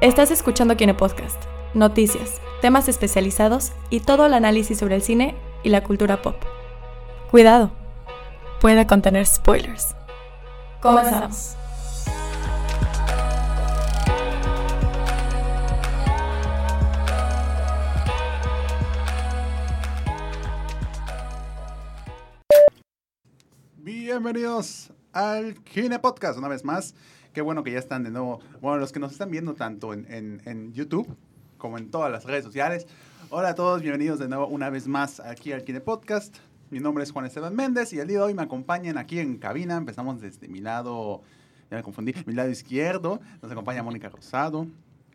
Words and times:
Estás 0.00 0.30
escuchando 0.30 0.76
Kine 0.76 0.94
Podcast, 0.94 1.42
noticias, 1.74 2.40
temas 2.60 2.88
especializados 2.88 3.72
y 3.90 3.98
todo 3.98 4.26
el 4.26 4.34
análisis 4.34 4.78
sobre 4.78 4.94
el 4.94 5.02
cine 5.02 5.34
y 5.64 5.70
la 5.70 5.82
cultura 5.82 6.22
pop. 6.22 6.36
Cuidado, 7.32 7.72
puede 8.60 8.86
contener 8.86 9.26
spoilers. 9.26 9.96
Comenzamos. 10.80 11.56
Bienvenidos 23.78 24.92
al 25.12 25.56
Kine 25.64 25.98
Podcast 25.98 26.38
una 26.38 26.46
vez 26.46 26.64
más. 26.64 26.94
Qué 27.38 27.42
bueno 27.42 27.62
que 27.62 27.70
ya 27.70 27.78
están 27.78 28.02
de 28.02 28.10
nuevo. 28.10 28.40
Bueno, 28.60 28.78
los 28.78 28.90
que 28.90 28.98
nos 28.98 29.12
están 29.12 29.30
viendo 29.30 29.54
tanto 29.54 29.92
en, 29.94 30.12
en- 30.12 30.42
en 30.44 30.72
YouTube 30.72 31.06
como 31.56 31.78
en 31.78 31.88
todas 31.88 32.10
las 32.10 32.24
redes 32.24 32.42
sociales. 32.42 32.88
Hola 33.30 33.50
a 33.50 33.54
todos, 33.54 33.80
bienvenidos 33.80 34.18
de 34.18 34.26
nuevo 34.26 34.48
una 34.48 34.70
vez 34.70 34.88
más 34.88 35.20
aquí 35.20 35.52
al 35.52 35.62
Kine 35.62 35.80
Podcast. 35.80 36.34
Mi 36.70 36.80
nombre 36.80 37.04
es 37.04 37.12
Juan 37.12 37.26
Esteban 37.26 37.54
Méndez 37.54 37.92
y 37.92 38.00
el 38.00 38.08
día 38.08 38.18
de 38.18 38.24
hoy 38.24 38.34
me 38.34 38.42
acompañan 38.42 38.98
aquí 38.98 39.20
en 39.20 39.38
cabina. 39.38 39.76
Empezamos 39.76 40.20
desde 40.20 40.48
mi 40.48 40.58
lado, 40.58 41.22
ya 41.70 41.76
me 41.76 41.84
confundí, 41.84 42.12
mi 42.26 42.34
lado 42.34 42.50
izquierdo. 42.50 43.20
Nos 43.40 43.52
acompaña 43.52 43.84
Mónica 43.84 44.08
Rosado. 44.08 44.66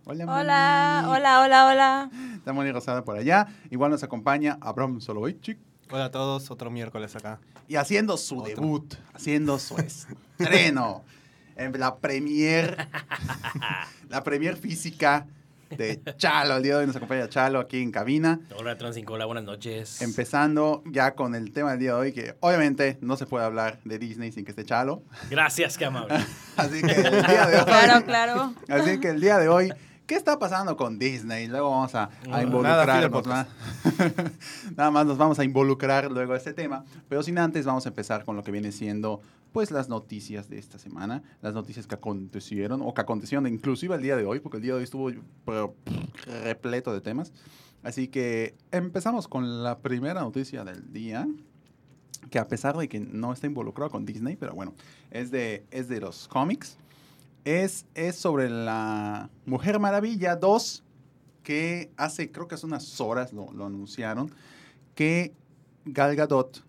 Hola, 0.06 0.24
Hola, 0.24 1.02
Moni. 1.04 1.18
hola, 1.18 1.42
hola, 1.42 1.68
hola. 1.68 2.10
Está 2.36 2.54
Mónica 2.54 2.76
Rosado 2.76 3.04
por 3.04 3.18
allá. 3.18 3.48
Igual 3.70 3.92
nos 3.92 4.02
acompaña 4.02 4.58
Abraham 4.62 5.02
Soloveitchik. 5.02 5.58
Hola 5.92 6.06
a 6.06 6.12
todos, 6.12 6.50
otro 6.52 6.72
miércoles 6.72 7.18
acá. 7.18 7.42
Y 7.68 7.76
haciendo 7.76 8.16
su 8.16 8.40
Otro. 8.40 8.48
debut, 8.56 8.94
haciendo 9.14 9.60
su 9.60 9.76
estreno 10.40 11.04
en 11.56 11.80
la 11.80 11.96
premier, 11.98 12.88
la 14.10 14.24
premier 14.24 14.56
física 14.58 15.26
de 15.70 16.00
Chalo. 16.18 16.58
El 16.58 16.64
día 16.64 16.74
de 16.74 16.80
hoy 16.82 16.88
nos 16.88 16.96
acompaña 16.96 17.28
Chalo 17.30 17.60
aquí 17.60 17.82
en 17.82 17.92
cabina. 17.92 18.40
Hola 18.58 18.78
Transinco, 18.78 19.14
hola, 19.14 19.26
buenas 19.26 19.44
noches. 19.44 20.02
Empezando 20.04 20.84
ya 20.86 21.16
con 21.16 21.34
el 21.34 21.52
tema 21.52 21.72
del 21.72 21.80
día 21.80 21.94
de 21.94 22.00
hoy, 22.00 22.12
que 22.14 22.36
obviamente 22.42 22.98
no 23.02 23.18
se 23.18 23.26
puede 23.26 23.46
hablar 23.46 23.80
de 23.84 23.98
Disney 23.98 24.32
sin 24.32 24.46
que 24.46 24.52
esté 24.52 24.66
Chalo. 24.66 25.02
Gracias, 25.32 25.78
qué 25.78 25.86
amable. 25.86 26.16
Así 26.58 26.82
que 26.82 26.92
el 26.92 27.26
día 27.26 27.48
de 27.48 27.58
hoy, 27.58 27.66
Claro, 27.66 28.06
claro. 28.06 28.54
así 28.70 29.00
que 29.00 29.10
el 29.10 29.20
día 29.20 29.40
de 29.40 29.50
hoy, 29.50 29.74
¿qué 30.06 30.16
está 30.16 30.40
pasando 30.40 30.76
con 30.78 31.00
Disney? 31.00 31.48
Luego 31.48 31.72
vamos 31.72 31.96
a, 31.96 32.04
a 32.04 32.28
Nada, 32.28 32.44
involucrarnos. 32.44 33.24
fin 33.24 33.34
del 34.04 34.26
¿no? 34.26 34.76
Nada 34.78 34.92
más 34.92 35.06
nos 35.06 35.18
vamos 35.18 35.40
a 35.40 35.44
involucrar 35.44 36.12
luego 36.12 36.34
a 36.34 36.38
este 36.38 36.54
tema. 36.54 36.86
Pero 37.10 37.24
sin 37.24 37.38
antes, 37.38 37.66
vamos 37.66 37.86
a 37.86 37.90
empezar 37.90 38.26
con 38.26 38.36
lo 38.36 38.44
que 38.44 38.52
viene 38.52 38.72
siendo 38.72 39.22
pues 39.54 39.70
las 39.70 39.88
noticias 39.88 40.50
de 40.50 40.58
esta 40.58 40.80
semana, 40.80 41.22
las 41.42 41.54
noticias 41.54 41.86
que 41.86 41.94
acontecieron 41.94 42.82
o 42.82 42.94
que 42.94 43.02
acontecieron 43.02 43.46
inclusive 43.46 43.96
el 43.96 44.02
día 44.02 44.18
de 44.18 44.26
hoy, 44.26 44.40
porque 44.40 44.58
el 44.58 44.64
día 44.64 44.74
de 44.74 44.80
hoy 44.80 44.84
estuvo 44.84 45.12
pero, 45.46 45.76
repleto 46.44 46.92
de 46.92 47.02
temas. 47.02 47.32
Así 47.84 48.08
que 48.08 48.56
empezamos 48.72 49.28
con 49.28 49.64
la 49.64 49.78
primera 49.78 50.22
noticia 50.22 50.64
del 50.64 50.92
día, 50.92 51.28
que 52.32 52.40
a 52.40 52.48
pesar 52.48 52.76
de 52.78 52.90
que 52.90 53.00
no 53.00 53.32
está 53.32 53.46
involucrado 53.46 53.92
con 53.92 54.06
Disney, 54.06 54.36
pero 54.38 54.54
bueno, 54.56 54.74
es 55.12 55.30
de, 55.30 55.66
es 55.70 55.88
de 55.88 56.02
los 56.02 56.28
cómics, 56.28 56.78
es, 57.46 57.86
es 57.96 58.16
sobre 58.16 58.50
la 58.50 59.30
Mujer 59.46 59.80
Maravilla 59.80 60.36
2, 60.36 60.84
que 61.44 61.92
hace, 61.98 62.32
creo 62.32 62.48
que 62.48 62.56
hace 62.56 62.66
unas 62.66 63.00
horas 63.02 63.34
lo, 63.34 63.52
lo 63.52 63.66
anunciaron, 63.66 64.32
que 64.96 65.34
Gal 65.86 66.16
Gadot, 66.16 66.64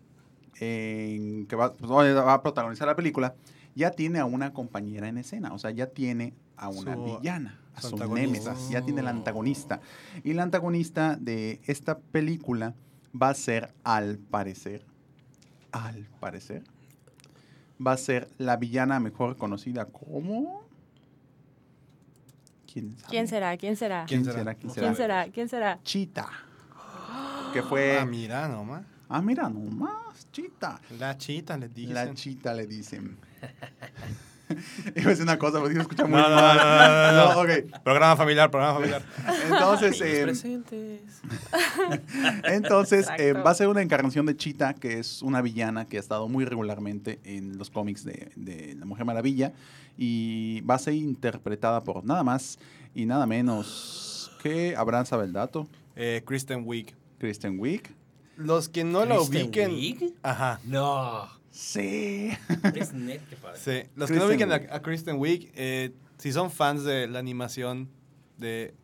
que 0.58 1.56
va, 1.56 1.72
pues, 1.72 1.90
va 1.90 2.32
a 2.34 2.42
protagonizar 2.42 2.86
la 2.88 2.96
película, 2.96 3.34
ya 3.74 3.90
tiene 3.90 4.18
a 4.18 4.24
una 4.24 4.52
compañera 4.52 5.08
en 5.08 5.18
escena, 5.18 5.52
o 5.52 5.58
sea, 5.58 5.70
ya 5.70 5.86
tiene 5.86 6.34
a 6.56 6.68
una 6.68 6.94
Su- 6.94 7.04
villana, 7.04 7.60
a 7.74 7.80
su 7.80 7.90
su 7.96 8.14
némesis, 8.14 8.68
ya 8.70 8.82
tiene 8.82 9.00
el 9.00 9.08
antagonista. 9.08 9.80
Y 10.22 10.32
la 10.32 10.44
antagonista 10.44 11.16
de 11.16 11.60
esta 11.66 11.98
película 11.98 12.74
va 13.20 13.30
a 13.30 13.34
ser, 13.34 13.74
al 13.84 14.18
parecer, 14.18 14.84
al 15.72 16.08
parecer, 16.20 16.62
va 17.84 17.92
a 17.92 17.96
ser 17.96 18.28
la 18.38 18.56
villana 18.56 19.00
mejor 19.00 19.36
conocida 19.36 19.86
como... 19.86 20.63
¿Quién 22.74 22.96
sabe? 22.98 23.08
¿Quién 23.08 23.28
será? 23.28 23.56
¿Quién 23.56 23.76
será? 23.76 24.04
¿Quién 24.04 24.24
será? 24.24 24.54
¿Quién 24.54 24.70
será? 24.70 24.82
¿Quién 24.82 24.96
será? 24.96 25.28
¿Quién 25.28 25.48
será? 25.48 25.80
Chita. 25.84 26.28
Que 27.52 27.62
fue... 27.62 27.98
Ah, 27.98 28.04
mira 28.04 28.48
nomás. 28.48 28.82
Ah, 29.08 29.22
mira, 29.22 29.48
nomás, 29.48 30.26
Chita. 30.32 30.80
La 30.98 31.16
chita 31.16 31.56
le 31.56 31.68
dicen. 31.68 31.94
La 31.94 32.12
chita 32.14 32.52
le 32.52 32.66
dicen. 32.66 33.16
Iba 34.96 35.06
a 35.06 35.08
decir 35.10 35.22
una 35.22 35.38
cosa, 35.38 35.58
pero 35.58 35.68
sí 35.68 35.74
se 35.74 35.80
escucha 35.80 36.04
muy 36.06 36.20
No, 36.20 36.28
no, 36.28 36.36
mal. 36.36 36.56
no, 36.56 36.64
no, 36.64 37.12
no, 37.12 37.34
no. 37.34 37.40
ok. 37.72 37.82
Programa 37.82 38.16
familiar, 38.16 38.50
programa 38.50 38.74
familiar. 38.74 39.02
Entonces, 39.50 40.00
eh, 40.00 40.22
presentes. 40.24 41.00
entonces 42.44 43.06
eh, 43.18 43.28
Exacto. 43.28 43.42
va 43.44 43.50
a 43.50 43.54
ser 43.54 43.68
una 43.68 43.82
encarnación 43.82 44.26
de 44.26 44.36
Chita, 44.36 44.74
que 44.74 44.98
es 44.98 45.22
una 45.22 45.40
villana 45.42 45.86
que 45.86 45.96
ha 45.96 46.00
estado 46.00 46.28
muy 46.28 46.44
regularmente 46.44 47.20
en 47.24 47.56
los 47.58 47.70
cómics 47.70 48.04
de, 48.04 48.30
de 48.36 48.74
La 48.78 48.86
Mujer 48.86 49.04
Maravilla. 49.04 49.52
Y 49.96 50.60
va 50.62 50.74
a 50.74 50.78
ser 50.78 50.94
interpretada 50.94 51.82
por 51.84 52.04
nada 52.04 52.22
más 52.24 52.58
y 52.94 53.06
nada 53.06 53.26
menos 53.26 54.30
que 54.42 54.74
Abraham 54.76 55.06
sabe 55.06 55.24
el 55.24 55.32
dato, 55.32 55.66
Eh, 55.96 56.22
Kristen 56.26 56.62
Wiig. 56.66 56.94
Kristen 57.18 57.58
Wiig. 57.58 57.82
Los 58.36 58.68
que 58.68 58.82
no 58.82 59.04
la 59.04 59.14
¿Kristen 59.16 59.42
ubiquen. 59.46 59.70
Wiig? 59.70 60.14
Ajá. 60.22 60.58
No. 60.64 61.28
Sí. 61.54 62.30
Es 62.74 62.92
net, 62.92 63.20
qué 63.30 63.36
padre. 63.36 63.58
Sí. 63.58 63.88
Los 63.94 64.10
que 64.10 64.16
no 64.16 64.26
ubiquen 64.26 64.50
a, 64.50 64.56
a 64.56 64.82
Kristen 64.82 65.16
Wiig, 65.18 65.52
eh, 65.54 65.92
si 66.18 66.32
son 66.32 66.50
fans 66.50 66.82
de 66.82 67.06
la 67.06 67.20
animación 67.20 67.88
de 68.38 68.74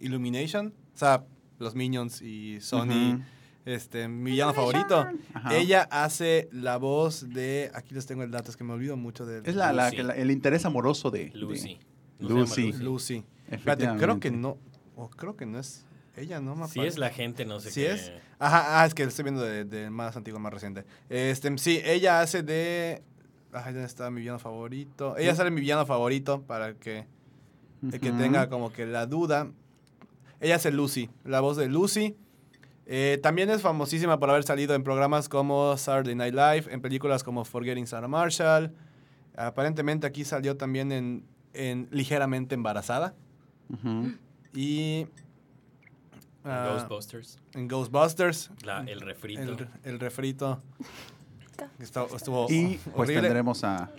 Illumination, 0.00 0.72
o 0.94 0.98
sea, 0.98 1.24
los 1.58 1.74
Minions 1.74 2.22
y 2.22 2.60
Sony, 2.62 3.20
este, 3.66 4.08
mi 4.08 4.30
villano 4.32 4.54
favorito. 4.54 5.06
Ajá. 5.34 5.54
Ella 5.54 5.86
hace 5.90 6.48
la 6.50 6.78
voz 6.78 7.28
de. 7.28 7.70
Aquí 7.74 7.94
les 7.94 8.06
tengo 8.06 8.22
el 8.22 8.30
dato, 8.30 8.50
es 8.50 8.56
que 8.56 8.64
me 8.64 8.72
olvido 8.72 8.96
mucho 8.96 9.26
de. 9.26 9.42
Es 9.44 9.54
la, 9.54 9.72
la- 9.74 9.90
Lucy. 9.90 10.02
el 10.16 10.30
interés 10.30 10.64
amoroso 10.64 11.10
de... 11.10 11.26
de- 11.30 11.36
Lucy. 11.38 11.78
Llama 12.20 12.40
Lucy. 12.40 12.72
Lucy. 12.72 13.24
Espérate, 13.50 13.86
creo 13.98 14.18
que 14.18 14.30
no. 14.30 14.56
O 14.96 15.10
creo 15.10 15.36
que 15.36 15.44
no 15.44 15.58
es 15.58 15.84
ella, 16.16 16.40
¿no? 16.40 16.54
Me 16.54 16.68
Si 16.68 16.80
es 16.80 16.98
la 16.98 17.10
gente, 17.10 17.44
no 17.44 17.60
sé 17.60 17.70
¿Sí 17.70 17.80
qué. 17.80 17.92
es? 17.92 18.12
Ajá, 18.38 18.80
ah, 18.80 18.86
es 18.86 18.94
que 18.94 19.02
estoy 19.04 19.24
viendo 19.24 19.42
de, 19.42 19.64
de 19.64 19.90
más 19.90 20.16
antiguo, 20.16 20.38
más 20.40 20.52
reciente. 20.52 20.84
Este, 21.08 21.56
sí, 21.58 21.80
ella 21.84 22.20
hace 22.20 22.42
de. 22.42 23.02
Ay, 23.52 23.72
¿dónde 23.72 23.86
está 23.86 24.10
mi 24.10 24.20
villano 24.20 24.38
favorito? 24.38 25.16
Ella 25.16 25.34
sale 25.34 25.50
mi 25.50 25.60
villano 25.60 25.86
favorito 25.86 26.42
para 26.42 26.74
que 26.74 27.06
el 27.82 28.00
que 28.00 28.12
tenga 28.12 28.48
como 28.48 28.72
que 28.72 28.86
la 28.86 29.06
duda. 29.06 29.50
Ella 30.40 30.56
hace 30.56 30.70
Lucy, 30.72 31.10
la 31.24 31.40
voz 31.40 31.56
de 31.56 31.68
Lucy. 31.68 32.16
Eh, 32.86 33.18
también 33.22 33.48
es 33.50 33.62
famosísima 33.62 34.18
por 34.18 34.28
haber 34.28 34.44
salido 34.44 34.74
en 34.74 34.82
programas 34.84 35.28
como 35.28 35.76
Saturday 35.76 36.14
Night 36.14 36.34
Live, 36.34 36.64
en 36.72 36.80
películas 36.82 37.22
como 37.24 37.44
Forgetting 37.44 37.86
Sarah 37.86 38.08
Marshall. 38.08 38.72
Aparentemente 39.36 40.06
aquí 40.06 40.24
salió 40.24 40.56
también 40.56 40.92
en, 40.92 41.24
en 41.54 41.88
Ligeramente 41.90 42.54
Embarazada. 42.54 43.14
Y. 44.54 45.06
ah, 46.44 46.70
Ghostbusters. 46.74 47.38
en 47.54 47.68
Ghostbusters. 47.68 48.50
La, 48.64 48.80
el 48.82 49.00
refrito. 49.00 49.40
El, 49.42 49.68
el 49.84 50.00
refrito. 50.00 50.62
Estuvo, 51.78 52.16
estuvo 52.16 52.46
Y 52.50 52.78
pues 52.84 52.96
horrible. 52.96 53.22
tendremos 53.22 53.62
a 53.62 53.90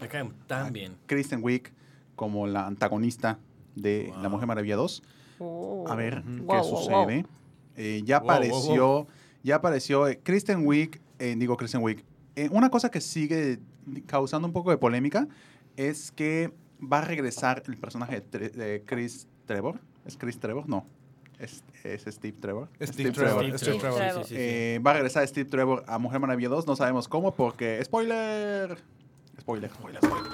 bien. 0.72 0.98
Kristen 1.06 1.40
Wiig 1.42 1.72
como 2.16 2.48
la 2.48 2.68
antagonista 2.68 3.40
de 3.76 4.14
La. 4.22 4.28
Mujer 4.30 4.46
Maravilla 4.48 4.76
2. 4.76 5.04
Oh. 5.40 5.86
A 5.88 5.96
ver 5.96 6.22
qué 6.24 6.42
Wow, 6.42 6.62
wow, 6.64 6.70
wow. 6.72 6.80
sucede. 6.82 7.26
Eh, 7.78 8.02
ya 8.06 8.20
Wow, 8.20 8.28
wow, 8.28 8.36
apareció, 8.36 9.08
ya 9.44 9.56
apareció 9.56 10.08
eh, 10.08 10.20
Kristen 10.22 10.66
Wiig, 10.68 11.00
eh, 11.20 11.36
digo 11.38 11.56
Kristen 11.58 11.82
Wiig. 11.82 12.04
Eh, 12.36 12.50
una 12.52 12.70
cosa 12.70 12.92
que 12.92 13.00
sigue 13.00 13.60
causando 14.06 14.48
un 14.48 14.54
poco 14.54 14.72
de 14.72 14.78
polémica 14.78 15.28
es 15.78 16.12
que 16.12 16.54
va 16.82 17.00
a 17.00 17.02
regresar 17.02 17.64
el 17.68 17.78
personaje 17.78 18.20
de, 18.20 18.30
Tre- 18.32 18.52
de 18.52 18.84
Chris 18.86 19.28
Trevor. 19.46 19.80
¿Es 20.06 20.18
Chris 20.18 20.38
Trevor? 20.40 20.68
No. 20.68 20.86
Es, 21.40 21.64
es 21.84 22.06
Steve 22.16 22.38
Trevor. 22.40 22.70
Steve 22.82 23.12
Trevor. 23.12 23.44
Steve 23.44 23.58
Steve 23.58 23.78
Trevor. 23.78 23.98
Trevor. 23.98 24.24
Sí, 24.26 24.30
sí, 24.30 24.30
sí, 24.30 24.36
sí. 24.36 24.36
Eh, 24.38 24.80
va 24.86 24.92
a 24.92 24.94
regresar 24.96 25.28
Steve 25.28 25.50
Trevor 25.50 25.84
a 25.88 25.98
Mujer 25.98 26.20
Maravilla 26.20 26.50
2. 26.50 26.66
No 26.68 26.76
sabemos 26.76 27.08
cómo 27.08 27.34
porque... 27.36 27.84
¡Spoiler! 27.84 28.78
Spoiler, 29.40 29.70
spoiler, 29.70 30.02
spoiler. 30.02 30.32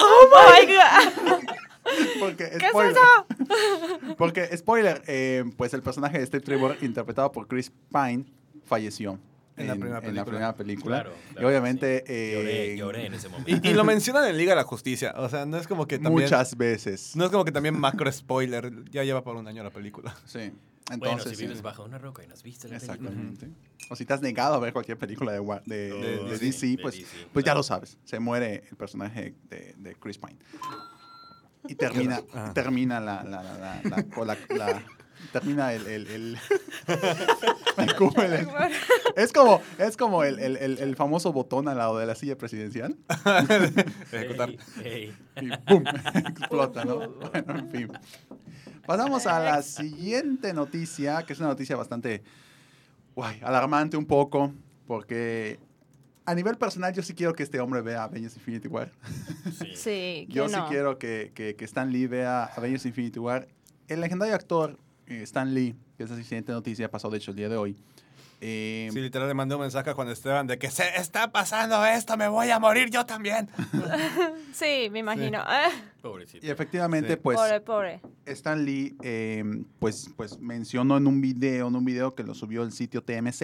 ¡Oh, 0.00 0.28
my 0.30 0.66
God! 0.66 1.42
Porque, 2.20 2.48
¿Qué 2.58 2.66
es 2.66 2.70
spoiler. 2.70 2.92
eso? 2.92 4.16
Porque, 4.16 4.56
spoiler, 4.56 5.02
eh, 5.06 5.44
pues 5.56 5.74
el 5.74 5.82
personaje 5.82 6.18
de 6.18 6.26
Steve 6.26 6.42
Trevor, 6.42 6.76
interpretado 6.80 7.30
por 7.32 7.46
Chris 7.48 7.70
Pine, 7.92 8.24
falleció. 8.64 9.18
En 9.56 9.66
la 9.66 9.74
primera 9.74 9.98
en 9.98 10.14
la 10.14 10.24
película. 10.24 10.24
primera 10.24 10.56
película. 10.56 11.00
Claro, 11.02 11.16
y 11.30 11.32
claro, 11.34 11.48
obviamente... 11.48 11.98
sí. 12.06 12.12
eh, 12.12 12.34
Lloré, 12.34 12.76
lloré 12.76 13.06
en 13.06 13.14
ese 13.14 13.28
momento. 13.28 13.50
Y, 13.62 13.70
y 13.70 13.74
lo 13.74 13.84
mencionan 13.84 14.24
en 14.28 14.36
Liga 14.38 14.52
de 14.52 14.56
la 14.56 14.64
Justicia. 14.64 15.12
O 15.16 15.28
sea, 15.28 15.44
no 15.46 15.58
es 15.58 15.66
como 15.66 15.86
que 15.86 15.98
también. 15.98 16.24
Muchas 16.24 16.56
veces. 16.56 17.14
No 17.16 17.24
es 17.26 17.30
como 17.30 17.44
que 17.44 17.52
también 17.52 17.78
macro 17.78 18.10
spoiler. 18.10 18.72
Ya 18.90 19.04
lleva 19.04 19.22
por 19.22 19.36
un 19.36 19.46
año 19.46 19.62
la 19.62 19.70
película. 19.70 20.14
Sí. 20.24 20.52
Bueno, 20.88 21.12
Entonces, 21.12 21.38
si 21.38 21.44
vives 21.44 21.58
sí. 21.58 21.62
bajo 21.62 21.84
una 21.84 21.96
roca 21.98 22.24
y 22.24 22.26
no 22.26 22.34
has 22.34 22.42
visto 22.42 22.66
la 22.66 22.78
película. 22.78 22.94
Exactamente. 23.10 23.48
O 23.88 23.96
si 23.96 24.04
te 24.04 24.12
has 24.14 24.20
negado 24.20 24.54
a 24.54 24.58
ver 24.58 24.72
cualquier 24.72 24.98
película 24.98 25.32
de, 25.32 25.38
de, 25.38 25.42
Oh, 25.92 26.24
de- 26.26 26.30
de 26.30 26.38
sí, 26.38 26.46
DC, 26.46 26.66
de 26.66 26.78
pues, 26.82 26.94
DC, 26.96 27.26
pues 27.32 27.44
ya 27.44 27.54
lo 27.54 27.62
sabes. 27.62 27.98
Se 28.04 28.18
muere 28.18 28.64
el 28.70 28.76
personaje 28.76 29.34
de, 29.48 29.74
de 29.78 29.94
Chris 29.96 30.18
Pine. 30.18 30.36
Y 31.68 31.74
termina, 31.76 32.20
Ah. 32.34 32.50
termina 32.54 32.98
la, 33.00 33.22
la, 33.22 33.42
la, 33.42 33.58
la- 33.58 33.80
la- 33.84 34.06
o 34.16 34.24
la- 34.24 34.36
la- 34.56 34.82
termina 35.32 35.72
el, 35.72 35.86
el, 35.86 36.06
el- 36.08 36.38
el 37.76 38.48
es 39.16 39.32
como, 39.32 39.60
es 39.78 39.96
como 39.96 40.24
el, 40.24 40.38
el, 40.38 40.56
el, 40.56 40.78
el 40.78 40.96
famoso 40.96 41.32
botón 41.32 41.68
al 41.68 41.78
lado 41.78 41.98
de 41.98 42.06
la 42.06 42.14
silla 42.14 42.36
presidencial 42.36 42.96
Ejecutar. 44.12 44.50
Y 44.50 45.12
¡pum! 45.66 45.84
explota, 46.14 46.84
¿no? 46.84 47.08
Bueno, 47.10 47.58
en 47.58 47.70
fin. 47.70 47.92
Pasamos 48.86 49.26
a 49.26 49.38
la 49.40 49.62
siguiente 49.62 50.52
noticia, 50.52 51.22
que 51.22 51.32
es 51.32 51.38
una 51.38 51.48
noticia 51.48 51.76
bastante 51.76 52.22
guay, 53.14 53.40
alarmante 53.42 53.96
un 53.96 54.06
poco, 54.06 54.52
porque 54.86 55.60
a 56.24 56.34
nivel 56.34 56.56
personal 56.56 56.92
yo 56.92 57.02
sí 57.02 57.14
quiero 57.14 57.32
que 57.34 57.42
este 57.42 57.60
hombre 57.60 57.80
vea 57.80 58.04
Avengers 58.04 58.36
Infinity 58.36 58.68
War. 58.68 58.90
Sí. 59.58 59.72
Sí, 59.76 60.26
Yo 60.28 60.44
¿quién 60.46 60.50
sí 60.50 60.56
no? 60.56 60.68
quiero 60.68 60.98
que, 60.98 61.32
que, 61.34 61.54
que 61.56 61.64
Stan 61.64 61.90
Lee 61.92 62.06
vea 62.06 62.44
Avengers 62.44 62.84
Infinity 62.86 63.18
War. 63.18 63.48
El 63.88 64.00
legendario 64.00 64.34
actor 64.34 64.78
Stan 65.22 65.52
Lee, 65.52 65.74
que 65.96 66.04
es 66.04 66.10
la 66.10 66.16
siguiente 66.16 66.52
noticia, 66.52 66.90
pasó 66.90 67.10
de 67.10 67.18
hecho 67.18 67.30
el 67.32 67.36
día 67.36 67.48
de 67.48 67.56
hoy. 67.56 67.76
eh, 68.40 68.88
Sí, 68.92 69.00
literal 69.00 69.28
le 69.28 69.34
mandé 69.34 69.54
un 69.54 69.60
mensaje 69.60 69.90
a 69.90 69.94
Juan 69.94 70.08
Esteban 70.08 70.46
de 70.48 70.58
que 70.58 70.70
se 70.70 70.84
está 70.96 71.30
pasando 71.30 71.84
esto, 71.86 72.16
me 72.16 72.26
voy 72.28 72.50
a 72.50 72.58
morir 72.58 72.90
yo 72.90 73.06
también. 73.06 73.48
Sí, 74.52 74.88
me 74.90 74.98
imagino. 75.00 75.38
Ah, 75.42 75.68
Pobrecito. 76.02 76.46
y 76.46 76.50
efectivamente, 76.50 77.14
Sí. 77.14 77.20
pues 77.22 77.38
pobre, 77.38 77.60
pobre. 77.60 78.00
Stan 78.26 78.64
Lee 78.64 78.96
eh, 79.02 79.44
pues, 79.78 80.10
pues 80.16 80.38
mencionó 80.40 80.96
en 80.96 81.06
un 81.06 81.20
video, 81.20 81.68
en 81.68 81.76
un 81.76 81.84
video 81.84 82.14
que 82.14 82.22
lo 82.22 82.34
subió 82.34 82.62
el 82.62 82.72
sitio 82.72 83.02
TMZ, 83.02 83.42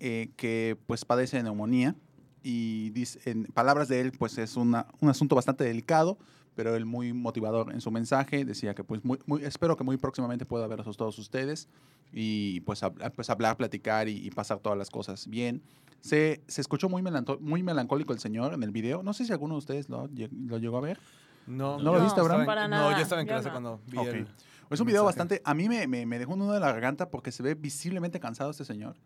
eh, 0.00 0.30
que 0.36 0.76
pues 0.86 1.04
padece 1.04 1.36
de 1.38 1.42
neumonía 1.44 1.94
y 2.42 2.90
dice, 2.90 3.20
en 3.30 3.44
palabras 3.44 3.88
de 3.88 4.00
él, 4.00 4.12
pues 4.12 4.38
es 4.38 4.56
una- 4.56 4.86
un 5.00 5.08
asunto 5.08 5.34
bastante 5.36 5.64
delicado, 5.64 6.18
pero 6.58 6.74
él 6.74 6.86
muy 6.86 7.12
motivador 7.12 7.72
en 7.72 7.80
su 7.80 7.92
mensaje, 7.92 8.44
decía 8.44 8.74
que 8.74 8.82
pues 8.82 9.04
muy, 9.04 9.20
muy- 9.26 9.44
espero 9.44 9.76
que 9.76 9.84
muy 9.84 9.96
próximamente 9.96 10.44
pueda 10.44 10.66
verlos 10.66 10.96
todos 10.96 11.16
ustedes 11.20 11.68
y 12.12 12.58
pues, 12.62 12.82
hab- 12.82 13.12
pues 13.12 13.30
hablar, 13.30 13.56
platicar 13.56 14.08
y, 14.08 14.26
y 14.26 14.30
pasar 14.32 14.58
todas 14.58 14.76
las 14.76 14.90
cosas 14.90 15.28
bien. 15.28 15.62
Se, 16.00 16.42
se 16.48 16.60
escuchó 16.60 16.88
muy, 16.88 17.00
muy 17.38 17.62
melancólico 17.62 18.12
el 18.12 18.18
señor 18.18 18.54
en 18.54 18.64
el 18.64 18.72
video, 18.72 19.04
no 19.04 19.12
sé 19.12 19.24
si 19.24 19.30
alguno 19.30 19.54
de 19.54 19.58
ustedes 19.58 19.88
lo, 19.88 20.08
lo 20.48 20.58
llegó 20.58 20.78
a 20.78 20.80
ver. 20.80 20.98
No, 21.46 21.78
¿No 21.78 21.94
lo 21.94 22.02
viste, 22.02 22.18
Abraham? 22.20 22.44
No, 22.44 22.68
nada, 22.68 22.96
yo 22.96 23.02
estaba 23.04 23.20
en 23.20 23.28
clase 23.28 23.46
no. 23.46 23.52
cuando 23.52 23.80
vi 23.86 23.98
Ok. 23.98 24.06
el... 24.08 24.26
Es 24.70 24.80
un 24.80 24.86
video 24.88 25.04
mensaje. 25.04 25.04
bastante. 25.04 25.42
A 25.44 25.54
mí 25.54 25.68
me, 25.68 25.86
me, 25.86 26.06
me 26.06 26.18
dejó 26.18 26.32
un 26.32 26.40
nudo 26.40 26.54
de 26.54 26.60
la 26.60 26.72
garganta 26.72 27.08
porque 27.08 27.30
se 27.30 27.44
ve 27.44 27.54
visiblemente 27.54 28.18
cansado 28.18 28.50
este 28.50 28.64
señor. 28.64 28.96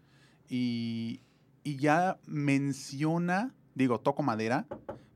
Y, 0.49 1.21
y 1.65 1.77
ya 1.77 2.17
menciona, 2.27 3.53
digo, 3.75 4.01
toco 4.01 4.23
madera, 4.23 4.65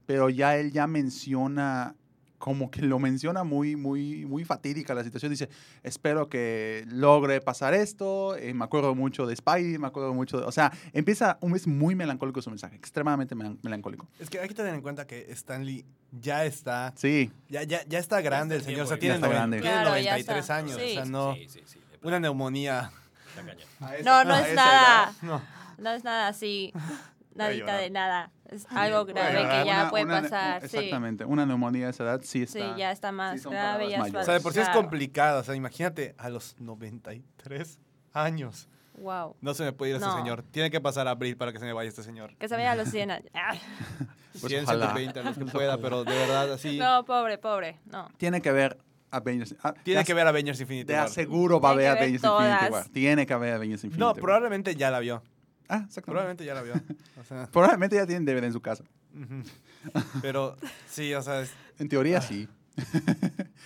pero 0.05 0.29
ya 0.29 0.57
él 0.59 0.71
ya 0.71 0.87
menciona, 0.87 1.97
como 2.39 2.71
que 2.71 2.83
lo 2.83 2.99
menciona 2.99 3.45
muy, 3.45 3.77
muy, 3.77 4.27
muy 4.27 4.45
fatídica 4.45 4.95
la 4.95 5.03
situación. 5.05 5.31
Dice: 5.31 5.49
Espero 5.83 6.29
que 6.29 6.85
logre 6.89 7.41
pasar 7.41 7.75
esto. 7.75 8.37
eh, 8.37 8.53
me 8.55 8.65
acuerdo 8.65 8.95
mucho 8.95 9.27
de 9.27 9.35
Spidey, 9.37 9.79
me 9.79 9.87
acuerdo 9.87 10.13
mucho 10.15 10.39
de. 10.41 10.45
O 10.47 10.53
sea, 10.53 10.73
empieza 10.93 11.39
un 11.41 11.53
mes 11.53 11.67
muy 11.67 11.95
melancólico 11.95 12.43
su 12.43 12.51
mensaje, 12.51 12.77
extremadamente 12.77 13.35
melan- 13.35 13.59
melancólico. 13.63 14.07
Es 14.19 14.29
que 14.31 14.39
hay 14.41 14.49
que 14.49 14.55
tener 14.55 14.75
en 14.75 14.83
cuenta 14.83 15.07
que 15.07 15.27
Stanley 15.33 15.85
ya 16.13 16.45
está... 16.45 16.93
Sí, 16.97 17.31
Ya, 17.49 17.63
ya, 17.65 17.85
ya 17.87 17.99
está 17.99 18.21
grande 18.21 18.55
el 18.57 18.61
está 18.61 18.71
señor, 18.71 18.85
o 18.87 18.89
sea, 18.89 18.99
tiene, 18.99 19.15
ya 19.15 19.17
está 19.17 19.27
noven- 19.29 19.37
grande. 19.37 19.61
tiene 19.61 19.73
Claro, 19.75 19.99
ya 19.99 20.11
93 20.13 20.39
está. 20.41 20.57
años, 20.57 20.73
Sí. 20.77 20.91
o 20.91 20.95
sea, 20.95 21.05
no... 21.05 21.35
Sí, 21.35 21.49
sí, 21.49 21.79
Una 22.03 22.21
neumonía. 22.21 22.91
No, 24.05 24.25
no 24.25 24.37
es 24.37 24.55
nada. 24.55 25.13
No. 25.23 25.43
No 25.79 25.91
es 25.91 26.05
nada 26.05 26.29
así. 26.29 26.73
Nadita 27.37 27.77
de 27.79 27.91
nada. 27.91 28.31
Es 28.51 28.67
algo 28.71 29.05
grave 29.07 29.39
que 29.39 29.65
ya 29.67 29.81
una- 29.83 29.91
puede 29.91 30.05
una- 30.05 30.23
pasar. 30.23 30.61
Sí. 30.69 30.77
Exactamente, 30.79 31.25
una 31.25 31.45
neumonía 31.47 31.89
a 31.89 31.91
esa 31.91 32.05
edad 32.05 32.21
sí 32.23 32.47
Sí, 32.47 32.59
está. 32.61 32.77
ya 32.77 32.93
está 32.93 33.11
más 33.13 33.45
grave. 33.45 33.91
Ya. 33.91 34.03
O 34.03 34.25
sea, 34.25 34.35
de 34.35 34.41
por 34.41 34.53
sí 34.53 34.61
es 34.61 34.67
claro. 34.67 34.81
complicado. 34.83 35.41
O 35.41 35.45
sea, 35.45 35.55
imagínate 35.55 36.15
a 36.19 36.29
los 36.29 36.55
93 36.61 37.79
años. 38.13 38.69
Wow. 38.99 39.37
No 39.41 39.53
se 39.53 39.65
me 39.65 39.73
puede 39.73 39.93
ir 39.95 40.01
No. 40.01 40.07
este 40.07 40.19
señor. 40.19 40.43
Tiene 40.51 40.71
que 40.71 40.81
pasar 40.81 41.07
abril 41.09 41.37
para 41.37 41.53
que 41.53 41.59
se 41.59 41.65
me 41.67 41.73
vaya 41.73 41.89
este 41.89 42.03
señor. 42.03 42.35
Que 42.39 42.49
se 42.49 42.57
vea 42.57 42.73
a 42.73 42.77
los 42.77 42.89
100 42.89 43.11
años. 43.11 43.29
Ay, 43.35 43.61
Pues 44.41 44.51
100, 44.53 44.65
ojalá. 44.65 44.95
120, 44.95 45.23
los 45.23 45.39
que 45.39 45.45
pueda, 45.47 45.79
pero 45.79 46.05
de 46.05 46.15
verdad 46.15 46.53
así. 46.53 46.79
No, 46.79 47.05
pobre, 47.05 47.39
pobre. 47.39 47.79
No. 47.87 48.09
Tiene 48.19 48.41
que 48.43 48.53
ver 48.53 48.79
Avengers. 49.11 49.55
ah, 49.63 49.73
Tiene 49.83 50.05
que 50.05 50.13
ver 50.15 50.27
Avengers 50.27 50.61
Infinity 50.61 50.93
War. 50.93 51.07
aseguro 51.07 51.59
va 51.61 51.71
a 51.71 51.75
ver 51.75 51.89
ver 51.95 51.99
Avengers 52.03 52.25
Infinity. 52.25 52.71
War. 52.73 52.89
Tiene 52.89 53.27
que 53.27 53.33
haber 53.35 53.55
Avengers 53.55 53.85
Infinity 53.85 54.01
No, 54.01 54.09
War. 54.13 54.17
probablemente 54.21 54.75
ya 54.77 54.91
la 54.91 54.99
vio. 55.01 55.23
Ah, 55.69 55.85
exactamente. 55.87 56.03
Probablemente 56.03 56.45
ya 56.45 56.55
la 56.55 56.63
vio. 56.63 56.75
O 57.21 57.25
sea, 57.25 57.47
Probablemente 57.53 57.97
ya 57.97 58.07
tienen 58.07 58.25
DVD 58.25 58.45
en 58.45 58.53
su 58.53 58.61
casa. 58.61 58.85
pero 60.23 60.57
sí, 60.89 61.15
o 61.15 61.23
sea, 61.23 61.41
es- 61.43 61.53
En 61.79 61.89
teoría 61.89 62.21
sí. 62.21 62.49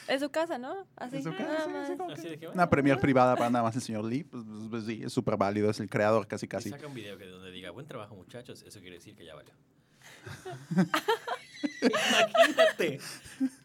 Es 0.07 0.21
su 0.21 0.31
casa, 0.31 0.57
¿no? 0.59 0.87
Así. 0.97 1.17
En 1.17 1.23
su 1.25 1.31
casa, 1.31 1.67
nada 1.67 1.87
sí, 1.89 1.97
más. 1.97 2.13
Así 2.13 2.29
que, 2.29 2.37
bueno, 2.47 2.53
Una 2.55 2.71
premier 2.71 3.01
privada 3.01 3.35
para 3.37 3.51
nada 3.51 3.65
más 3.65 3.75
el 3.75 3.83
señor 3.83 4.05
Lee. 4.05 4.23
Pues, 4.25 4.45
pues, 4.47 4.69
pues, 4.71 4.85
sí, 4.85 5.03
es 5.05 5.13
súper 5.13 5.37
válido. 5.37 5.69
Es 5.71 5.81
el 5.81 5.89
creador 5.91 6.27
casi 6.29 6.47
y 6.47 6.49
casi. 6.49 6.71
saca 6.71 6.87
un 6.87 6.95
video 6.95 7.19
que 7.19 7.27
donde 7.27 7.51
diga, 7.51 7.71
buen 7.71 7.87
trabajo 7.87 8.15
muchachos, 8.15 8.63
eso 8.63 8.81
quiere 8.81 8.97
decir 8.97 9.17
que 9.17 9.25
ya 9.25 9.35
valió. 9.35 9.53
Imagínate. 11.83 12.99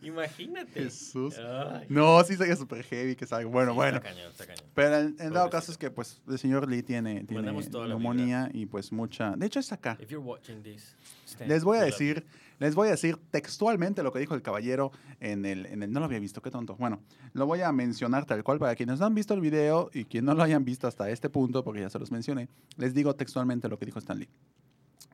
Imagínate. 0.02 0.84
Jesús. 0.84 1.38
Ay. 1.38 1.86
No, 1.90 2.24
sí 2.24 2.36
sería 2.36 2.56
súper 2.56 2.84
heavy 2.84 3.16
que 3.16 3.26
salga. 3.26 3.50
Bueno, 3.50 3.72
Sí, 3.72 3.76
bueno. 3.76 3.98
Está 3.98 4.10
cañón, 4.10 4.32
está 4.32 4.46
cañón. 4.46 4.66
Pero 4.74 4.98
en, 4.98 5.16
en 5.20 5.34
dado 5.34 5.50
caso 5.50 5.72
es 5.72 5.78
que 5.78 5.92
pues 5.92 6.22
el 6.28 6.40
señor 6.40 6.70
Lee 6.70 6.84
tiene, 6.84 7.24
tiene 7.26 7.52
neumonía 7.52 8.50
y 8.54 8.66
pues 8.66 8.92
mucha... 8.92 9.36
De 9.36 9.46
hecho 9.46 9.60
es 9.60 9.72
acá. 9.72 9.98
If 10.00 10.10
you're 10.10 10.26
watching 10.26 10.62
this, 10.64 10.96
Stan, 11.26 11.48
Les 11.48 11.64
voy 11.64 11.78
a 11.78 11.84
decir, 11.84 12.26
les 12.60 12.76
voy 12.76 12.88
a 12.88 12.92
decir 12.92 13.18
textualmente 13.32 14.04
lo 14.04 14.12
que 14.14 14.20
dijo 14.20 14.36
el 14.36 14.42
caballero 14.42 14.92
en 15.20 15.46
el, 15.46 15.66
en 15.66 15.84
el, 15.84 15.92
no 15.92 16.00
lo 16.00 16.06
había 16.06 16.20
visto, 16.20 16.42
qué 16.42 16.52
tonto. 16.52 16.76
Bueno, 16.76 17.02
lo 17.34 17.46
voy 17.46 17.62
a 17.62 17.72
mencionar 17.72 18.26
tal 18.26 18.44
cual 18.44 18.60
para 18.60 18.76
quienes 18.76 19.00
no 19.00 19.06
han 19.06 19.16
visto 19.16 19.34
el 19.34 19.42
video 19.42 19.90
y 19.94 20.06
quienes 20.06 20.26
no 20.28 20.36
lo 20.36 20.44
hayan 20.44 20.64
visto 20.64 20.88
hasta 20.88 21.10
este 21.10 21.30
punto, 21.30 21.64
porque 21.64 21.82
ya 21.82 21.90
se 21.90 22.00
los 22.00 22.12
mencioné, 22.12 22.48
les 22.78 22.94
digo 22.94 23.16
textualmente 23.16 23.68
lo 23.68 23.78
que 23.78 23.86
dijo 23.86 24.00
Stan 24.00 24.18
Lee. 24.18 24.30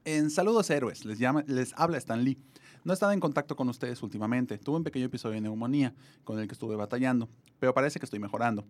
En 0.04 0.32
Saludos 0.32 0.68
Héroes, 0.72 1.06
les, 1.06 1.20
llama, 1.20 1.44
les 1.46 1.76
habla 1.78 2.00
Stan 2.00 2.24
Lee. 2.24 2.36
No 2.84 2.92
he 2.92 2.96
estado 2.96 3.12
en 3.12 3.20
contacto 3.20 3.56
con 3.56 3.70
ustedes 3.70 4.02
últimamente. 4.02 4.58
Tuve 4.58 4.78
un 4.78 4.84
pequeño 4.84 5.06
episodio 5.06 5.36
de 5.36 5.42
neumonía 5.42 5.94
con 6.24 6.40
el 6.40 6.48
que 6.48 6.54
estuve 6.54 6.76
batallando, 6.76 7.30
pero 7.60 7.76
parece 7.76 8.00
que 8.00 8.06
estoy 8.06 8.18
mejorando. 8.18 8.66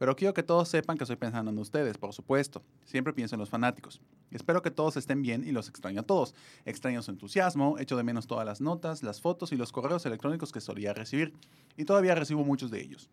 Pero 0.00 0.16
quiero 0.16 0.34
que 0.34 0.42
todos 0.42 0.68
sepan 0.68 0.98
que 0.98 1.04
estoy 1.04 1.14
pensando 1.14 1.52
en 1.52 1.58
ustedes, 1.58 1.98
por 1.98 2.12
supuesto. 2.12 2.64
Siempre 2.84 3.12
pienso 3.12 3.36
en 3.36 3.38
los 3.38 3.48
fanáticos. 3.48 4.00
Espero 4.32 4.60
que 4.60 4.72
todos 4.72 4.96
estén 4.96 5.22
bien 5.22 5.44
y 5.46 5.52
los 5.52 5.68
extraño 5.68 6.00
a 6.00 6.02
todos. 6.02 6.34
Extraño 6.64 7.00
su 7.02 7.12
entusiasmo, 7.12 7.78
echo 7.78 7.96
de 7.96 8.02
menos 8.02 8.26
todas 8.26 8.44
las 8.44 8.60
notas, 8.60 9.04
las 9.04 9.20
fotos 9.20 9.52
y 9.52 9.56
los 9.56 9.70
correos 9.70 10.04
electrónicos 10.04 10.50
que 10.50 10.60
solía 10.60 10.92
recibir. 10.94 11.32
Y 11.76 11.84
todavía 11.84 12.16
recibo 12.16 12.42
muchos 12.42 12.72
de 12.72 12.82
ellos. 12.82 13.08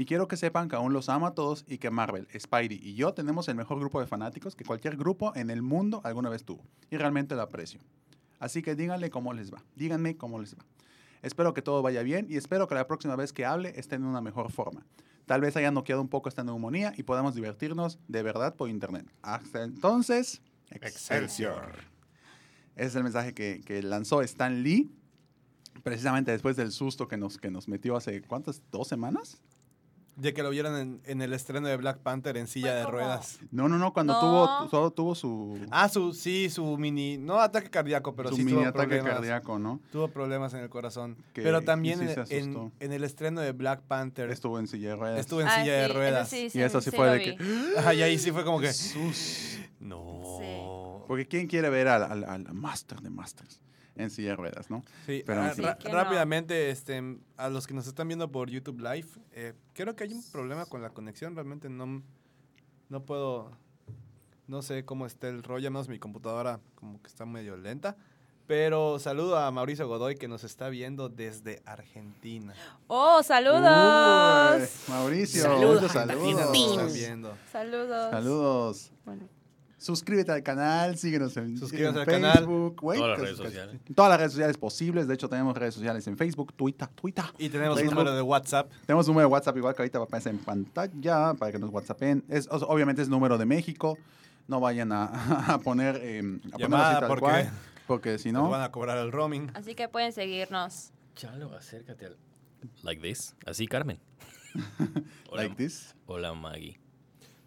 Y 0.00 0.06
quiero 0.06 0.28
que 0.28 0.38
sepan 0.38 0.70
que 0.70 0.76
aún 0.76 0.94
los 0.94 1.10
amo 1.10 1.26
a 1.26 1.34
todos 1.34 1.66
y 1.68 1.76
que 1.76 1.90
Marvel, 1.90 2.26
Spidey 2.34 2.80
y 2.82 2.94
yo 2.94 3.12
tenemos 3.12 3.48
el 3.48 3.54
mejor 3.54 3.78
grupo 3.78 4.00
de 4.00 4.06
fanáticos 4.06 4.56
que 4.56 4.64
cualquier 4.64 4.96
grupo 4.96 5.36
en 5.36 5.50
el 5.50 5.60
mundo 5.60 6.00
alguna 6.04 6.30
vez 6.30 6.42
tuvo. 6.42 6.64
Y 6.90 6.96
realmente 6.96 7.34
lo 7.34 7.42
aprecio. 7.42 7.80
Así 8.38 8.62
que 8.62 8.74
díganle 8.74 9.10
cómo 9.10 9.34
les 9.34 9.52
va. 9.52 9.62
Díganme 9.76 10.16
cómo 10.16 10.40
les 10.40 10.54
va. 10.54 10.64
Espero 11.20 11.52
que 11.52 11.60
todo 11.60 11.82
vaya 11.82 12.02
bien 12.02 12.26
y 12.30 12.38
espero 12.38 12.66
que 12.66 12.76
la 12.76 12.86
próxima 12.86 13.14
vez 13.14 13.34
que 13.34 13.44
hable 13.44 13.78
esté 13.78 13.96
en 13.96 14.04
una 14.04 14.22
mejor 14.22 14.50
forma. 14.50 14.86
Tal 15.26 15.42
vez 15.42 15.54
haya 15.58 15.70
noqueado 15.70 16.00
un 16.00 16.08
poco 16.08 16.30
esta 16.30 16.44
neumonía 16.44 16.94
y 16.96 17.02
podamos 17.02 17.34
divertirnos 17.34 17.98
de 18.08 18.22
verdad 18.22 18.54
por 18.54 18.70
internet. 18.70 19.04
Hasta 19.20 19.64
entonces, 19.64 20.40
Excelsior. 20.70 21.74
Ese 22.74 22.86
es 22.86 22.96
el 22.96 23.02
mensaje 23.02 23.34
que, 23.34 23.60
que 23.66 23.82
lanzó 23.82 24.22
Stan 24.22 24.62
Lee, 24.62 24.90
precisamente 25.82 26.30
después 26.30 26.56
del 26.56 26.72
susto 26.72 27.06
que 27.06 27.18
nos, 27.18 27.36
que 27.36 27.50
nos 27.50 27.68
metió 27.68 27.96
hace, 27.96 28.22
¿cuántas? 28.22 28.62
¿Dos 28.70 28.88
semanas? 28.88 29.42
Ya 30.20 30.32
que 30.32 30.42
lo 30.42 30.50
vieron 30.50 30.76
en, 30.76 31.00
en 31.04 31.22
el 31.22 31.32
estreno 31.32 31.66
de 31.68 31.76
Black 31.76 31.98
Panther 31.98 32.36
en 32.36 32.46
silla 32.46 32.74
de 32.74 32.86
ruedas. 32.86 33.38
No, 33.50 33.68
no, 33.68 33.78
no, 33.78 33.92
cuando 33.92 34.12
No. 34.14 34.20
tuvo, 34.20 34.68
solo 34.70 34.90
tuvo 34.90 35.14
su, 35.14 35.58
Ah, 35.70 35.88
su, 35.88 36.12
sí, 36.12 36.50
su 36.50 36.76
mini, 36.76 37.18
no 37.18 37.40
ataque 37.40 37.70
cardíaco, 37.70 38.14
pero 38.14 38.28
su 38.30 38.36
sí 38.36 38.44
mini 38.44 38.58
tuvo 38.58 38.68
ataque 38.68 38.86
problemas. 38.96 39.12
cardíaco, 39.14 39.58
¿no? 39.58 39.80
Tuvo 39.90 40.08
problemas 40.08 40.54
en 40.54 40.60
el 40.60 40.68
corazón. 40.68 41.16
Que- 41.32 41.42
pero 41.42 41.62
también 41.62 41.98
sí 41.98 42.34
en, 42.36 42.72
en- 42.80 42.92
el 42.92 43.04
estreno 43.04 43.40
de 43.40 43.52
Black 43.52 43.80
Panther 43.82 44.30
Estuvo 44.30 44.58
en 44.58 44.66
silla 44.66 44.90
de 44.90 44.96
ruedas. 44.96 45.20
estuvo 45.20 45.40
en 45.40 45.48
Ah, 45.48 45.60
silla 45.60 45.72
de 45.74 45.88
ruedas. 45.88 46.28
sí, 46.28 46.48
Y 46.52 46.60
eso 46.60 46.80
sí 46.80 46.90
fue 46.90 47.08
de 47.10 47.18
vi. 47.18 47.36
que- 47.36 47.44
Ajá, 47.78 47.94
y 47.94 48.02
ahí 48.02 48.18
sí 48.18 48.30
fue 48.32 48.44
como 48.44 48.60
que... 48.60 48.66
Jesús. 48.68 49.58
No. 49.80 51.04
Porque 51.08 51.26
¿quién 51.26 51.46
quiere 51.46 51.70
ver 51.70 51.88
al, 51.88 52.02
al, 52.04 52.24
al 52.24 52.52
master 52.54 53.00
de 53.00 53.10
masters 53.10 53.60
en 53.96 54.10
silla 54.10 54.30
de 54.30 54.36
ruedas, 54.36 54.70
no? 54.70 54.84
Sí, 55.06 55.22
Pero, 55.26 55.42
ah, 55.42 55.52
Sí, 55.54 55.62
¿quién 55.80 55.92
rápidamente, 55.94 56.70
este, 56.70 57.18
a 57.36 57.48
los 57.48 57.66
que 57.66 57.74
nos 57.74 57.86
están 57.86 58.08
viendo 58.08 58.30
por 58.30 58.48
YouTube 58.50 58.78
Live, 58.80 59.08
eh, 59.32 59.54
creo 59.72 59.94
que 59.96 60.04
hay 60.04 60.12
un 60.12 60.22
problema 60.30 60.66
con 60.66 60.82
la 60.82 60.90
conexión. 60.90 61.34
Realmente 61.34 61.68
no, 61.68 62.02
no 62.88 63.04
puedo, 63.04 63.50
no 64.46 64.62
sé 64.62 64.84
cómo 64.84 65.06
está 65.06 65.28
el 65.28 65.42
rollo, 65.42 65.68
al 65.68 65.72
menos 65.72 65.88
mi 65.88 65.98
computadora 65.98 66.60
como 66.74 67.00
que 67.02 67.08
está 67.08 67.26
medio 67.26 67.56
lenta. 67.56 67.96
Pero 68.46 68.98
saludo 68.98 69.38
a 69.38 69.48
Mauricio 69.52 69.86
Godoy 69.86 70.16
que 70.16 70.26
nos 70.26 70.42
está 70.42 70.68
viendo 70.70 71.08
desde 71.08 71.62
Argentina. 71.66 72.52
¡Oh, 72.88 73.22
saludos! 73.22 73.62
Uy, 74.88 74.92
Mauricio, 74.92 75.42
Saludos, 75.42 75.92
saludos. 75.92 76.40
está 76.40 76.86
viendo. 76.86 77.36
Saludos. 77.52 78.10
Saludos. 78.10 78.92
Suscríbete 79.80 80.30
al 80.30 80.42
canal, 80.42 80.98
síguenos 80.98 81.34
en, 81.38 81.56
en 81.56 81.86
al 81.96 82.04
canal. 82.06 82.36
Facebook, 82.36 82.80
güey, 82.80 82.98
Todas 82.98 83.10
las 83.10 83.18
que- 83.18 83.24
redes 83.24 83.38
que- 83.40 83.46
sociales. 83.46 83.80
Todas 83.94 84.10
las 84.10 84.18
redes 84.18 84.32
sociales 84.32 84.56
posibles. 84.58 85.08
De 85.08 85.14
hecho, 85.14 85.28
tenemos 85.28 85.56
redes 85.56 85.72
sociales 85.74 86.06
en 86.06 86.16
Facebook, 86.18 86.52
Twitter, 86.54 86.86
Twitter. 86.88 87.24
Y 87.38 87.48
tenemos 87.48 87.80
un 87.80 87.86
número 87.86 88.14
de 88.14 88.20
WhatsApp. 88.22 88.70
Tenemos 88.86 89.08
un 89.08 89.14
número 89.14 89.28
de 89.28 89.32
WhatsApp 89.32 89.56
igual 89.56 89.74
que 89.74 89.82
ahorita 89.82 89.98
va 89.98 90.04
a 90.04 90.06
aparecer 90.06 90.32
en 90.32 90.38
pantalla 90.38 91.32
para 91.34 91.50
que 91.50 91.58
nos 91.58 91.70
WhatsAppen. 91.70 92.24
Es, 92.28 92.46
o- 92.48 92.56
obviamente 92.68 93.00
es 93.00 93.08
número 93.08 93.38
de 93.38 93.46
México. 93.46 93.96
No 94.48 94.60
vayan 94.60 94.92
a, 94.92 95.04
a 95.54 95.58
poner, 95.60 95.96
eh, 96.02 96.22
a 96.52 96.58
Llamada, 96.58 96.90
así 96.90 97.00
tal 97.00 97.08
porque 97.08 97.20
cual, 97.24 97.50
porque 97.86 98.18
si 98.18 98.32
no, 98.32 98.50
van 98.50 98.62
a 98.62 98.70
cobrar 98.70 98.98
el 98.98 99.10
roaming. 99.12 99.50
así 99.54 99.74
que 99.74 99.88
pueden 99.88 100.12
seguirnos. 100.12 100.90
Chalo, 101.14 101.54
acércate 101.56 102.06
al. 102.06 102.16
Like 102.82 103.00
this. 103.00 103.34
Así, 103.46 103.66
Carmen. 103.66 103.98
Hola, 105.30 105.42
like 105.44 105.54
this. 105.54 105.94
hola, 106.06 106.34
Maggie. 106.34 106.78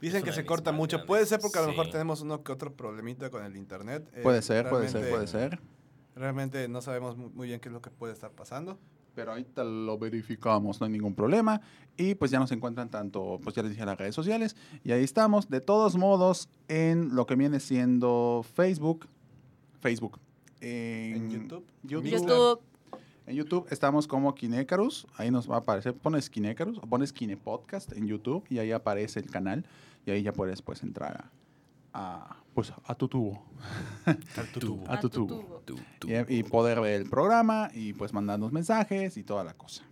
Dicen 0.04 0.18
Es 0.20 0.24
que 0.26 0.32
se 0.34 0.46
corta 0.46 0.72
mucho. 0.72 0.98
grandes. 0.98 1.08
Puede 1.08 1.26
ser 1.26 1.40
porque 1.40 1.60
a 1.60 1.62
lo 1.62 1.70
mejor 1.70 1.86
Sí. 1.86 1.92
tenemos 1.94 2.22
uno 2.22 2.44
que 2.44 2.52
otro 2.52 2.74
problemita 2.76 3.30
con 3.30 3.44
el 3.44 3.56
internet. 3.56 4.08
Eh, 4.14 4.22
Puede 4.22 4.42
ser, 4.42 4.70
puede 4.70 4.90
ser, 4.90 5.10
puede 5.10 5.28
ser. 5.28 5.60
Realmente 6.16 6.68
no 6.68 6.82
sabemos 6.82 7.18
mu- 7.18 7.30
muy 7.30 7.48
bien 7.48 7.60
qué 7.60 7.70
es 7.70 7.74
lo 7.74 7.82
que 7.82 7.90
puede 7.90 8.14
estar 8.14 8.32
pasando. 8.32 8.78
Pero 9.16 9.32
ahorita 9.32 9.64
lo 9.64 9.98
verificamos, 10.00 10.80
no 10.82 10.86
hay 10.88 10.92
ningún 10.92 11.14
problema. 11.16 11.62
Y 11.96 12.16
pues 12.16 12.32
ya 12.32 12.40
nos 12.40 12.52
encuentran 12.52 12.90
tanto, 12.90 13.40
pues 13.44 13.56
ya 13.56 13.62
les 13.62 13.72
dije 13.72 13.86
las 13.86 13.98
redes 13.98 14.16
sociales. 14.16 14.56
Y 14.84 14.92
ahí 14.92 15.04
estamos. 15.04 15.50
De 15.50 15.62
todos 15.62 15.96
modos, 15.96 16.50
en 16.68 17.16
lo 17.16 17.26
que 17.28 17.36
viene 17.36 17.60
siendo 17.60 18.44
Facebook. 18.56 19.08
Facebook. 19.82 20.20
En, 20.62 21.16
En 21.16 21.30
YouTube. 21.30 21.66
YouTube. 21.84 22.10
YouTube. 22.10 22.60
En 23.26 23.36
YouTube 23.36 23.66
estamos 23.70 24.08
como 24.08 24.36
Kinecarus. 24.36 25.08
Ahí 25.18 25.32
nos 25.32 25.50
va 25.50 25.56
a 25.56 25.60
aparecer. 25.60 25.94
Pones 25.94 26.30
Kinecarus 26.30 26.78
o 26.80 26.82
pones 26.82 27.14
Kine 27.14 27.38
Podcast 27.38 27.92
en 27.94 28.06
YouTube 28.08 28.44
y 28.50 28.60
ahí 28.60 28.72
aparece 28.72 29.20
el 29.20 29.30
canal. 29.30 29.66
Y 30.06 30.12
ahí 30.12 30.24
ya 30.24 30.34
puedes 30.34 30.62
pues 30.62 30.84
entrar 30.84 31.30
a, 31.94 31.98
a, 32.28 32.38
pues, 32.54 32.74
a 32.86 32.96
tu 32.96 33.08
tubo. 33.08 33.42
Tubo. 34.60 34.84
A 34.92 35.00
tu 35.00 35.10
tubo. 35.10 35.28
tubo. 35.38 35.62
Tu- 35.66 35.76
tu- 36.00 36.08
Y, 36.10 36.40
y 36.40 36.44
poder 36.44 36.82
ver 36.82 37.02
el 37.02 37.10
programa 37.10 37.70
y 37.74 37.94
pues 37.94 38.12
mandarnos 38.14 38.52
mensajes 38.52 39.16
y 39.16 39.24
toda 39.24 39.44
la 39.46 39.54
cosa. 39.54 39.84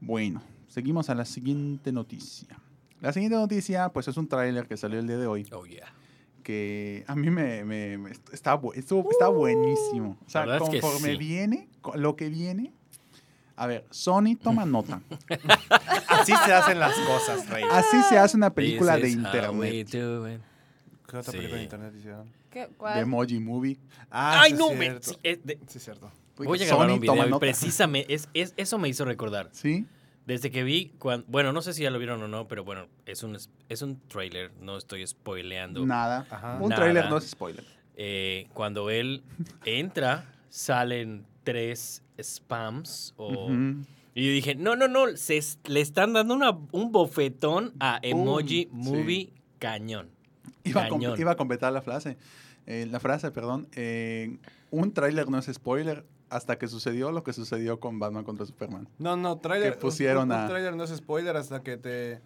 Bueno, 0.00 0.40
seguimos 0.68 1.10
a 1.10 1.14
la 1.14 1.26
siguiente 1.26 1.92
noticia. 1.92 2.58
La 3.02 3.12
siguiente 3.12 3.36
noticia 3.36 3.90
pues 3.90 4.08
es 4.08 4.16
un 4.16 4.26
tráiler 4.28 4.66
que 4.66 4.78
salió 4.78 4.98
el 4.98 5.06
día 5.06 5.18
de 5.18 5.26
hoy 5.26 5.46
Oh, 5.52 5.66
yeah. 5.66 5.92
Que 6.46 7.02
a 7.08 7.16
mí 7.16 7.28
me, 7.28 7.64
me- 7.64 7.98
me- 7.98 8.10
está, 8.32 8.60
estuvo- 8.76 9.10
está 9.10 9.26
buenísimo. 9.26 10.16
O 10.24 10.30
sea, 10.30 10.42
verdad 10.42 10.62
es 10.62 10.70
que 10.70 10.80
conforme 10.80 11.10
sí. 11.10 11.16
viene, 11.16 11.68
lo 11.96 12.14
que 12.14 12.28
viene. 12.28 12.72
A 13.56 13.66
ver, 13.66 13.84
Sony 13.90 14.36
toma 14.40 14.64
nota. 14.66 15.00
Así 16.08 16.32
se 16.44 16.52
hacen 16.52 16.78
las 16.78 16.94
cosas, 16.98 17.48
Rey. 17.50 17.64
Así 17.72 18.00
se 18.08 18.16
hace 18.16 18.36
una 18.36 18.50
película 18.50 18.96
de 18.96 19.10
internet. 19.10 19.88
¿Qué 19.90 21.16
otra 21.16 21.32
Sí. 21.32 21.32
película 21.32 21.56
de 21.56 21.62
internet 21.64 21.94
hicieron? 21.98 22.30
¿Qué? 22.48 22.60
De 22.60 22.68
¿Cuál? 22.68 22.98
Emoji 23.00 23.40
Movie. 23.40 23.76
Ah, 24.08 24.42
Ay, 24.42 24.52
sí 24.52 24.56
no, 24.58 24.70
es 24.70 24.78
me, 24.78 24.84
cierto. 24.86 25.10
sí, 25.10 25.18
es 25.24 25.44
de- 25.44 25.58
Sí, 25.66 25.78
es 25.78 25.84
cierto. 25.84 26.12
voy 26.36 26.62
a 26.62 26.64
Sony 26.64 26.66
grabar 26.68 26.90
un 26.92 27.00
toma 27.00 27.24
video 27.24 27.36
y 27.36 27.40
precisamente 27.40 28.14
es, 28.14 28.28
es- 28.34 28.54
eso 28.56 28.78
me 28.78 28.88
hizo 28.88 29.04
recordar. 29.04 29.48
¿Sí? 29.52 29.84
Desde 30.26 30.50
que 30.50 30.64
vi, 30.64 30.92
cuan- 30.98 31.24
bueno, 31.28 31.52
no 31.52 31.62
sé 31.62 31.72
si 31.72 31.84
ya 31.84 31.90
lo 31.90 31.98
vieron 31.98 32.20
o 32.22 32.28
no, 32.28 32.48
pero 32.48 32.64
bueno, 32.64 32.86
es 33.06 33.22
un, 33.22 33.36
es 33.68 33.82
un 33.82 34.00
trailer, 34.08 34.50
no 34.60 34.76
estoy 34.76 35.06
spoileando. 35.06 35.86
Nada. 35.86 36.26
Ajá. 36.28 36.58
Un 36.60 36.68
Nada. 36.70 36.82
tráiler 36.82 37.08
no 37.08 37.16
es 37.18 37.30
spoiler. 37.30 37.64
Eh, 37.96 38.48
cuando 38.52 38.90
él 38.90 39.22
entra, 39.64 40.24
salen 40.50 41.24
tres 41.44 42.02
spams 42.20 43.14
o... 43.16 43.50
Y 44.14 44.24
yo 44.26 44.32
dije, 44.32 44.54
no, 44.54 44.76
no, 44.76 44.88
no, 44.88 45.14
se 45.16 45.36
es- 45.36 45.58
le 45.66 45.80
están 45.80 46.12
dando 46.14 46.34
una- 46.34 46.58
un 46.72 46.90
bofetón 46.90 47.74
a 47.80 48.00
Emoji 48.02 48.64
Boom, 48.72 48.84
Movie 49.02 49.32
cañón. 49.58 50.08
Iba, 50.64 50.84
a 50.86 50.88
com- 50.88 50.98
Cañón. 51.00 51.20
iba 51.20 51.32
a 51.32 51.36
completar 51.36 51.72
la 51.72 51.82
frase. 51.82 52.16
Eh, 52.66 52.88
la 52.90 52.98
frase, 52.98 53.30
perdón. 53.30 53.68
Eh, 53.76 54.38
un 54.72 54.92
tráiler 54.92 55.28
no 55.28 55.38
es 55.38 55.46
spoiler 55.52 56.04
hasta 56.28 56.58
que 56.58 56.66
sucedió 56.68 57.12
lo 57.12 57.22
que 57.22 57.32
sucedió 57.32 57.78
con 57.80 57.98
Batman 57.98 58.24
contra 58.24 58.44
Superman. 58.46 58.88
No, 58.98 59.16
no, 59.16 59.38
trailer. 59.38 59.74
Que 59.74 59.78
pusieron 59.78 60.30
un, 60.30 60.36
un 60.40 60.48
trailer 60.48 60.74
no 60.76 60.84
es 60.84 60.94
spoiler 60.96 61.36
hasta 61.36 61.62
que 61.62 61.76
te. 61.76 62.20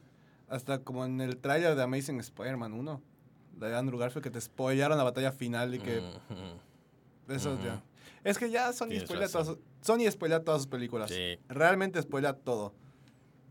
Hasta 0.49 0.83
como 0.83 1.04
en 1.04 1.21
el 1.21 1.37
trailer 1.37 1.76
de 1.76 1.83
Amazing 1.83 2.19
Spider-Man 2.21 2.73
1. 2.73 3.02
De 3.57 3.76
Andrew 3.76 3.99
Garfield, 3.99 4.23
que 4.25 4.30
te 4.30 4.40
spoilaron 4.40 4.97
la 4.97 5.04
batalla 5.04 5.33
final 5.33 5.75
y 5.75 5.78
que. 5.80 6.02
Eso 7.28 7.59
ya. 7.62 7.83
Es 8.25 8.38
que 8.38 8.50
ya 8.50 8.73
Sony 8.73 8.99
spoilea 9.00 9.28
todas, 9.28 9.47
sus- 9.47 9.59
Sony 9.80 10.11
spoilea 10.11 10.42
todas 10.42 10.62
sus 10.62 10.66
películas. 10.71 11.11
Sí. 11.11 11.38
Realmente 11.49 12.00
spoilea 12.02 12.35
todo. 12.35 12.75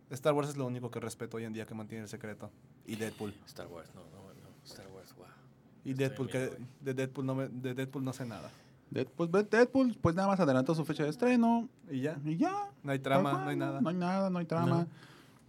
Star 0.09 0.33
Wars 0.33 0.49
es 0.49 0.57
lo 0.57 0.65
único 0.65 0.89
que 0.91 0.99
respeto 0.99 1.37
hoy 1.37 1.43
en 1.45 1.53
día 1.53 1.65
que 1.65 1.73
mantiene 1.75 2.03
el 2.03 2.09
secreto. 2.09 2.51
Y 2.85 2.95
Deadpool. 2.95 3.33
Star 3.45 3.67
Wars, 3.67 3.89
no, 3.95 4.01
no, 4.05 4.33
no. 4.33 4.49
Star 4.65 4.87
Wars, 4.87 5.13
wow. 5.15 5.25
Y 5.85 5.91
Estoy 5.91 5.93
Deadpool, 6.07 6.29
que 6.29 6.51
de 6.81 6.93
Deadpool, 6.93 7.25
no 7.25 7.35
me- 7.35 7.47
de 7.47 7.73
Deadpool 7.73 8.03
no 8.03 8.13
sé 8.13 8.25
nada. 8.25 8.49
Deadpool, 8.91 9.29
pues, 9.29 9.49
Deadpool, 9.49 9.97
pues 10.01 10.15
nada 10.15 10.27
más 10.27 10.39
adelantó 10.39 10.73
su 10.75 10.83
fecha 10.85 11.03
de 11.03 11.09
estreno 11.09 11.69
Y 11.89 12.01
ya. 12.01 12.17
y 12.25 12.37
ya. 12.37 12.69
No 12.83 12.91
hay 12.91 12.99
trama, 12.99 13.33
no 13.43 13.49
hay 13.49 13.55
nada. 13.55 13.81
No 13.81 13.89
hay 13.89 13.95
nada, 13.95 14.29
no 14.29 14.39
hay 14.39 14.45
trama. 14.45 14.65
No. 14.83 14.87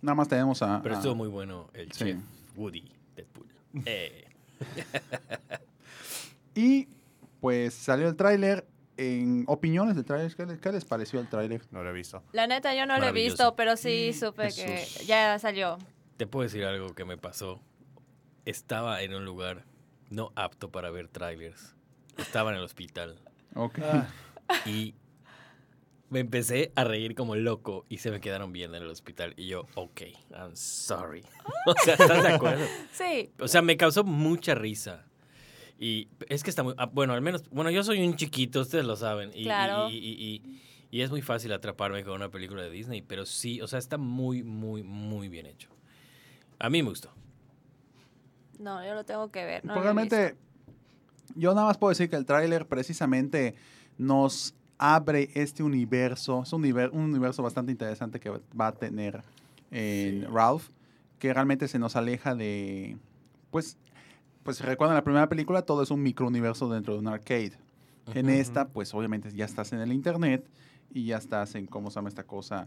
Nada 0.02 0.14
más 0.14 0.28
tenemos 0.28 0.60
a... 0.62 0.80
Pero 0.82 0.94
a- 0.94 0.98
estuvo 0.98 1.14
muy 1.14 1.28
bueno 1.28 1.68
el. 1.74 1.90
Sí. 1.92 2.04
chef 2.04 2.18
Woody 2.56 2.90
Deadpool. 3.16 3.46
Eh, 3.86 4.24
Y 6.54 6.88
pues 7.40 7.74
salió 7.74 8.08
el 8.08 8.16
tráiler. 8.16 8.66
En 8.96 9.44
opiniones 9.46 9.96
del 9.96 10.04
tráiler, 10.04 10.34
¿qué, 10.36 10.44
les- 10.44 10.58
qué 10.58 10.72
les 10.72 10.84
pareció 10.84 11.20
el 11.20 11.28
tráiler? 11.28 11.62
No 11.70 11.82
lo 11.82 11.88
he 11.88 11.92
visto. 11.94 12.22
La 12.32 12.46
neta, 12.46 12.74
yo 12.74 12.84
no 12.84 12.98
lo 12.98 13.06
he 13.06 13.12
visto, 13.12 13.56
pero 13.56 13.78
sí 13.78 14.12
supe 14.12 14.48
que 14.54 14.84
ya 15.06 15.38
salió. 15.38 15.78
Te 16.18 16.26
puedo 16.26 16.42
decir 16.42 16.66
algo 16.66 16.94
que 16.94 17.06
me 17.06 17.16
pasó. 17.16 17.62
Estaba 18.44 19.00
en 19.00 19.14
un 19.14 19.24
lugar 19.24 19.64
no 20.10 20.32
apto 20.34 20.70
para 20.70 20.90
ver 20.90 21.08
trailers. 21.08 21.74
Estaba 22.18 22.50
en 22.50 22.58
el 22.58 22.62
hospital 22.62 23.18
Ok. 23.54 23.78
Ah, 23.82 24.08
y 24.66 24.94
me 26.08 26.20
empecé 26.20 26.72
a 26.74 26.84
reír 26.84 27.14
como 27.14 27.36
loco 27.36 27.86
y 27.88 27.98
se 27.98 28.10
me 28.10 28.20
quedaron 28.20 28.52
viendo 28.52 28.76
en 28.76 28.82
el 28.82 28.88
hospital. 28.88 29.34
Y 29.36 29.46
yo, 29.46 29.66
ok, 29.74 30.00
I'm 30.32 30.56
sorry. 30.56 31.22
o 31.66 31.74
sea, 31.84 31.94
¿estás 31.94 32.22
de 32.22 32.28
acuerdo? 32.32 32.64
Sí. 32.92 33.30
O 33.38 33.46
sea, 33.48 33.62
me 33.62 33.76
causó 33.76 34.02
mucha 34.04 34.54
risa. 34.54 35.04
Y 35.78 36.08
es 36.28 36.42
que 36.42 36.50
está 36.50 36.62
muy... 36.62 36.74
ah, 36.78 36.86
Bueno, 36.86 37.14
al 37.14 37.22
menos... 37.22 37.48
Bueno, 37.50 37.70
yo 37.70 37.82
soy 37.84 38.06
un 38.06 38.16
chiquito, 38.16 38.60
ustedes 38.60 38.84
lo 38.84 38.96
saben. 38.96 39.30
Y, 39.34 39.44
Claro. 39.44 39.88
y, 39.88 39.94
y- 39.96 40.42
y- 40.44 40.60
y 40.92 41.02
es 41.02 41.10
muy 41.10 41.22
fácil 41.22 41.52
atraparme 41.52 42.02
con 42.02 42.14
una 42.14 42.28
película 42.30 42.62
de 42.62 42.70
Disney, 42.70 43.00
pero 43.00 43.24
sí, 43.24 43.60
o 43.62 43.68
sea, 43.68 43.78
está 43.78 43.96
muy, 43.96 44.42
muy, 44.42 44.82
muy 44.82 45.28
bien 45.28 45.46
hecho. 45.46 45.68
A 46.58 46.68
mí 46.68 46.82
me 46.82 46.88
gustó. 46.88 47.12
No, 48.58 48.84
yo 48.84 48.94
lo 48.94 49.04
tengo 49.04 49.30
que 49.30 49.44
ver. 49.44 49.64
No 49.64 49.74
lo 49.74 49.80
he 49.80 49.82
realmente, 49.84 50.36
yo 51.34 51.54
nada 51.54 51.66
más 51.66 51.78
puedo 51.78 51.90
decir 51.90 52.08
que 52.10 52.16
el 52.16 52.24
tráiler 52.26 52.66
precisamente 52.66 53.54
nos 53.98 54.54
abre 54.78 55.30
este 55.34 55.62
universo. 55.62 56.42
Es 56.42 56.52
un, 56.52 56.62
univer- 56.62 56.90
un 56.92 57.00
universo 57.02 57.42
bastante 57.42 57.72
interesante 57.72 58.18
que 58.20 58.30
va 58.58 58.68
a 58.68 58.72
tener 58.72 59.22
en 59.70 60.20
Sí. 60.22 60.26
Ralph, 60.26 60.68
que 61.18 61.32
realmente 61.32 61.68
se 61.68 61.78
nos 61.78 61.96
aleja 61.96 62.34
de... 62.34 62.96
Pues, 63.50 63.76
pues 64.42 64.56
si 64.56 64.64
recuerdan 64.64 64.94
la 64.96 65.04
primera 65.04 65.28
película, 65.28 65.62
todo 65.62 65.82
es 65.82 65.90
un 65.90 66.02
microuniverso 66.02 66.68
dentro 66.70 66.94
de 66.94 67.00
un 67.00 67.08
arcade. 67.08 67.52
En 68.14 68.28
esta, 68.28 68.68
pues 68.68 68.92
obviamente 68.94 69.30
ya 69.32 69.44
estás 69.44 69.72
en 69.72 69.80
el 69.80 69.92
internet 69.92 70.44
y 70.92 71.04
ya 71.04 71.18
estás 71.18 71.54
en, 71.54 71.66
¿cómo 71.66 71.90
se 71.90 71.96
llama 71.96 72.08
esta 72.08 72.24
cosa? 72.24 72.66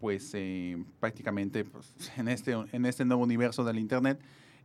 Pues 0.00 0.32
eh, 0.34 0.82
prácticamente 0.98 1.64
pues, 1.64 1.94
en, 2.16 2.26
este, 2.26 2.52
en 2.72 2.86
este 2.86 3.04
nuevo 3.04 3.22
universo 3.22 3.62
del 3.62 3.78
internet 3.78 4.18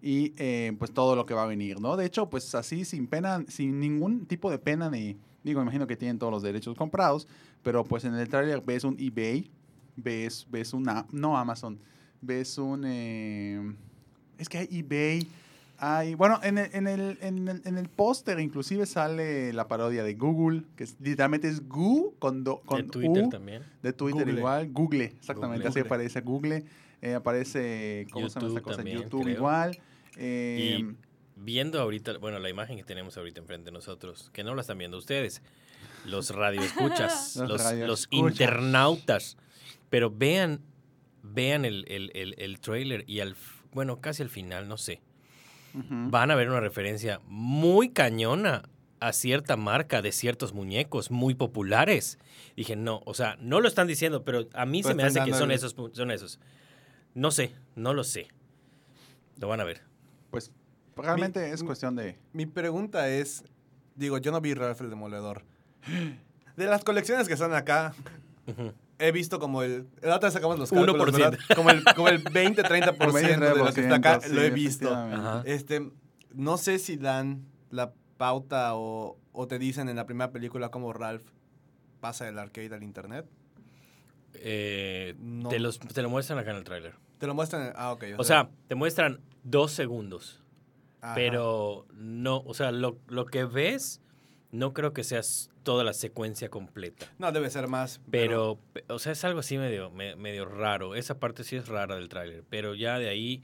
y 0.08 0.34
eh, 0.38 0.72
pues 0.78 0.92
todo 0.92 1.16
lo 1.16 1.26
que 1.26 1.34
va 1.34 1.44
a 1.44 1.48
venir, 1.48 1.82
¿no? 1.82 1.98
De 1.98 2.06
hecho, 2.06 2.30
pues 2.30 2.54
así 2.54 2.86
sin 2.86 3.08
pena, 3.08 3.44
sin 3.48 3.80
ningún 3.80 4.28
tipo 4.28 4.52
de 4.52 4.60
pena 4.60 4.88
ni, 4.92 5.18
digo, 5.44 5.64
imagino 5.64 5.88
que 5.88 5.96
tienen 5.96 6.20
todos 6.20 6.32
los 6.32 6.44
derechos 6.44 6.78
comprados, 6.78 7.28
pero 7.64 7.84
pues 7.84 8.06
en 8.06 8.14
el 8.14 8.30
trailer 8.30 8.62
ves 8.62 8.84
un 8.84 8.96
eBay, 9.00 9.50
ves, 9.96 10.46
ves 10.52 10.74
una, 10.74 11.08
no 11.12 11.36
Amazon, 11.40 11.80
ves 12.22 12.60
un, 12.60 12.84
eh, 12.86 13.74
es 14.38 14.48
que 14.48 14.60
hay 14.60 14.68
eBay, 14.72 15.28
hay, 15.80 16.14
bueno, 16.14 16.40
en 16.44 16.60
el, 16.60 16.70
en 16.74 16.88
el, 16.88 17.18
en 17.22 17.48
el, 17.48 17.62
en 17.66 17.78
el 17.80 17.90
póster 17.90 18.40
inclusive 18.40 18.86
sale 18.86 19.54
la 19.54 19.68
parodia 19.68 20.04
de 20.04 20.14
Google, 20.14 20.66
que 20.76 20.84
es- 20.84 20.98
literalmente 21.02 21.48
es 21.48 21.68
Goo 21.68 22.14
con, 22.20 22.44
do- 22.44 22.62
con 22.64 22.84
de 22.84 22.92
Twitter 22.92 23.24
U, 23.26 23.30
también. 23.30 23.64
de 23.82 23.92
Twitter 23.92 24.22
Google. 24.26 24.40
igual, 24.40 24.72
Google, 24.72 25.04
exactamente, 25.06 25.64
Google. 25.68 25.70
así 25.70 25.80
aparece 25.80 26.22
Google, 26.22 26.66
eh, 27.02 27.16
aparece, 27.16 28.06
¿cómo 28.12 28.30
se 28.30 28.36
llama 28.40 28.48
esta 28.48 28.60
YouTube 28.60 28.62
cosa? 28.64 28.76
también, 28.78 29.02
YouTube 29.02 29.24
creo. 29.24 29.36
igual. 29.38 29.78
Eh, 30.18 30.80
Y 30.80 30.96
viendo 31.36 31.82
ahorita, 31.82 32.18
bueno, 32.18 32.40
la 32.40 32.50
imagen 32.50 32.78
que 32.78 32.84
tenemos 32.84 33.18
ahorita 33.18 33.40
enfrente 33.40 33.66
de 33.66 33.72
nosotros, 33.72 34.30
que 34.34 34.44
no 34.44 34.56
la 34.56 34.62
están 34.62 34.78
viendo 34.78 34.98
ustedes, 34.98 35.42
los 36.06 36.30
radioescuchas, 36.32 37.36
Los 37.48 37.74
los, 37.74 38.08
internautas, 38.12 39.38
pero 39.90 40.10
vean, 40.12 40.62
vean 41.24 41.66
el, 41.66 41.86
el, 41.88 42.12
el, 42.14 42.36
el 42.38 42.60
trailer 42.60 43.04
y 43.08 43.20
al, 43.20 43.36
bueno, 43.72 44.02
casi 44.02 44.24
al 44.24 44.30
final, 44.30 44.68
no 44.68 44.78
sé, 44.78 45.02
van 45.74 46.32
a 46.32 46.36
ver 46.36 46.50
una 46.50 46.62
referencia 46.62 47.20
muy 47.28 47.90
cañona 47.90 48.64
a 49.02 49.12
cierta 49.12 49.58
marca 49.58 50.02
de 50.02 50.12
ciertos 50.12 50.54
muñecos 50.54 51.12
muy 51.12 51.36
populares. 51.36 52.18
Dije, 52.56 52.76
no, 52.76 53.02
o 53.06 53.14
sea, 53.14 53.38
no 53.40 53.60
lo 53.60 53.68
están 53.68 53.88
diciendo, 53.88 54.24
pero 54.24 54.48
a 54.54 54.66
mí 54.66 54.84
se 54.84 54.96
me 54.96 55.04
hace 55.04 55.24
que 55.24 55.34
son 55.34 55.52
esos, 55.52 55.76
son 55.92 56.12
esos. 56.12 56.40
No 57.14 57.32
sé, 57.32 57.54
no 57.76 57.94
lo 57.94 58.04
sé. 58.04 58.28
Lo 59.38 59.48
van 59.48 59.60
a 59.60 59.66
ver. 59.66 59.82
Pues 60.36 60.52
realmente 61.08 61.46
Mi- 61.48 61.52
es 61.54 61.64
cuestión 61.64 61.96
de... 61.96 62.18
Mi 62.34 62.46
pregunta 62.46 63.10
es, 63.10 63.44
digo, 63.96 64.18
yo 64.18 64.32
no 64.32 64.42
vi 64.42 64.54
Ralph 64.54 64.80
el 64.82 64.90
Demoledor. 64.90 65.44
De 66.56 66.66
las 66.68 66.84
colecciones 66.86 67.28
que 67.28 67.34
están 67.34 67.54
acá, 67.54 67.94
he 68.98 69.12
visto 69.12 69.40
como 69.40 69.62
el... 69.64 69.88
La 70.02 70.16
otra 70.16 70.32
sacamos 70.32 70.58
los 70.58 70.72
1%. 70.72 70.86
cálculos, 70.86 71.12
¿verdad? 71.18 71.38
Como 71.56 71.70
el, 71.70 71.84
como 71.96 72.08
el 72.08 72.24
20-30% 72.24 73.40
de 73.40 73.56
lo 73.58 73.74
que 73.74 73.82
está 73.82 73.96
acá, 73.96 74.22
sí, 74.22 74.34
lo 74.34 74.42
he 74.42 74.52
visto. 74.52 74.94
Ajá. 74.94 75.42
Este, 75.46 75.90
no 76.34 76.58
sé 76.58 76.80
si 76.80 76.96
dan 76.96 77.44
la 77.72 77.92
pauta 78.18 78.76
o, 78.76 79.18
o 79.34 79.48
te 79.48 79.60
dicen 79.60 79.90
en 79.90 79.98
la 79.98 80.06
primera 80.06 80.32
película 80.32 80.70
cómo 80.70 80.94
Ralph 80.94 81.24
pasa 82.00 82.24
del 82.24 82.40
arcade 82.40 82.74
al 82.74 82.84
internet. 82.84 83.26
Eh, 84.36 85.16
No. 85.20 85.50
te, 85.50 85.60
los, 85.60 85.80
te 85.80 86.02
lo 86.02 86.10
muestran 86.10 86.40
acá 86.40 86.52
en 86.52 86.58
el 86.58 86.64
tráiler. 86.64 86.94
Te 87.18 87.28
lo 87.28 87.34
muestran. 87.34 87.74
Ah, 87.76 87.92
ok. 87.92 88.04
O 88.18 88.24
sea, 88.24 88.50
te 88.68 88.76
muestran 88.76 89.20
dos 89.46 89.72
segundos, 89.72 90.44
ajá. 91.00 91.16
pero 91.16 91.86
no, 91.94 92.40
o 92.46 92.54
sea, 92.54 92.72
lo, 92.74 93.00
lo 93.08 93.26
que 93.26 93.46
ves 93.46 94.02
no 94.52 94.74
creo 94.74 94.92
que 94.94 95.04
sea 95.04 95.22
toda 95.64 95.84
la 95.84 95.94
secuencia 95.94 96.50
completa. 96.50 97.08
No, 97.20 97.32
debe 97.32 97.50
ser 97.50 97.68
más. 97.68 98.02
Pero, 98.12 98.60
pe- 98.74 98.84
o 98.90 99.00
sea, 99.00 99.12
es 99.14 99.24
algo 99.24 99.40
así 99.40 99.58
medio, 99.58 99.90
me- 99.92 100.16
medio 100.16 100.46
raro. 100.46 100.96
Esa 100.96 101.20
parte 101.20 101.44
sí 101.44 101.56
es 101.56 101.68
rara 101.68 101.96
del 101.96 102.10
tráiler, 102.10 102.44
pero 102.50 102.76
ya 102.76 103.00
de 103.00 103.10
ahí, 103.10 103.42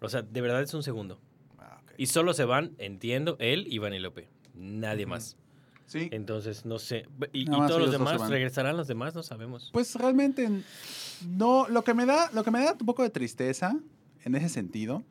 o 0.00 0.08
sea, 0.08 0.22
de 0.22 0.40
verdad 0.40 0.62
es 0.62 0.72
un 0.74 0.82
segundo. 0.82 1.20
Ah. 1.58 1.80
Y 1.98 2.06
solo 2.06 2.32
se 2.34 2.44
van, 2.44 2.72
entiendo, 2.78 3.36
él 3.40 3.66
y 3.68 3.78
Vanellope. 3.78 4.28
Nadie 4.54 5.04
Ujú. 5.04 5.10
más. 5.10 5.36
Sí, 5.86 6.08
Entonces, 6.12 6.64
no 6.66 6.78
sé. 6.78 7.06
Y, 7.32 7.42
y 7.42 7.44
todos 7.46 7.80
los 7.80 7.90
demás. 7.90 8.28
¿regresarán 8.28 8.76
los 8.76 8.86
demás? 8.86 9.12
No 9.14 9.22
sabemos. 9.24 9.70
pues 9.72 9.94
realmente 9.96 10.48
no, 11.26 11.66
lo 11.68 11.82
que 11.84 11.94
me 11.94 12.06
da, 12.06 12.30
lo 12.32 12.44
que 12.44 12.50
me 12.52 12.60
da 12.64 12.72
un 12.78 12.86
poco 12.86 13.02
de 13.02 13.10
tristeza 13.10 13.76
en 14.24 14.34
ese 14.36 14.48
sentido 14.48 15.02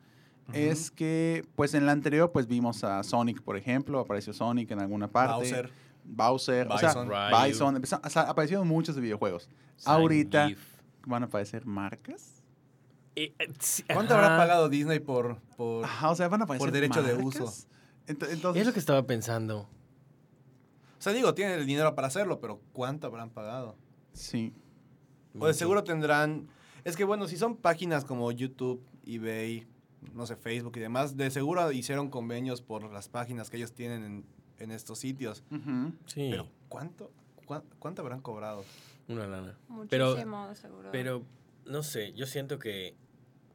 es 0.52 0.90
que 0.90 1.44
pues 1.54 1.74
en 1.74 1.86
la 1.86 1.92
anterior 1.92 2.32
pues 2.32 2.46
vimos 2.46 2.84
a 2.84 3.02
Sonic, 3.02 3.42
por 3.42 3.56
ejemplo, 3.56 4.00
apareció 4.00 4.32
Sonic 4.32 4.70
en 4.70 4.80
alguna 4.80 5.08
parte. 5.08 5.50
Bowser. 5.50 5.72
Bowser, 6.04 6.68
o 6.70 6.78
sea, 6.78 6.94
Bison. 6.94 7.80
Bison, 7.80 8.00
o 8.02 8.10
sea, 8.10 8.22
aparecieron 8.22 8.66
muchos 8.66 8.94
de 8.94 9.02
videojuegos. 9.02 9.48
Ahorita 9.84 10.50
van 11.06 11.22
a 11.22 11.26
aparecer 11.26 11.66
marcas. 11.66 12.42
Eh, 13.16 13.34
eh, 13.38 13.52
sí, 13.58 13.82
¿Cuánto 13.82 14.14
ajá. 14.14 14.24
habrá 14.24 14.36
pagado 14.38 14.68
Disney 14.68 15.00
por, 15.00 15.40
por 15.56 15.84
Ajá, 15.84 16.10
o 16.10 16.14
sea, 16.14 16.28
van 16.28 16.42
a 16.42 16.44
aparecer 16.44 16.66
Por 16.66 16.72
derecho 16.72 17.02
de 17.02 17.14
uso. 17.14 17.52
Entonces, 18.06 18.38
Es 18.56 18.66
lo 18.66 18.72
que 18.72 18.78
estaba 18.78 19.06
pensando. 19.06 19.68
O 20.98 21.02
sea, 21.02 21.12
digo, 21.12 21.34
tienen 21.34 21.58
el 21.58 21.66
dinero 21.66 21.94
para 21.94 22.08
hacerlo, 22.08 22.40
pero 22.40 22.60
¿cuánto 22.72 23.06
habrán 23.06 23.30
pagado? 23.30 23.76
sí. 24.12 24.52
O 25.38 25.46
de 25.46 25.54
seguro 25.54 25.84
tendrán... 25.84 26.48
Es 26.82 26.96
que 26.96 27.04
bueno, 27.04 27.28
si 27.28 27.36
son 27.36 27.56
páginas 27.56 28.04
como 28.04 28.32
YouTube, 28.32 28.82
eBay, 29.06 29.66
no 30.14 30.26
sé, 30.26 30.36
Facebook 30.36 30.76
y 30.76 30.80
demás, 30.80 31.16
de 31.16 31.30
seguro 31.30 31.70
hicieron 31.72 32.10
convenios 32.10 32.62
por 32.62 32.90
las 32.92 33.08
páginas 33.08 33.50
que 33.50 33.56
ellos 33.58 33.72
tienen 33.72 34.04
en, 34.04 34.24
en 34.58 34.70
estos 34.70 34.98
sitios. 34.98 35.42
Sí, 36.06 36.28
Pero 36.30 36.48
¿cuánto, 36.68 37.10
cuán- 37.46 37.64
¿cuánto 37.78 38.02
habrán 38.02 38.20
cobrado? 38.20 38.64
una 39.08 39.26
lana. 39.26 39.58
Muchísimo, 39.68 39.86
Pero- 39.90 40.48
de 40.48 40.54
seguro. 40.56 40.88
Pero, 40.92 41.22
no 41.66 41.82
sé, 41.82 42.12
yo 42.12 42.26
siento 42.26 42.58
que 42.58 42.94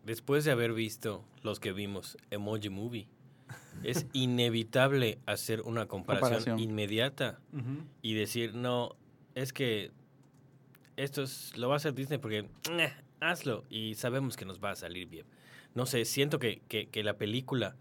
después 0.04 0.44
de 0.46 0.52
haber 0.52 0.74
visto 0.74 1.24
los 1.44 1.60
que 1.60 1.72
vimos 1.72 2.18
Emoji 2.30 2.70
Movie, 2.70 3.08
es 3.84 4.06
inevitable 4.14 5.20
hacer 5.26 5.62
una 5.62 5.88
comparación, 5.88 6.30
Comparación. 6.40 6.60
inmediata 6.60 7.40
y 8.02 8.14
decir, 8.16 8.54
no, 8.56 8.96
es 9.34 9.54
que 9.54 9.92
esto 10.98 11.24
es, 11.24 11.56
lo 11.58 11.68
va 11.70 11.76
a 11.76 11.78
hacer 11.78 11.94
Disney 11.94 12.18
porque 12.20 12.48
"Nah, 12.72 12.88
hazlo 13.20 13.64
y 13.70 13.96
sabemos 13.96 14.38
que 14.38 14.46
nos 14.46 14.64
va 14.64 14.72
a 14.72 14.76
salir 14.76 15.08
bien. 15.08 15.26
No 15.76 15.86
sé, 15.86 16.06
siento 16.06 16.40
que, 16.40 16.62
que- 16.68 16.88
que 16.90 17.04
la 17.04 17.18
película, 17.18 17.76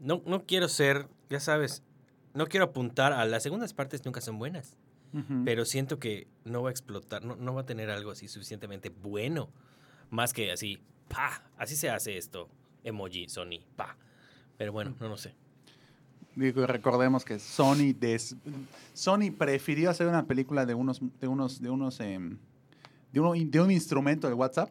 no, 0.00 0.22
no 0.26 0.44
quiero 0.46 0.68
ser, 0.68 1.08
ya 1.28 1.40
sabes, 1.40 1.82
no 2.34 2.46
quiero 2.46 2.64
apuntar 2.66 3.12
a 3.12 3.24
las 3.26 3.42
segundas 3.42 3.74
partes 3.74 4.04
nunca 4.04 4.20
son 4.20 4.38
buenas. 4.38 4.76
Pero 5.44 5.66
siento 5.66 5.98
que 5.98 6.26
no 6.46 6.62
va 6.62 6.70
a 6.70 6.72
explotar, 6.72 7.22
no, 7.22 7.36
no 7.36 7.52
va 7.52 7.60
a 7.60 7.66
tener 7.66 7.90
algo 7.90 8.10
así 8.12 8.28
suficientemente 8.28 8.88
bueno. 8.88 9.50
Más 10.08 10.32
que 10.32 10.50
así, 10.50 10.78
pa, 11.08 11.50
así 11.58 11.76
se 11.76 11.90
hace 11.90 12.16
esto. 12.16 12.48
Emoji, 12.82 13.28
Sony, 13.28 13.60
pa. 13.76 13.98
Pero 14.56 14.72
bueno, 14.72 14.94
no 15.00 15.08
lo 15.08 15.18
sé. 15.18 15.34
Digo, 16.34 16.66
recordemos 16.66 17.26
que 17.26 17.38
Sony 17.38 17.92
des- 17.94 18.36
Sony 18.94 19.30
prefirió 19.36 19.90
hacer 19.90 20.06
una 20.06 20.24
película 20.26 20.64
de 20.64 20.72
unos 20.72 21.02
de 21.20 21.28
unos 21.28 21.60
de 21.60 21.68
unos 21.68 22.00
em, 22.00 22.38
de, 23.12 23.20
uno- 23.20 23.34
de 23.34 23.60
un 23.60 23.70
instrumento 23.70 24.28
de 24.28 24.32
WhatsApp 24.34 24.70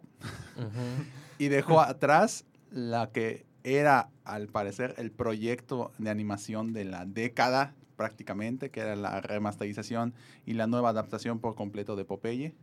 y 1.41 1.49
dejó 1.49 1.81
atrás 1.81 2.45
la 2.71 3.09
que 3.11 3.45
era 3.63 4.09
al 4.25 4.47
parecer 4.47 4.93
el 4.97 5.11
proyecto 5.11 5.91
de 5.97 6.09
animación 6.09 6.71
de 6.73 6.85
la 6.85 7.05
década 7.05 7.73
prácticamente, 7.95 8.69
que 8.69 8.79
era 8.81 8.95
la 8.95 9.21
remasterización 9.21 10.13
y 10.45 10.53
la 10.53 10.67
nueva 10.67 10.89
adaptación 10.89 11.39
por 11.39 11.55
completo 11.55 11.95
de 11.95 12.05
Popeye, 12.05 12.53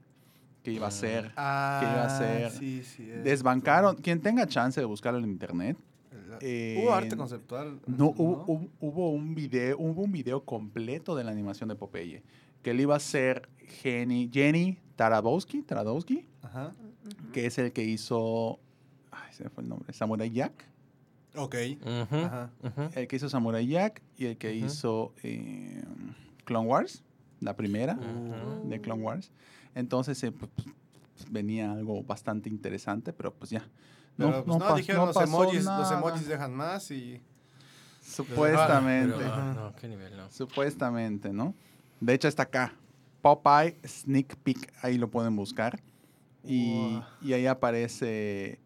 que 0.62 0.72
iba 0.72 0.86
a 0.88 0.90
ser 0.90 1.32
Ah, 1.36 1.80
iba 1.82 2.04
a 2.04 2.18
ser- 2.18 2.50
Sí, 2.52 2.82
sí. 2.82 3.04
desbancaron, 3.04 3.96
quien 3.96 4.20
tenga 4.20 4.46
chance 4.46 4.80
de 4.80 4.84
buscarlo 4.86 5.18
en 5.20 5.26
internet, 5.26 5.76
eh, 6.40 6.80
¿Hubo 6.82 6.92
arte 6.92 7.16
conceptual? 7.16 7.80
No, 7.86 8.08
hubo, 8.16 8.44
hubo- 8.46 8.68
hubo 8.80 9.10
un 9.10 9.34
video, 9.34 9.76
hubo 9.78 10.02
un 10.02 10.12
video 10.12 10.44
completo 10.44 11.16
de 11.16 11.24
la 11.24 11.30
animación 11.32 11.68
de 11.68 11.74
Popeye, 11.74 12.22
que 12.62 12.74
le 12.74 12.82
iba 12.82 12.94
a 12.96 13.00
ser 13.00 13.48
Jenny, 13.82 14.30
Jenny 14.32 14.78
Tarabowski, 14.96 15.62
Taradowski, 15.62 16.26
Ajá. 16.42 16.74
que 17.32 17.46
es 17.46 17.58
el 17.58 17.72
que 17.72 17.84
hizo, 17.84 18.58
ay, 19.24 19.32
se 19.34 19.44
me 19.44 19.50
fue 19.50 19.62
el 19.62 19.68
nombre, 19.68 19.92
Samurai 19.92 20.30
Jack, 20.30 20.64
Ok. 21.36 21.54
Ajá. 21.84 22.50
el 22.94 23.06
que 23.06 23.16
hizo 23.16 23.28
Samurai 23.28 23.66
Jack 23.66 24.02
y 24.16 24.26
el 24.26 24.36
que 24.38 24.54
hizo 24.54 25.12
eh, 25.22 25.82
Clone 26.44 26.66
Wars, 26.66 27.02
la 27.40 27.54
primera 27.54 27.94
de 28.64 28.80
Clone 28.80 29.02
Wars. 29.02 29.30
Entonces 29.74 30.20
eh, 30.24 30.32
pues, 30.32 30.50
pues, 30.54 31.30
venía 31.30 31.70
algo 31.72 32.02
bastante 32.02 32.48
interesante, 32.48 33.12
pero 33.12 33.32
pues 33.32 33.50
ya. 33.50 33.68
Pero, 34.16 34.44
pues, 34.44 34.46
no, 34.46 34.58
pa- 34.58 34.74
dijeron 34.74 35.02
no 35.02 35.06
los 35.06 35.14
pasó 35.14 35.26
emojis, 35.28 35.64
los 35.64 35.92
emojis 35.92 36.26
dejan 36.26 36.52
más 36.54 36.90
y... 36.90 37.20
Supuestamente. 38.02 39.14
Pero, 39.16 39.32
ah, 39.32 39.52
no, 39.54 39.76
qué 39.76 39.86
nivel, 39.88 40.16
no. 40.16 40.30
Supuestamente, 40.30 41.32
¿no? 41.32 41.54
De 42.00 42.14
hecho, 42.14 42.26
está 42.26 42.44
acá. 42.44 42.72
Popeye 43.22 43.76
Sneak 43.86 44.36
Peek, 44.36 44.72
ahí 44.82 44.96
lo 44.98 45.08
pueden 45.08 45.36
buscar. 45.36 45.80
Y 46.44 47.00
ahí 47.32 47.46
aparece 47.46 48.58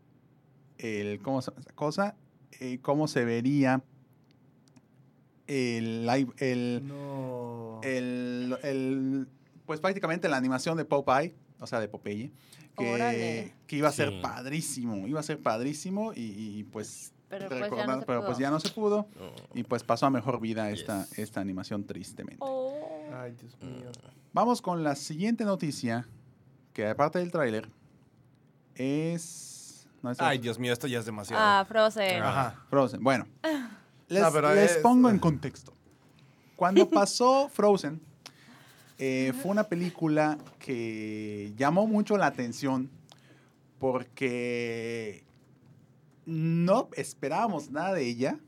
el, 0.82 1.20
¿cómo 1.20 1.40
se 1.42 1.52
cosa? 1.74 2.14
Eh, 2.60 2.78
cómo 2.82 3.08
se 3.08 3.24
vería 3.24 3.82
el 5.46 6.06
live, 6.06 6.32
el, 6.38 6.82
No. 6.86 7.80
el, 7.82 8.56
el- 8.62 9.26
pues 9.66 9.80
prácticamente 9.80 10.28
la 10.28 10.36
animación 10.36 10.76
de 10.76 10.84
Popeye, 10.84 11.34
o 11.60 11.66
sea, 11.66 11.80
de 11.80 11.88
Popeye, 11.88 12.30
que, 12.76 13.52
que 13.66 13.76
iba 13.76 13.88
a 13.88 13.92
ser 13.92 14.10
Sí. 14.10 14.18
padrísimo, 14.22 15.06
iba 15.06 15.20
a 15.20 15.22
ser 15.22 15.38
padrísimo 15.40 16.12
y, 16.14 16.20
y, 16.58 16.64
pues, 16.64 17.12
Pero 17.28 17.48
pues 17.48 17.60
ya 17.60 17.66
recordando- 17.66 17.94
no 17.94 18.00
se 18.00 18.06
pero 18.06 18.18
pudo. 18.20 18.26
pues 18.28 18.38
ya 18.38 18.50
no 18.50 18.60
se 18.60 18.68
pudo 18.70 19.06
y 19.54 19.62
pues 19.62 19.82
pasó 19.82 20.06
a 20.06 20.10
mejor 20.10 20.40
vida 20.40 20.70
esta, 20.70 21.06
Yes. 21.06 21.18
esta 21.18 21.40
animación 21.40 21.84
tristemente. 21.84 22.38
Oh. 22.40 22.72
Ay, 23.14 23.32
Dios 23.38 23.56
mío. 23.60 23.90
Vamos 24.32 24.62
con 24.62 24.82
la 24.82 24.94
siguiente 24.96 25.44
noticia, 25.44 26.08
que 26.72 26.86
aparte 26.86 27.18
del 27.18 27.30
tráiler, 27.30 27.68
es... 28.74 29.50
no 30.02 30.10
es 30.10 30.20
Ay, 30.20 30.38
Dios 30.38 30.58
mío, 30.58 30.72
esto 30.72 30.86
ya 30.86 30.98
es 30.98 31.04
demasiado. 31.06 31.42
Ah, 31.42 31.64
Frozen. 31.66 32.22
Ajá. 32.22 32.64
Frozen. 32.68 33.02
Bueno, 33.02 33.26
les, 34.08 34.22
No, 34.22 34.32
pero 34.32 34.54
les 34.54 34.72
es- 34.72 34.76
pongo 34.78 35.08
en 35.10 35.18
contexto. 35.20 35.72
Cuando 36.56 36.88
pasó 36.90 37.48
Frozen, 37.48 38.00
eh, 38.98 39.32
fue 39.42 39.50
una 39.50 39.64
película 39.64 40.38
que 40.58 41.52
llamó 41.56 41.86
mucho 41.86 42.16
la 42.16 42.26
atención 42.26 42.90
porque 43.78 45.24
no 46.24 46.88
esperábamos 46.96 47.70
nada 47.70 47.94
de 47.94 48.06
ella 48.06 48.38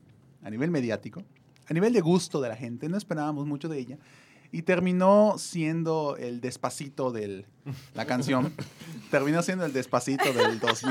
a 0.43 0.49
nivel 0.49 0.71
mediático, 0.71 1.23
a 1.67 1.73
nivel 1.73 1.91
de 1.93 2.01
gusto 2.01 2.39
de 2.39 2.49
la 2.49 2.55
gente, 2.55 2.87
no 2.87 2.97
esperábamos 2.97 3.45
mucho 3.45 3.67
de 3.67 3.79
ella. 3.79 3.97
Y 4.51 4.61
terminó 4.61 5.35
siendo 5.37 6.15
el 6.17 6.41
despacito 6.41 7.11
de 7.11 7.45
la 7.93 8.05
canción. 8.05 8.53
terminó 9.11 9.41
siendo 9.43 9.65
el 9.65 9.73
despacito 9.73 10.31
del 10.33 10.59
2014. 10.59 10.85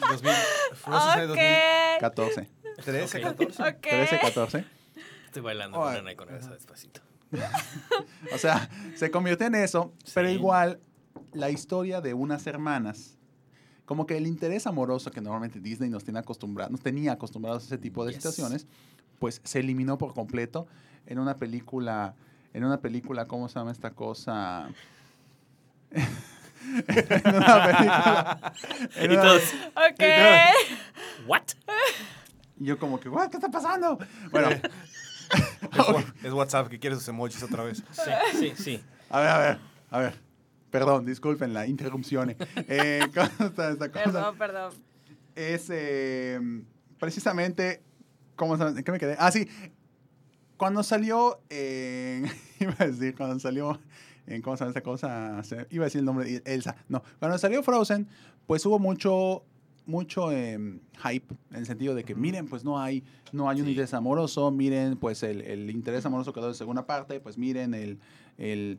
2000, 0.00 0.32
Frozen 0.74 1.20
es 1.20 1.30
Ok. 1.30 1.36
2013, 2.00 3.16
Ok. 3.16 3.22
14. 3.22 3.62
Ok. 3.62 3.80
13, 3.82 4.18
14. 4.20 4.64
Estoy 5.26 5.42
bailando 5.42 5.78
Oh, 5.78 5.82
con 5.84 5.94
Ana 5.96 6.14
con 6.16 6.34
esa 6.34 6.50
despacito. 6.54 7.00
O 8.34 8.38
sea, 8.38 8.68
se 8.96 9.10
convirtió 9.10 9.46
en 9.46 9.54
eso, 9.54 9.92
pero 10.14 10.28
igual 10.30 10.80
la 11.32 11.50
historia 11.50 12.00
de 12.00 12.14
unas 12.14 12.46
hermanas 12.46 13.16
como 13.84 14.06
que 14.06 14.16
el 14.16 14.26
interés 14.26 14.66
amoroso 14.66 15.10
que 15.10 15.20
normalmente 15.20 15.58
Disney 15.60 15.90
nos 15.90 16.04
tiene 16.04 16.20
acostumbrados, 16.20 16.70
nos 16.70 16.80
tenía 16.80 17.12
acostumbrados 17.12 17.64
a 17.64 17.66
ese 17.66 17.78
tipo 17.78 18.04
de 18.04 18.12
Yes. 18.12 18.22
situaciones, 18.22 18.66
pues 19.18 19.40
se 19.44 19.58
eliminó 19.60 19.98
por 19.98 20.14
completo 20.14 20.66
en 21.06 21.18
una 21.18 21.36
película, 21.36 22.14
en 22.52 22.64
una 22.64 22.80
película, 22.80 23.26
¿cómo 23.26 23.48
se 23.48 23.58
llama 23.58 23.72
esta 23.72 23.90
cosa? 23.90 24.68
en 25.90 27.34
una 27.34 27.64
película. 27.64 28.52
en 28.96 29.10
Y 29.10 29.14
una- 29.14 29.22
todos, 29.22 29.42
Ok. 29.76 30.04
¿what? 31.26 31.42
y 32.58 32.64
yo 32.66 32.78
como 32.78 33.00
que, 33.00 33.08
"What, 33.08 33.30
¿qué 33.30 33.36
está 33.38 33.48
pasando? 33.50 33.98
Bueno, 34.30 34.48
Es, 36.24 36.32
WhatsApp 36.32 36.68
que 36.68 36.78
quiere 36.80 36.96
sus 36.96 37.06
emojis 37.08 37.40
otra 37.42 37.62
vez. 37.62 37.82
Sí, 37.92 38.10
sí, 38.38 38.52
sí. 38.56 38.84
a 39.08 39.20
ver, 39.20 39.28
a 39.30 39.38
ver, 39.38 39.58
a 39.90 39.98
ver. 40.00 40.20
Perdón, 40.72 41.06
disculpen 41.06 41.52
la 41.54 41.66
interrupción. 41.68 42.36
Eh, 42.56 43.00
¿cómo 43.14 43.48
está 43.48 43.70
esta 43.70 43.90
cosa? 43.92 44.04
Perdón, 44.04 44.38
perdón. 44.38 44.72
es 45.36 45.68
eh, 45.70 46.40
precisamente. 46.98 47.82
¿Cómo 48.36 48.56
se 48.56 48.64
¿En 48.64 48.82
qué 48.82 48.90
me 48.92 48.98
quedé? 48.98 49.16
Ah, 49.18 49.30
sí. 49.30 49.48
Cuando 50.60 50.82
salió. 50.82 51.40
en- 51.48 52.26
iba 52.60 52.76
a 52.78 52.86
decir, 52.86 53.14
cuando 53.16 53.38
salió. 53.38 53.80
En, 54.26 54.42
¿Cómo 54.42 54.56
se 54.58 54.60
llama 54.64 54.70
esta 54.70 54.82
cosa? 54.82 55.42
Se- 55.42 55.66
iba 55.70 55.84
a 55.84 55.86
decir 55.86 56.00
el 56.00 56.04
nombre 56.04 56.26
de 56.30 56.42
Elsa. 56.44 56.76
No. 56.90 57.02
Cuando 57.18 57.38
salió 57.38 57.62
Frozen, 57.62 58.06
pues 58.46 58.64
hubo 58.66 58.78
mucho. 58.78 59.42
Mucho 59.86 60.30
em, 60.30 60.78
hype 61.02 61.34
en 61.50 61.56
el 61.56 61.66
sentido 61.66 61.94
de 61.96 62.04
que 62.04 62.14
miren, 62.14 62.46
pues 62.46 62.62
no 62.62 62.78
hay, 62.78 63.02
no 63.32 63.48
hay 63.48 63.58
un 63.60 63.64
Sí. 63.64 63.70
interés 63.72 63.94
amoroso, 63.94 64.50
miren, 64.52 64.96
pues 64.98 65.22
el, 65.24 65.40
el 65.40 65.68
interés 65.70 66.04
amoroso 66.06 66.32
quedó 66.34 66.46
en 66.48 66.54
segunda 66.54 66.86
parte, 66.86 67.18
pues 67.18 67.38
miren, 67.38 67.72
el, 67.74 67.98
el, 68.38 68.78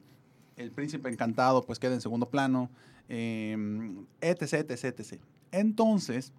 el 0.56 0.72
príncipe 0.72 1.10
encantado 1.10 1.63
pues 1.65 1.80
queda 1.80 1.96
en 1.96 2.02
segundo 2.02 2.30
plano, 2.30 2.70
em, 3.10 4.06
etc, 4.22 4.70
etc, 4.72 5.00
etc. 5.00 5.20
Entonces, 5.52 6.32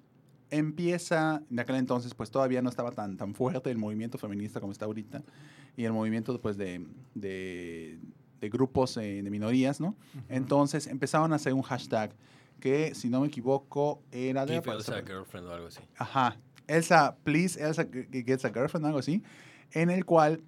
empieza, 0.52 1.42
en 1.50 1.58
aquel 1.58 1.76
entonces 1.76 2.14
pues 2.14 2.30
todavía 2.30 2.62
no 2.62 2.68
estaba 2.68 2.92
tan, 2.92 3.16
tan 3.16 3.34
fuerte 3.34 3.70
el 3.70 3.78
movimiento 3.78 4.18
feminista 4.18 4.60
como 4.60 4.70
está 4.70 4.84
ahorita, 4.84 5.22
y 5.76 5.84
el 5.84 5.92
movimiento 5.92 6.38
pues 6.40 6.56
de, 6.56 6.86
de, 7.14 7.98
de 8.40 8.48
grupos 8.50 8.96
eh, 8.98 9.22
de 9.22 9.30
minorías, 9.30 9.80
¿no? 9.80 9.96
Entonces 10.28 10.86
empezaron 10.86 11.32
a 11.32 11.36
hacer 11.36 11.54
un 11.54 11.62
hashtag 11.62 12.14
que, 12.60 12.94
si 12.94 13.08
no 13.08 13.22
me 13.22 13.26
equivoco, 13.26 14.02
era 14.12 14.46
de... 14.46 14.60
Give 14.60 14.72
Elsa 14.72 14.98
a 14.98 15.02
girlfriend 15.02 15.48
o 15.48 15.54
algo 15.54 15.66
así. 15.66 15.80
Ajá. 15.96 16.36
Elsa, 16.68 17.16
please, 17.24 17.60
Elsa 17.60 17.84
gets 17.84 18.44
a 18.44 18.50
girlfriend, 18.50 18.86
algo 18.86 18.98
así, 18.98 19.22
en 19.72 19.90
el 19.90 20.04
cual 20.04 20.42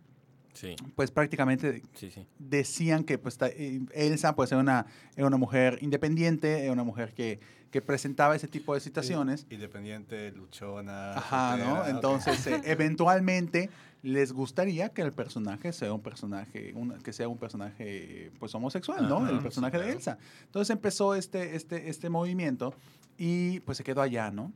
Sí, 0.55 0.77
pues 0.95 1.11
prácticamente 1.11 1.83
sí, 1.95 2.11
sí. 2.11 2.27
decían 2.39 3.05
que 3.05 3.19
pues, 3.19 3.37
eh, 3.43 3.81
Elsa 3.93 4.35
pues, 4.37 4.53
era, 4.53 4.61
una, 4.61 4.87
era 5.17 5.27
una 5.27 5.37
mujer 5.37 5.79
independiente, 5.83 6.63
era 6.63 6.73
una 6.73 6.85
mujer 6.85 7.13
que, 7.13 7.41
que 7.73 7.83
presentaba 7.83 8.37
ese 8.37 8.47
tipo 8.49 8.73
de 8.73 8.81
situaciones. 8.81 9.47
Independiente, 9.51 10.31
luchona. 10.31 11.15
Ajá, 11.15 11.57
¿no? 11.57 11.65
soltera, 11.65 11.81
ok. 11.83 11.89
Entonces, 11.97 12.47
eh, 12.47 12.61
eventualmente 12.65 13.69
les 14.03 14.33
gustaría 14.33 14.91
que 14.91 15.03
el 15.03 15.13
personaje 15.13 15.73
sea 15.73 15.93
un 15.93 16.03
personaje, 16.03 16.73
un- 16.75 16.99
que 17.03 17.13
sea 17.13 17.27
un 17.27 17.39
personaje 17.39 18.31
pues 18.39 18.55
homosexual, 18.55 19.09
¿no? 19.09 19.17
Ajá, 19.19 19.31
el 19.31 19.37
sí, 19.39 19.43
personaje 19.43 19.77
de 19.79 19.83
claro. 19.85 19.99
Elsa. 19.99 20.19
Entonces 20.45 20.71
empezó 20.71 21.15
este, 21.17 21.57
este, 21.57 21.89
este 21.89 22.11
movimiento 22.11 22.75
y 23.19 23.61
pues 23.61 23.79
se 23.79 23.83
quedó 23.85 24.03
allá, 24.03 24.31
¿no? 24.31 24.53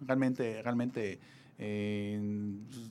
Realmente, 0.00 0.62
realmente, 0.62 1.18
eh, 1.58 2.20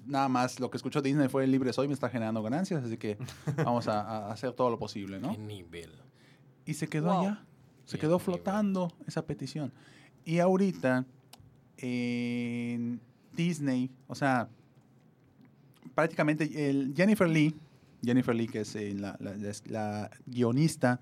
nada 0.08 0.28
más 0.30 0.60
lo 0.60 0.70
que 0.72 0.78
escuchó 0.78 1.02
Disney 1.02 1.28
fue 1.28 1.44
el 1.44 1.52
libre 1.52 1.72
soy, 1.74 1.88
me 1.88 1.94
está 1.94 2.10
generando 2.10 2.42
ganancias, 2.42 2.84
así 2.84 2.98
que 2.98 3.18
vamos 3.58 3.88
a, 3.88 4.02
a 4.02 4.32
hacer 4.32 4.54
todo 4.54 4.70
lo 4.70 4.80
posible, 4.80 5.20
¿no? 5.20 5.32
Qué 5.32 5.38
nivel. 5.38 5.92
Y 6.66 6.74
se 6.74 6.88
quedó 6.88 7.10
Wow. 7.14 7.20
allá. 7.22 7.46
Se 7.86 7.98
Bien, 7.98 8.02
quedó 8.02 8.18
bien, 8.18 8.26
flotando 8.26 8.92
esa 9.06 9.26
petición. 9.26 9.72
Y 10.26 10.40
ahorita, 10.40 11.06
en 11.78 13.00
Disney, 13.34 13.92
o 14.08 14.16
sea, 14.16 14.50
prácticamente 15.94 16.70
el 16.70 16.94
Jennifer 16.96 17.30
Lee, 17.30 17.56
Jennifer 18.04 18.36
Lee, 18.36 18.48
que 18.48 18.62
es 18.62 18.76
eh, 18.76 18.94
la, 18.96 19.16
la- 19.20 19.36
la- 19.36 19.52
la 19.66 20.12
guionista 20.26 21.00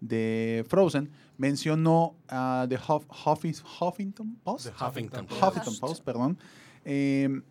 de 0.00 0.64
Frozen, 0.68 1.10
mencionó 1.38 2.14
a 2.28 2.66
The 2.68 2.78
Huff- 2.78 3.06
Huffis- 3.08 3.62
Huffington 3.80 4.36
Post. 4.42 4.66
The 4.66 4.84
Huffington 4.84 5.26
Post. 5.26 5.42
Huffington 5.42 5.78
Post, 5.78 6.04
perdón, 6.04 6.38
eh, 6.84 7.42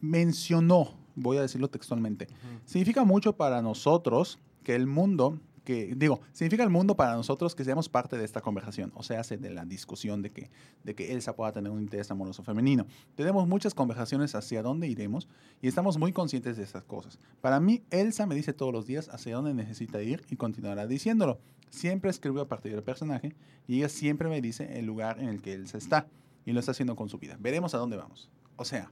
mencionó, 0.00 0.94
voy 1.14 1.38
a 1.38 1.42
decirlo 1.42 1.68
textualmente, 1.68 2.28
significa 2.64 3.04
mucho 3.04 3.36
para 3.36 3.62
nosotros 3.62 4.38
que 4.62 4.74
el 4.74 4.86
mundo, 4.86 5.40
que 5.64 5.94
digo, 5.96 6.20
significa 6.32 6.62
el 6.62 6.70
mundo 6.70 6.96
para 6.96 7.14
nosotros 7.14 7.54
que 7.54 7.64
seamos 7.64 7.88
parte 7.88 8.16
de 8.16 8.24
esta 8.24 8.40
conversación, 8.40 8.92
o 8.94 9.02
sea, 9.02 9.22
de 9.22 9.50
la 9.50 9.64
discusión 9.64 10.22
de 10.22 10.30
que, 10.30 10.50
de 10.84 10.94
que 10.94 11.12
Elsa 11.12 11.34
pueda 11.34 11.52
tener 11.52 11.70
un 11.72 11.80
interés 11.80 12.10
amoroso 12.10 12.42
femenino. 12.42 12.86
Tenemos 13.14 13.48
muchas 13.48 13.74
conversaciones 13.74 14.34
hacia 14.34 14.62
dónde 14.62 14.88
iremos 14.88 15.28
y 15.60 15.68
estamos 15.68 15.98
muy 15.98 16.12
conscientes 16.12 16.56
de 16.56 16.64
esas 16.64 16.84
cosas. 16.84 17.18
Para 17.40 17.60
mí, 17.60 17.82
Elsa 17.90 18.26
me 18.26 18.34
dice 18.34 18.52
todos 18.52 18.72
los 18.72 18.86
días 18.86 19.08
hacia 19.08 19.36
dónde 19.36 19.54
necesita 19.54 20.02
ir 20.02 20.24
y 20.30 20.36
continuará 20.36 20.86
diciéndolo. 20.86 21.40
Siempre 21.70 22.10
escribo 22.10 22.40
a 22.40 22.48
partir 22.48 22.72
del 22.72 22.82
personaje 22.82 23.34
y 23.66 23.78
ella 23.78 23.88
siempre 23.88 24.28
me 24.28 24.40
dice 24.40 24.78
el 24.78 24.86
lugar 24.86 25.20
en 25.20 25.28
el 25.28 25.42
que 25.42 25.52
Elsa 25.52 25.78
está 25.78 26.06
y 26.44 26.52
lo 26.52 26.60
está 26.60 26.72
haciendo 26.72 26.96
con 26.96 27.08
su 27.08 27.18
vida. 27.18 27.36
Veremos 27.40 27.74
a 27.74 27.78
dónde 27.78 27.96
vamos. 27.96 28.30
O 28.56 28.64
sea, 28.64 28.90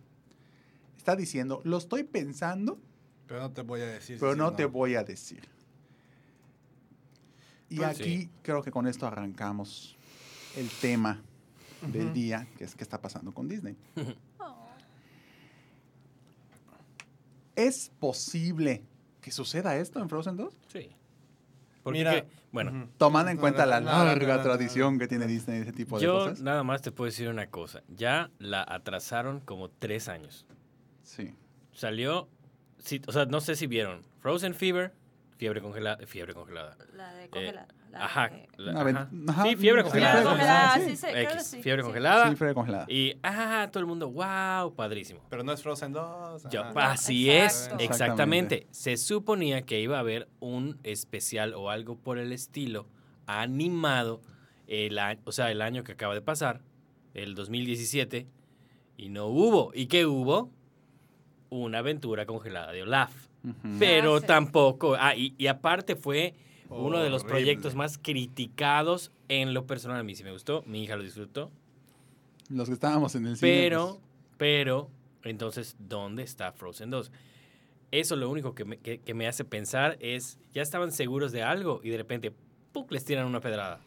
está 0.97 1.17
diciendo, 1.17 1.61
lo 1.65 1.79
estoy 1.79 2.03
pensando, 2.05 2.79
Pero 3.27 3.41
no 3.41 3.51
te 3.53 3.63
voy 3.63 3.81
a 3.81 3.87
decir. 3.87 4.19
pero 4.21 4.33
si 4.33 4.39
no 4.39 4.53
te 4.55 4.65
voy 4.67 4.95
a 4.95 5.05
decir. 5.05 5.49
Y 7.71 7.77
Pues 7.77 7.89
aquí 7.89 8.19
sí. 8.23 8.31
creo 8.43 8.63
que 8.63 8.71
con 8.71 8.87
esto 8.87 9.07
arrancamos 9.07 9.97
el 10.57 10.69
tema 10.81 11.23
del 11.91 12.13
día, 12.13 12.47
que 12.57 12.65
es 12.65 12.75
qué 12.75 12.83
está 12.85 13.01
pasando 13.01 13.33
con 13.33 13.49
Disney. 13.49 13.77
Oh. 14.39 14.69
¿Es 17.57 17.91
posible 18.01 18.83
que 19.21 19.31
suceda 19.31 19.77
esto 19.77 20.01
en 20.01 20.09
Frozen 20.09 20.37
2? 20.37 20.57
Sí. 20.69 20.91
Porque, 21.85 21.99
Mira, 21.99 22.25
bueno. 22.51 22.89
Tomando 22.97 23.31
en 23.31 23.37
No, 23.37 23.41
cuenta 23.43 23.67
la 23.67 23.79
larga 23.79 24.43
tradición 24.43 24.99
que 24.99 25.07
tiene 25.07 25.27
Disney 25.27 25.61
ese 25.61 25.73
tipo 25.73 25.99
de 25.99 26.05
yo 26.05 26.15
cosas. 26.15 26.41
nada 26.41 26.65
más 26.65 26.81
te 26.83 26.91
puedo 26.91 27.07
decir 27.07 27.29
una 27.29 27.47
cosa. 27.51 27.83
Ya 27.89 28.31
la 28.39 28.65
atrasaron 28.67 29.39
como 29.41 29.69
tres 29.71 30.09
años. 30.09 30.47
Sí. 31.03 31.35
Salió, 31.73 32.29
sí, 32.79 33.03
o 33.07 33.13
sea, 33.13 33.27
no 33.27 33.41
sé 33.41 33.55
si 33.55 33.67
vieron 33.67 34.01
Frozen 34.21 34.55
Fever, 34.55 34.95
fiebre 35.37 35.61
congelada, 35.61 36.07
fiebre 36.07 36.35
congelada. 36.35 36.77
La 36.95 37.13
de 37.15 37.29
la 37.53 37.63
Eh, 37.63 37.97
Ajá, 37.97 38.29
de- 38.29 38.49
la- 38.57 38.73
Una 38.73 38.83
ven- 38.83 38.97
ajá. 38.97 39.09
ajá, 39.29 39.43
Sí, 39.45 39.57
fiebre 39.57 39.83
sí, 39.83 39.89
congelada. 39.89 40.13
Fiebre 40.15 40.31
congelada, 40.31 40.75
sí. 40.75 40.81
sí, 40.91 40.97
sí, 40.97 41.07
creo 41.07 41.15
que 41.29 41.35
X, 41.35 41.47
sí, 41.47 41.63
fiebre 41.63 41.83
sí. 41.83 41.87
congelada. 41.87 42.29
Sí, 42.31 42.37
fue 42.37 42.55
congelada. 42.55 42.87
Y, 42.89 43.15
ah, 43.23 43.69
todo 43.71 43.81
el 43.81 43.87
mundo, 43.87 44.11
wow, 44.11 44.75
padrísimo. 44.75 45.21
Pero 45.31 45.45
no 45.45 45.53
es 45.53 45.63
Frozen 45.63 45.93
2. 45.93 46.49
Yo, 46.51 46.63
ajá. 46.65 46.91
así 46.93 47.31
exacto. 47.31 47.77
es, 47.85 47.91
exactamente. 47.91 48.67
Se 48.73 48.97
suponía 48.97 49.63
que 49.63 49.81
iba 49.81 49.97
a 49.97 50.01
haber 50.01 50.29
un 50.41 50.79
especial 50.83 51.55
o 51.55 51.71
algo 51.71 51.97
por 51.97 52.19
el 52.19 52.33
estilo 52.33 52.89
animado, 53.27 54.21
el 54.67 54.99
año, 54.99 55.21
o 55.25 55.31
sea, 55.33 55.51
el 55.53 55.63
año 55.63 55.85
que 55.85 55.93
acaba 55.93 56.15
de 56.15 56.23
pasar, 56.23 56.63
el 57.15 57.35
2017, 57.37 58.27
y 58.97 59.09
no 59.09 59.27
hubo. 59.27 59.71
¿Y 59.73 59.87
qué 59.87 60.05
hubo? 60.07 60.51
Una 61.51 61.79
aventura 61.79 62.27
congelada 62.27 62.73
de 62.73 62.83
Olaf. 62.83 63.13
Pero 63.79 64.21
tampoco, 64.21 64.97
ah, 64.99 65.15
y, 65.15 65.35
y 65.39 65.47
aparte 65.49 65.97
fue 65.97 66.35
uno 66.71 66.99
de 67.01 67.11
los 67.11 67.23
Horrible. 67.23 67.29
proyectos 67.41 67.75
más 67.75 67.99
criticados 67.99 69.11
en 69.29 69.53
lo 69.55 69.67
personal. 69.67 69.99
A 70.01 70.03
mí 70.03 70.15
sí 70.15 70.25
me 70.25 70.33
gustó, 70.33 70.63
mi 70.67 70.83
hija 70.83 70.97
lo 70.97 71.03
disfrutó. 71.03 71.51
Los 72.49 72.69
que 72.69 72.75
estábamos 72.75 73.15
en 73.15 73.27
el 73.27 73.37
cine. 73.37 73.53
Pero, 73.53 73.87
pues, 73.89 74.01
pero, 74.39 74.91
entonces, 75.23 75.77
¿dónde 75.79 76.23
está 76.23 76.53
Frozen 76.53 76.91
2? 76.91 77.11
Eso 77.91 78.17
lo 78.17 78.29
único 78.29 78.55
que 78.55 78.65
me, 78.65 78.79
que- 78.79 78.99
que 78.99 79.15
me 79.15 79.27
hace 79.29 79.45
pensar 79.45 79.97
es, 80.01 80.39
ya 80.53 80.63
estaban 80.63 80.91
seguros 80.93 81.31
de 81.33 81.43
algo 81.43 81.81
y 81.85 81.91
de 81.91 81.97
repente, 81.97 82.33
¡puc! 82.73 82.91
les 82.93 83.05
tiran 83.05 83.27
una 83.27 83.41
pedrada. 83.41 83.81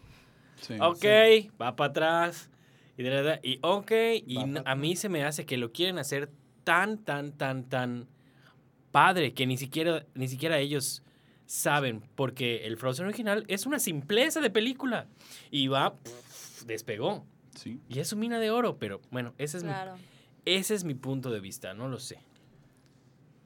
sí, 0.61 0.75
ok, 0.79 0.97
sí. 0.97 1.51
va 1.61 1.75
para 1.75 1.89
atrás. 1.89 2.49
Y, 2.97 3.03
de 3.03 3.09
verdad, 3.09 3.39
y 3.43 3.59
ok, 3.61 3.91
y 4.25 4.37
a 4.65 4.75
mí 4.75 4.95
se 4.95 5.09
me 5.09 5.23
hace 5.23 5.45
que 5.45 5.57
lo 5.57 5.71
quieren 5.71 5.99
hacer 5.99 6.29
tan, 6.63 6.97
tan, 6.97 7.31
tan, 7.31 7.63
tan 7.65 8.07
padre 8.91 9.33
que 9.33 9.45
ni 9.45 9.57
siquiera, 9.57 10.05
ni 10.15 10.27
siquiera 10.27 10.59
ellos 10.59 11.03
saben, 11.45 12.03
porque 12.15 12.65
el 12.65 12.77
Frozen 12.77 13.05
original 13.05 13.45
es 13.47 13.65
una 13.65 13.79
simpleza 13.79 14.41
de 14.41 14.49
película 14.49 15.07
y 15.49 15.67
va, 15.67 15.95
despegó. 16.65 17.25
Sí. 17.55 17.79
Y 17.89 17.99
es 17.99 18.09
su 18.09 18.17
mina 18.17 18.39
de 18.39 18.51
oro, 18.51 18.77
pero 18.77 19.01
bueno, 19.11 19.33
ese 19.37 19.57
es, 19.57 19.63
mi, 19.63 19.71
ese 20.45 20.75
es 20.75 20.83
mi 20.83 20.93
punto 20.93 21.31
de 21.31 21.39
vista, 21.39 21.73
no 21.73 21.87
lo 21.87 21.99
sé. 21.99 22.19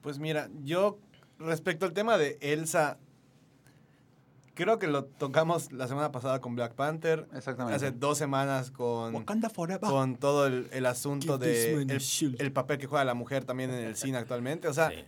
Pues 0.02 0.18
mira, 0.18 0.50
yo 0.64 0.98
respecto 1.38 1.86
al 1.86 1.92
tema 1.92 2.18
de 2.18 2.36
Elsa, 2.40 2.98
creo 4.54 4.78
que 4.78 4.86
lo 4.86 5.04
tocamos 5.04 5.72
la 5.72 5.86
semana 5.88 6.12
pasada 6.12 6.40
con 6.40 6.54
Black 6.56 6.74
Panther, 6.74 7.26
Exactamente. 7.34 7.76
hace 7.76 7.92
dos 7.92 8.18
semanas 8.18 8.70
con, 8.70 9.14
Wakanda 9.14 9.48
Forever. 9.48 9.88
con 9.88 10.16
todo 10.16 10.46
el, 10.46 10.68
el 10.72 10.86
asunto 10.86 11.38
Give 11.38 11.84
de 11.84 12.36
el 12.38 12.52
papel 12.52 12.78
que 12.78 12.86
juega 12.86 13.04
la 13.04 13.14
mujer 13.14 13.44
también 13.44 13.70
en 13.70 13.84
el 13.84 13.96
cine 13.96 14.18
actualmente. 14.18 14.68
O 14.68 14.74
sea, 14.74 14.90
Sí. 14.90 15.04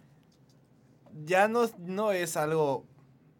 Ya 1.24 1.48
no, 1.48 1.68
no 1.78 2.12
es 2.12 2.36
algo 2.36 2.84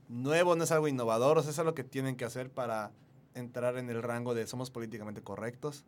nuevo, 0.09 0.57
no 0.57 0.65
es 0.65 0.71
algo 0.71 0.89
innovador, 0.89 1.39
o 1.39 1.43
sea, 1.43 1.51
es 1.51 1.59
algo 1.59 1.75
que 1.75 1.85
tienen 1.85 2.17
que 2.17 2.25
hacer 2.25 2.51
para 2.51 2.93
entrar 3.35 3.77
en 3.79 3.91
el 3.91 4.03
rango 4.03 4.35
de 4.35 4.47
somos 4.47 4.71
políticamente 4.71 5.23
correctos. 5.23 5.85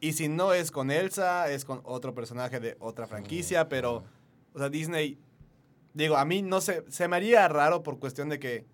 Y 0.00 0.12
si 0.12 0.28
no 0.28 0.52
es 0.52 0.70
con 0.70 0.90
Elsa, 0.90 1.50
es 1.50 1.64
con 1.64 1.80
otro 1.84 2.14
personaje 2.14 2.60
de 2.60 2.76
otra 2.80 3.06
franquicia, 3.06 3.68
pero, 3.68 4.04
o 4.52 4.58
sea, 4.58 4.68
Disney, 4.68 5.18
digo, 5.94 6.16
a 6.16 6.24
mí 6.24 6.42
no 6.42 6.60
sé, 6.60 6.84
se 6.88 7.08
me 7.08 7.16
haría 7.16 7.48
raro 7.48 7.82
por 7.82 7.98
cuestión 7.98 8.28
de 8.28 8.38
que 8.38 8.66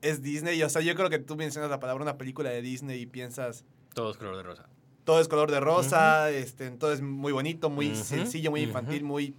es 0.00 0.22
Disney. 0.22 0.62
O 0.62 0.68
sea, 0.68 0.82
yo 0.82 0.94
creo 0.94 1.10
que 1.10 1.18
tú 1.18 1.34
mencionas 1.34 1.70
la 1.70 1.80
palabra 1.80 2.02
una 2.02 2.18
película 2.18 2.50
de 2.50 2.62
Disney 2.62 3.00
y 3.00 3.06
piensas, 3.06 3.64
Todo 3.94 4.10
es 4.10 4.16
color 4.16 4.36
de 4.36 4.42
rosa. 4.42 4.68
todo 5.04 5.20
es 5.20 5.28
color 5.28 5.50
de 5.50 5.60
rosa, 5.60 6.30
este, 6.30 6.70
todo 6.70 6.92
es 6.92 7.00
muy 7.00 7.32
bonito, 7.32 7.68
muy 7.68 7.96
sencillo, 7.96 8.50
muy 8.50 8.62
infantil, 8.62 9.02
muy, 9.02 9.34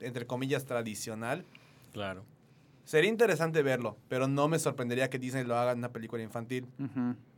entre 0.00 0.26
comillas, 0.26 0.64
tradicional. 0.64 1.44
Claro. 1.92 2.24
Sería 2.84 3.10
interesante 3.10 3.62
verlo, 3.62 3.96
pero 4.08 4.28
no 4.28 4.46
me 4.48 4.58
sorprendería 4.58 5.10
que 5.10 5.18
Disney 5.18 5.44
lo 5.44 5.56
haga 5.56 5.72
en 5.72 5.78
una 5.78 5.92
película 5.92 6.22
infantil. 6.22 6.66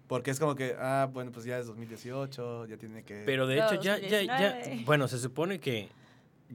Porque 0.07 0.31
es 0.31 0.41
como 0.41 0.55
que, 0.55 0.75
ah, 0.79 1.09
bueno, 1.13 1.33
pues 1.33 1.45
ya 1.45 1.59
es 1.59 1.67
2018, 1.67 2.67
ya 2.67 2.77
tiene 2.77 3.03
que... 3.03 3.23
Pero 3.27 3.47
de 3.47 3.57
hecho, 3.59 3.75
ya, 3.81 3.99
ya, 3.99 4.23
ya. 4.23 4.49
2019. 4.55 4.85
Bueno, 4.85 5.07
se 5.09 5.19
supone 5.19 5.59
que 5.59 5.89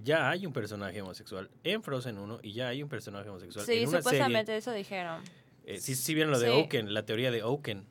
ya 0.03 0.29
hay 0.29 0.45
un 0.45 0.53
personaje 0.53 1.01
homosexual 1.01 1.49
en 1.63 1.83
Frozen 1.83 2.17
1 2.17 2.39
y 2.41 2.53
ya 2.53 2.69
hay 2.69 2.81
un 2.81 2.89
personaje 2.89 3.29
homosexual 3.29 3.65
Sí, 3.65 3.73
en 3.83 3.89
una 3.89 3.99
supuestamente 3.99 4.57
eso 4.57 4.71
dijeron. 4.71 5.21
Eh, 5.65 5.79
sí, 5.79 5.95
sí 5.95 6.13
vieron 6.13 6.31
lo 6.31 6.39
de 6.39 6.47
Sí. 6.47 6.53
Oaken, 6.53 6.93
la 6.93 7.05
teoría 7.05 7.31
de 7.31 7.43
Oaken. 7.43 7.85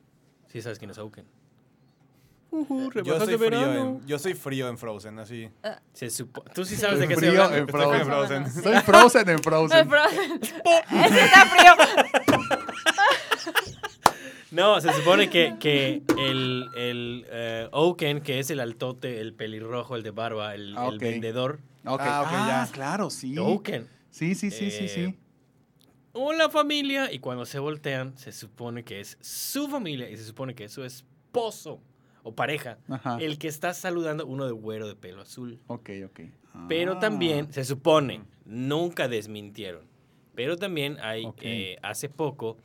Sí 0.47 0.61
sabes 0.61 0.79
quién 0.79 0.91
es 0.91 0.97
Oaken. 0.97 1.25
Yo, 3.03 3.19
soy 3.25 3.37
frío 3.37 3.73
en, 3.73 4.05
yo 4.05 4.19
soy 4.19 4.33
frío 4.33 4.67
en 4.67 4.77
Frozen, 4.77 5.19
así. 5.19 5.49
Se 5.93 6.07
supo- 6.09 6.43
Tú 6.53 6.63
sí 6.65 6.75
sabes 6.75 6.99
de 6.99 7.07
qué 7.07 7.15
Frío 7.15 7.31
hablando. 7.43 7.57
en 7.57 7.67
Frozen. 7.67 7.99
en 8.01 8.05
Frozen. 8.05 8.51
Sí. 8.51 8.61
Soy 8.61 8.75
Frozen 8.81 9.29
en 9.29 9.39
Frozen. 9.43 9.89
Ese 11.05 11.25
está 11.25 11.45
frío. 11.47 11.73
No, 14.51 14.79
se 14.81 14.93
supone 14.93 15.31
que, 15.31 15.55
que 15.59 16.03
el, 16.19 16.67
el 16.75 17.25
eh, 17.31 17.67
Oaken, 17.71 18.21
que 18.21 18.37
es 18.37 18.51
el 18.51 18.59
altote, 18.59 19.19
el 19.19 19.33
pelirrojo, 19.33 19.95
el 19.95 20.03
de 20.03 20.11
barba, 20.11 20.53
el, 20.53 20.75
Ah, 20.77 20.89
el 20.89 20.99
vendedor. 20.99 21.59
Ok. 21.85 22.01
Ah, 22.03 22.21
ok, 22.21 22.27
Ah, 22.31 22.65
ya. 22.67 22.71
claro, 22.71 23.09
sí. 23.09 23.35
Oaken. 23.35 23.89
Sí, 24.11 24.35
sí, 24.35 24.51
sí, 24.51 24.69
sí, 24.69 24.85
Eh, 24.85 24.89
sí. 24.89 25.19
Hola 26.11 26.49
familia. 26.51 27.11
Y 27.11 27.17
cuando 27.17 27.47
se 27.47 27.57
voltean, 27.57 28.15
se 28.15 28.31
supone 28.31 28.83
que 28.83 28.99
es 28.99 29.17
su 29.21 29.67
familia 29.67 30.07
y 30.07 30.17
se 30.17 30.23
supone 30.23 30.53
que 30.53 30.65
es 30.65 30.71
su 30.71 30.83
esposo 30.83 31.81
o 32.23 32.33
pareja. 32.35 32.77
Ajá. 32.89 33.17
El 33.19 33.37
que 33.37 33.47
está 33.47 33.73
saludando 33.73 34.25
uno 34.25 34.45
de 34.45 34.51
güero 34.51 34.87
de 34.87 34.95
pelo 34.95 35.21
azul. 35.21 35.59
Ok, 35.67 35.89
ok. 36.05 36.19
Pero 36.69 36.93
Ah. 36.93 36.99
también, 36.99 37.51
se 37.53 37.63
supone, 37.65 38.21
nunca 38.45 39.07
desmintieron. 39.07 39.85
Pero 40.35 40.57
también 40.57 40.97
hay, 41.01 41.25
Ok. 41.25 41.39
eh, 41.41 41.77
hace 41.83 42.09
poco, 42.09 42.57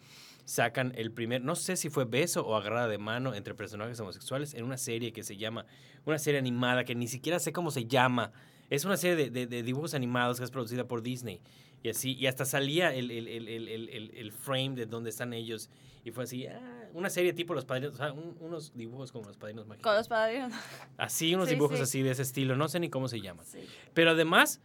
sacan 0.44 0.92
el 0.96 1.12
primer, 1.12 1.42
no 1.42 1.54
sé 1.56 1.76
si 1.76 1.90
fue 1.90 2.04
beso 2.06 2.46
o 2.46 2.56
agarrada 2.56 2.88
de 2.88 2.96
mano 2.98 3.34
entre 3.34 3.54
personajes 3.54 4.00
homosexuales 4.00 4.54
en 4.54 4.64
una 4.64 4.78
serie 4.78 5.12
que 5.12 5.22
se 5.22 5.36
llama, 5.36 5.66
una 6.06 6.18
serie 6.18 6.38
animada 6.38 6.84
que 6.84 6.94
ni 6.94 7.06
siquiera 7.06 7.38
sé 7.38 7.52
cómo 7.52 7.70
se 7.70 7.84
llama. 7.84 8.32
Es 8.70 8.84
una 8.86 8.96
serie 8.96 9.16
de, 9.16 9.30
de- 9.30 9.46
de 9.46 9.62
dibujos 9.62 9.92
animados 9.94 10.38
que 10.38 10.44
es 10.44 10.50
producida 10.50 10.84
por 10.88 11.02
Disney. 11.02 11.40
Y 11.82 11.90
así, 11.90 12.14
y 12.14 12.26
hasta 12.26 12.44
salía 12.44 12.94
el- 12.94 13.10
el- 13.10 13.28
el- 13.28 14.10
el 14.14 14.32
frame 14.32 14.70
de 14.74 14.86
donde 14.86 15.10
están 15.10 15.32
ellos. 15.32 15.68
Y 16.08 16.10
fue 16.10 16.24
así, 16.24 16.46
ah, 16.46 16.88
una 16.94 17.10
serie 17.10 17.32
tipo 17.32 17.54
Los 17.54 17.64
Padrinos, 17.64 17.94
o 17.94 17.96
sea, 17.98 18.12
un- 18.12 18.36
unos 18.40 18.72
dibujos 18.74 19.12
como 19.12 19.26
Los 19.26 19.36
Padrinos 19.36 19.66
Mágicos. 19.66 19.84
Con 19.90 19.96
los 19.96 20.08
padrinos. 20.08 20.52
Así, 20.96 21.34
unos 21.34 21.48
Sí, 21.48 21.54
dibujos 21.54 21.76
sí. 21.78 21.82
así 21.82 22.02
de 22.02 22.10
ese 22.12 22.22
estilo, 22.22 22.56
no 22.56 22.68
sé 22.68 22.80
ni 22.80 22.88
cómo 22.90 23.08
se 23.08 23.20
llaman. 23.20 23.44
Sí. 23.46 23.60
Pero 23.94 24.10
además, 24.12 24.60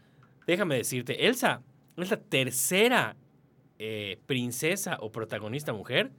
déjame 0.47 0.75
decirte, 0.75 1.27
Elsa 1.27 1.61
es 1.97 2.09
la 2.09 2.17
tercera 2.17 3.15
eh, 3.79 4.19
princesa 4.27 4.97
o 5.01 5.11
protagonista 5.11 5.73
mujer 5.73 6.11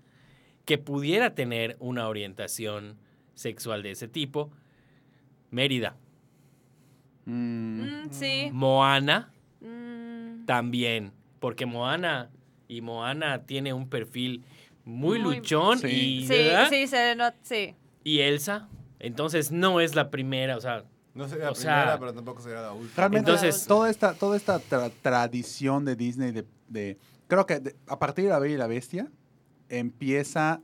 que 0.66 0.76
pudiera 0.76 1.34
tener 1.34 1.76
una 1.78 2.08
orientación 2.08 2.98
sexual 3.34 3.82
de 3.82 3.92
ese 3.92 4.06
tipo. 4.08 4.50
Mérida. 5.50 5.96
Mm, 7.24 7.80
Mm, 7.82 8.10
sí. 8.10 8.50
Moana 8.52 9.32
Mm, 9.60 10.44
también. 10.44 11.12
Porque 11.40 11.64
Moana 11.64 12.30
y 12.68 12.80
Moana 12.82 13.46
tiene 13.46 13.72
un 13.72 13.88
perfil 13.88 14.44
muy, 14.84 15.18
Muy- 15.20 15.36
luchón 15.36 15.78
Sí. 15.78 15.86
y, 15.88 16.26
sí, 16.26 16.34
sí, 16.70 16.86
se 16.86 17.14
nota, 17.16 17.36
sí. 17.42 17.74
y 18.02 18.20
Elsa. 18.20 18.68
Entonces 18.98 19.50
no 19.52 19.80
es 19.80 19.94
la 19.94 20.10
primera, 20.10 20.56
o 20.56 20.60
sea, 20.60 20.84
No 21.14 21.28
sería 21.28 21.44
la 21.44 21.50
O 21.52 21.54
sea- 21.54 21.74
primera, 21.82 21.98
pero 22.00 22.12
tampoco 22.14 22.40
sería 22.42 22.60
la 22.60 22.72
última. 22.72 22.90
Realmente, 22.96 23.30
Entonces- 23.30 23.66
toda 23.66 23.88
esta, 23.88 24.14
toda 24.14 24.36
esta 24.36 24.58
tra- 24.60 24.90
tradición 25.00 25.84
de 25.84 25.94
Disney 25.94 26.32
de, 26.32 26.44
de- 26.68 26.98
creo 27.28 27.46
que 27.46 27.60
de- 27.60 27.76
a 27.86 27.98
partir 28.00 28.24
de 28.24 28.30
La 28.30 28.40
Bella 28.40 28.54
y 28.54 28.58
la 28.58 28.66
Bestia 28.66 29.08
empieza 29.68 30.60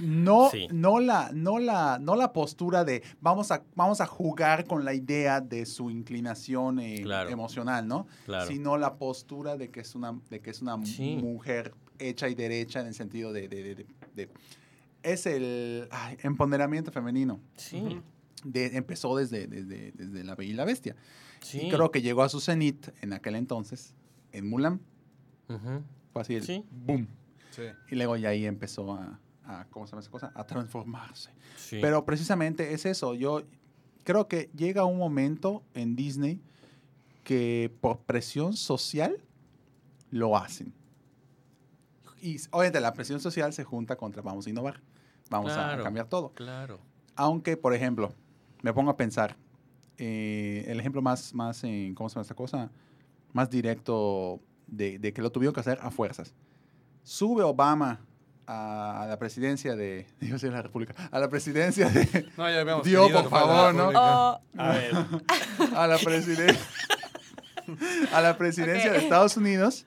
no, 0.00 0.50
Sí. 0.50 0.68
no, 0.70 1.00
la, 1.00 1.30
no, 1.32 1.58
la, 1.58 1.98
no 2.00 2.14
la 2.14 2.32
postura 2.32 2.84
de 2.84 3.02
vamos 3.20 3.50
a, 3.50 3.64
vamos 3.74 4.00
a 4.00 4.06
jugar 4.06 4.64
con 4.66 4.84
la 4.84 4.94
idea 4.94 5.40
de 5.40 5.66
su 5.66 5.90
inclinación 5.90 6.78
eh, 6.78 7.00
Claro. 7.02 7.30
emocional, 7.30 7.88
¿no? 7.88 8.06
claro. 8.26 8.46
Sino 8.46 8.76
la 8.76 8.94
postura 8.96 9.56
de 9.56 9.70
que 9.70 9.80
es 9.80 9.94
una, 9.96 10.16
de 10.30 10.40
que 10.40 10.50
es 10.50 10.62
una 10.62 10.78
Sí. 10.84 11.16
mujer 11.16 11.74
hecha 11.98 12.28
y 12.28 12.34
derecha 12.34 12.80
en 12.80 12.86
el 12.88 12.94
sentido 12.94 13.32
de... 13.32 13.48
de- 13.48 13.62
de- 13.62 13.74
de- 13.74 13.86
de- 14.14 14.28
es 15.02 15.26
el 15.26 15.86
ay, 15.92 16.16
empoderamiento 16.22 16.90
femenino. 16.90 17.40
Sí, 17.56 18.00
De, 18.44 18.76
empezó 18.76 19.16
desde, 19.16 19.46
desde, 19.46 19.92
desde 19.92 20.24
La 20.24 20.34
Bella 20.34 20.50
y 20.52 20.54
la 20.54 20.64
Bestia. 20.64 20.96
sí. 21.40 21.60
Y 21.62 21.70
creo 21.70 21.90
que 21.92 22.02
llegó 22.02 22.22
a 22.22 22.28
su 22.28 22.40
cenit 22.40 22.88
en 23.00 23.12
aquel 23.12 23.36
entonces, 23.36 23.94
en 24.32 24.48
Mulan. 24.48 24.80
Ujú. 25.48 25.82
Fue 26.12 26.22
así 26.22 26.34
el 26.34 26.42
Sí. 26.42 26.64
boom. 26.70 27.06
Sí. 27.50 27.62
Y 27.90 27.94
luego 27.94 28.16
ya 28.16 28.30
ahí 28.30 28.44
empezó 28.44 28.92
a, 28.94 29.20
a- 29.44 29.66
¿cómo 29.70 29.86
se 29.86 29.92
llama 29.92 30.00
esa 30.02 30.10
cosa? 30.10 30.32
A 30.34 30.44
transformarse. 30.44 31.30
Sí. 31.56 31.78
Pero 31.80 32.04
precisamente 32.04 32.72
es 32.74 32.84
eso. 32.84 33.14
Yo 33.14 33.44
creo 34.04 34.26
que 34.28 34.50
llega 34.56 34.84
un 34.84 34.98
momento 34.98 35.62
en 35.74 35.94
Disney 35.96 36.40
que 37.24 37.72
por 37.80 38.00
presión 38.00 38.54
social 38.56 39.16
lo 40.10 40.36
hacen. 40.36 40.72
Y 42.22 42.36
obviamente 42.50 42.80
la 42.80 42.92
presión 42.94 43.20
social 43.20 43.52
se 43.52 43.64
junta 43.64 43.96
contra 43.96 44.22
vamos 44.22 44.46
a 44.46 44.50
innovar. 44.50 44.80
Vamos 45.30 45.52
a- 45.52 45.60
a 45.64 45.68
Claro. 45.68 45.84
cambiar 45.84 46.06
todo. 46.08 46.30
Claro. 46.34 46.78
Aunque, 47.16 47.56
por 47.56 47.74
ejemplo, 47.74 48.12
me 48.62 48.72
pongo 48.72 48.90
a 48.90 48.96
pensar, 48.96 49.36
eh, 49.98 50.64
el 50.68 50.78
ejemplo 50.80 51.02
más, 51.02 51.34
más 51.34 51.62
eh, 51.64 51.92
¿cómo 51.96 52.08
se 52.08 52.14
llama 52.14 52.22
esta 52.22 52.34
cosa? 52.34 52.70
Más 53.32 53.50
directo 53.50 54.40
de, 54.66 54.98
de 54.98 55.12
que 55.12 55.20
lo 55.22 55.30
tuvieron 55.32 55.52
que 55.54 55.60
hacer 55.60 55.78
a 55.82 55.90
fuerzas. 55.90 56.34
Sube 57.02 57.42
Obama 57.42 58.00
a, 58.46 59.02
a 59.02 59.06
la 59.06 59.18
presidencia 59.18 59.76
de, 59.76 60.06
iba 60.20 60.36
a 60.36 60.46
la 60.46 60.62
República, 60.62 60.94
a 61.10 61.18
la 61.18 61.28
presidencia 61.28 61.88
de, 61.90 62.04
No, 62.36 62.48
ya 62.50 62.60
habíamos 62.60 62.84
Dios, 62.84 63.10
por 63.10 63.28
favor, 63.28 63.74
¿no? 63.74 63.90
República. 63.90 64.30
O, 64.30 64.40
A 64.56 64.68
ver. 64.72 64.92
a 65.76 65.86
la 65.86 65.98
presidencia, 65.98 66.64
a 68.12 68.20
la 68.22 68.38
presidencia 68.38 68.90
de 68.92 68.98
Ok. 68.98 69.02
Estados 69.04 69.36
Unidos 69.36 69.84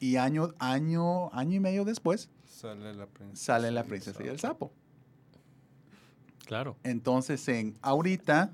y 0.00 0.16
año, 0.16 0.54
año, 0.58 1.32
año 1.32 1.56
y 1.56 1.60
medio 1.60 1.84
después 1.84 2.28
Sale 2.46 2.94
la 2.94 3.06
princesa. 3.06 3.44
sale 3.44 3.70
la 3.70 3.84
princesa 3.84 4.22
y 4.24 4.28
el 4.28 4.38
sapo. 4.38 4.72
Claro. 6.44 6.76
Entonces, 6.84 7.46
en 7.48 7.76
ahorita, 7.82 8.52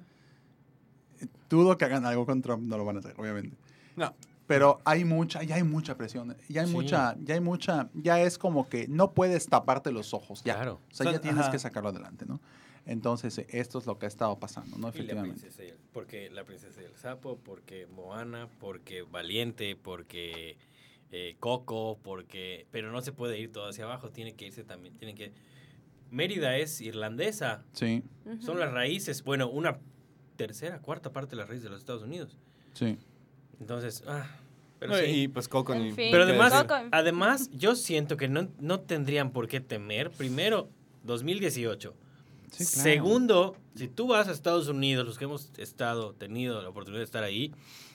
dudo 1.51 1.77
que 1.77 1.85
hagan 1.85 2.07
algo 2.07 2.25
con 2.25 2.41
Trump, 2.43 2.63
no 2.65 2.79
lo 2.79 2.85
van 2.85 2.97
a 2.97 2.99
hacer, 3.01 3.15
obviamente. 3.19 3.57
No. 3.97 4.15
Pero 4.47 4.81
hay 4.85 5.05
mucha, 5.05 5.43
ya 5.43 5.57
hay 5.57 5.63
mucha 5.63 5.97
presión, 5.97 6.37
ya 6.49 6.63
hay 6.63 6.67
Sí. 6.69 6.73
mucha, 6.73 7.17
ya 7.23 7.35
hay 7.35 7.41
mucha, 7.41 7.89
ya 7.95 8.21
es 8.21 8.39
como 8.39 8.69
que 8.69 8.89
no 8.89 9.13
puedes 9.13 9.47
taparte 9.47 9.93
los 9.93 10.15
ojos, 10.15 10.43
ya. 10.45 10.55
Claro. 10.57 10.81
O 10.91 10.95
sea, 10.95 11.11
ya 11.13 11.21
tienes 11.21 11.43
ajá. 11.43 11.51
que 11.53 11.59
sacarlo 11.59 11.91
adelante, 11.91 12.25
¿no? 12.27 12.41
Entonces, 12.85 13.39
esto 13.49 13.79
es 13.79 13.87
lo 13.87 13.99
que 13.99 14.07
ha 14.07 14.09
estado 14.09 14.39
pasando, 14.41 14.77
¿no? 14.77 14.89
Y 14.89 14.91
la 14.93 14.97
Efectivamente. 14.99 15.41
princesa 15.41 15.65
y 15.65 15.69
el- 15.69 15.79
porque 15.93 16.29
la 16.31 16.45
princesa 16.45 16.83
y 16.83 16.85
el 16.87 16.97
sapo, 16.97 17.39
porque 17.39 17.87
Moana, 17.87 18.49
porque 18.59 19.03
Valiente, 19.03 19.77
porque 19.77 20.57
eh, 21.13 21.37
Coco, 21.39 21.99
porque... 22.03 22.67
Pero 22.73 22.91
no 22.91 23.01
se 23.03 23.13
puede 23.13 23.39
ir 23.39 23.53
todo 23.53 23.69
hacia 23.69 23.85
abajo, 23.85 24.11
tiene 24.11 24.35
que 24.35 24.47
irse 24.47 24.65
también, 24.65 24.97
tiene 24.97 25.15
que... 25.15 25.33
Mérida 26.11 26.57
es 26.59 26.81
irlandesa, 26.81 27.65
Sí, 27.73 28.03
son 28.41 28.59
las 28.59 28.73
raíces, 28.73 29.23
bueno, 29.25 29.49
una 29.49 29.79
tercera, 30.37 30.81
cuarta 30.81 31.13
parte 31.13 31.31
de 31.31 31.37
las 31.37 31.49
raíces 31.49 31.65
de 31.65 31.71
los 31.71 31.79
Estados 31.81 32.03
Unidos. 32.03 32.37
sí. 32.75 32.99
Entonces, 33.61 34.03
ah, 34.09 34.27
pero 34.81 34.93
No, 34.95 34.99
sí. 34.99 35.05
Y 35.05 35.29
pues 35.29 35.47
Coco 35.47 35.73
En 35.73 35.85
ni- 35.85 35.93
fin. 35.93 36.09
Pero 36.11 36.25
además. 36.25 36.53
Coco- 36.53 36.89
además, 36.91 37.49
yo 37.53 37.77
siento 37.77 38.17
que 38.17 38.27
no, 38.27 38.49
no 38.59 38.81
tendrían 38.81 39.31
por 39.31 39.47
qué 39.47 39.61
temer. 39.61 40.11
Primero, 40.11 40.69
2018. 41.05 41.95
Sí, 42.51 42.65
claro. 42.65 42.83
Segundo, 42.83 43.57
si 43.77 43.87
tú 43.87 44.09
vas 44.09 44.27
a 44.27 44.33
Estados 44.33 44.67
Unidos, 44.67 45.07
los 45.07 45.17
que 45.17 45.27
hemos 45.27 45.53
estado, 45.59 46.13
tenido 46.15 46.61
la 46.61 46.69
oportunidad 46.71 46.99
de 47.01 47.05
estar 47.05 47.23
ahí, 47.23 47.55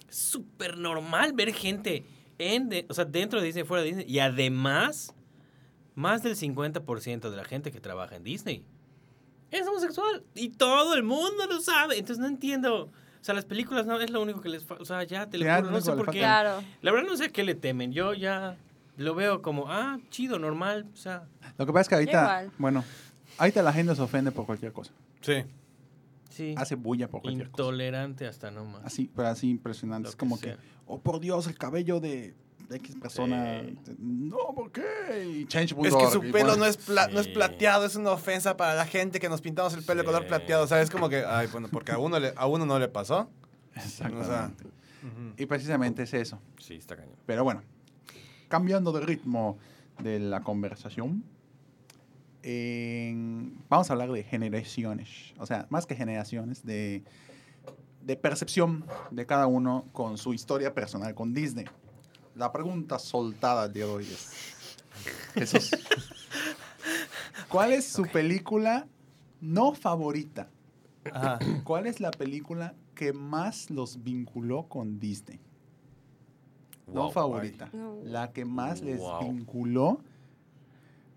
es 0.09 0.15
súper 0.15 0.77
normal 0.77 1.33
ver 1.33 1.53
gente 1.53 2.05
en 2.39 2.69
de- 2.69 2.85
o 2.89 2.93
sea, 2.93 3.05
dentro 3.05 3.39
de 3.39 3.45
Disney, 3.47 3.63
fuera 3.65 3.81
de 3.83 3.89
Disney. 3.89 4.05
Y 4.07 4.19
además, 4.19 5.13
más 5.95 6.23
del 6.23 6.35
50% 6.35 7.29
de 7.31 7.37
la 7.37 7.43
gente 7.45 7.71
que 7.71 7.79
trabaja 7.79 8.15
en 8.15 8.23
Disney 8.23 8.63
es 9.51 9.65
homosexual. 9.67 10.23
Y 10.35 10.49
todo 10.49 10.93
el 10.95 11.03
mundo 11.03 11.45
lo 11.49 11.59
sabe. 11.61 11.97
Entonces 11.97 12.19
no 12.19 12.27
entiendo. 12.27 12.85
O 12.85 13.23
sea, 13.27 13.33
las 13.33 13.45
películas 13.45 13.85
no 13.85 13.99
es 13.99 14.09
lo 14.09 14.21
único 14.21 14.41
que 14.41 14.49
les 14.49 14.63
falta. 14.65 14.83
O 14.83 14.85
sea, 14.85 15.03
ya 15.03 15.29
te 15.29 15.37
lo 15.37 15.45
Ya, 15.45 15.57
juro, 15.57 15.71
no 15.71 15.81
sé 15.81 15.91
por 15.93 16.11
qué. 16.11 16.19
Claro. 16.19 16.63
La 16.81 16.91
verdad 16.91 17.07
no 17.09 17.17
sé 17.17 17.25
a 17.25 17.29
qué 17.29 17.43
le 17.43 17.55
temen. 17.55 17.91
Yo 17.91 18.13
ya 18.13 18.57
lo 18.97 19.15
veo 19.15 19.41
como, 19.41 19.71
ah, 19.71 19.99
chido, 20.09 20.37
normal. 20.39 20.85
O 20.93 20.97
sea, 20.97 21.27
Lo 21.57 21.65
que 21.65 21.71
pasa 21.73 21.81
es 21.81 21.89
que 21.89 21.95
ahorita, 21.95 22.21
Igual. 22.21 22.51
bueno, 22.57 22.83
Ahorita 23.39 23.61
la 23.61 23.71
gente 23.71 23.95
se 23.95 24.01
ofende 24.01 24.31
por 24.31 24.45
cualquier 24.47 24.73
cosa. 24.73 24.91
Sí. 25.21 25.43
Sí. 26.29 26.53
Hace 26.57 26.75
bulla 26.75 27.09
por 27.09 27.21
cualquier 27.21 27.49
cosa. 27.49 27.63
Intolerante 27.63 28.27
hasta 28.27 28.51
no 28.51 28.65
más. 28.65 28.83
Así, 28.85 29.09
pero 29.15 29.27
así 29.29 29.49
impresionante. 29.49 30.05
Lo 30.07 30.09
Es 30.09 30.15
como 30.15 30.39
que, 30.39 30.55
oh 30.85 30.99
por 30.99 31.19
Dios, 31.19 31.47
el 31.47 31.57
cabello 31.57 31.99
de 31.99 32.35
X 32.69 32.95
persona. 33.01 33.61
Sí. 33.63 33.95
No, 33.99 34.37
¿por 34.53 34.71
qué? 34.71 34.83
Y 35.25 35.45
change 35.45 35.73
Es 35.83 35.95
que 35.95 36.07
su 36.11 36.19
pelo 36.31 36.55
no, 36.57 36.65
es 36.65 36.77
pla- 36.77 37.07
no 37.07 37.19
es 37.19 37.27
plateado, 37.29 37.85
es 37.85 37.95
una 37.95 38.11
ofensa 38.11 38.57
para 38.57 38.75
la 38.75 38.85
gente 38.85 39.19
que 39.19 39.29
nos 39.29 39.41
pintamos 39.41 39.73
el 39.73 39.83
pelo 39.83 40.01
de 40.01 40.05
color 40.05 40.27
plateado. 40.27 40.63
O 40.65 40.67
sea, 40.67 40.81
es 40.81 40.89
como 40.89 41.07
que, 41.09 41.23
ay, 41.25 41.47
bueno, 41.51 41.69
porque 41.71 41.91
a 41.93 41.97
uno, 41.97 42.19
le- 42.19 42.33
a 42.35 42.45
uno 42.45 42.65
no 42.65 42.77
le 42.77 42.87
pasó. 42.89 43.29
Exactamente. 43.75 44.65
Y 45.37 45.45
precisamente 45.45 46.03
es 46.03 46.13
eso. 46.13 46.39
Sí, 46.59 46.73
está 46.75 46.95
cañón. 46.97 47.15
Pero 47.25 47.43
bueno, 47.45 47.63
cambiando 48.49 48.91
de 48.91 48.99
ritmo 49.05 49.57
de 49.99 50.19
la 50.19 50.41
conversación, 50.41 51.23
en- 52.43 53.26
vamos 53.69 53.89
a 53.89 53.93
hablar 53.93 54.11
de 54.11 54.23
generaciones. 54.23 55.33
O 55.37 55.45
sea, 55.45 55.65
más 55.69 55.85
que 55.85 55.95
generaciones, 55.95 56.65
de, 56.65 57.03
de 58.01 58.15
percepción 58.15 58.85
de 59.11 59.25
cada 59.25 59.47
uno 59.47 59.85
con 59.91 60.17
su 60.17 60.33
historia 60.33 60.73
personal 60.73 61.13
con 61.15 61.33
Disney. 61.33 61.65
La 62.35 62.51
pregunta 62.51 62.99
soltada 62.99 63.67
de 63.67 63.83
hoy 63.83 64.03
es, 64.05 64.31
Jesús, 65.33 65.71
¿cuál 67.49 67.71
es 67.73 67.85
su 67.87 68.03
película 68.03 68.87
no 69.41 69.73
favorita? 69.73 70.49
Ajá. 71.11 71.39
¿Cuál 71.63 71.87
es 71.87 71.99
la 71.99 72.11
película 72.11 72.75
que 72.93 73.13
más 73.13 73.69
los 73.69 74.03
vinculó 74.03 74.67
con 74.67 74.99
Disney? 74.99 75.39
no 76.87 77.11
favorita. 77.11 77.69
No. 77.73 77.97
La 78.03 78.31
que 78.31 78.45
más 78.45 78.81
les 78.81 78.99
Wow. 78.99 79.19
vinculó. 79.29 79.99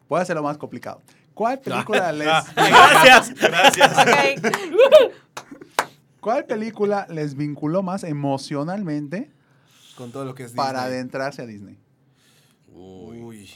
Puede 0.08 0.24
ser 0.24 0.34
lo 0.34 0.42
más 0.42 0.58
complicado. 0.58 1.00
¿Cuál 1.40 1.58
película 1.60 2.12
les, 2.20 2.26
Gracias. 2.54 3.32
Gracias. 3.40 3.96
¿Cuál 6.20 6.44
película 6.44 7.06
les 7.08 7.34
vinculó 7.34 7.82
más 7.82 8.04
emocionalmente 8.04 9.30
Con 9.96 10.12
todo 10.12 10.26
lo 10.26 10.34
que 10.34 10.44
es 10.44 10.52
para 10.52 10.82
adentrarse 10.82 11.40
a 11.40 11.46
Disney? 11.46 11.78
Uy. 12.74 13.22
Uy. 13.22 13.50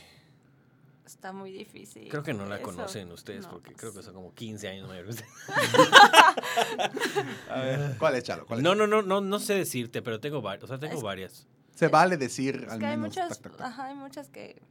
Está 1.05 1.35
muy 1.35 1.53
difícil. 1.53 2.09
Creo 2.09 2.23
que 2.23 2.33
no 2.33 2.47
la 2.47 2.55
Eso. 2.57 2.65
conocen 2.65 3.13
ustedes 3.13 3.45
No, 3.45 3.51
porque 3.51 3.75
creo 3.75 3.93
que 3.93 4.03
son 4.03 4.15
como 4.15 4.33
15 4.33 4.67
años 4.67 4.89
mayores. 4.89 5.23
A 7.51 7.61
ver. 7.61 7.97
¿Cuál 7.99 8.15
es, 8.15 8.25
Chalo? 8.25 8.47
¿Cuál 8.47 8.61
es? 8.61 8.65
No, 8.65 8.75
no, 8.75 8.87
no, 8.87 9.03
no, 9.03 9.21
no 9.21 9.39
sé 9.39 9.57
decirte, 9.57 10.01
pero 10.01 10.21
tengo 10.21 10.41
varias. 10.41 10.65
O 10.65 10.69
sea, 10.69 10.79
tengo 10.79 10.97
Es- 10.97 11.03
varias. 11.03 11.47
Se 11.75 11.89
vale 11.89 12.17
decir 12.17 12.63
Es 12.67 12.73
al 12.73 12.79
que 12.79 12.87
hay 12.87 12.97
menos. 12.97 13.15
muchas, 13.15 13.29
tac, 13.29 13.43
tac, 13.43 13.57
tac. 13.59 13.67
ajá, 13.67 13.85
hay 13.89 13.95
muchas 13.95 14.31
que 14.31 14.63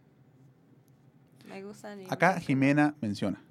me 1.47 1.63
gustan. 1.63 2.01
Y 2.01 2.05
Acá. 2.09 2.39
Jimena 2.39 2.95
menciona. 3.01 3.41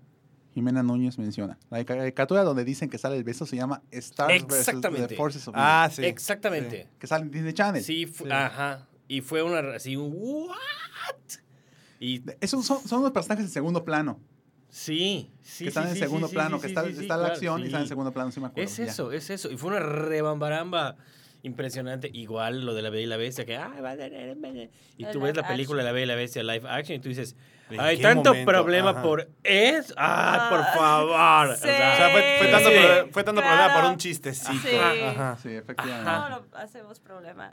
Jimena 0.54 0.82
Núñez 0.82 1.18
menciona. 1.18 1.58
La 1.70 1.82
caricatura 1.84 2.42
donde 2.44 2.64
dicen 2.64 2.90
que 2.90 2.98
sale 2.98 3.16
el 3.16 3.24
beso 3.24 3.46
se 3.46 3.56
llama 3.56 3.82
Star 3.90 4.28
versus 4.28 4.58
Exactamente. 4.58 5.08
The 5.08 5.16
Forces 5.16 5.48
of 5.48 5.54
Ah, 5.56 5.88
sí. 5.90 6.04
Exactamente. 6.04 6.88
Que 6.98 7.06
sale 7.06 7.24
en 7.24 7.30
Disney 7.30 7.52
Channel. 7.54 7.82
Sí, 7.82 8.06
Sí. 8.06 8.24
ajá. 8.30 8.86
Y 9.08 9.20
fue 9.22 9.42
una 9.42 9.60
así 9.76 9.96
un 9.96 10.12
what? 10.14 11.16
Y 12.00 12.22
Esos 12.40 12.66
son, 12.66 12.86
son 12.86 13.02
los 13.02 13.12
personajes 13.12 13.44
en 13.46 13.50
segundo 13.50 13.84
plano. 13.84 14.20
sí, 14.68 15.30
sí, 15.42 15.64
que 15.64 15.68
están 15.68 15.84
sí, 15.84 15.90
en 15.90 15.94
sí, 15.96 16.00
segundo 16.00 16.28
sí, 16.28 16.34
plano. 16.34 16.56
sí, 16.56 16.62
que 16.62 16.68
sí, 16.68 16.72
está, 16.74 16.84
sí, 16.86 16.94
sí, 16.94 17.00
está 17.02 17.16
la 17.16 17.20
claro, 17.24 17.34
acción 17.34 17.60
y 17.62 17.66
están 17.66 17.80
en 17.82 17.86
sí. 17.86 17.88
segundo 17.90 18.12
plano, 18.12 18.30
sí 18.32 18.40
me 18.40 18.46
acuerdo. 18.48 18.68
Es 18.70 18.76
ya. 18.76 18.84
eso, 18.84 19.12
es 19.12 19.30
eso. 19.30 19.50
Y 19.50 19.56
fue 19.56 19.70
una 19.70 19.80
rebambaramba 19.80 20.96
impresionante. 21.42 22.10
Igual 22.12 22.64
lo 22.64 22.74
de 22.74 22.82
la 22.82 22.90
Bella 22.90 23.02
y 23.04 23.06
la 23.06 23.16
Bestia, 23.16 23.44
que 23.44 23.56
"Ay, 23.56 23.80
va 23.80 23.90
a 23.92 23.96
tener- 23.96 24.70
Y 24.96 25.04
El 25.04 25.12
tú 25.12 25.20
ves 25.20 25.36
la 25.36 25.46
película 25.46 25.78
de 25.82 25.84
la 25.84 25.92
Bella 25.92 26.04
y 26.04 26.08
la 26.08 26.14
Bestia 26.14 26.42
live 26.42 26.68
action 26.68 26.96
y 26.96 27.00
tú 27.00 27.08
dices, 27.08 27.32
¿En 27.32 27.38
hay 27.80 27.96
qué 27.96 28.02
tanto 28.02 28.30
momento? 28.30 28.50
problema 28.52 28.90
Ajá. 28.90 29.02
por 29.02 29.28
eso. 29.44 29.94
¡Ah, 29.96 30.46
por 30.50 30.64
favor! 30.80 31.48
O 31.50 31.56
sí. 31.56 31.62
O 31.62 31.66
sea, 31.66 32.08
fue, 32.38 32.48
tanto, 32.48 32.68
Sí. 32.70 32.76
pro- 32.76 33.08
fue 33.12 33.24
tanto 33.24 33.40
problema 33.40 33.74
por 33.74 33.84
un 33.90 33.96
chistecito. 33.96 34.68
Sí. 34.68 34.76
Ajá. 34.76 35.36
Sí, 35.42 35.48
efectivamente. 35.50 36.10
No, 36.10 36.28
no 36.28 36.42
hacemos 36.54 36.98
problema. 37.00 37.50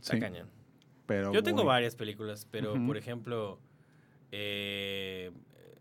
está 0.00 0.18
cañón. 0.18 0.48
pero 1.06 1.32
Yo 1.32 1.42
tengo 1.42 1.64
varias 1.64 1.94
películas, 1.96 2.46
pero 2.50 2.74
por 2.86 2.96
ejemplo, 2.96 3.58
eh, 4.32 5.30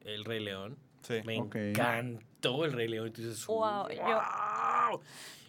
El 0.03 0.25
Rey 0.25 0.39
León. 0.43 0.77
Sí. 1.03 1.21
Me 1.25 1.35
encantó 1.35 2.65
El 2.65 2.73
Rey 2.73 2.87
León. 2.87 3.07
Y 3.07 3.11
tú 3.11 3.21
dices, 3.21 3.45
Wow, 3.47 3.87
yo- 3.89 4.03
"Wow". 4.03 5.01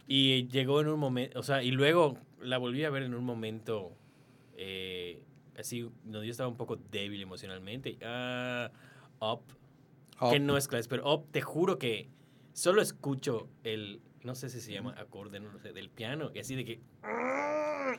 Y 0.07 0.49
llegó 0.49 0.81
en 0.81 0.89
un 0.89 0.99
momento, 0.99 1.39
o 1.39 1.43
sea, 1.43 1.63
y 1.63 1.71
luego 1.71 2.19
la 2.41 2.59
volví 2.59 2.85
a 2.85 2.91
ver 2.91 3.03
en 3.05 3.15
un 3.15 3.25
momento 3.25 3.93
eh, 4.57 5.23
así, 5.61 5.89
donde 6.05 6.27
yo 6.27 6.31
estaba 6.31 6.49
un 6.49 6.57
poco 6.57 6.77
débil 6.77 7.21
emocionalmente. 7.23 7.99
Ah, 8.03 8.71
Up, 9.21 9.43
que 10.31 10.39
no 10.41 10.57
es 10.57 10.69
clase, 10.69 10.89
pero 10.89 11.11
Up, 11.13 11.27
te 11.31 11.41
juro 11.41 11.79
que 11.79 12.09
solo 12.53 12.83
escucho 12.83 13.49
el, 13.65 14.01
no 14.23 14.35
sé 14.35 14.49
si 14.51 14.61
se 14.61 14.73
llama 14.73 14.95
acorde, 14.99 15.41
no 15.41 15.59
sé, 15.61 15.73
del 15.73 15.91
piano, 15.91 16.31
y 16.35 16.39
así 16.41 16.55
de 16.57 16.65
que, 16.65 16.81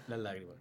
la 0.08 0.18
lágrima. 0.18 0.54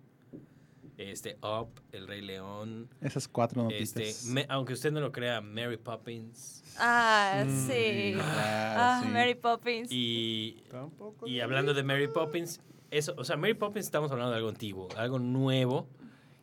Este, 0.97 1.39
Up, 1.43 1.71
El 1.93 2.07
Rey 2.07 2.21
León, 2.21 2.89
Esas 3.01 3.27
cuatro 3.27 3.63
noticias. 3.63 4.07
este, 4.23 4.33
me- 4.33 4.45
aunque 4.51 4.75
usted 4.75 4.93
no 4.93 5.01
lo 5.01 5.13
crea, 5.13 5.41
Mary 5.41 5.79
Poppins. 5.79 6.63
Ah, 6.79 7.45
Mm, 7.47 7.67
sí. 7.69 8.15
Ah, 8.21 9.01
sí. 9.03 9.09
Mary 9.09 9.35
Poppins. 9.35 9.89
Y, 9.91 10.63
Tampoco. 10.71 11.27
y 11.27 11.41
hablando 11.41 11.73
de 11.73 11.83
Mary 11.83 12.07
Poppins, 12.09 12.61
eso, 12.91 13.15
o 13.17 13.25
sea, 13.25 13.37
Mary 13.39 13.55
Poppins 13.55 13.87
estamos 13.87 14.11
hablando 14.13 14.33
de 14.33 14.37
algo 14.39 14.51
antiguo, 14.51 14.89
algo 14.97 15.19
nuevo, 15.19 15.89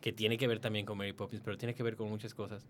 que 0.00 0.12
tiene 0.12 0.36
que 0.38 0.46
ver 0.46 0.60
también 0.60 0.86
con 0.86 0.96
Mary 0.98 1.12
Poppins, 1.12 1.42
pero 1.44 1.56
tiene 1.58 1.74
que 1.74 1.82
ver 1.82 1.96
con 1.96 2.08
muchas 2.08 2.34
cosas. 2.34 2.66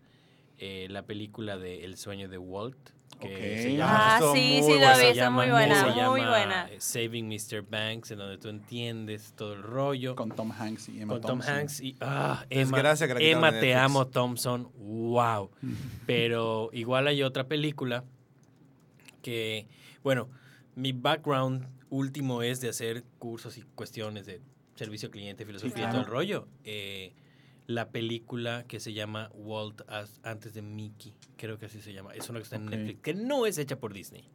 Eh, 0.60 0.88
la 0.90 1.02
película 1.02 1.56
de 1.56 1.84
El 1.84 1.96
sueño 1.96 2.28
de 2.28 2.36
Walt, 2.36 2.76
que 3.20 3.26
Ok. 3.28 3.62
se 3.62 3.76
llama... 3.76 4.16
Ah, 4.16 4.18
sí, 4.18 4.24
muy 4.24 4.62
sí, 4.62 4.62
buena. 4.62 4.92
lo 4.92 4.98
vi, 4.98 5.04
está 5.06 5.30
muy 5.30 5.50
buena, 5.50 5.74
se 5.80 5.86
muy 5.86 5.94
llama, 6.20 6.28
buena. 6.30 6.68
eh, 6.72 6.80
Saving 6.80 7.28
Mr. 7.28 7.62
Banks, 7.62 8.10
en 8.10 8.18
donde 8.18 8.38
tú 8.38 8.48
entiendes 8.48 9.34
todo 9.36 9.52
el 9.52 9.62
rollo. 9.62 10.16
Con 10.16 10.30
Tom 10.30 10.50
Hanks 10.50 10.88
y 10.88 11.00
Emma 11.00 11.12
con 11.14 11.20
Tom 11.20 11.30
Thompson. 11.30 11.54
Hanks 11.54 11.80
y 11.80 11.96
ah, 12.00 12.44
Emma, 12.50 12.80
Emma 13.20 13.52
te 13.60 13.74
amo 13.76 14.08
Thompson, 14.08 14.68
wow. 14.78 15.48
Pero 16.06 16.70
igual 16.72 17.06
hay 17.06 17.22
otra 17.22 17.46
película 17.46 18.02
que, 19.22 19.68
bueno, 20.02 20.28
mi 20.74 20.92
background 20.92 21.68
último 21.90 22.42
es 22.42 22.60
de 22.60 22.68
hacer 22.68 23.04
cursos 23.18 23.58
y 23.58 23.62
cuestiones 23.62 24.26
de 24.26 24.40
servicio 24.78 25.06
al 25.08 25.12
cliente, 25.12 25.44
filosofía 25.44 25.70
y 25.72 25.74
claro. 25.74 25.92
todo 25.92 26.00
el 26.02 26.06
rollo. 26.08 26.48
Eh, 26.64 27.12
la 27.66 27.90
película 27.90 28.64
que 28.66 28.80
se 28.80 28.92
llama 28.94 29.30
Walt 29.34 29.82
as- 29.88 30.20
antes 30.22 30.54
de 30.54 30.62
Mickey, 30.62 31.14
creo 31.36 31.58
que 31.58 31.66
así 31.66 31.82
se 31.82 31.92
llama. 31.92 32.14
Es 32.14 32.28
una 32.30 32.38
que 32.38 32.44
está 32.44 32.56
en. 32.56 32.66
Netflix, 32.66 33.00
que 33.02 33.14
no 33.14 33.44
es 33.46 33.58
hecha 33.58 33.78
por 33.78 33.92
Disney. 33.92 34.30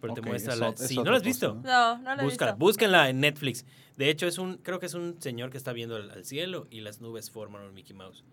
Pero 0.00 0.14
te 0.14 0.20
muestra 0.22 0.54
es 0.54 0.58
la... 0.58 0.76
Sí, 0.76 0.96
¿no 0.96 1.12
la 1.12 1.18
has 1.18 1.22
visto? 1.22 1.54
¿no? 1.62 1.98
No, 1.98 2.16
lo 2.16 2.22
he 2.22 2.24
Búscala, 2.24 2.52
visto. 2.52 2.56
búsquenla 2.58 3.08
en 3.08 3.20
Netflix. 3.20 3.64
De 3.96 4.10
hecho, 4.10 4.26
es 4.26 4.36
un, 4.38 4.56
creo 4.56 4.80
que 4.80 4.86
es 4.86 4.94
un 4.94 5.22
señor 5.22 5.50
que 5.50 5.58
está 5.58 5.72
viendo 5.72 5.94
al, 5.94 6.10
al 6.10 6.24
cielo 6.24 6.66
y 6.70 6.80
las 6.80 7.00
nubes 7.00 7.30
forman 7.30 7.62
un 7.62 7.72
Mickey 7.72 7.94
Mouse. 7.94 8.24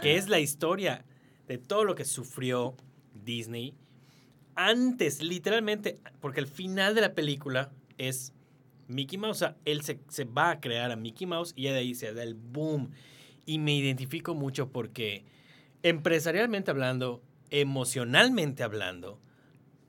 Que 0.00 0.16
es 0.16 0.30
la 0.30 0.40
historia 0.40 1.04
de 1.46 1.58
todo 1.58 1.84
lo 1.84 1.94
que 1.94 2.06
sufrió 2.06 2.74
Disney 3.12 3.74
antes, 4.54 5.22
literalmente, 5.22 5.98
porque 6.20 6.40
el 6.40 6.46
final 6.46 6.94
de 6.94 7.00
la 7.02 7.14
película 7.14 7.70
es 7.98 8.32
Mickey 8.90 9.18
Mouse. 9.18 9.36
O 9.36 9.38
sea, 9.38 9.56
él 9.64 9.82
se, 9.82 10.00
se 10.08 10.24
va 10.24 10.50
a 10.50 10.60
crear 10.60 10.90
a 10.90 10.96
Mickey 10.96 11.26
Mouse 11.26 11.52
y 11.56 11.62
ya 11.64 11.72
de 11.72 11.78
ahí 11.78 11.94
se 11.94 12.12
da 12.12 12.22
el 12.22 12.34
boom. 12.34 12.90
Y 13.46 13.58
me 13.58 13.74
identifico 13.74 14.34
mucho 14.34 14.68
porque 14.70 15.24
empresarialmente 15.82 16.70
hablando, 16.70 17.22
emocionalmente 17.50 18.62
hablando, 18.62 19.18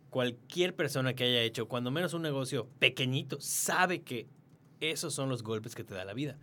cualquier 0.09 0.75
persona 0.75 1.13
que 1.13 1.23
haya 1.25 1.41
hecho, 1.41 1.67
cuando 1.67 1.91
menos 1.91 2.13
un 2.13 2.21
negocio 2.21 2.67
pequeñito, 2.79 3.37
sabe 3.39 4.01
que 4.01 4.27
esos 4.79 5.13
son 5.13 5.29
los 5.29 5.43
golpes 5.43 5.75
que 5.75 5.83
te 5.83 5.93
da 5.93 6.05
la 6.05 6.13
vida. 6.13 6.37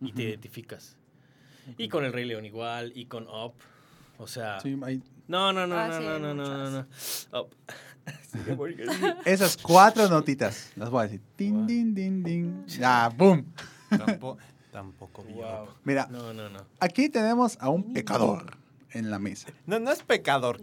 Y 0.00 0.12
te 0.12 0.22
identificas. 0.24 0.96
Y 1.78 1.88
con 1.88 2.04
el 2.04 2.12
Rey 2.12 2.24
León 2.26 2.44
igual, 2.44 2.92
y 2.94 3.06
con 3.06 3.26
Up. 3.26 3.54
O 4.18 4.26
sea, 4.26 4.60
Sí, 4.60 4.76
hay- 4.82 5.02
no, 5.26 5.52
no, 5.52 5.66
no, 5.66 5.76
Ah, 5.76 5.88
no, 5.88 5.98
sí, 5.98 6.04
no, 6.04 6.14
hay 6.14 6.20
no, 6.20 6.34
no, 6.34 6.70
no, 6.70 6.86
no. 7.32 7.48
Esas 9.24 9.56
cuatro 9.56 10.08
notitas, 10.08 10.70
las 10.76 10.90
voy 10.90 11.00
a 11.00 11.02
decir. 11.04 11.20
Din, 11.38 11.54
Wow. 11.58 11.66
din, 11.66 11.94
din, 11.94 12.22
din. 12.22 12.66
Ya, 12.66 13.08
boom. 13.08 13.44
Tampoco, 13.88 14.38
tampoco 14.72 15.22
Wow. 15.24 15.68
Mira, 15.84 16.06
No, 16.10 16.32
no, 16.32 16.48
no. 16.48 16.60
aquí 16.80 17.08
tenemos 17.08 17.56
a 17.60 17.68
un 17.68 17.92
pecador 17.92 18.56
en 18.90 19.10
la 19.10 19.18
mesa. 19.18 19.48
No, 19.66 19.78
no 19.78 19.90
es 19.92 20.02
pecador. 20.02 20.60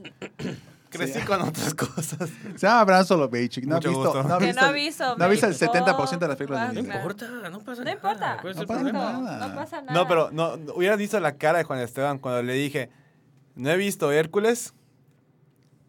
Crecí 0.90 1.22
Sí. 1.22 1.26
con 1.26 1.42
otras 1.42 1.74
cosas. 1.74 2.30
Se 2.58 2.68
llama 2.68 2.82
Abraham 2.82 3.06
Soloveitchik. 3.06 3.66
No 3.66 3.78
ha 3.78 3.80
visto, 3.80 4.24
no 4.24 4.34
ha 4.34 4.38
visto, 4.40 4.62
no 4.62 4.68
ha 4.68 4.72
visto. 4.74 5.18
no 5.18 5.24
ha 5.24 5.28
visto 5.30 5.46
el 5.46 5.54
México. 5.54 5.74
70% 5.74 6.20
de 6.20 6.28
las 6.28 6.36
películas 6.38 6.62
de 6.74 6.80
Ah, 6.80 6.84
No 6.84 6.94
importa, 6.94 7.28
no 7.50 7.60
pasa 7.62 7.80
No 7.80 7.86
nada. 7.86 7.92
importa. 7.96 8.38
¿Cuál 8.42 8.52
es 8.52 8.60
No 8.60 8.66
pasa 8.68 8.84
nada. 8.92 9.48
No 9.48 9.56
pasa 9.56 9.82
nada. 9.82 9.94
No, 9.94 10.08
pero 10.10 10.30
no, 10.32 10.58
no, 10.58 10.74
hubieras 10.74 10.98
visto 10.98 11.18
la 11.22 11.38
cara 11.38 11.60
de 11.60 11.64
Juan 11.64 11.80
Esteban 11.80 12.20
cuando 12.20 12.44
le 12.44 12.54
dije, 12.56 12.90
no 13.56 13.70
he 13.70 13.78
visto 13.78 14.12
Hércules 14.12 14.74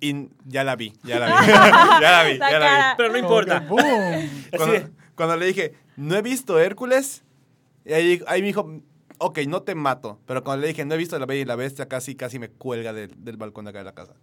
y 0.03 0.28
ya 0.46 0.64
la 0.64 0.74
vi, 0.76 0.92
ya 1.05 1.18
la 1.18 1.26
vi, 1.40 1.46
ya 1.46 2.11
la 2.11 2.24
vi, 2.24 2.38
ya 2.38 2.50
la 2.50 2.59
cara. 2.59 2.94
Pero 2.96 3.12
no 3.12 3.18
importa. 3.18 3.61
vi. 3.61 4.48
Cuando, 4.57 4.90
cuando 5.14 5.36
le 5.36 5.46
dije, 5.46 5.74
no 5.96 6.16
he 6.16 6.22
visto 6.22 6.59
Hércules, 6.59 7.22
y 7.84 7.92
ahí, 7.92 8.22
ahí 8.26 8.40
me 8.40 8.48
dijo, 8.48 8.82
ok, 9.18 9.38
no 9.46 9.62
te 9.62 9.74
mato. 9.74 10.18
Pero 10.26 10.42
cuando 10.42 10.62
le 10.62 10.68
dije, 10.68 10.84
no 10.84 10.94
he 10.94 10.98
visto 10.98 11.18
La 11.18 11.26
Bella 11.26 11.42
y 11.42 11.44
la 11.44 11.57
Bestia, 11.57 11.86
casi, 11.88 12.14
casi 12.16 12.38
me 12.38 12.48
cuelga 12.48 12.92
del, 12.92 13.12
del 13.24 13.36
balcón 13.36 13.64
de 13.64 13.70
acá 13.70 13.78
de 13.78 13.84
la 13.84 13.94
casa. 13.94 14.14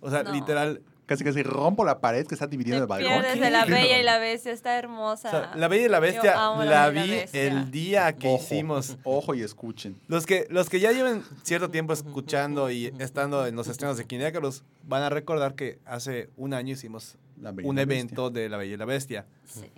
O 0.00 0.10
sea, 0.10 0.22
No. 0.22 0.32
literal. 0.32 0.82
Casi 1.06 1.22
casi 1.22 1.42
rompo 1.42 1.84
la 1.84 2.00
pared 2.00 2.26
que 2.26 2.34
está 2.34 2.46
dividiendo 2.46 2.82
el 2.82 2.88
balcón. 2.88 3.12
pierdes 3.12 3.40
de 3.40 3.50
la. 3.50 3.64
Bella 3.66 3.98
y 3.98 4.02
la 4.02 4.18
Bestia, 4.18 4.52
está 4.52 4.78
hermosa. 4.78 5.28
o 5.28 5.30
sea, 5.30 5.52
la 5.54 5.68
Bella 5.68 5.86
y 5.86 5.88
la 5.88 6.00
Bestia 6.00 6.34
la, 6.34 6.64
La 6.64 6.90
vi 6.90 7.10
Bestia. 7.10 7.42
el 7.42 7.70
día 7.70 8.12
que 8.14 8.28
Ojo, 8.28 8.42
hicimos. 8.42 8.96
Ojo 9.04 9.34
y 9.34 9.42
escuchen. 9.42 9.96
Los 10.08 10.24
que, 10.24 10.46
los 10.48 10.70
que 10.70 10.80
ya 10.80 10.92
lleven 10.92 11.22
cierto 11.42 11.70
tiempo 11.70 11.92
escuchando 11.92 12.70
y 12.70 12.86
estando 12.98 13.46
en 13.46 13.54
los 13.56 13.68
estrenos 13.68 13.96
de 13.98 14.06
Kinécaros 14.06 14.64
van 14.84 15.02
a 15.02 15.10
recordar 15.10 15.54
que 15.54 15.78
hace 15.84 16.30
un 16.36 16.54
año 16.54 16.72
hicimos 16.72 17.16
un 17.64 17.78
evento 17.78 18.30
de 18.30 18.48
La 18.48 18.56
Bella 18.56 18.74
y 18.74 18.76
la 18.78 18.84
Bestia. 18.86 19.26
Sí. 19.46 19.70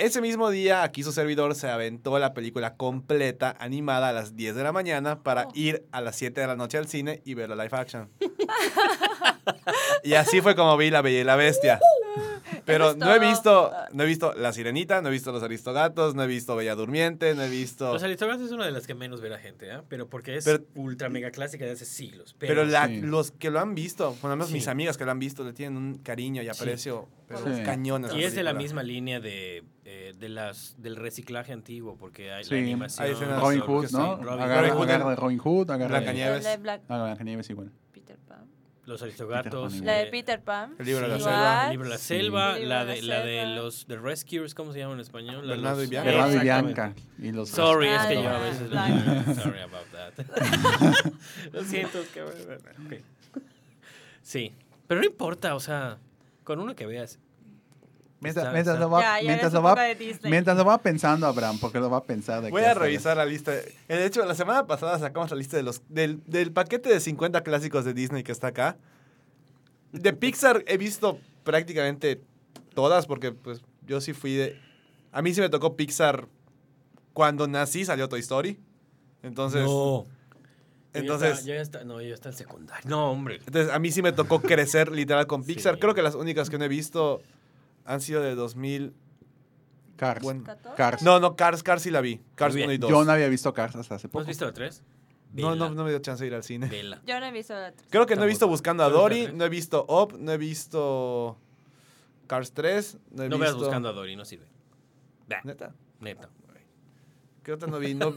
Ese 0.00 0.22
mismo 0.22 0.48
día, 0.48 0.82
aquí 0.82 1.02
su 1.02 1.12
servidor 1.12 1.54
se 1.54 1.68
aventó 1.68 2.18
la 2.18 2.32
película 2.32 2.74
completa, 2.76 3.54
animada 3.60 4.08
a 4.08 4.12
las 4.12 4.34
10 4.34 4.54
de 4.56 4.62
la 4.62 4.72
mañana, 4.72 5.22
para 5.22 5.44
Oh. 5.48 5.52
ir 5.54 5.84
a 5.92 6.00
las 6.00 6.16
7 6.16 6.40
de 6.40 6.46
la 6.46 6.56
noche 6.56 6.78
al 6.78 6.88
cine 6.88 7.20
y 7.26 7.34
ver 7.34 7.50
la 7.50 7.56
live 7.62 7.76
action. 7.76 8.08
y 10.02 10.14
así 10.14 10.40
fue 10.40 10.54
como 10.56 10.74
vi 10.78 10.88
La 10.88 11.02
Bella 11.02 11.20
y 11.20 11.24
la 11.24 11.36
Bestia. 11.36 11.78
Pero 12.64 12.84
Eso 12.86 12.92
es 12.92 12.96
no 12.98 13.14
he 13.14 13.18
visto, 13.18 13.72
no 13.92 14.02
he 14.02 14.06
visto 14.06 14.32
La 14.34 14.52
Sirenita, 14.52 15.00
no 15.02 15.08
he 15.08 15.12
visto 15.12 15.32
Los 15.32 15.42
Aristogatos, 15.42 16.14
no 16.14 16.22
he 16.22 16.26
visto 16.26 16.56
Bella 16.56 16.74
Durmiente, 16.74 17.34
no 17.34 17.42
he 17.42 17.48
visto... 17.50 17.92
Los 17.92 18.02
Aristogatos 18.02 18.46
es 18.46 18.52
una 18.52 18.64
de 18.64 18.70
las 18.72 18.86
que 18.86 18.94
menos 18.94 19.20
ve 19.20 19.28
la 19.28 19.38
gente, 19.38 19.70
¿ah? 19.70 19.84
Pero 19.88 20.08
porque 20.08 20.36
es 20.36 20.44
Pero- 20.44 20.64
ultra 20.76 21.08
mega 21.08 21.30
clásica 21.30 21.64
de 21.64 21.72
hace 21.72 21.84
siglos. 21.84 22.34
Pero 22.38 22.64
la- 22.64 22.86
Sí. 22.86 23.00
los 23.02 23.30
que 23.32 23.50
lo 23.50 23.60
han 23.60 23.74
visto, 23.74 24.14
por 24.20 24.30
lo 24.30 24.36
menos 24.36 24.48
Sí. 24.48 24.54
mis 24.54 24.68
amigas 24.68 24.96
que 24.96 25.04
lo 25.04 25.10
han 25.10 25.18
visto, 25.18 25.44
le 25.44 25.52
tienen 25.52 25.76
un 25.76 25.98
cariño 25.98 26.42
y 26.42 26.46
Sí. 26.46 26.50
aprecio, 26.62 27.08
pero 27.28 27.40
Sí. 27.54 27.62
cañones. 27.62 28.14
Y 28.14 28.24
es 28.24 28.34
de 28.34 28.42
la 28.42 28.52
misma 28.54 28.82
línea 28.82 29.20
de, 29.20 29.62
de 30.12 30.28
las, 30.28 30.74
del 30.78 30.96
reciclaje 30.96 31.52
antiguo, 31.52 31.96
porque 31.96 32.32
hay 32.32 32.44
Sí, 32.44 32.50
la 32.50 32.56
hay 32.58 32.62
animación. 32.64 33.06
escenas 33.08 33.40
Robin 33.40 33.60
Hood, 33.60 33.90
¿no? 33.92 34.16
Robin 34.16 34.42
agarra, 34.42 34.68
Hood. 34.74 34.82
agarra 34.84 35.10
de 35.10 35.16
Robin 35.16 35.38
Hood, 35.38 35.70
agarra 35.70 35.94
de... 35.96 36.00
Blancanieves. 36.04 36.44
La 36.44 36.50
de 36.50 36.56
Black 36.58 36.82
Ah, 36.88 37.02
Blancanieves 37.04 37.50
igual. 37.50 37.70
Peter 37.92 38.16
Pan. 38.18 38.46
Los 38.86 39.02
Aristogatos. 39.02 39.80
La 39.82 39.92
de 39.98 40.06
Peter 40.06 40.42
Pan. 40.42 40.74
El 40.78 40.86
libro 40.86 41.02
de 41.02 41.08
la 41.08 41.18
selva. 41.20 41.64
El 41.66 41.70
libro 41.70 41.84
de 41.84 41.90
la 41.90 41.98
selva, 41.98 42.58
la 42.58 42.84
de 42.84 42.94
de, 42.96 43.02
la 43.02 43.18
la 43.18 43.24
de 43.24 43.46
los 43.54 43.86
The 43.86 43.96
Rescuers, 43.98 44.54
¿cómo 44.54 44.72
se 44.72 44.80
llama 44.80 44.94
en 44.94 45.00
español? 45.00 45.46
La 45.46 45.54
de 45.54 45.60
Bernardo 45.60 45.78
los- 45.80 45.86
y 45.86 45.90
Bianca. 45.90 46.10
Bernardo 46.10 46.32
y 46.32 46.36
Exactamente. 46.38 46.74
Bianca. 46.82 47.00
Y 47.18 47.32
los... 47.32 47.48
Sorry, 47.50 47.88
es 47.88 48.02
que 48.02 48.08
de 48.16 48.22
yo 48.22 48.28
a 48.28 48.32
la- 48.32 48.38
veces... 48.40 48.70
la- 48.70 49.34
Sorry 49.34 49.60
about 49.60 49.86
that. 49.92 51.12
Lo 51.52 51.62
siento, 51.64 51.98
ok. 52.00 52.94
Sí, 54.22 54.52
pero 54.86 55.00
no 55.00 55.06
importa, 55.06 55.54
o 55.54 55.60
sea, 55.60 55.98
con 56.44 56.58
uno 56.60 56.74
que 56.74 56.86
veas... 56.86 57.18
Mientras, 58.20 58.44
Está- 58.44 58.52
mientras 58.52 58.74
está- 58.76 58.84
lo 58.84 58.90
va, 58.90 59.00
Ya, 59.00 59.20
ya 59.22 59.26
mientras 59.28 59.52
lo 59.52 59.62
va, 59.62 59.76
mientras 60.24 60.56
lo 60.56 60.64
va 60.66 60.78
pensando 60.78 61.26
Abraham, 61.26 61.58
porque 61.58 61.80
lo 61.80 61.88
va 61.88 61.98
a 61.98 62.04
pensar 62.04 62.42
de 62.42 62.50
Voy 62.50 62.62
a 62.64 62.74
revisar 62.74 63.16
la 63.16 63.24
lista. 63.24 63.52
De 63.52 64.04
hecho, 64.04 64.24
la 64.26 64.34
semana 64.34 64.66
pasada 64.66 64.98
sacamos 64.98 65.30
la 65.30 65.36
lista 65.38 65.56
de 65.56 65.62
los, 65.62 65.80
del, 65.88 66.20
del 66.26 66.52
paquete 66.52 66.90
de 66.90 67.00
50 67.00 67.42
clásicos 67.42 67.84
de 67.86 67.94
Disney 67.94 68.22
que 68.22 68.32
está 68.32 68.48
acá. 68.48 68.76
De 69.92 70.12
Pixar 70.12 70.62
he 70.66 70.76
visto 70.76 71.18
prácticamente 71.44 72.20
todas 72.74 73.06
porque 73.06 73.32
pues 73.32 73.62
yo 73.86 74.00
sí 74.02 74.12
fui 74.12 74.34
de... 74.34 74.60
A 75.12 75.22
mí 75.22 75.32
sí 75.34 75.40
me 75.40 75.48
tocó 75.48 75.74
Pixar 75.74 76.28
cuando 77.14 77.48
nací, 77.48 77.86
salió 77.86 78.08
Toy 78.08 78.20
Story. 78.20 78.60
Entonces, 79.22 79.64
no. 79.64 80.06
entonces, 80.92 81.44
Yo 81.44 81.54
ya 81.54 81.60
está, 81.62 81.84
no, 81.84 82.00
yo 82.00 82.08
ya 82.08 82.14
está 82.14 82.28
en 82.28 82.36
secundaria. 82.36 82.82
No, 82.88 83.10
hombre. 83.10 83.36
entonces, 83.46 83.72
a 83.72 83.78
mí 83.78 83.90
sí 83.90 84.02
me 84.02 84.12
tocó 84.12 84.40
crecer 84.40 84.92
literal 84.92 85.26
con 85.26 85.42
Pixar. 85.42 85.74
Sí. 85.74 85.80
Creo 85.80 85.94
que 85.94 86.02
las 86.02 86.14
únicas 86.14 86.50
que 86.50 86.58
no 86.58 86.64
he 86.64 86.68
visto 86.68 87.22
han 87.84 88.00
sido 88.00 88.22
de 88.22 88.34
2000... 88.34 88.94
Cars. 89.96 90.22
Bueno, 90.22 90.44
¿14? 90.44 90.74
Cars. 90.76 91.02
no, 91.02 91.20
no, 91.20 91.36
Cars, 91.36 91.62
Cars 91.62 91.82
sí 91.82 91.90
la 91.90 92.00
vi. 92.00 92.22
Cars 92.34 92.54
Muy 92.54 92.60
bien. 92.60 92.68
1 92.70 92.72
y 92.74 92.78
2. 92.78 92.90
Yo 92.90 93.04
no 93.04 93.12
había 93.12 93.28
visto 93.28 93.52
Cars 93.52 93.76
hasta 93.76 93.96
hace 93.96 94.06
¿No 94.08 94.12
poco. 94.12 94.20
has 94.22 94.28
visto 94.28 94.46
la 94.46 94.52
3? 94.54 94.82
no, 95.34 95.54
no, 95.54 95.70
no 95.70 95.84
me 95.84 95.90
dio 95.90 95.98
chance 95.98 96.24
de 96.24 96.28
ir 96.28 96.34
al 96.34 96.42
cine. 96.42 96.68
Vela. 96.68 97.02
Yo 97.06 97.20
no 97.20 97.26
he 97.26 97.30
visto 97.32 97.52
la 97.54 97.72
tres. 97.72 97.86
Creo 97.90 98.06
que 98.06 98.16
no 98.16 98.24
he 98.24 98.26
visto 98.26 98.48
Buscando 98.48 98.82
a 98.82 98.88
¿No 98.88 98.94
viste 99.08 99.26
Dory, 99.26 99.36
no 99.36 99.44
he 99.44 99.48
visto 99.50 99.84
Up, 99.88 100.16
no 100.18 100.32
he 100.32 100.38
visto 100.38 101.36
Cars 102.26 102.52
3, 102.52 102.98
no 103.10 103.24
he 103.24 103.28
No 103.28 103.36
visto... 103.36 103.38
veas 103.38 103.54
buscando 103.56 103.88
a 103.90 103.92
Dory, 103.92 104.16
no 104.16 104.24
sirve. 104.24 104.46
Bah, 105.28 105.40
¿Neta? 105.44 105.74
neta. 106.00 106.30
¿Qué 107.42 107.52
otra 107.52 107.68
no 107.68 107.78
vi? 107.78 107.94
No, 107.94 108.14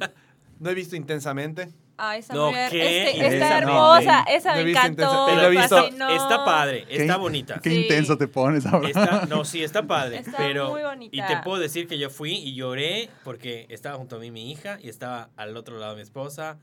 no 0.60 0.70
he 0.70 0.74
visto 0.74 0.96
Intensamente. 0.96 1.74
Ah, 2.10 2.18
esa 2.18 2.34
No, 2.34 2.48
mujer. 2.48 2.70
¿qué? 2.72 3.04
Este- 3.10 3.26
está 3.36 3.36
Esa 3.48 3.62
no, 3.62 3.68
hermosa. 3.68 4.24
Esa 4.30 4.54
No 4.56 4.60
he 4.60 4.64
me 4.66 4.70
encantó. 4.72 5.26
Pero 5.28 5.42
lo 5.42 5.48
he 5.48 5.50
visto-. 5.52 5.88
Está 5.88 6.44
padre, 6.46 6.86
Qué 6.86 6.96
está 6.98 7.16
in- 7.16 7.22
bonita. 7.22 7.60
Qué 7.64 7.70
Sí. 7.70 7.82
intenso 7.84 8.18
te 8.18 8.28
pones, 8.28 8.66
Abraham. 8.66 8.86
Está, 8.88 9.26
no, 9.28 9.46
sí, 9.46 9.64
está 9.64 9.86
padre. 9.88 10.18
Está 10.18 10.38
pero, 10.38 10.70
muy 10.72 10.82
bonita. 10.84 11.16
Y 11.16 11.22
te 11.22 11.38
puedo 11.44 11.60
decir 11.62 11.88
que 11.88 11.98
yo 11.98 12.10
fui 12.10 12.34
y 12.34 12.56
lloré 12.56 13.10
porque 13.24 13.66
estaba 13.70 13.98
junto 13.98 14.16
a 14.18 14.20
mí 14.20 14.32
mi 14.32 14.52
hija 14.52 14.78
y 14.82 14.90
estaba 14.90 15.30
al 15.38 15.56
otro 15.58 15.78
lado 15.78 15.96
mi 15.96 16.02
esposa. 16.02 16.58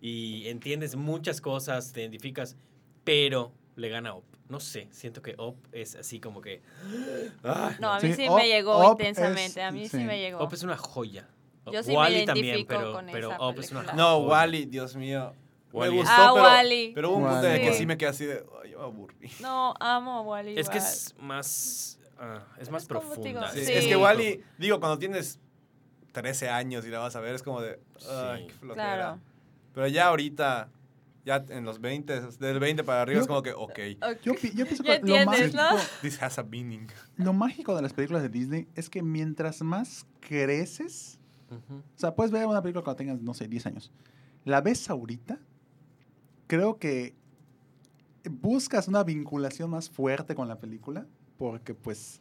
Y 0.00 0.48
entiendes 0.48 0.96
muchas 0.96 1.40
cosas, 1.40 1.92
te 1.92 2.00
identificas, 2.00 2.56
pero 3.04 3.52
le 3.76 3.88
gana 3.90 4.14
Op. 4.14 4.24
No 4.48 4.58
sé, 4.58 4.88
siento 4.90 5.22
que 5.22 5.34
Op 5.38 5.56
es 5.72 5.94
así 5.94 6.18
como 6.18 6.40
que. 6.40 6.62
Ah, 7.44 7.72
No, 7.78 7.92
a 7.92 8.00
mí 8.00 8.08
Sí, 8.12 8.24
sí, 8.24 8.28
me 8.30 8.48
llegó 8.48 8.90
Up 8.92 8.98
intensamente. 8.98 9.60
es- 9.60 9.66
a 9.66 9.70
mí 9.70 9.88
sí, 9.88 9.98
sí. 9.98 10.04
me 10.04 10.18
llegó. 10.18 10.40
Op 10.40 10.52
es 10.52 10.62
una 10.64 10.76
joya. 10.76 11.28
Yo 11.72 11.82
sí 11.82 11.90
me 11.90 11.96
Wall-E 11.96 12.22
identifico 12.24 12.34
también, 12.34 12.66
pero, 12.66 12.92
con 12.92 13.06
pero 13.06 13.28
esa 13.30 13.38
Op 13.40 13.58
es 13.58 13.70
una 13.70 13.80
película. 13.80 14.02
No. 14.02 14.18
Wally, 14.18 14.64
Dios 14.66 14.96
mío. 14.96 15.32
Wall-E. 15.72 15.90
Me 15.90 15.96
gustó, 15.98 16.12
Ah, 16.16 16.30
pero, 16.34 16.44
Wall-E. 16.46 16.92
pero 16.94 17.10
hubo 17.10 17.16
un 17.18 17.24
punto 17.30 17.46
en 17.46 17.52
el 17.52 17.60
que 17.60 17.72
sí 17.74 17.86
me 17.86 17.96
quedé 17.96 18.08
así 18.08 18.24
de... 18.24 18.44
Ay, 18.64 18.70
yo 18.72 18.78
me 18.78 18.84
aburrí. 18.84 19.30
No, 19.40 19.74
amo 19.78 20.18
a 20.18 20.20
Wally. 20.22 20.58
Es 20.58 20.68
que 20.68 20.78
es 20.78 21.14
más. 21.20 21.98
ah, 22.18 22.42
es 22.58 22.70
más 22.70 22.82
Es 22.82 22.88
profunda. 22.88 23.50
Sí, 23.52 23.64
Sí. 23.64 23.72
Es 23.72 23.86
que 23.86 23.96
Wally, 23.96 24.42
digo, 24.58 24.80
cuando 24.80 24.98
tienes 24.98 25.38
13 26.12 26.48
años 26.48 26.84
y 26.86 26.88
la 26.88 26.98
vas 26.98 27.14
a 27.14 27.20
ver, 27.20 27.34
es 27.34 27.42
como 27.42 27.60
de... 27.60 27.78
Ay, 28.10 28.40
Sí. 28.42 28.46
qué 28.48 28.54
flojera. 28.54 28.96
Claro. 28.96 29.20
Pero 29.72 29.86
ya 29.86 30.08
ahorita, 30.08 30.70
ya 31.24 31.44
en 31.50 31.64
los 31.64 31.80
20, 31.80 32.20
del 32.40 32.58
20 32.58 32.82
para 32.82 33.02
arriba, 33.02 33.18
Yo- 33.18 33.22
es 33.22 33.28
como 33.28 33.42
que, 33.42 33.52
ok, 33.52 33.78
Ok. 34.02 34.20
Yo, 34.24 34.32
yo 34.34 34.64
pienso 34.66 34.82
que 34.82 34.98
lo 35.04 35.24
mágico, 35.24 35.56
¿no? 35.56 35.76
this 36.02 36.20
has 36.20 36.36
a 36.40 36.42
meaning. 36.42 36.88
lo 37.16 37.32
mágico 37.32 37.76
de 37.76 37.82
las 37.82 37.92
películas 37.92 38.22
de 38.22 38.28
Disney 38.28 38.66
es 38.74 38.90
que 38.90 39.04
mientras 39.04 39.62
más 39.62 40.04
creces, 40.18 41.19
O 41.56 41.98
sea, 41.98 42.14
puedes 42.14 42.30
ver 42.30 42.46
una 42.46 42.62
película 42.62 42.84
cuando 42.84 42.96
tengas, 42.98 43.20
no 43.20 43.34
sé, 43.34 43.48
10 43.48 43.66
años. 43.66 43.90
La 44.44 44.60
ves 44.60 44.88
ahorita, 44.90 45.38
creo 46.46 46.78
que 46.78 47.14
buscas 48.30 48.88
una 48.88 49.02
vinculación 49.02 49.70
más 49.70 49.88
fuerte 49.90 50.34
con 50.34 50.48
la 50.48 50.58
película, 50.58 51.06
porque 51.38 51.74
pues, 51.74 52.20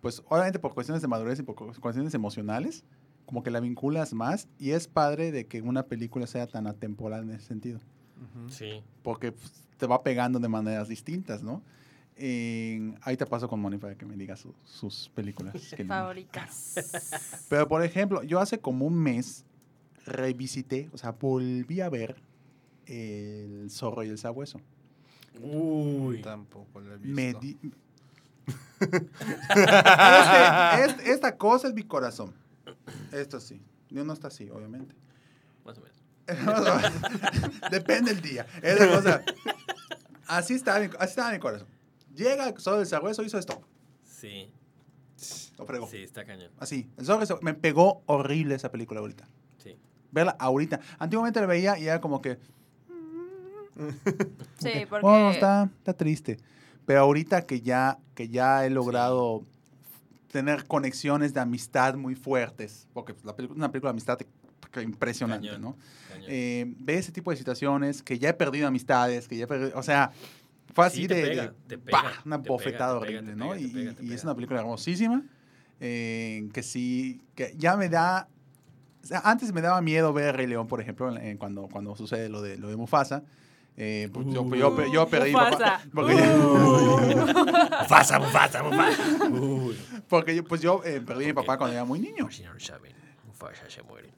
pues 0.00 0.22
obviamente 0.28 0.58
por 0.58 0.74
cuestiones 0.74 1.02
de 1.02 1.08
madurez 1.08 1.38
y 1.38 1.42
por 1.42 1.54
cu- 1.54 1.72
cuestiones 1.80 2.14
emocionales, 2.14 2.84
como 3.26 3.42
que 3.42 3.50
la 3.50 3.60
vinculas 3.60 4.12
más 4.14 4.48
y 4.58 4.70
es 4.70 4.86
padre 4.88 5.32
de 5.32 5.46
que 5.46 5.62
una 5.62 5.84
película 5.86 6.26
sea 6.26 6.46
tan 6.46 6.66
atemporal 6.66 7.24
en 7.24 7.30
ese 7.30 7.46
sentido. 7.46 7.78
Ujú. 8.16 8.48
Sí. 8.48 8.82
porque 9.02 9.32
pues, 9.32 9.52
te 9.76 9.86
va 9.86 10.02
pegando 10.02 10.38
de 10.38 10.48
maneras 10.48 10.88
distintas, 10.88 11.42
¿no? 11.42 11.62
En- 12.16 12.96
ahí 13.02 13.16
te 13.16 13.26
paso 13.26 13.48
con 13.48 13.60
Moni 13.60 13.76
para 13.78 13.96
que 13.96 14.06
me 14.06 14.16
diga 14.16 14.36
su- 14.36 14.54
sus 14.64 15.10
películas. 15.14 15.54
que- 15.76 15.84
Favoritas. 15.84 16.74
Pero, 17.48 17.66
por 17.68 17.82
ejemplo, 17.82 18.22
yo 18.22 18.38
hace 18.40 18.58
como 18.60 18.86
un 18.86 18.94
mes 18.94 19.44
revisité, 20.06 20.88
o 20.92 20.98
sea, 20.98 21.12
volví 21.12 21.80
a 21.80 21.88
ver 21.88 22.16
El 22.86 23.68
zorro 23.70 24.04
y 24.04 24.08
el 24.10 24.18
sabueso. 24.18 24.60
Uy. 25.40 26.20
Tampoco 26.22 26.80
lo 26.80 26.94
he 26.94 26.98
visto. 26.98 27.14
Me 27.14 27.34
di- 27.34 27.58
Este- 28.84 30.84
este- 30.84 31.12
esta 31.12 31.36
cosa 31.36 31.68
es 31.68 31.74
mi 31.74 31.82
corazón. 31.82 32.32
Esto 33.12 33.40
sí. 33.40 33.60
No, 33.90 34.04
no 34.04 34.12
está 34.12 34.28
así, 34.28 34.48
obviamente. 34.50 34.94
Más 35.64 35.78
o 35.78 35.80
menos. 35.80 35.96
Depende 37.70 38.14
del 38.14 38.22
día. 38.22 38.46
Cosa. 38.94 39.22
Así 40.26 40.54
mi, 40.80 40.86
así 40.98 41.10
estaba 41.10 41.32
mi 41.32 41.38
corazón. 41.38 41.68
Llega 42.14 42.48
el 42.48 42.58
zorro 42.60 42.78
del 42.78 42.86
sabueso, 42.86 43.22
hizo 43.22 43.38
esto. 43.38 43.60
Sí. 44.04 44.50
Lo 45.58 45.66
fregó. 45.66 45.86
Sí, 45.88 45.98
está 45.98 46.24
cañón. 46.24 46.50
Así. 46.58 46.88
El 46.96 47.04
zorro 47.06 47.20
del 47.20 47.28
sabueso- 47.28 47.42
me 47.42 47.54
pegó 47.54 48.02
horrible 48.06 48.54
esa 48.54 48.70
película 48.70 49.00
ahorita. 49.00 49.28
Sí. 49.58 49.76
Verla 50.12 50.36
ahorita. 50.38 50.80
Antiguamente 50.98 51.40
la 51.40 51.46
veía 51.46 51.78
y 51.78 51.84
era 51.86 52.00
como 52.00 52.20
que. 52.22 52.38
Sí, 54.58 54.70
porque. 54.88 55.02
Bueno, 55.02 55.30
está, 55.30 55.68
está 55.78 55.92
triste. 55.94 56.38
Pero 56.86 57.00
ahorita 57.00 57.42
que 57.42 57.60
ya, 57.60 57.98
que 58.14 58.28
ya 58.28 58.64
he 58.66 58.70
logrado 58.70 59.42
tener 60.30 60.66
conexiones 60.66 61.32
de 61.34 61.40
amistad 61.40 61.94
muy 61.94 62.14
fuertes, 62.14 62.88
porque 62.92 63.14
la 63.24 63.34
película, 63.34 63.56
una 63.56 63.70
película 63.72 63.88
de 63.90 63.94
amistad 63.94 64.18
que 64.18 64.82
impresionante, 64.82 65.46
Cañón. 65.46 65.62
¿no? 65.62 65.76
cañón. 66.08 66.26
Eh, 66.28 66.74
ve 66.78 66.98
ese 66.98 67.12
tipo 67.12 67.30
de 67.30 67.36
situaciones 67.36 68.02
que 68.02 68.18
ya 68.18 68.30
he 68.30 68.34
perdido 68.34 68.66
amistades, 68.66 69.28
que 69.28 69.36
ya 69.36 69.44
he 69.44 69.46
perdido, 69.46 69.78
o 69.78 69.82
sea, 69.84 70.10
fue 70.74 70.86
así 70.86 71.02
Sí, 71.02 71.08
te 71.08 71.14
de, 71.14 71.22
pega, 71.28 71.42
de 71.44 71.48
te 71.68 71.78
pega, 71.78 72.02
¡pah! 72.02 72.12
una 72.26 72.42
te 72.42 72.48
bofetada 72.50 73.00
pega, 73.00 73.18
horrible, 73.20 73.36
¿no? 73.36 73.56
y 73.56 74.12
es 74.12 74.22
una 74.24 74.34
película 74.34 74.60
hermosísima, 74.60 75.22
eh, 75.80 76.48
que 76.52 76.62
sí, 76.62 77.22
que 77.34 77.54
ya 77.56 77.76
me 77.76 77.88
da, 77.88 78.28
o 79.02 79.06
sea, 79.06 79.20
antes 79.24 79.52
me 79.52 79.60
daba 79.60 79.80
miedo 79.80 80.12
ver 80.12 80.36
Rey 80.36 80.46
León, 80.46 80.66
por 80.66 80.80
ejemplo, 80.80 81.08
en- 81.14 81.22
en 81.24 81.38
cuando, 81.38 81.68
cuando 81.70 81.94
sucede 81.96 82.28
lo 82.28 82.42
de, 82.42 82.56
lo 82.58 82.68
de 82.68 82.76
Mufasa. 82.76 83.22
Eh, 83.76 84.08
pues 84.12 84.26
yo, 84.32 84.42
Uh. 84.42 84.54
yo, 84.54 84.86
yo 84.92 85.08
perdí 85.08 85.30
mi 85.30 85.32
Mufasa. 85.32 85.58
papá. 85.58 85.82
Porque, 85.92 86.14
Mufasa, 87.82 88.18
Mufasa, 88.18 88.62
Mufasa. 88.62 89.24
Uy. 89.30 89.76
porque 90.08 90.34
yo, 90.36 90.44
pues 90.44 90.60
yo 90.60 90.82
eh, 90.84 91.00
perdí 91.04 91.24
a 91.24 91.26
mi 91.28 91.32
papá 91.32 91.58
cuando 91.58 91.74
era 91.74 91.84
muy 91.84 91.98
niño. 92.00 92.28
Se 93.68 93.82
muere. 93.82 94.10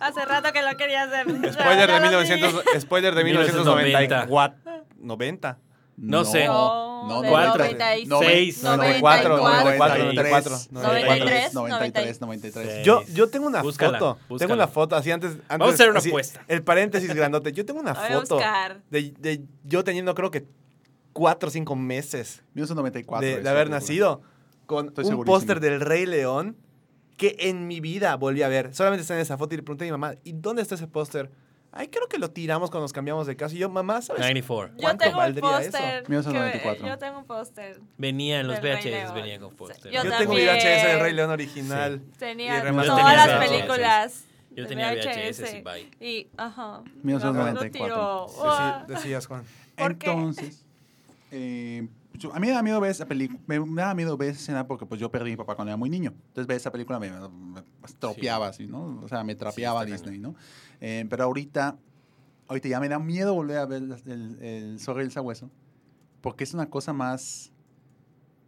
Hace 0.00 0.24
rato 0.24 0.52
que 0.52 0.62
lo 0.62 0.76
quería 0.76 1.04
hacer. 1.04 1.26
Spoiler 1.52 1.86
de, 1.90 1.94
lo 1.94 2.00
1900, 2.00 2.64
spoiler 2.80 3.14
de 3.14 3.24
1994. 3.24 4.58
90. 4.98 5.58
No 5.96 6.24
sé. 6.24 6.46
No, 6.46 7.08
No, 7.08 7.22
de 7.22 7.30
93. 7.30 8.08
96, 8.08 8.62
94, 8.62 9.36
94, 9.38 10.04
93, 10.04 10.72
93, 10.72 11.54
93, 11.54 12.20
93. 12.20 12.84
Yo, 12.86 13.02
yo 13.12 13.28
tengo 13.28 13.46
una 13.48 13.62
Búscala, 13.62 13.98
foto. 13.98 14.18
búscala. 14.28 14.38
Tengo 14.38 14.54
una 14.54 14.68
foto 14.68 14.94
así 14.96 15.10
antes. 15.10 15.32
antes 15.32 15.48
Vamos 15.48 15.70
a 15.70 15.74
hacer 15.74 15.90
una 15.90 15.98
así, 15.98 16.08
apuesta. 16.10 16.44
El 16.46 16.62
paréntesis 16.62 17.12
grandote. 17.12 17.52
Yo 17.52 17.64
tengo 17.66 17.80
una 17.80 17.94
foto 17.96 18.38
de, 18.90 19.12
de 19.18 19.42
yo 19.64 19.82
teniendo 19.82 20.14
creo 20.14 20.30
que 20.30 20.46
cuatro 21.12 21.48
o 21.48 21.50
cinco 21.50 21.74
meses 21.74 22.44
1994. 22.54 23.26
de, 23.26 23.42
de 23.42 23.48
haber 23.48 23.64
película. 23.64 23.78
Con 24.68 24.88
Estoy 24.88 25.06
un 25.06 25.24
póster 25.24 25.60
del 25.60 25.80
Rey 25.80 26.04
León 26.04 26.54
que 27.16 27.34
en 27.40 27.66
mi 27.66 27.80
vida 27.80 28.14
volví 28.16 28.42
a 28.42 28.48
ver. 28.48 28.74
Solamente 28.74 29.00
está 29.00 29.14
en 29.14 29.20
esa 29.20 29.36
foto 29.38 29.54
y 29.54 29.56
le 29.56 29.62
pregunté 29.64 29.84
a 29.84 29.86
mi 29.86 29.92
mamá, 29.92 30.14
¿y 30.24 30.32
dónde 30.34 30.60
está 30.62 30.74
ese 30.76 30.86
póster? 30.86 31.30
Ay, 31.72 31.88
creo 31.88 32.06
que 32.06 32.18
lo 32.18 32.30
tiramos 32.30 32.70
cuando 32.70 32.84
nos 32.84 32.92
cambiamos 32.92 33.26
de 33.26 33.34
casa. 33.36 33.54
Y 33.54 33.58
yo, 33.58 33.68
mamá, 33.70 34.00
¿sabes? 34.02 34.20
94. 34.20 34.74
Yo 34.76 34.80
¿Cuánto 34.82 35.04
tengo 35.04 35.16
un 35.16 35.22
valdría 35.24 35.60
eso? 35.60 35.70
póster. 35.72 36.02
que- 36.02 36.08
1994. 36.10 36.86
Yo 36.86 36.98
tengo 36.98 37.18
un 37.18 37.24
póster. 37.24 37.80
Venía 37.96 38.40
en 38.40 38.46
los 38.46 38.60
VHS, 38.60 39.12
venía 39.14 39.38
con 39.40 39.50
Sí. 39.50 39.56
póster. 39.56 39.92
Yo 39.92 40.04
Yo 40.04 40.10
tengo 40.18 40.32
mi. 40.34 40.40
VHS 40.40 40.86
del 40.86 41.00
Rey 41.00 41.12
León 41.14 41.30
original. 41.30 42.02
Tenía 42.18 42.44
Y 42.46 42.48
todas 42.60 42.64
remasterizado. 42.64 43.16
las 43.16 43.26
Yo 43.26 43.32
tenía 43.38 43.48
películas. 43.58 44.24
Yo 44.50 44.66
tenía 44.66 44.92
VHS. 44.92 45.42
VHS 45.42 45.58
y 45.58 45.62
bye. 45.62 45.90
Y, 46.08 46.28
ajá. 46.36 46.82
1994. 47.02 47.64
Lo 47.64 47.70
tiró. 47.70 48.26
Deci- 48.28 48.44
Uah. 48.44 48.84
decías, 48.88 49.26
Juan. 49.26 49.44
¿Por 49.76 49.96
qué? 49.98 50.10
Entonces, 50.10 50.64
eh, 51.32 51.88
yo- 52.18 52.34
a 52.34 52.38
mí 52.40 52.46
me 52.48 52.52
da 52.52 52.62
miedo 52.62 52.80
ver 52.80 52.90
esa 52.90 53.06
película, 53.06 53.40
me, 53.46 53.58
me 53.60 53.82
da 53.82 53.94
miedo 53.94 54.16
ver 54.16 54.30
esa 54.30 54.40
escena 54.40 54.66
porque 54.66 54.84
pues 54.86 55.00
yo 55.00 55.10
perdí 55.10 55.30
a 55.30 55.32
mi 55.32 55.36
papá 55.36 55.54
cuando 55.54 55.70
era 55.70 55.76
muy 55.76 55.88
niño. 55.90 56.12
Entonces 56.28 56.46
ver 56.46 56.56
esa 56.56 56.70
película 56.70 56.98
me, 56.98 57.10
me 57.10 57.62
estropeaba 57.84 58.48
así, 58.48 58.66
¿no? 58.66 59.00
O 59.02 59.08
sea, 59.08 59.24
me 59.24 59.34
trapeaba 59.34 59.84
está 59.84 59.92
Disney, 59.96 60.18
¿no? 60.18 60.34
Eh, 60.80 61.06
pero 61.08 61.24
ahorita, 61.24 61.78
ahorita 62.48 62.68
ya 62.68 62.80
me 62.80 62.88
da 62.88 62.98
miedo 62.98 63.34
volver 63.34 63.58
a 63.58 63.66
ver 63.66 63.82
el, 63.82 63.92
el, 64.06 64.42
el 64.42 64.80
Zorro 64.80 65.00
y 65.00 65.04
el 65.04 65.10
Sabueso 65.12 65.50
porque 66.20 66.44
es 66.44 66.52
una 66.52 66.68
cosa 66.68 66.92
más... 66.92 67.52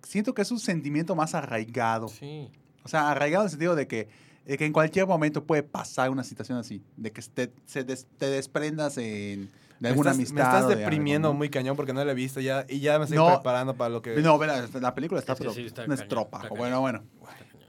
Siento 0.02 0.34
que 0.34 0.42
es 0.42 0.50
un 0.50 0.58
sentimiento 0.58 1.14
más 1.14 1.34
arraigado. 1.34 2.08
Sí. 2.08 2.50
O 2.82 2.88
sea, 2.88 3.10
arraigado 3.10 3.44
en 3.44 3.46
el 3.46 3.50
sentido 3.50 3.76
de 3.76 3.86
que, 3.86 4.08
de 4.46 4.56
que 4.58 4.64
en 4.64 4.72
cualquier 4.72 5.06
momento 5.06 5.44
puede 5.44 5.62
pasar 5.62 6.10
una 6.10 6.24
situación 6.24 6.58
así, 6.58 6.82
de 6.96 7.12
que 7.12 7.22
te, 7.22 7.52
se 7.66 7.84
des- 7.84 8.06
te 8.18 8.26
desprendas 8.26 8.96
en, 8.98 9.50
de 9.80 9.88
alguna 9.88 10.14
me 10.14 10.22
estás, 10.22 10.30
amistad. 10.30 10.34
Me 10.36 10.42
estás 10.42 10.64
o 10.64 10.68
de 10.68 10.72
algo, 10.74 10.80
deprimiendo 10.80 11.28
¿no? 11.28 11.34
muy 11.34 11.48
cañón 11.50 11.74
porque 11.76 11.92
no 11.92 12.04
la 12.04 12.12
he 12.12 12.14
visto 12.14 12.40
ya 12.40 12.64
y 12.68 12.80
ya 12.80 12.98
me 12.98 13.04
estoy 13.04 13.18
No. 13.18 13.26
preparando 13.26 13.74
para 13.74 13.90
lo 13.90 14.00
que... 14.02 14.14
No, 14.16 14.38
la, 14.44 14.68
la 14.80 14.94
película 14.94 15.18
está, 15.20 15.32
Es 15.32 15.38
que 15.38 15.42
pero 15.44 15.54
sí, 15.54 15.62
está 15.66 15.82
un 15.82 15.88
cañón, 15.88 16.02
estropajo. 16.02 16.44
está 16.44 16.54
Bueno, 16.56 16.80
bueno. 16.80 17.02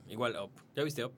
Igual 0.08 0.36
Up. 0.44 0.52
¿Ya 0.76 0.84
viste 0.84 1.04
Up? 1.06 1.14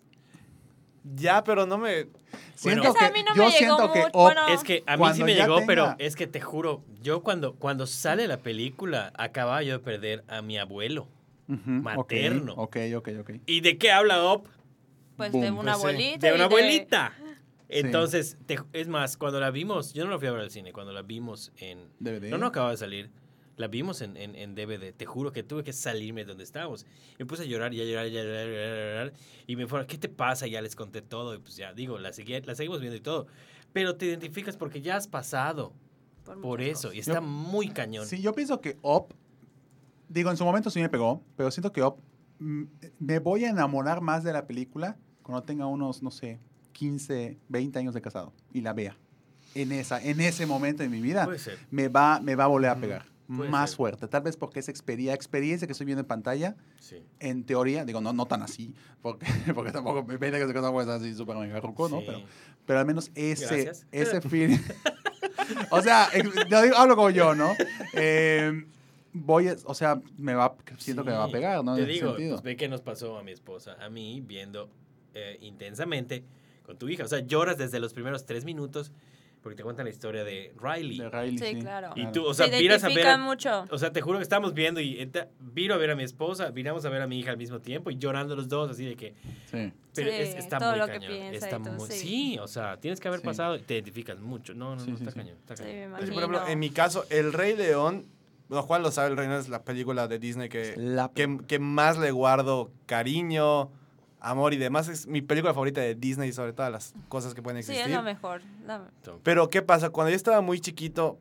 Ya, 1.16 1.44
pero 1.44 1.66
no 1.66 1.78
me... 1.78 2.08
Siento 2.56 2.92
a 2.92 2.94
que, 2.94 3.12
mí 3.12 3.24
no 3.28 3.36
yo 3.36 3.44
me 3.46 3.50
llegó 3.50 3.58
siento 3.78 3.92
que 3.92 4.00
mucho, 4.04 4.12
bueno, 4.20 4.48
Es 4.48 4.64
que 4.64 4.84
a 4.86 4.96
mí 4.96 5.04
sí 5.14 5.24
me 5.24 5.34
llegó, 5.36 5.56
tenga- 5.58 5.66
pero 5.68 5.96
es 5.98 6.16
que 6.16 6.28
te 6.28 6.40
juro, 6.40 6.82
yo 7.02 7.22
cuando, 7.24 7.56
cuando 7.56 7.88
sale 7.88 8.26
la 8.28 8.38
película, 8.38 9.12
acababa 9.18 9.62
yo 9.64 9.74
de 9.74 9.80
perder 9.80 10.24
a 10.30 10.42
mi 10.42 10.58
abuelo. 10.58 11.08
Materno. 11.48 12.54
Ok, 12.54 12.78
ok, 12.96 13.10
ok. 13.20 13.32
¿Y 13.46 13.60
de 13.62 13.78
qué 13.78 13.92
habla 13.92 14.32
Up? 14.34 14.48
Pues 15.18 15.32
de 15.34 15.52
una 15.52 15.54
Pues 15.62 15.66
sí. 15.66 15.82
abuelita. 15.82 16.28
De 16.28 16.34
una 16.34 16.44
abuelita. 16.46 17.14
Entonces, 17.80 18.38
te- 18.46 18.60
es 18.74 18.88
más, 18.88 19.18
cuando 19.18 19.40
la 19.40 19.52
vimos, 19.52 19.94
yo 19.94 20.06
no 20.06 20.12
la 20.12 20.20
fui 20.20 20.28
a 20.28 20.32
ver 20.32 20.42
al 20.42 20.52
cine, 20.52 20.72
cuando 20.74 20.94
la 20.94 21.02
vimos 21.02 21.52
en... 21.58 21.90
DVD. 22.00 22.30
No, 22.30 22.38
no 22.38 22.48
acababa 22.48 22.72
de 22.72 22.78
salir. 22.78 23.12
La 23.56 23.68
vimos 23.68 24.02
en, 24.02 24.18
en, 24.18 24.36
en 24.36 24.56
DVD. 24.56 24.94
Te 24.94 25.06
juro 25.06 25.32
que 25.32 25.44
tuve 25.44 25.64
que 25.64 25.74
salirme 25.74 26.22
de 26.22 26.30
donde 26.30 26.44
estábamos. 26.44 26.86
Y 27.14 27.16
me 27.20 27.26
puse 27.26 27.44
a 27.44 27.46
llorar 27.46 27.74
y 27.74 27.82
a 27.82 27.86
llorar 27.86 28.08
y 28.08 28.18
a 28.18 28.24
llorar, 28.24 28.48
y 28.48 28.56
a 28.56 28.68
llorar, 28.68 29.14
y 29.46 29.56
me 29.56 29.68
fueron, 29.68 29.88
¿qué 29.88 29.98
te 29.98 30.10
pasa? 30.10 30.48
Ya 30.48 30.60
les 30.62 30.76
conté 30.76 31.02
todo. 31.04 31.36
Y 31.36 31.40
pues 31.40 31.56
ya, 31.56 31.72
digo, 31.74 32.00
la, 32.00 32.10
la 32.10 32.56
seguimos 32.56 32.80
viendo 32.82 32.96
y 32.98 33.02
todo. 33.02 33.28
Pero 33.72 33.96
te 33.96 34.08
identificas 34.08 34.58
porque 34.58 34.82
ya 34.82 34.96
has 34.96 35.08
pasado 35.08 35.74
por 36.42 36.62
eso. 36.62 36.88
cosas. 36.90 36.96
Y 36.96 37.00
está 37.00 37.16
Yo- 37.16 37.22
muy 37.22 37.70
cañón. 37.70 38.08
Sí, 38.08 38.22
yo 38.22 38.34
pienso 38.34 38.60
que 38.60 38.78
Up, 38.82 39.14
digo, 40.10 40.32
en 40.32 40.38
su 40.38 40.46
momento 40.46 40.70
sí 40.70 40.80
me 40.82 40.90
pegó, 40.90 41.24
pero 41.36 41.52
siento 41.52 41.72
que 41.72 41.84
Up, 41.84 41.98
mm, 42.40 42.64
me 43.00 43.20
voy 43.20 43.46
a 43.46 43.50
enamorar 43.50 44.02
más 44.02 44.24
de 44.24 44.34
la 44.34 44.48
película 44.48 44.98
cuando 45.22 45.44
tenga 45.44 45.66
unos, 45.68 46.02
no 46.02 46.12
sé, 46.12 46.40
15, 46.74 47.38
20 47.50 47.80
años 47.80 47.94
de 47.94 48.02
casado 48.02 48.34
y 48.54 48.62
la 48.62 48.74
vea. 48.74 48.98
En, 49.56 49.72
esa, 49.72 50.04
en 50.04 50.20
ese 50.20 50.46
momento 50.46 50.84
de 50.84 50.90
mi 50.90 51.00
vida 51.00 51.28
me 51.72 51.88
va, 51.88 52.20
me 52.20 52.36
va 52.36 52.46
a 52.46 52.48
volver 52.48 52.70
a 52.72 52.76
pegar. 52.76 53.06
Puede 53.28 53.50
más 53.50 53.70
ser. 53.72 53.78
fuerte. 53.78 54.08
Tal 54.08 54.22
vez 54.22 54.36
porque 54.36 54.60
esa 54.60 54.70
experiencia, 54.72 55.14
experiencia 55.14 55.66
que 55.68 55.72
estoy 55.72 55.86
viendo 55.86 56.02
en 56.02 56.08
pantalla, 56.08 56.56
Sí. 56.80 56.98
en 57.20 57.46
teoría, 57.46 57.86
digo, 57.86 58.02
no, 58.02 58.12
no 58.14 58.26
tan 58.26 58.42
así, 58.42 58.74
porque, 59.02 59.26
porque 59.56 59.72
tampoco 59.72 60.04
me 60.04 60.18
pena 60.20 60.38
que 60.40 60.46
se 60.48 60.54
pues 60.72 60.88
así 60.88 61.14
súper 61.16 61.38
mega 61.38 61.60
ruco, 61.62 61.88
¿no? 61.88 62.00
Sí. 62.00 62.04
Pero, 62.08 62.22
pero 62.66 62.80
al 62.80 62.86
menos 62.86 63.12
ese, 63.16 63.46
Gracias. 63.64 63.88
ese 63.92 64.22
feeling. 64.22 64.58
o 65.72 65.82
sea, 65.82 66.10
yo 66.50 66.62
digo- 66.62 66.76
hablo 66.76 66.96
como 66.96 67.10
yo, 67.12 67.34
¿no? 67.36 67.54
Eh, 67.94 68.66
voy, 69.14 69.48
a- 69.48 69.56
o 69.66 69.74
sea, 69.74 70.02
me 70.18 70.34
va, 70.34 70.56
siento 70.78 71.04
que 71.04 71.12
me 71.12 71.16
va 71.18 71.24
a 71.26 71.28
Sí. 71.28 71.34
pegar, 71.34 71.64
¿no? 71.64 71.76
Te 71.76 71.84
En 71.84 71.88
digo, 71.88 72.16
pues 72.16 72.42
ve 72.44 72.58
qué 72.58 72.68
nos 72.68 72.82
pasó 72.82 73.18
a 73.18 73.24
mi 73.24 73.32
esposa, 73.32 73.78
a 73.80 73.90
mí, 73.90 74.22
viendo 74.26 74.70
eh, 75.14 75.38
intensamente 75.42 76.24
con 76.66 76.78
tu 76.78 76.90
hija. 76.90 77.04
O 77.04 77.08
sea, 77.08 77.20
lloras 77.20 77.58
desde 77.58 77.80
los 77.80 77.94
primeros 77.94 78.26
tres 78.26 78.46
minutos 78.46 78.92
porque 79.42 79.58
te 79.58 79.64
cuentan 79.64 79.84
la 79.84 79.90
historia 79.90 80.24
de 80.24 80.54
Riley. 80.58 81.00
De 81.00 81.10
Riley, 81.10 81.38
Sí, 81.38 81.60
claro. 81.60 81.90
Y 81.98 82.08
tú, 82.14 82.26
o 82.26 82.34
sea, 82.34 82.48
Se 82.48 82.58
miras 82.62 82.82
a 82.82 82.88
ver. 82.88 82.94
identifican 82.98 83.20
a- 83.20 83.24
mucho. 83.26 83.66
O 83.72 83.78
sea, 83.78 83.92
te 83.92 84.00
juro 84.00 84.18
que 84.18 84.24
estábamos 84.24 84.54
viendo 84.54 84.80
y 84.80 84.96
enta- 85.02 85.28
viro 85.42 85.74
a 85.74 85.78
ver 85.78 85.92
a 85.92 85.96
mi 85.98 86.04
esposa, 86.04 86.50
viramos 86.52 86.86
a 86.86 86.90
ver 86.90 87.02
a 87.02 87.08
mi 87.08 87.20
hija 87.20 87.32
al 87.32 87.38
mismo 87.38 87.60
tiempo 87.60 87.92
y 87.92 87.98
llorando 87.98 88.38
los 88.38 88.48
dos, 88.48 88.72
así 88.72 88.86
de 88.86 88.96
que. 88.96 89.14
Sí. 89.52 89.74
Pero 89.94 90.10
Sí, 90.12 90.16
es- 90.18 90.36
está 90.36 90.60
todo 90.60 90.70
muy 90.72 90.80
lo 90.80 90.86
que 90.86 90.94
cañón. 90.94 91.12
piensa 91.12 91.46
está 91.46 91.58
todo, 91.62 91.74
muy- 91.74 91.90
sí. 91.92 91.98
sí. 92.00 92.38
o 92.40 92.48
sea, 92.48 92.78
tienes 92.78 93.02
que 93.02 93.10
haber 93.10 93.20
Sí. 93.20 93.26
pasado 93.26 93.58
y 93.58 93.60
te 93.60 93.74
identificas 93.74 94.18
mucho. 94.22 94.54
No, 94.54 94.76
no, 94.76 94.82
Sí, 94.82 94.92
no, 94.92 94.98
sí, 94.98 95.04
está 95.04 95.12
sí. 95.12 95.20
cañón. 95.20 95.38
Está 95.42 95.58
Sí, 95.58 95.64
cañón. 95.64 95.76
me 95.92 95.98
Pues, 95.98 96.10
imagino. 96.10 96.14
por 96.14 96.36
ejemplo, 96.36 96.54
en 96.54 96.60
mi 96.60 96.70
caso, 96.70 97.06
El 97.10 97.34
Rey 97.34 97.58
León, 97.58 98.06
bueno, 98.48 98.64
Juan 98.64 98.82
lo 98.82 98.92
sabe, 98.92 99.10
El 99.10 99.18
Rey 99.18 99.28
León 99.28 99.42
es 99.42 99.50
la 99.50 99.64
película 99.64 100.08
de 100.08 100.20
Disney 100.20 100.48
que, 100.48 100.76
La- 100.78 101.12
que, 101.14 101.38
que 101.50 101.60
más 101.60 101.98
le 101.98 102.12
guardo 102.12 102.72
cariño, 102.86 103.70
amor 104.24 104.54
y 104.54 104.58
demás. 104.58 104.88
Es 104.88 105.06
mi 105.06 105.22
película 105.22 105.54
favorita 105.54 105.82
de 105.82 105.94
Disney 105.96 106.32
sobre 106.34 106.54
todas 106.54 106.72
las 106.72 106.94
cosas 107.10 107.34
que 107.36 107.42
pueden 107.44 107.62
Sí, 107.62 107.72
existir. 107.72 107.92
es 107.92 107.98
lo 107.98 108.04
mejor. 108.04 108.42
la- 108.66 108.90
Pero 109.22 109.50
¿qué 109.50 109.62
pasa? 109.62 109.90
Cuando 109.92 110.10
yo 110.10 110.16
estaba 110.16 110.42
muy 110.42 110.60
chiquito, 110.60 111.20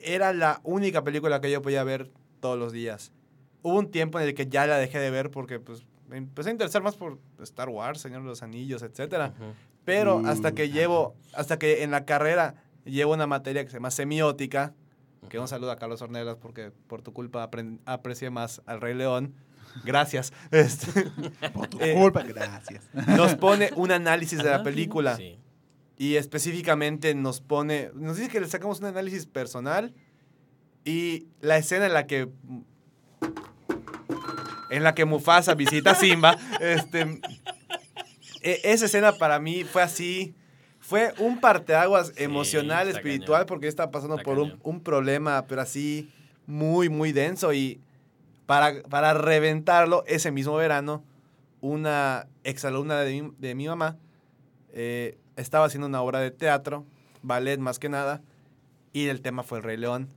era 0.00 0.32
la 0.32 0.60
única 0.64 1.04
película 1.04 1.40
que 1.40 1.50
yo 1.50 1.62
podía 1.62 1.84
ver 1.84 2.10
todos 2.40 2.58
los 2.58 2.72
días. 2.72 3.12
Hubo 3.62 3.78
un 3.78 3.90
tiempo 3.90 4.18
en 4.18 4.26
el 4.28 4.34
que 4.34 4.46
ya 4.46 4.66
la 4.66 4.76
dejé 4.78 4.98
de 4.98 5.10
ver 5.10 5.30
porque 5.30 5.60
pues, 5.60 5.84
me 6.08 6.16
empecé 6.18 6.48
a 6.50 6.52
interesar 6.52 6.82
más 6.82 6.96
por 6.96 7.18
Star 7.42 7.68
Wars, 7.68 8.00
Señor 8.00 8.22
de 8.22 8.28
los 8.28 8.42
Anillos, 8.42 8.82
etcétera. 8.82 9.32
Ujú. 9.36 9.52
Pero 9.84 10.18
Mm, 10.20 10.26
hasta 10.26 10.52
que 10.52 10.70
llevo, 10.70 11.14
hasta 11.34 11.58
que 11.58 11.82
en 11.82 11.90
la 11.90 12.04
carrera 12.04 12.54
llevo 12.84 13.12
una 13.14 13.26
materia 13.26 13.64
que 13.64 13.70
se 13.70 13.76
llama 13.76 13.90
semiótica, 13.90 14.72
que 15.28 15.38
un 15.38 15.48
saludo 15.48 15.70
a 15.70 15.76
Carlos 15.76 16.02
Ornelas 16.02 16.36
porque 16.36 16.70
por 16.86 17.00
tu 17.00 17.12
culpa 17.14 17.48
aprecié 17.86 18.28
más 18.30 18.60
al 18.66 18.80
Rey 18.82 18.94
León. 18.94 19.34
Gracias. 19.84 20.32
Este, 20.50 21.10
Por 21.52 21.68
tu 21.68 21.80
Eh, 21.80 21.94
culpa, 21.94 22.22
gracias. 22.22 22.84
nos 23.08 23.34
pone 23.34 23.70
un 23.76 23.90
análisis 23.90 24.38
de 24.38 24.50
la 24.50 24.62
película. 24.62 25.16
Sí. 25.16 25.38
Y 25.96 26.16
específicamente 26.16 27.14
nos 27.14 27.40
pone, 27.40 27.90
nos 27.94 28.16
dice 28.16 28.28
que 28.28 28.40
le 28.40 28.48
sacamos 28.48 28.80
un 28.80 28.86
análisis 28.86 29.26
personal 29.26 29.94
y 30.84 31.26
la 31.40 31.56
escena 31.56 31.86
en 31.86 31.92
la 31.94 32.06
que 32.06 32.28
en 34.70 34.82
la 34.82 34.94
que 34.94 35.04
Mufasa 35.04 35.54
visita 35.54 35.92
a 35.92 35.94
Simba, 35.94 36.36
este 36.60 37.20
e- 38.42 38.60
esa 38.64 38.86
escena 38.86 39.12
para 39.12 39.38
mí 39.38 39.64
fue 39.64 39.82
así, 39.82 40.34
fue 40.80 41.14
un 41.18 41.40
parteaguas 41.40 42.08
Sí, 42.08 42.24
emocional, 42.24 42.88
espiritual 42.88 43.40
cañón. 43.40 43.46
porque 43.46 43.68
estaba 43.68 43.90
pasando 43.90 44.16
Está 44.16 44.24
por 44.24 44.38
un, 44.38 44.58
un 44.62 44.80
problema, 44.82 45.46
pero 45.46 45.60
así 45.62 46.10
muy 46.46 46.88
muy 46.88 47.12
denso 47.12 47.52
y 47.52 47.80
para, 48.46 48.82
para 48.82 49.14
reventarlo 49.14 50.04
ese 50.06 50.30
mismo 50.30 50.56
verano 50.56 51.04
una 51.60 52.26
exalumna 52.44 53.00
de 53.00 53.22
mi, 53.22 53.32
de 53.38 53.54
mi 53.54 53.66
mamá 53.66 53.96
eh, 54.76 55.18
estaba 55.36 55.66
haciendo 55.66 55.86
una 55.86 56.02
obra 56.02 56.20
de 56.20 56.32
teatro, 56.32 56.84
ballet 57.22 57.58
más 57.58 57.78
que 57.78 57.88
nada, 57.88 58.22
y 58.92 59.06
el 59.06 59.22
tema 59.22 59.42
fue 59.44 59.58
el 59.58 59.64
Rey 59.64 59.76
León. 59.76 60.08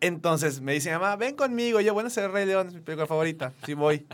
Entonces 0.00 0.60
me 0.60 0.72
dice, 0.72 0.92
mamá, 0.92 1.16
ven 1.16 1.34
conmigo. 1.34 1.80
Yo, 1.80 1.92
bueno, 1.92 2.08
ese 2.08 2.20
es 2.20 2.26
el 2.26 2.32
Rey 2.32 2.46
León, 2.46 2.68
es 2.68 2.74
mi 2.74 2.80
película 2.80 3.06
favorita. 3.06 3.52
Sí 3.64 3.74
voy. 3.74 4.06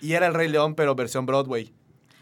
Y 0.00 0.12
era 0.12 0.26
el 0.26 0.34
Rey 0.34 0.48
León, 0.48 0.74
pero 0.74 0.94
versión 0.94 1.26
Broadway. 1.26 1.72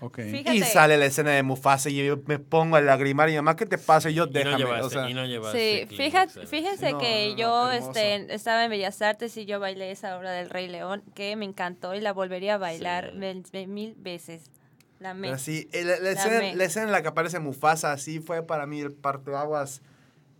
Ok. 0.04 0.18
Fíjate. 0.20 0.56
Y 0.56 0.62
sale 0.62 0.96
la 0.98 1.06
escena 1.06 1.30
de 1.30 1.42
Mufasa 1.44 1.88
y 1.88 2.04
yo 2.04 2.18
me 2.26 2.38
pongo 2.40 2.74
a 2.76 2.80
lagrimar. 2.80 3.30
Y 3.30 3.36
mamá, 3.36 3.54
¿qué 3.56 3.66
te 3.66 3.78
pasa? 3.78 4.10
Y 4.10 4.14
yo, 4.14 4.24
Y 4.24 4.26
no 4.26 4.32
déjame. 4.32 4.58
llevaste, 4.58 4.84
o 4.86 4.90
sea, 4.90 5.08
y 5.08 5.14
no 5.14 5.24
llevaste 5.24 5.86
Sí, 5.88 5.96
fíjate, 5.96 6.46
fíjense 6.46 6.90
No, 6.92 6.98
que 6.98 7.26
no, 7.28 7.32
no, 7.32 7.38
yo 7.38 7.70
este, 7.70 8.34
estaba 8.34 8.64
en 8.64 8.70
Bellas 8.70 9.00
Artes 9.00 9.36
y 9.36 9.46
yo 9.46 9.60
bailé 9.60 9.92
esa 9.92 10.18
obra 10.18 10.32
del 10.32 10.50
Rey 10.50 10.66
León, 10.68 11.04
que 11.14 11.36
me 11.36 11.44
encantó 11.44 11.94
y 11.94 12.00
la 12.00 12.12
volvería 12.12 12.54
a 12.54 12.58
bailar 12.58 13.12
Sí. 13.12 13.18
mil, 13.18 13.68
mil 13.68 13.94
veces. 13.96 14.50
La 14.98 15.10
amé. 15.10 15.28
Pero 15.28 15.38
sí, 15.38 15.68
eh, 15.72 15.84
la, 15.84 15.98
la 16.00 16.10
escena, 16.10 16.34
Dame. 16.34 16.56
la 16.56 16.64
escena 16.64 16.86
en 16.86 16.92
la 16.92 17.02
que 17.02 17.08
aparece 17.08 17.38
Mufasa, 17.40 17.92
así 17.92 18.20
fue 18.20 18.42
para 18.44 18.66
mí 18.66 18.80
el 18.80 18.92
parteaguas, 18.92 19.82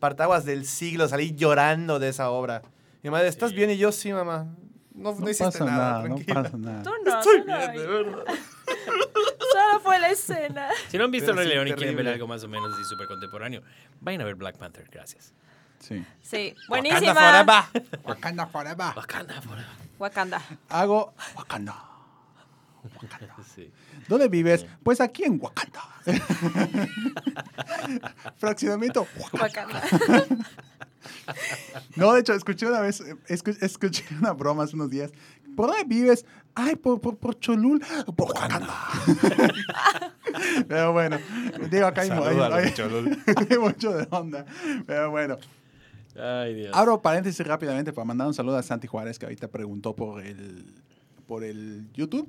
parteaguas 0.00 0.44
del 0.44 0.66
siglo. 0.66 1.06
Salí 1.08 1.34
llorando 1.34 1.98
de 2.00 2.08
esa 2.08 2.30
obra. 2.30 2.62
Mi 3.02 3.10
madre, 3.10 3.28
¿estás 3.28 3.50
Sí. 3.50 3.56
bien? 3.56 3.70
Y 3.70 3.76
yo, 3.76 3.90
sí, 3.92 4.12
mamá. 4.12 4.46
No, 4.94 5.12
no, 5.12 5.20
No 5.20 5.30
hiciste 5.30 5.44
pasa 5.44 5.64
nada, 5.64 6.02
nada, 6.02 6.08
no 6.08 6.16
pasa 6.42 6.56
nada. 6.58 6.82
Tú 6.82 6.90
no, 7.04 7.18
Estoy 7.18 7.40
tú 7.40 7.46
no. 7.48 7.56
bien, 7.58 7.72
de 7.76 7.86
verdad. 7.86 8.24
Solo 9.72 9.80
fue 9.84 9.98
la 9.98 10.10
escena. 10.10 10.68
Si 10.88 10.98
no 10.98 11.04
han 11.04 11.10
visto 11.10 11.32
Rey 11.32 11.46
sí, 11.46 11.52
León 11.54 11.68
y 11.68 11.72
quieren 11.72 11.96
ver 11.96 12.08
algo 12.08 12.26
más 12.26 12.44
o 12.44 12.48
menos 12.48 12.72
así 12.74 12.84
súper 12.84 13.06
contemporáneo, 13.06 13.62
vayan 14.00 14.20
a 14.20 14.24
ver 14.24 14.34
Black 14.34 14.58
Panther. 14.58 14.86
Gracias. 14.90 15.32
Sí. 15.78 16.04
Sí, 16.20 16.54
Wakanda 16.68 16.68
buenísima. 16.68 17.14
forever. 17.14 17.64
Wakanda 18.04 18.46
forever. 18.46 18.92
Wakanda 18.96 19.40
forever. 19.42 19.66
Wakanda. 19.98 20.42
Hago 20.68 21.14
Wakanda. 21.36 21.88
Sí. 23.54 23.70
¿Dónde 24.08 24.28
vives? 24.28 24.66
Pues 24.82 25.00
aquí 25.00 25.24
en 25.24 25.38
Wakanda. 25.40 25.80
Fraccionamiento 28.38 29.06
Wakanda. 29.32 29.42
Wakanda. 29.42 29.82
No, 31.96 32.12
de 32.14 32.20
hecho, 32.20 32.32
escuché 32.32 32.64
una 32.66 32.80
vez, 32.80 33.00
escu- 33.28 33.58
escuché 33.60 34.04
una 34.20 34.32
broma 34.32 34.62
hace 34.64 34.76
unos 34.76 34.88
días. 34.88 35.10
¿Por 35.56 35.68
dónde 35.68 35.84
vives? 35.84 36.24
Ay, 36.54 36.76
por, 36.76 37.00
por, 37.00 37.16
por 37.16 37.38
Cholul. 37.38 37.82
Por 38.16 38.28
Wakanda. 38.28 38.68
Pero 40.68 40.92
bueno, 40.92 41.18
digo, 41.70 41.86
acá 41.86 42.02
hay, 42.02 42.10
hay- 42.10 42.72
hay 43.50 43.58
mucho 43.58 43.92
de 43.92 44.06
onda. 44.10 44.44
Pero 44.86 45.10
bueno, 45.10 45.36
Ay, 46.16 46.54
Dios. 46.54 46.70
abro 46.74 47.00
paréntesis 47.02 47.46
rápidamente 47.46 47.92
para 47.92 48.04
mandar 48.04 48.26
un 48.26 48.34
saludo 48.34 48.56
a 48.56 48.62
Santi 48.62 48.86
Juárez, 48.86 49.18
que 49.18 49.26
ahorita 49.26 49.48
preguntó 49.48 49.94
por 49.94 50.22
el, 50.24 50.64
por 51.26 51.44
el 51.44 51.86
YouTube. 51.94 52.28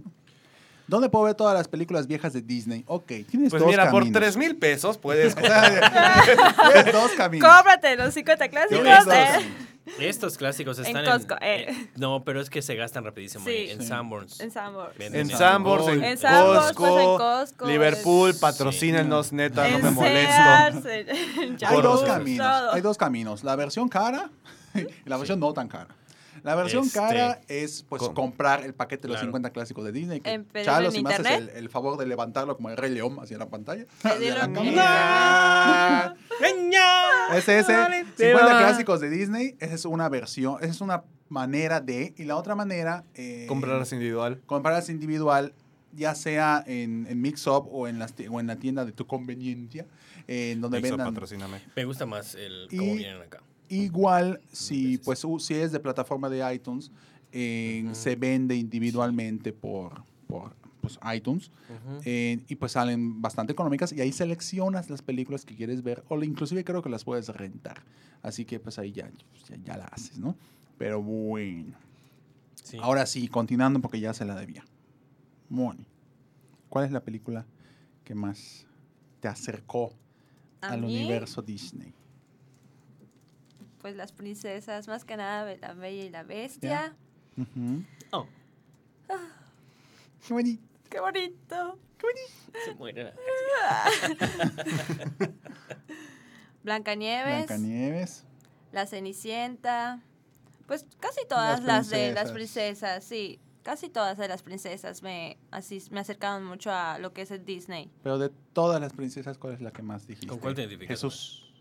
¿Dónde 0.88 1.10
puedo 1.10 1.26
ver 1.26 1.36
todas 1.36 1.54
las 1.56 1.68
películas 1.68 2.08
viejas 2.08 2.34
de 2.34 2.42
Disney? 2.42 2.84
Ok, 2.88 3.06
tienes 3.30 3.50
Pues 3.50 3.62
dos 3.62 3.68
mira, 3.72 3.90
por 3.90 4.02
caminos. 4.04 4.20
3 4.22 4.38
mil 4.38 4.56
pesos 4.58 4.98
puedes. 4.98 5.34
tienes 5.36 6.94
dos 6.94 7.12
caminos. 7.18 7.50
Cómprate 7.50 7.96
los 7.96 8.14
50 8.14 8.50
clásicos. 8.50 8.86
Eh. 8.86 9.52
Estos 10.00 10.38
clásicos 10.38 10.80
En 10.80 10.86
están 10.86 11.04
Costco, 11.06 11.36
eh. 11.42 11.66
en- 11.68 11.90
No, 11.98 12.24
pero 12.24 12.40
es 12.40 12.50
que 12.50 12.62
se 12.62 12.74
gastan 12.76 13.04
rapidísimo 13.04 13.46
ahí, 13.46 13.66
Sí. 13.68 13.72
en 13.72 13.82
Sí. 13.82 13.88
Sanborns. 13.88 14.40
En 14.40 14.50
Sanborns. 14.52 14.96
En 15.00 15.30
eso. 15.30 15.38
Sanborns, 15.38 15.88
en, 15.88 15.94
En 15.96 16.00
pues, 16.20 16.24
en 16.24 16.74
Costco, 16.76 17.18
Costco, 17.18 17.68
Liverpool, 17.68 18.30
en- 18.32 18.40
patrocínenos, 18.40 19.34
neta, 19.34 19.68
no 19.68 19.76
En 19.78 19.84
me 19.84 19.92
molesto. 19.92 20.34
Sears, 20.34 20.86
en- 20.86 21.10
en 21.44 21.58
Hay 21.66 21.82
dos 21.82 22.00
Por- 22.00 22.08
caminos. 22.10 22.48
todo. 22.48 22.74
Hay 22.74 22.82
dos 22.82 22.98
caminos. 22.98 23.44
La 23.44 23.56
versión 23.58 23.90
cara 23.90 24.30
y 24.74 25.10
la 25.10 25.18
versión 25.18 25.40
no 25.42 25.54
tan 25.54 25.68
cara. 25.68 25.90
La 26.44 26.56
versión 26.56 26.84
Este, 26.84 27.00
cara 27.00 27.40
es 27.48 27.84
pues 27.88 28.02
comprar 28.10 28.64
el 28.66 28.74
paquete 28.74 29.04
de 29.04 29.08
los 29.10 29.16
Claro. 29.16 29.28
50 29.28 29.50
clásicos 29.52 29.86
de 29.86 29.92
Disney. 29.94 30.20
Que, 30.20 30.34
En- 30.34 30.44
pedirlo 30.46 30.74
Chalo, 30.74 30.86
en 30.88 30.92
si 30.92 31.02
me 31.04 31.14
haces 31.14 31.50
el, 31.56 31.70
favor 31.70 31.98
de 31.98 32.06
levantarlo 32.06 32.56
como 32.58 32.70
el 32.70 32.76
Rey 32.78 32.92
León 32.92 33.18
hacia 33.22 33.38
la 33.38 33.48
pantalla. 33.50 33.86
Hacia 34.04 34.36
la 34.38 34.44
en 34.46 34.54
cámara. 34.54 36.16
Ese, 37.36 37.60
ese. 37.60 37.74
Te 38.18 38.32
50 38.32 38.54
va. 38.54 38.60
clásicos 38.60 39.00
de 39.00 39.10
Disney. 39.10 39.56
Esa 39.60 39.76
es 39.76 39.86
una 39.86 40.10
versión. 40.10 40.58
Esa 40.62 40.72
es 40.72 40.82
una 40.82 41.04
manera 41.30 41.80
de. 41.82 42.14
Y 42.18 42.26
la 42.26 42.36
otra 42.36 42.56
manera. 42.56 43.04
Eh, 43.16 43.46
Comprarlas 43.48 43.92
individual. 43.94 44.42
comprarlas 44.46 44.90
individual, 44.90 45.54
ya 45.94 46.14
sea 46.16 46.64
en, 46.68 47.08
en 47.10 47.22
Mix 47.22 47.48
Up 47.48 47.68
o 47.72 47.88
en, 47.88 48.00
las 48.00 48.14
o 48.30 48.40
en 48.40 48.48
la 48.48 48.58
tienda 48.58 48.86
de 48.86 48.92
tu 48.92 49.08
conveniencia, 49.08 49.86
eh, 50.28 50.52
en 50.52 50.62
donde 50.62 50.80
Mixup, 50.80 50.98
vendan. 50.98 51.14
patrocíname. 51.14 51.62
Me 51.76 51.86
gusta 51.86 52.06
más 52.06 52.36
el 52.36 52.68
Y- 52.70 52.78
cómo 52.78 52.94
vienen 52.96 53.22
acá. 53.22 53.42
Igual, 53.70 54.42
si, 54.52 54.98
pues, 55.00 55.26
si 55.40 55.54
es 55.56 55.72
de 55.72 55.80
plataforma 55.80 56.30
de 56.30 56.54
iTunes, 56.54 56.92
eh, 57.32 57.90
se 57.94 58.16
vende 58.16 58.56
individualmente 58.56 59.54
por, 59.54 60.04
por 60.28 60.56
pues, 60.82 61.00
iTunes 61.16 61.50
eh, 62.04 62.44
y 62.48 62.56
pues 62.56 62.74
salen 62.74 63.22
bastante 63.22 63.54
económicas 63.54 63.94
y 63.94 64.02
ahí 64.02 64.12
seleccionas 64.12 64.90
las 64.90 65.02
películas 65.02 65.46
que 65.46 65.56
quieres 65.56 65.82
ver 65.82 66.04
o 66.10 66.22
inclusive 66.22 66.64
creo 66.66 66.82
que 66.82 66.90
las 66.90 67.06
puedes 67.06 67.30
rentar. 67.30 67.84
Así 68.22 68.46
que 68.46 68.60
pues 68.60 68.78
ahí 68.78 68.92
ya, 68.92 69.10
ya, 69.50 69.56
ya 69.64 69.78
la 69.78 69.86
haces, 69.86 70.20
¿no? 70.20 70.36
Pero 70.78 71.02
bueno. 71.02 71.78
Sí. 72.62 72.78
Ahora 72.82 73.06
sí, 73.06 73.28
continuando 73.30 73.80
porque 73.80 74.00
ya 74.00 74.14
se 74.14 74.26
la 74.26 74.36
debía. 74.36 74.66
Moni, 75.50 75.88
¿cuál 76.70 76.86
es 76.86 76.92
la 76.92 77.02
película 77.02 77.46
que 78.04 78.14
más 78.14 78.68
te 79.22 79.28
acercó 79.28 79.94
al 80.62 80.82
mí, 80.82 80.98
universo 80.98 81.42
Disney? 81.42 81.94
Pues 83.84 83.98
las 83.98 84.14
princesas, 84.14 84.88
más 84.88 85.04
que 85.04 85.18
nada 85.18 85.58
La 85.58 85.74
Bella 85.74 86.06
y 86.06 86.10
la 86.10 86.24
Bestia. 86.24 86.96
Oh, 88.12 88.26
Qué 90.26 90.34
bonito. 90.34 90.64
¡Qué 90.90 91.02
bonito! 91.02 91.80
se 92.64 92.76
muere. 92.76 93.12
Blancanieves, 96.64 97.48
Blancanieves. 97.48 98.24
La 98.72 98.86
Cenicienta. 98.86 100.02
Pues 100.66 100.86
casi 101.02 101.28
todas 101.28 101.62
las, 101.62 101.90
de 101.90 102.14
las 102.14 102.32
princesas. 102.32 102.32
princesas, 102.32 103.04
sí. 103.04 103.42
Casi 103.64 103.90
todas 103.90 104.18
de 104.18 104.30
las 104.30 104.44
princesas 104.44 105.04
me, 105.04 105.38
así, 105.52 105.84
me 105.92 106.00
acercaron 106.00 106.46
mucho 106.46 106.72
a 106.72 107.00
lo 107.00 107.12
que 107.12 107.24
es 107.24 107.32
el 107.32 107.44
Disney. 107.44 107.92
Pero 108.02 108.18
de 108.18 108.30
todas 108.54 108.80
las 108.80 108.94
princesas, 108.94 109.38
¿cuál 109.38 109.56
es 109.56 109.60
la 109.60 109.72
que 109.72 109.82
más 109.82 110.08
dijiste? 110.08 110.28
¿Con 110.28 110.40
cuál 110.40 110.56
te 110.56 110.62
identificas 110.62 111.02
Jesús. 111.02 111.53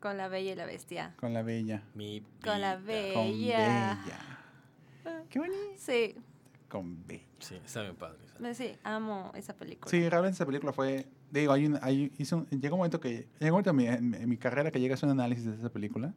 Con 0.00 0.16
La 0.16 0.28
Bella 0.28 0.52
y 0.52 0.54
la 0.56 0.66
Bestia. 0.66 1.14
Con 1.18 1.32
la 1.34 1.42
bella. 1.42 1.82
Mi 1.94 2.22
Con 2.44 2.60
la 2.60 2.76
vida. 2.76 3.14
Con 3.14 3.24
Bella. 3.32 3.98
bella. 4.04 5.26
Qué 5.30 5.38
bonito. 5.38 5.56
Sí, 5.76 6.14
Con 6.68 7.06
bella. 7.06 7.22
Sí, 7.38 7.54
está 7.64 7.82
bien 7.82 7.96
padre. 7.96 8.18
esa. 8.24 8.54
sí, 8.54 8.72
amo 8.82 9.32
esa 9.34 9.54
película. 9.56 9.90
Sí, 9.90 10.08
realmente 10.08 10.34
esa 10.34 10.46
película 10.46 10.72
fue. 10.72 11.06
Digo, 11.30 11.52
hay 11.52 11.66
un, 11.66 11.78
hay, 11.82 12.12
un- 12.32 12.46
llega 12.48 12.74
un 12.74 12.78
momento 12.78 13.00
que. 13.00 13.26
Llega 13.40 13.52
un 13.54 13.62
momento 13.62 13.70
en 13.70 13.76
mi, 13.76 13.86
en, 13.86 14.14
en 14.14 14.28
mi 14.28 14.36
carrera 14.36 14.70
que 14.70 14.80
llega 14.80 14.94
a 14.94 14.96
hacer 14.96 15.08
un 15.08 15.18
análisis 15.20 15.44
de 15.46 15.54
esa 15.56 15.70
película. 15.70 16.14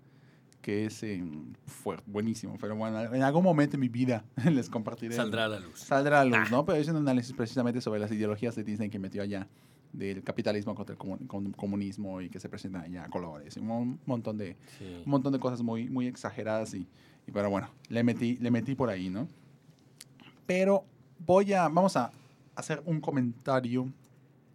Que 0.61 0.85
es. 0.85 1.01
eh, 1.03 1.23
fue 1.65 1.97
buenísimo. 2.05 2.57
Pero 2.59 2.75
bueno, 2.75 2.99
en 3.13 3.23
algún 3.23 3.43
momento 3.43 3.75
en 3.77 3.79
mi 3.81 3.89
vida 3.89 4.23
les 4.45 4.69
compartiré. 4.69 5.15
Saldrá 5.15 5.45
a 5.45 5.47
la 5.47 5.59
luz. 5.59 5.79
Saldrá 5.79 6.21
a 6.21 6.25
la 6.25 6.37
Ah. 6.37 6.39
luz, 6.41 6.51
¿no? 6.51 6.65
Pero 6.65 6.77
es 6.79 6.87
un 6.87 6.97
análisis 6.97 7.33
precisamente 7.33 7.79
sobre 7.81 7.99
las 7.99 8.11
ideologías 8.11 8.55
de 8.55 8.63
Disney 8.63 8.89
que 8.89 8.99
metió 8.99 9.21
allá. 9.21 9.47
Del 9.91 10.23
capitalismo 10.23 10.75
contra 10.75 10.93
el 10.95 11.55
comunismo 11.55 12.21
y 12.21 12.29
que 12.29 12.39
se 12.39 12.47
presentan 12.47 12.83
allá 12.83 13.05
a 13.05 13.09
colores. 13.09 13.57
y 13.57 13.59
Un 13.59 13.99
montón 14.05 14.37
de, 14.37 14.55
Sí. 14.77 15.01
un 15.03 15.09
montón 15.11 15.33
de 15.33 15.39
cosas 15.39 15.61
muy, 15.63 15.89
muy 15.89 16.05
exageradas 16.07 16.73
y, 16.75 16.87
y 17.27 17.31
pero 17.31 17.49
bueno, 17.49 17.69
le 17.89 18.03
metí, 18.03 18.37
le 18.37 18.51
metí 18.51 18.75
por 18.75 18.89
ahí, 18.89 19.09
¿no? 19.09 19.27
Pero 20.45 20.83
voy 21.25 21.53
a, 21.53 21.63
vamos 21.69 21.95
a 21.97 22.11
hacer 22.55 22.81
un 22.85 23.01
comentario 23.01 23.91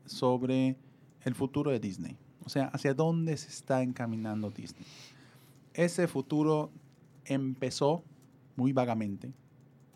sobre 0.06 0.76
el 1.24 1.34
futuro 1.34 1.70
de 1.70 1.80
Disney. 1.80 2.16
O 2.44 2.48
sea, 2.48 2.66
hacia 2.66 2.94
dónde 2.94 3.36
se 3.36 3.48
está 3.48 3.82
encaminando 3.82 4.50
Disney. 4.50 4.84
Ese 5.72 6.06
futuro 6.06 6.70
empezó 7.24 8.04
muy 8.56 8.72
vagamente 8.72 9.32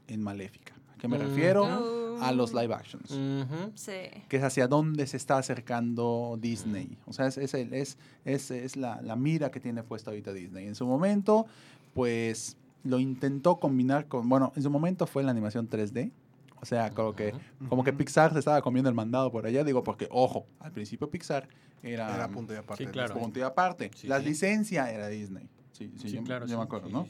en 0.06 0.22
Maléfica. 0.22 0.74
¿A 0.94 0.98
qué 0.98 1.06
me 1.08 1.18
Mm. 1.18 1.20
refiero? 1.20 1.62
Uh, 1.64 1.97
A 2.22 2.32
los 2.32 2.52
live 2.54 2.72
actions. 2.74 3.10
Sí. 3.74 3.92
que 4.28 4.36
es 4.36 4.42
hacia 4.42 4.68
dónde 4.68 5.06
se 5.06 5.16
está 5.16 5.38
acercando 5.38 6.36
Disney. 6.40 6.96
O 7.06 7.12
sea, 7.12 7.26
es, 7.26 7.38
es, 7.38 7.54
el- 7.54 7.72
es, 7.74 7.96
es, 8.24 8.50
es 8.50 8.76
la, 8.76 9.00
la 9.02 9.16
mira 9.16 9.50
que 9.50 9.60
tiene 9.60 9.82
puesta 9.82 10.10
ahorita 10.10 10.32
Disney. 10.32 10.66
En 10.66 10.74
su 10.74 10.86
momento, 10.86 11.46
pues 11.94 12.56
lo 12.84 12.98
intentó 12.98 13.58
combinar 13.58 14.06
con, 14.06 14.28
bueno, 14.28 14.52
en 14.56 14.62
su 14.62 14.70
momento 14.70 15.06
fue 15.06 15.22
la 15.22 15.30
animación 15.30 15.68
3D. 15.68 16.10
O 16.60 16.66
sea, 16.66 16.90
como 16.90 17.14
que, 17.14 17.32
como 17.68 17.84
que. 17.84 17.92
Pixar 17.92 18.32
se 18.32 18.40
estaba 18.40 18.60
comiendo 18.62 18.88
el 18.88 18.94
mandado 18.96 19.30
por 19.30 19.46
allá. 19.46 19.62
Digo, 19.62 19.84
porque, 19.84 20.08
ojo, 20.10 20.46
al 20.58 20.72
principio 20.72 21.08
Pixar 21.08 21.48
era, 21.84 22.12
Era 22.12 22.28
punto 22.28 22.52
y 22.52 22.56
aparte. 22.56 22.84
Sí, 22.84 22.90
claro. 22.90 23.14
Punto 23.14 23.38
y 23.38 23.42
aparte. 23.42 23.90
Sí, 23.94 24.08
la 24.08 24.18
sí. 24.18 24.24
licencia 24.26 24.90
era 24.90 25.06
Disney. 25.08 25.48
Sí, 25.70 25.92
sí, 25.96 26.08
Sí, 26.08 26.16
yo, 26.16 26.24
claro. 26.24 26.46
yo 26.46 26.50
sí, 26.54 26.56
me 26.56 26.62
acuerdo, 26.64 26.88
sí, 26.88 26.92
¿no? 26.92 27.06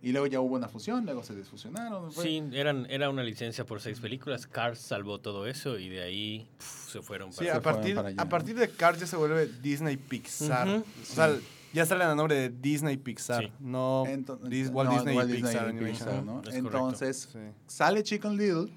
Sí, 0.00 0.02
sí. 0.02 0.08
Y 0.08 0.12
luego 0.12 0.26
ya 0.26 0.40
hubo 0.40 0.54
una 0.56 0.68
fusión, 0.68 1.04
luego 1.04 1.22
se 1.22 1.34
desfusionaron. 1.34 2.10
fue- 2.12 2.24
Sí, 2.24 2.42
eran, 2.52 2.86
era 2.90 3.10
una 3.10 3.22
licencia 3.22 3.64
por 3.66 3.80
seis 3.80 4.00
películas. 4.00 4.46
Cars 4.46 4.78
salvó 4.78 5.18
todo 5.20 5.46
eso 5.46 5.78
y 5.78 5.88
de 5.88 6.02
ahí 6.02 6.48
se 6.58 7.02
fueron 7.02 7.32
Sí, 7.32 7.38
para 7.38 7.50
Se 7.52 7.56
a 7.58 7.60
fueron 7.60 7.80
partir, 7.80 7.94
para 7.96 8.08
allá. 8.08 8.22
a 8.22 8.28
partir 8.28 8.54
de 8.56 8.68
Cars 8.70 9.00
ya 9.00 9.06
se 9.06 9.16
vuelve 9.16 9.46
Disney 9.62 9.96
Pixar. 9.96 10.68
Ujú. 10.68 10.78
O 10.78 11.04
sea, 11.04 11.36
ya 11.72 11.86
salen 11.86 12.08
a 12.08 12.14
nombre 12.14 12.34
de 12.34 12.48
Disney 12.50 12.96
Pixar, 12.96 13.44
Sí. 13.44 13.52
no 13.60 14.04
Ento- 14.06 14.38
Dis- 14.40 14.70
Walt 14.72 14.90
no, 14.90 14.96
Disney 14.96 15.16
Walt 15.16 15.30
Pixar 15.30 15.50
Disney 15.50 15.68
Animation. 15.68 16.08
Pixar, 16.08 16.24
¿no? 16.24 16.42
Entonces, 16.52 17.28
Sí. 17.32 17.38
sale 17.66 18.02
Chicken 18.02 18.36
Little, 18.36 18.72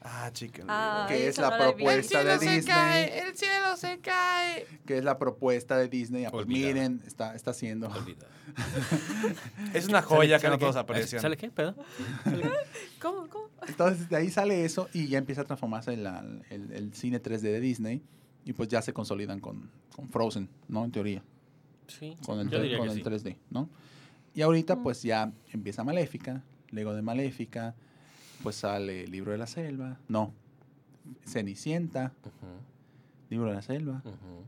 Ah, 0.00 0.30
chica. 0.32 0.62
Ah, 0.68 1.06
que 1.08 1.26
es 1.26 1.38
la 1.38 1.50
no 1.50 1.58
propuesta 1.58 2.22
de 2.22 2.38
Disney, 2.38 3.10
el 3.26 3.36
cielo 3.36 3.76
se 3.76 3.98
cae. 3.98 4.64
que 4.86 4.98
es 4.98 5.04
la 5.04 5.18
propuesta 5.18 5.76
de 5.76 5.88
Disney. 5.88 6.24
Ah, 6.24 6.30
pues 6.30 6.46
miren, 6.46 7.02
está, 7.06 7.34
está 7.34 7.50
haciendo. 7.50 7.90
Es 9.74 9.88
una 9.88 10.02
joya 10.02 10.38
¿Sale- 10.38 10.42
que 10.42 10.48
no 10.50 10.58
todos 10.58 10.76
aprecian. 10.76 11.20
¿Sale 11.20 11.36
qué? 11.36 11.50
¿Pedo? 11.50 11.74
¿Cómo? 13.02 13.28
¿Cómo? 13.28 13.48
Entonces 13.66 14.08
de 14.08 14.16
ahí 14.16 14.30
sale 14.30 14.64
eso 14.64 14.88
y 14.92 15.08
ya 15.08 15.18
empieza 15.18 15.42
a 15.42 15.44
transformarse 15.44 15.92
en 15.92 16.04
la- 16.04 16.24
el, 16.50 16.72
el 16.72 16.94
cine 16.94 17.20
3D 17.22 17.40
de 17.40 17.60
Disney 17.60 18.02
y 18.44 18.52
pues 18.52 18.68
ya 18.68 18.80
se 18.82 18.92
consolidan 18.92 19.40
con, 19.40 19.70
con 19.94 20.08
Frozen, 20.08 20.48
¿no? 20.68 20.84
En 20.84 20.90
teoría, 20.92 21.22
Sí, 21.88 22.16
con 22.24 22.38
el, 22.40 22.48
yo 22.48 22.60
diría 22.62 22.78
con 22.78 22.86
que 22.88 22.94
el 22.94 22.98
sí. 23.20 23.28
3D, 23.30 23.36
¿no? 23.50 23.68
Y 24.34 24.42
ahorita 24.42 24.80
pues 24.82 25.02
ya 25.02 25.32
empieza 25.52 25.84
Maléfica, 25.84 26.42
luego 26.70 26.94
de 26.94 27.02
Maléfica 27.02 27.74
pues 28.42 28.56
sale 28.56 29.06
Libro 29.06 29.32
de 29.32 29.38
la 29.38 29.46
Selva, 29.46 29.98
no, 30.08 30.32
Cenicienta, 31.26 32.12
Libro 33.30 33.48
de 33.48 33.54
la 33.54 33.62
Selva, 33.62 34.02
ujú. 34.04 34.44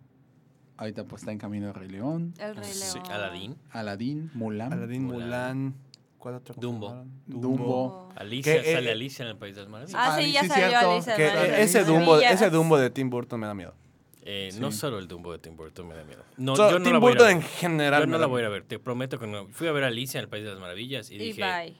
ahorita 0.76 1.04
pues 1.04 1.22
está 1.22 1.32
en 1.32 1.38
camino 1.38 1.66
de 1.68 1.72
Rey 1.72 1.88
León, 1.88 2.34
El 2.38 2.56
Rey 2.56 2.70
Sí, 2.72 2.98
León. 2.98 3.12
Aladdin. 3.12 3.56
Aladdin, 3.70 4.30
Mulan. 4.34 4.72
Aladdin, 4.72 5.04
Mulan. 5.04 5.24
Mulan. 5.26 5.74
¿Cuál 6.18 6.34
otra 6.34 6.54
Dumbo. 6.58 7.04
Dumbo. 7.26 8.12
Alicia, 8.14 8.56
eh, 8.56 8.74
sale 8.74 8.90
eh, 8.90 8.92
Alicia 8.92 9.22
en 9.24 9.30
el 9.30 9.36
País 9.38 9.54
de 9.54 9.62
las 9.62 9.70
Maravillas. 9.70 9.98
Ah, 9.98 10.18
sí, 10.20 10.32
ya 10.32 10.42
sí, 10.42 10.48
salió 10.48 10.68
cierto. 10.68 10.90
Alicia. 10.90 11.16
Que 11.16 11.26
en 11.28 11.32
País 11.34 11.40
de 11.42 11.48
eh, 11.48 11.60
las 11.60 11.60
ese 11.60 11.84
Dumbo, 11.84 12.18
ese 12.20 12.50
Dumbo 12.50 12.76
de 12.78 12.90
Tim 12.90 13.08
Burton 13.08 13.40
me 13.40 13.46
da 13.46 13.54
miedo. 13.54 13.74
Eh, 14.22 14.50
Sí. 14.52 14.60
No 14.60 14.70
solo 14.70 14.98
el 14.98 15.08
Dumbo 15.08 15.32
de 15.32 15.38
Tim 15.38 15.56
Burton 15.56 15.88
me 15.88 15.94
da 15.94 16.04
miedo. 16.04 16.22
No, 16.36 16.54
So, 16.56 16.70
yo 16.70 16.78
no 16.78 16.84
Tim 16.84 16.92
la 16.92 16.98
voy 16.98 17.12
Burton 17.12 17.28
a 17.28 17.30
en 17.32 17.40
general. 17.42 18.02
Yo 18.02 18.06
no 18.06 18.18
la 18.18 18.26
voy 18.26 18.40
a 18.42 18.44
ir 18.44 18.48
miedo. 18.48 18.52
a 18.56 18.58
ver, 18.58 18.64
te 18.68 18.78
prometo 18.78 19.18
que 19.18 19.26
no. 19.26 19.48
Fui 19.48 19.66
a 19.66 19.72
ver 19.72 19.84
a 19.84 19.86
Alicia 19.86 20.18
en 20.18 20.24
el 20.24 20.28
País 20.28 20.44
de 20.44 20.50
las 20.50 20.60
Maravillas 20.60 21.10
y, 21.10 21.14
Y 21.14 21.18
dije, 21.18 21.40
bye. 21.42 21.76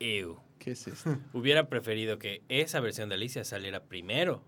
ew. 0.00 0.36
¿Qué 0.62 0.72
es 0.72 0.86
esto? 0.86 1.18
Hubiera 1.32 1.68
preferido 1.68 2.18
que 2.18 2.42
esa 2.48 2.80
versión 2.80 3.08
de 3.08 3.16
Alicia 3.16 3.44
saliera 3.44 3.82
primero. 3.84 4.44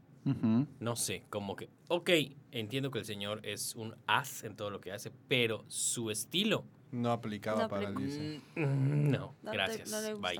No 0.81 0.97
sé, 0.97 1.25
como 1.29 1.55
que, 1.55 1.69
ok, 1.89 2.09
entiendo 2.51 2.91
que 2.91 2.99
el 2.99 3.05
señor 3.05 3.41
es 3.43 3.75
un 3.75 3.95
as 4.07 4.43
en 4.45 4.57
todo 4.57 4.71
lo 4.71 4.81
que 4.81 4.91
hace, 4.91 5.13
pero 5.29 5.67
su 5.69 6.11
estilo, 6.11 6.65
No 6.93 7.11
aplicaba 7.13 7.65
No 7.65 7.69
para. 7.69 7.89
Alicia. 7.89 8.41
mm, 8.57 9.11
no, 9.11 9.35
No 9.43 9.51
te- 9.51 9.57
gracias, 9.57 9.91
no 9.91 10.01
le 10.01 10.15
bye. 10.15 10.39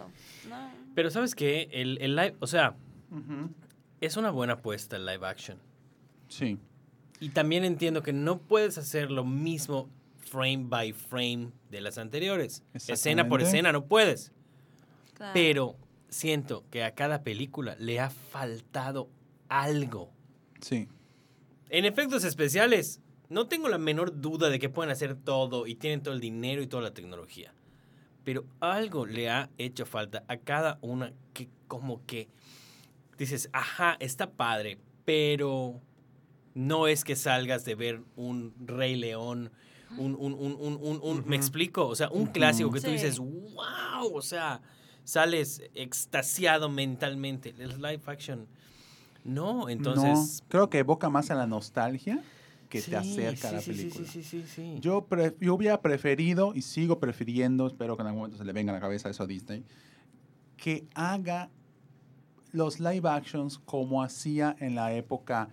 No. 0.49 0.71
Pero 0.95 1.11
¿sabes 1.11 1.35
qué? 1.35 1.69
El, 1.71 1.99
el 2.01 2.17
live, 2.17 2.35
o 2.41 2.47
sea, 2.47 2.77
es 4.01 4.17
una 4.17 4.31
buena 4.31 4.55
apuesta 4.55 4.97
el 4.97 5.05
live 5.05 5.27
action. 5.27 5.59
Sí. 6.29 6.59
Y 7.21 7.29
también 7.31 7.65
entiendo 7.65 8.03
que 8.03 8.15
no 8.15 8.39
puedes 8.39 8.79
hacer 8.79 9.11
lo 9.11 9.25
mismo 9.25 9.91
frame 10.17 10.65
by 10.67 10.93
frame 10.95 11.51
de 11.71 11.81
las 11.83 11.99
anteriores. 11.99 12.63
Escena 12.73 13.29
por 13.29 13.43
escena, 13.43 13.71
no 13.71 13.85
puedes. 13.85 14.33
Claro. 15.15 15.33
Pero 15.35 15.77
siento 16.09 16.65
que 16.71 16.85
a 16.85 16.95
cada 16.95 17.23
película 17.23 17.77
le 17.79 18.01
ha 18.01 18.11
faltado 18.11 19.09
algo. 19.49 20.11
Sí. 20.61 20.89
En 21.71 21.85
efectos 21.85 22.25
especiales, 22.25 23.01
no 23.29 23.47
tengo 23.47 23.69
la 23.69 23.79
menor 23.79 24.21
duda 24.21 24.49
de 24.51 24.59
que 24.59 24.69
pueden 24.69 24.91
hacer 24.93 25.17
todo 25.17 25.67
y 25.67 25.75
tienen 25.75 26.03
todo 26.03 26.15
el 26.15 26.21
dinero 26.21 26.63
y 26.63 26.67
toda 26.67 26.83
la 26.83 26.93
tecnología. 26.95 27.55
Pero 28.25 28.45
algo 28.61 29.07
le 29.07 29.29
ha 29.31 29.51
hecho 29.59 29.87
falta 29.87 30.25
a 30.29 30.37
cada 30.39 30.79
una 30.83 31.13
que 31.33 31.49
como 31.69 32.05
que 32.07 32.29
dices, 33.19 33.51
ajá, 33.53 33.97
está 34.01 34.31
padre, 34.31 34.79
pero 35.05 35.81
no 36.55 36.87
es 36.87 37.05
que 37.05 37.17
salgas 37.17 37.65
de 37.65 37.75
ver 37.75 38.01
un 38.17 38.55
Rey 38.65 38.95
León, 38.97 39.51
un, 39.99 40.15
un, 40.19 40.33
un, 40.35 40.55
un, 40.55 40.77
un- 40.81 41.01
un- 41.03 41.19
Ujú. 41.21 41.29
me 41.29 41.37
explico, 41.37 41.87
o 41.87 41.95
sea, 41.95 42.09
un 42.11 42.27
clásico 42.27 42.71
que 42.71 42.81
tú 42.81 42.91
dices, 42.91 43.19
wow, 43.19 44.13
o 44.15 44.23
sea, 44.23 44.61
sales 45.05 45.63
extasiado 45.75 46.69
mentalmente. 46.69 47.55
El 47.59 47.81
live 47.81 48.03
action, 48.07 48.47
no, 49.25 49.69
entonces... 49.69 50.41
No, 50.43 50.49
creo 50.49 50.71
que 50.71 50.79
evoca 50.79 51.09
más 51.11 51.31
a 51.31 51.35
la 51.35 51.47
nostalgia 51.47 52.23
que 52.69 52.81
Sí, 52.81 52.91
te 52.91 52.97
acerca 52.97 53.51
a 53.51 53.53
la 53.53 53.61
sí, 53.61 53.73
sí, 53.73 53.79
película. 53.79 54.07
Sí, 54.07 54.23
sí, 54.23 54.43
sí, 54.43 54.47
sí. 54.47 54.77
Yo, 54.81 55.07
yo 55.41 55.55
hubiera 55.55 55.81
preferido, 55.81 56.55
y 56.55 56.63
sigo 56.63 56.99
prefiriendo, 56.99 57.67
espero 57.67 57.97
que 57.97 58.03
en 58.03 58.09
algún 58.09 58.23
momento 58.23 58.39
se 58.39 58.45
le 58.45 58.53
venga 58.53 58.73
a 58.73 58.75
la 58.75 58.81
cabeza 58.81 59.09
eso 59.09 59.23
a 59.23 59.27
Disney, 59.27 59.65
que 60.57 60.87
haga 60.95 61.51
los 62.53 62.81
live 62.81 63.09
actions 63.09 63.59
como 63.59 64.03
hacía 64.03 64.57
en 64.61 64.75
la 64.75 64.93
época 64.93 65.49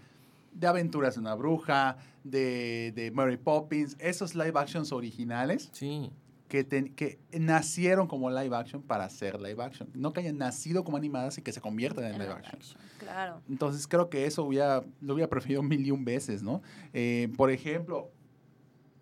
de 0.54 0.68
Aventuras 0.68 1.16
de 1.16 1.22
una 1.22 1.36
Bruja, 1.36 1.98
de, 2.24 2.92
de 2.96 3.12
Mary 3.12 3.38
Poppins, 3.38 3.96
esos 4.00 4.36
live 4.36 4.54
actions 4.56 4.92
originales 4.92 5.70
Sí. 5.72 6.12
Que, 6.52 6.66
ten- 6.66 6.94
que 6.96 7.18
nacieron 7.40 8.08
como 8.08 8.30
live 8.30 8.54
action 8.54 8.82
para 8.82 9.10
ser 9.10 9.40
live 9.40 9.64
action. 9.64 9.90
No 9.94 10.12
que 10.12 10.20
hayan 10.20 10.38
nacido 10.38 10.84
como 10.84 10.98
animadas 10.98 11.38
y 11.38 11.42
que 11.42 11.54
se 11.54 11.62
conviertan 11.62 12.04
en 12.04 12.12
En 12.16 12.20
live 12.20 12.26
live 12.26 12.40
action. 12.40 12.56
action, 12.60 12.82
Claro. 13.00 13.42
Entonces 13.50 13.88
creo 13.88 14.10
que 14.10 14.26
eso 14.26 14.44
hubiera, 14.44 14.84
lo 15.00 15.14
hubiera 15.14 15.30
preferido 15.30 15.64
mil 15.64 15.86
y 15.86 15.92
un 15.92 16.04
veces, 16.04 16.44
¿no? 16.44 16.62
Eh, 16.92 17.32
por 17.38 17.52
ejemplo, 17.52 18.12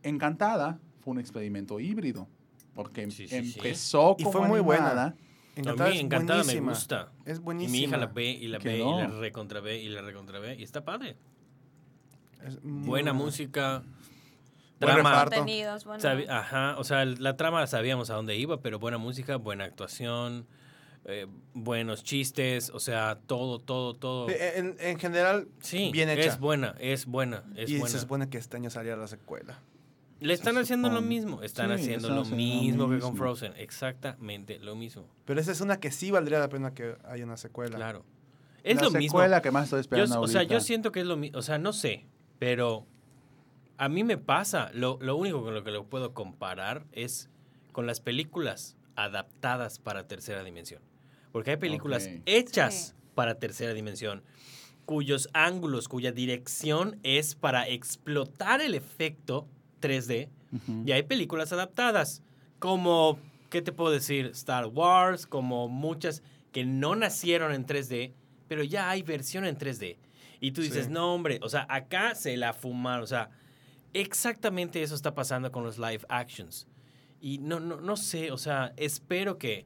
Encantada 0.04 0.80
fue 1.02 1.12
un 1.14 1.20
experimento 1.20 1.80
híbrido, 1.80 2.28
porque 2.76 3.10
Sí, 3.10 3.28
sí, 3.28 3.44
sí. 3.44 3.58
empezó 3.58 4.16
Y 4.20 4.24
como 4.26 4.40
fue 4.40 4.48
muy 4.48 4.60
buena. 4.60 4.86
animada, 4.86 5.16
Encantada 5.56 5.90
a 5.90 5.94
mí 5.94 6.00
Encantada 6.00 6.44
me 6.44 6.60
gusta. 6.62 7.12
Es 7.26 7.40
Y 7.40 7.42
buenísima. 7.42 7.72
mi 7.72 7.80
hija 7.84 7.98
la 7.98 8.06
ve 8.06 8.30
y 8.30 8.48
la 8.48 8.60
ve 8.60 8.78
y 8.78 8.84
no. 8.84 9.00
la 9.00 9.08
recontra 9.08 9.60
ve 9.60 9.82
y 9.82 9.90
la 9.90 10.02
recontra 10.04 10.38
ve 10.40 10.56
y 10.56 10.62
está 10.64 10.86
padre. 10.86 11.18
Es 12.46 12.64
muy 12.64 12.88
Buena 12.88 13.12
música. 13.12 13.84
Buen 14.80 14.94
Trama. 14.94 15.10
reparto. 15.12 15.36
Contenidos, 15.38 15.86
bueno. 15.86 16.04
ajá, 16.30 16.76
o 16.78 16.84
sea, 16.84 17.06
la 17.06 17.36
trama 17.36 17.66
sabíamos 17.68 18.10
a 18.10 18.16
dónde 18.16 18.36
iba, 18.38 18.62
pero 18.62 18.80
buena 18.80 18.98
música, 18.98 19.36
buena 19.38 19.66
actuación, 19.66 20.48
eh, 21.06 21.28
buenos 21.54 22.04
chistes, 22.04 22.70
o 22.70 22.80
sea, 22.80 23.20
todo, 23.28 23.60
todo, 23.60 23.94
todo. 23.96 24.30
Sí, 24.30 24.36
En, 24.56 24.76
en 24.80 25.00
general, 25.00 25.48
Sí, 25.62 25.90
bien 25.92 26.10
hecha. 26.10 26.22
es 26.30 26.40
buena, 26.40 26.76
es 26.80 27.06
buena, 27.06 27.44
es 27.56 27.70
y 27.70 27.78
buena. 27.78 27.90
se 27.90 28.00
supone 28.00 28.30
que 28.30 28.38
este 28.38 28.58
año 28.58 28.70
salía 28.70 28.96
la 28.96 29.08
secuela. 29.08 29.60
Le 30.22 30.34
están 30.34 30.56
se 30.56 30.62
haciendo 30.62 30.90
lo 30.90 30.96
supone. 30.96 31.08
mismo, 31.16 31.42
están 31.44 31.68
Sí, 31.70 31.84
haciendo 31.84 32.10
lo 32.10 32.22
haciendo 32.22 32.38
lo 32.38 32.38
mismo 32.38 32.90
que 32.90 33.00
con 33.00 33.12
mismo. 33.14 33.18
Frozen, 33.26 33.54
exactamente 33.58 34.60
lo 34.60 34.76
mismo, 34.76 35.08
Pero 35.26 35.40
esa 35.40 35.52
es 35.54 35.62
una 35.62 35.80
que 35.80 35.92
sí 35.92 36.12
valdría 36.12 36.40
la 36.40 36.50
pena 36.50 36.74
que 36.74 36.96
haya 37.06 37.24
una 37.24 37.38
secuela. 37.38 37.76
claro. 37.78 38.06
Es 38.64 38.76
la 38.76 38.84
lo 38.84 38.92
mismo. 38.92 39.18
secuela 39.20 39.42
que 39.42 39.52
más 39.52 39.64
estoy 39.66 39.78
Yo, 39.78 39.82
esperando 39.82 40.20
o 40.22 40.28
sea, 40.28 40.44
yo 40.44 40.60
siento 40.60 40.92
que 40.92 41.00
es 41.00 41.06
lo 41.06 41.16
mismo, 41.16 41.40
o 41.40 41.42
sea, 41.42 41.58
no 41.58 41.72
sé, 41.72 42.06
pero 42.38 42.86
a 43.80 43.90
mí 43.90 44.04
me 44.04 44.18
pasa, 44.18 44.70
lo, 44.74 44.98
lo 45.02 45.16
único 45.16 45.42
con 45.44 45.54
lo 45.54 45.64
que 45.64 45.72
lo 45.72 45.86
puedo 45.86 46.14
comparar 46.14 46.86
es 46.92 47.30
con 47.72 47.88
las 47.88 48.02
películas 48.02 48.76
adaptadas 48.96 49.80
para 49.80 50.08
tercera 50.08 50.44
dimensión. 50.44 50.82
Porque 51.32 51.52
hay 51.52 51.58
películas 51.58 52.10
hechas 52.26 52.74
Sí. 52.90 52.94
para 53.16 53.36
tercera 53.40 53.74
dimensión, 53.74 54.24
cuyos 54.86 55.30
ángulos, 55.34 55.88
cuya 55.88 56.12
dirección 56.12 57.00
es 57.04 57.36
para 57.36 57.68
explotar 57.68 58.62
el 58.62 58.76
efecto 58.76 59.48
3D, 59.82 60.30
Ujú. 60.52 60.84
y 60.86 60.92
hay 60.92 61.04
películas 61.04 61.54
adaptadas, 61.54 62.22
como, 62.60 63.20
¿qué 63.50 63.62
te 63.62 63.72
puedo 63.72 63.92
decir? 63.92 64.26
Star 64.34 64.66
Wars, 64.66 65.26
como 65.26 65.68
muchas 65.70 66.22
que 66.52 66.66
no 66.66 66.96
nacieron 66.96 67.54
en 67.54 67.66
3D, 67.66 68.14
pero 68.48 68.64
ya 68.64 68.90
hay 68.90 69.04
versión 69.04 69.46
en 69.46 69.58
3D. 69.58 69.98
Y 70.42 70.52
tú 70.52 70.62
dices, 70.62 70.86
Sí. 70.88 70.92
no, 70.92 71.14
hombre, 71.14 71.40
o 71.44 71.50
sea, 71.50 71.66
acá 71.70 72.16
se 72.16 72.36
la 72.38 72.54
fumaron, 72.54 73.04
o 73.04 73.08
sea, 73.08 73.30
exactamente 73.94 74.82
eso 74.84 74.96
está 74.96 75.14
pasando 75.16 75.52
con 75.52 75.64
los 75.64 75.78
live 75.78 76.02
actions. 76.10 76.68
Y 77.22 77.40
no, 77.40 77.60
no, 77.60 77.82
no 77.82 77.98
sé, 77.98 78.32
o 78.32 78.38
sea, 78.38 78.74
espero 78.78 79.38
que, 79.38 79.66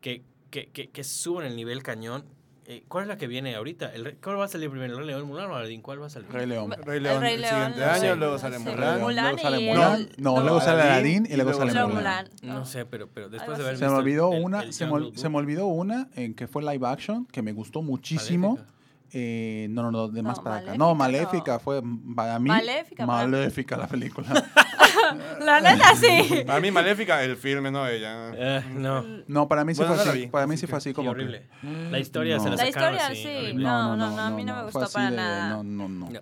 que, 0.00 0.22
que, 0.50 0.66
que, 0.68 0.90
que 0.90 1.04
suban 1.04 1.46
el 1.46 1.56
nivel 1.56 1.82
cañón. 1.82 2.24
Eh, 2.70 2.84
¿Cuál 2.86 3.04
es 3.04 3.08
la 3.08 3.16
que 3.16 3.26
viene 3.26 3.54
ahorita? 3.54 3.94
El, 3.94 4.18
¿Cuál 4.18 4.38
va 4.38 4.44
a 4.44 4.48
salir 4.48 4.68
primero? 4.68 4.92
¿El 4.92 4.98
Rey 4.98 5.06
León, 5.06 5.26
Mulan 5.26 5.50
o 5.50 5.56
Aladdin? 5.56 5.80
¿Cuál 5.80 6.02
va 6.02 6.06
a 6.08 6.10
salir? 6.10 6.30
Rey 6.30 6.44
León. 6.44 6.70
Rey 6.84 6.98
El 6.98 7.02
León 7.04 7.20
Rey 7.22 7.34
el 7.36 7.40
León, 7.40 7.54
siguiente 7.54 7.80
no 7.80 7.90
año, 7.90 8.16
luego 8.16 8.38
sale 8.38 8.58
Sí. 8.58 8.64
Mulan. 8.64 9.00
Luego 9.00 9.38
sale 9.38 9.60
Mulan. 9.66 10.08
No, 10.18 10.36
no, 10.36 10.42
luego 10.42 10.60
sale 10.60 10.82
Aladdin, 10.82 11.26
y 11.30 11.34
luego 11.36 11.54
sale 11.54 11.70
Mulan. 11.72 11.94
Mulan. 11.94 12.28
No 12.42 12.66
sé, 12.66 12.84
pero, 12.84 13.08
pero 13.08 13.30
después 13.30 13.56
de 13.56 13.64
haber. 13.64 13.78
Se 13.78 13.84
me 13.84 13.88
visto 13.88 13.98
olvidó 13.98 14.32
el- 14.34 14.44
una, 14.44 14.60
el 14.60 14.72
se, 14.74 14.84
me, 14.84 14.90
me 15.30 15.36
olvidó 15.38 15.66
una 15.68 16.10
en 16.14 16.34
que 16.34 16.46
fue 16.46 16.62
live 16.62 16.86
action, 16.86 17.24
que 17.24 17.40
me 17.40 17.52
gustó 17.52 17.80
muchísimo. 17.80 18.56
Maléfica. 18.56 18.74
Eh, 19.12 19.66
no, 19.70 19.82
no, 19.82 19.90
no, 19.90 20.08
de 20.08 20.22
más 20.22 20.36
No, 20.38 20.44
para 20.44 20.56
acá. 20.56 20.64
Maléfica 20.66 20.78
No, 20.78 20.88
no. 20.90 20.94
Maléfica 20.94 21.58
fue 21.58 21.82
para 22.14 22.38
mí. 22.38 22.48
Maléfica, 22.48 23.06
Maléfica 23.06 23.76
la 23.76 23.86
película. 23.86 24.28
La 25.40 25.60
neta, 25.60 25.94
sí. 25.96 26.42
Para 26.46 26.60
mí, 26.60 26.70
Maléfica, 26.70 27.22
el 27.22 27.36
filme, 27.36 27.70
no 27.70 27.86
ella. 27.86 28.30
Eh, 28.34 28.64
no. 28.74 29.02
No, 29.26 29.48
para 29.48 29.64
mí 29.64 29.74
sí 29.74 29.78
Bueno, 29.80 29.94
fue 29.94 30.04
no 30.04 30.10
así. 30.10 30.26
Para 30.26 30.46
mí 30.46 30.56
sí 30.56 30.62
que- 30.62 30.66
fue 30.66 30.78
así 30.78 30.90
Sí, 30.90 30.94
como 30.94 31.06
que- 31.06 31.10
horrible. 31.10 31.46
La 31.90 31.98
historia 31.98 32.38
se 32.38 32.46
la 32.50 32.56
No. 32.56 32.56
La 32.62 32.68
historia, 32.68 33.06
así, 33.06 33.22
sí, 33.22 33.28
horrible. 33.28 33.64
no, 33.64 33.96
no, 33.96 34.18
a 34.20 34.30
mí 34.30 34.44
no 34.44 34.56
me 34.56 34.62
gustó 34.64 34.86
para 34.92 35.10
de- 35.10 35.16
nada. 35.16 35.48
No, 35.50 35.62
no, 35.62 35.88
no. 35.88 36.10
No. 36.10 36.20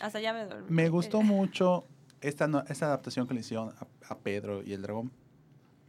Hasta 0.00 0.20
ya 0.20 0.32
me 0.32 0.44
dormí. 0.46 0.66
Me 0.68 0.88
gustó 0.88 1.22
mucho 1.22 1.84
esta, 2.20 2.48
no- 2.48 2.64
esta 2.68 2.86
adaptación 2.86 3.26
que 3.28 3.34
le 3.34 3.40
hicieron 3.40 3.70
a, 3.70 4.12
a 4.12 4.18
Pedro 4.18 4.62
y 4.62 4.72
el 4.72 4.82
dragón. 4.82 5.12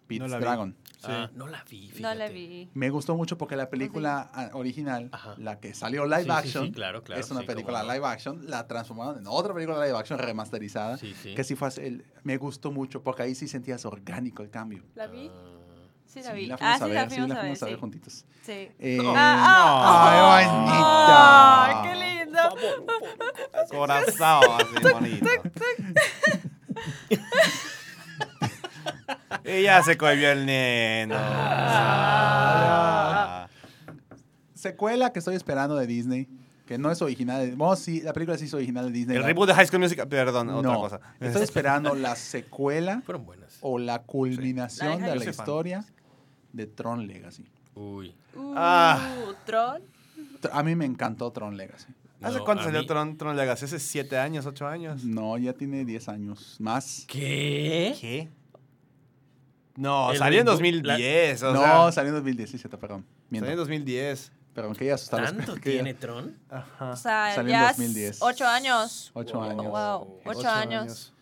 Pete's 0.07 0.19
No 0.21 0.27
la 0.27 0.37
vi. 0.37 0.43
Dragon. 0.43 0.75
Ah, 1.07 1.29
no 1.35 1.45
la 1.47 1.63
vi, 1.69 1.81
fíjate. 1.89 2.01
No 2.01 2.13
la 2.15 2.29
vi. 2.29 2.67
Me 2.73 2.89
gustó 2.89 3.15
mucho 3.15 3.37
porque 3.37 3.55
la 3.55 3.69
película 3.69 4.27
ah, 4.33 4.49
original, 4.53 5.09
Ajá. 5.11 5.35
la 5.37 5.59
que 5.59 5.73
salió 5.75 6.05
live 6.05 6.21
Sí, 6.23 6.25
sí, 6.25 6.31
action, 6.31 6.65
sí, 6.67 6.71
claro, 6.71 7.03
claro, 7.03 7.21
es 7.21 7.29
una 7.29 7.41
sí, 7.41 7.45
película 7.45 7.83
no. 7.83 7.93
live 7.93 8.07
action, 8.07 8.49
la 8.49 8.65
transformaron 8.67 9.19
en 9.19 9.27
otra 9.27 9.53
película 9.53 9.85
live 9.85 9.95
action 9.97 10.17
remasterizada. 10.17 10.97
Sí, 10.97 11.13
sí. 11.21 11.35
Que 11.35 11.43
sí 11.43 11.55
fue 11.55 11.67
así, 11.67 11.81
el- 11.81 12.05
me 12.23 12.37
gustó 12.37 12.71
mucho 12.71 13.03
porque 13.03 13.21
ahí 13.23 13.35
sí 13.35 13.47
sentías 13.47 13.85
orgánico 13.85 14.41
el 14.41 14.49
cambio. 14.49 14.83
¿La 14.95 15.05
vi? 15.07 15.29
Ah. 15.31 15.51
Sí, 16.07 16.21
la 16.23 16.31
Sí, 16.31 16.35
vi. 16.37 16.45
la 16.47 16.57
fuimos 16.57 16.71
Ah, 16.71 16.75
a 16.75 16.77
sí, 16.87 16.91
ver, 16.91 16.93
la 16.95 17.01
sí, 17.03 17.09
fuimos 17.15 17.29
la 17.29 17.35
a 17.35 17.37
ver, 17.37 17.43
fuimos 17.43 17.61
a 17.61 17.65
ver 17.65 17.75
sí. 17.75 17.79
juntitos. 17.81 18.25
Sí. 18.43 18.51
Eh, 18.79 18.97
Ah, 19.15 20.37
¡Ay, 20.37 20.45
bonita! 20.47 21.65
¡Ay, 21.65 21.73
qué 21.83 21.93
lindo! 22.25 22.41
Corazón, 23.69 24.43
así 24.59 24.75
bonito. 24.93 25.25
y 29.45 29.63
ya 29.63 29.81
se 29.83 29.97
cohibió 29.97 30.31
el 30.31 30.45
neno. 30.45 31.15
Ah. 32.37 33.47
Secuela 34.53 35.11
que 35.11 35.19
estoy 35.19 35.35
esperando 35.35 35.75
de 35.75 35.85
Disney, 35.87 36.27
que 36.65 36.77
no 36.77 36.89
es 36.91 37.01
original. 37.01 37.45
De, 37.49 37.55
bueno, 37.55 37.75
sí, 37.75 38.01
la 38.01 38.13
película 38.13 38.37
sí 38.37 38.45
es 38.45 38.53
original 38.53 38.85
de 38.87 38.91
Disney. 38.91 39.15
El 39.17 39.21
la- 39.21 39.27
reboot 39.27 39.47
de 39.49 39.53
High 39.55 39.67
School 39.67 39.81
Musical, 39.81 40.07
perdón, 40.07 40.49
otra 40.49 40.75
cosa. 40.75 40.99
Estoy 41.19 41.43
esperando 41.43 41.93
la 41.95 42.15
secuela 42.15 43.01
Fueron 43.05 43.25
buenas. 43.25 43.57
o 43.61 43.77
la 43.77 43.99
culminación 44.03 45.01
La 45.01 45.09
de 45.09 45.15
la 45.15 45.21
fan. 45.21 45.29
historia 45.29 45.85
de 46.53 46.65
Tron 46.67 47.05
Legacy. 47.05 47.45
Uy. 47.75 48.15
Uh, 48.35 48.53
Ah. 48.55 49.15
Tron. 49.45 49.81
Tr- 50.41 50.49
A 50.53 50.63
mí 50.63 50.75
me 50.75 50.85
encantó 50.85 51.31
Tron 51.31 51.57
Legacy. 51.57 51.87
¿Hace 52.21 52.37
No, 52.39 52.45
cuánto 52.45 52.63
salió 52.63 52.79
mí- 52.79 52.87
Tron, 52.87 53.17
Tron 53.17 53.35
Legacy? 53.35 53.65
¿Hace 53.65 53.77
siete 53.79 54.17
años, 54.17 54.45
ocho 54.45 54.65
años? 54.65 55.03
No, 55.03 55.37
ya 55.37 55.53
tiene 55.53 55.83
10 55.85 56.07
años 56.09 56.55
más. 56.59 57.05
¿Qué? 57.07 57.93
¿Qué? 57.99 58.29
No, 59.75 60.11
El 60.11 60.17
salió 60.17 60.39
en 60.39 60.45
reboot, 60.47 60.61
2010. 60.61 61.43
O 61.43 61.53
no, 61.53 61.91
salió 61.91 62.09
en 62.09 62.15
2017, 62.15 62.77
perdón. 62.77 63.05
Miento. 63.29 63.45
salió 63.45 63.53
en 63.53 63.57
2010. 63.59 64.31
Perdón, 64.53 64.73
que 64.73 64.85
ya 64.85 64.93
asustar 64.95 65.25
¿Tanto 65.25 65.55
ya- 65.55 65.61
tiene 65.63 65.93
Tron? 65.93 66.39
Ajá. 66.49 66.91
O 66.91 66.95
sea, 66.95 67.33
Salió 67.35 67.53
en 67.53 67.59
ya 67.59 67.67
2010. 67.69 68.17
ocho 68.21 68.47
años. 68.47 69.11
Ocho 69.13 69.33
Wow. 69.33 69.43
años. 69.49 69.65
Wow, 69.65 70.21
ocho, 70.25 70.39
Ocho 70.39 70.49
años. 70.49 71.13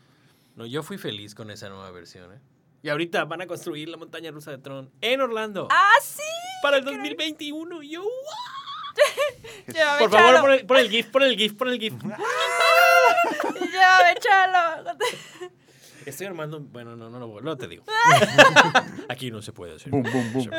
No, 0.55 0.67
yo 0.67 0.83
fui 0.83 0.99
feliz 0.99 1.33
con 1.33 1.49
esa 1.49 1.67
nueva 1.69 1.89
versión, 1.89 2.31
¿eh? 2.31 2.39
Y 2.83 2.89
ahorita 2.89 3.23
van 3.25 3.41
a 3.41 3.47
construir 3.47 3.89
la 3.89 3.97
montaña 3.97 4.29
rusa 4.29 4.51
de 4.51 4.59
Tron 4.59 4.91
en 5.01 5.21
Orlando. 5.21 5.67
¡Ah, 5.71 5.93
sí! 6.03 6.21
para 6.61 6.77
el 6.77 6.85
2021. 6.85 7.81
Y 7.81 7.89
yo, 7.91 8.03
Llévame, 9.67 9.99
por 9.99 10.11
favor, 10.11 10.41
pon 10.41 10.51
el, 10.51 10.65
pon 10.67 10.77
el 10.77 10.89
GIF, 10.89 11.07
pon 11.07 11.23
el 11.23 11.35
GIF, 11.35 11.53
pon 11.53 11.69
el 11.69 11.79
GIF. 11.79 11.93
Llévame, 13.53 14.15
Chalo. 14.19 14.97
Estoy 16.05 16.27
armando. 16.27 16.59
Bueno, 16.59 16.95
no, 16.95 17.09
no, 17.09 17.19
no, 17.19 17.41
no 17.41 17.57
te 17.57 17.67
digo. 17.67 17.83
Aquí 19.09 19.31
no 19.31 19.41
se 19.41 19.51
puede 19.53 19.75
hacer. 19.75 19.91
Boom, 19.91 20.03
boom, 20.03 20.33
boom. 20.33 20.49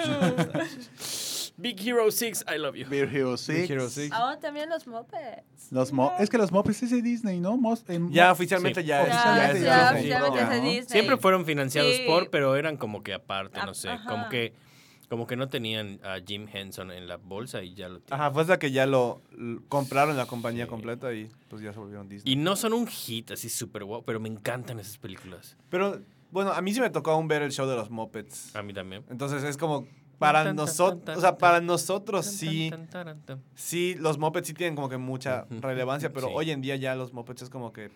Big 1.57 1.80
Hero 1.86 2.11
6, 2.11 2.45
I 2.53 2.59
love 2.59 2.74
you. 2.74 2.84
Big 2.88 3.05
Hero 3.14 3.36
6. 3.36 3.61
Big 3.62 3.70
Hero 3.70 3.88
6. 3.88 4.11
Ahora 4.12 4.40
también 4.40 4.68
los 4.68 4.86
mopeds. 4.88 5.70
Los 5.70 5.92
mo- 5.92 6.12
es 6.18 6.28
que 6.28 6.36
los 6.36 6.51
Muppets 6.51 6.82
es 6.82 6.90
de 6.90 7.01
Disney, 7.01 7.38
¿no? 7.38 7.57
Mos- 7.57 7.84
en- 7.88 8.11
Ya 8.11 8.32
oficialmente 8.32 8.80
Sí. 8.82 8.88
ya 8.88 9.03
es. 9.03 9.09
Oficialmente 9.14 9.61
ya 9.61 9.61
es 9.61 9.64
ya, 9.64 9.92
Disney. 9.92 10.01
oficialmente 10.01 10.42
es 10.42 10.49
de. 10.51 10.61
Disney. 10.61 10.88
Siempre 10.88 11.16
fueron 11.16 11.45
financiados 11.45 11.95
Sí. 11.95 12.03
por, 12.09 12.28
pero 12.30 12.57
eran 12.57 12.76
como 12.76 13.03
que 13.05 13.14
aparte, 13.14 13.61
no 13.64 13.72
sé. 13.72 13.88
ajá. 13.90 14.09
Como 14.11 14.28
que, 14.28 14.53
como 15.14 15.26
que 15.28 15.36
no 15.36 15.48
tenían 15.48 16.00
a 16.02 16.16
Jim 16.26 16.48
Henson 16.52 16.90
en 16.90 17.06
la 17.06 17.16
bolsa 17.18 17.62
y 17.62 17.74
ya 17.74 17.88
lo 17.88 18.00
tienen. 18.00 18.20
Ajá, 18.20 18.32
fue 18.32 18.42
hasta 18.42 18.58
que 18.58 18.72
ya 18.72 18.84
lo 18.86 19.22
l- 19.38 19.60
compraron 19.68 20.16
la 20.16 20.26
compañía 20.26 20.64
Sí. 20.64 20.70
completa 20.70 21.12
y 21.14 21.28
pues 21.48 21.62
ya 21.62 21.72
se 21.72 21.78
volvieron 21.78 22.08
Disney. 22.08 22.32
Y 22.32 22.36
no 22.36 22.56
son 22.56 22.72
un 22.72 22.86
hit 22.88 23.30
así 23.30 23.48
súper 23.48 23.84
guau, 23.84 24.02
pero 24.04 24.18
me 24.18 24.28
encantan 24.28 24.80
esas 24.80 24.98
películas. 24.98 25.56
Pero 25.70 26.00
bueno, 26.32 26.50
a 26.52 26.60
mí 26.60 26.74
sí 26.74 26.80
me 26.80 26.90
tocó 26.90 27.12
aún 27.12 27.28
ver 27.28 27.42
el 27.42 27.52
show 27.52 27.68
de 27.68 27.76
los 27.76 27.90
Muppets. 27.90 28.56
A 28.56 28.62
mí 28.62 28.72
también. 28.74 29.04
Entonces 29.08 29.44
es 29.44 29.56
como 29.56 29.86
para 30.18 30.52
nosotros, 30.52 31.16
o 31.16 31.20
sea, 31.20 31.38
para 31.38 31.60
nosotros 31.60 32.26
sí, 32.26 32.72
sí, 33.54 33.94
los 33.98 34.18
Muppets 34.18 34.48
sí 34.48 34.54
tienen 34.54 34.74
como 34.74 34.88
que 34.88 34.96
mucha 34.96 35.46
relevancia, 35.60 36.12
pero 36.12 36.26
Sí. 36.28 36.32
hoy 36.36 36.50
en 36.50 36.60
día 36.60 36.76
ya 36.76 36.94
los 36.96 37.12
Muppets 37.12 37.42
es 37.42 37.50
como 37.50 37.72
que, 37.72 37.90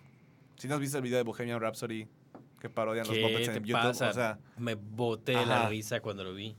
si 0.56 0.68
no 0.68 0.74
has 0.74 0.80
visto 0.80 0.98
el 0.98 1.02
video 1.02 1.16
de 1.18 1.24
Bohemian 1.24 1.60
Rhapsody 1.60 2.06
que 2.60 2.68
parodian 2.68 3.06
los 3.06 3.16
¿Qué 3.16 3.22
Muppets 3.22 3.46
te 3.46 3.56
en 3.58 3.64
YouTube, 3.64 3.82
pasa? 3.88 4.10
o 4.10 4.12
sea, 4.12 4.38
Me 4.56 4.74
boté 4.74 5.46
la 5.46 5.68
risa 5.68 6.00
cuando 6.00 6.24
lo 6.24 6.34
vi. 6.34 6.56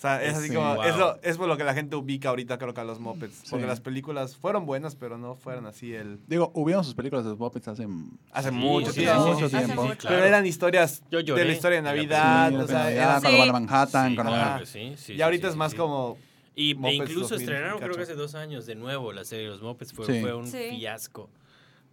O 0.00 0.02
sea, 0.02 0.24
es 0.24 0.34
así 0.34 0.48
Sí. 0.48 0.54
como, 0.54 0.76
Wow. 0.76 0.84
es, 0.84 0.96
lo, 0.96 1.22
es 1.22 1.36
por 1.36 1.46
lo 1.46 1.58
que 1.58 1.64
la 1.64 1.74
gente 1.74 1.94
ubica 1.94 2.30
ahorita 2.30 2.56
creo 2.56 2.72
que 2.72 2.80
a 2.80 2.84
los 2.84 2.98
Muppets, 3.00 3.42
porque 3.50 3.66
las 3.66 3.80
películas 3.82 4.34
fueron 4.34 4.64
buenas, 4.64 4.96
pero 4.96 5.18
no 5.18 5.34
fueron 5.34 5.66
así 5.66 5.92
el... 5.94 6.18
Digo, 6.26 6.50
hubieron 6.54 6.82
sus 6.84 6.94
películas 6.94 7.24
de 7.24 7.30
los 7.32 7.38
Muppets 7.38 7.68
hace... 7.68 7.86
Hace 8.32 8.48
Sí, 8.48 8.54
mucho 8.54 8.92
sí, 8.92 9.00
tiempo. 9.00 9.34
sí, 9.34 9.38
sí, 9.40 9.44
Hace 9.56 9.66
tiempo. 9.66 9.82
mucho. 9.84 9.96
claro. 9.98 10.16
Pero 10.16 10.26
eran 10.26 10.46
historias 10.46 11.02
Yo 11.10 11.20
lloré 11.20 11.42
de 11.42 11.48
la 11.48 11.52
historia 11.54 11.76
de 11.76 11.82
la 11.82 11.90
Navidad, 11.92 12.48
Sí, 12.50 12.56
o 12.56 12.66
sea, 12.66 12.90
era- 12.90 13.20
cuando 13.20 13.38
van 13.38 13.48
a 13.48 13.52
Manhattan, 13.52 14.08
Sí, 14.10 14.14
cuando 14.16 14.32
claro 14.32 14.46
van 14.48 14.56
a- 14.56 14.60
que 14.60 14.66
sí, 14.66 14.94
sí, 14.96 15.12
y 15.14 15.20
ahorita 15.22 15.48
sí, 15.48 15.50
es 15.52 15.56
más 15.56 15.72
sí. 15.72 15.76
como... 15.76 16.16
Y, 16.56 16.70
e 16.70 16.74
Muppets 16.74 16.94
incluso 16.96 17.20
2000, 17.34 17.40
estrenaron 17.42 17.78
creo 17.78 17.94
que 17.94 18.02
hace 18.02 18.14
dos 18.14 18.34
años 18.34 18.64
de 18.66 18.74
nuevo 18.76 19.12
la 19.12 19.24
serie 19.24 19.44
de 19.44 19.50
los 19.50 19.60
Muppets. 19.62 19.92
Fue, 19.92 20.06
Sí. 20.06 20.20
fue 20.22 20.34
un 20.34 20.46
Sí. 20.46 20.58
fiasco 20.78 21.30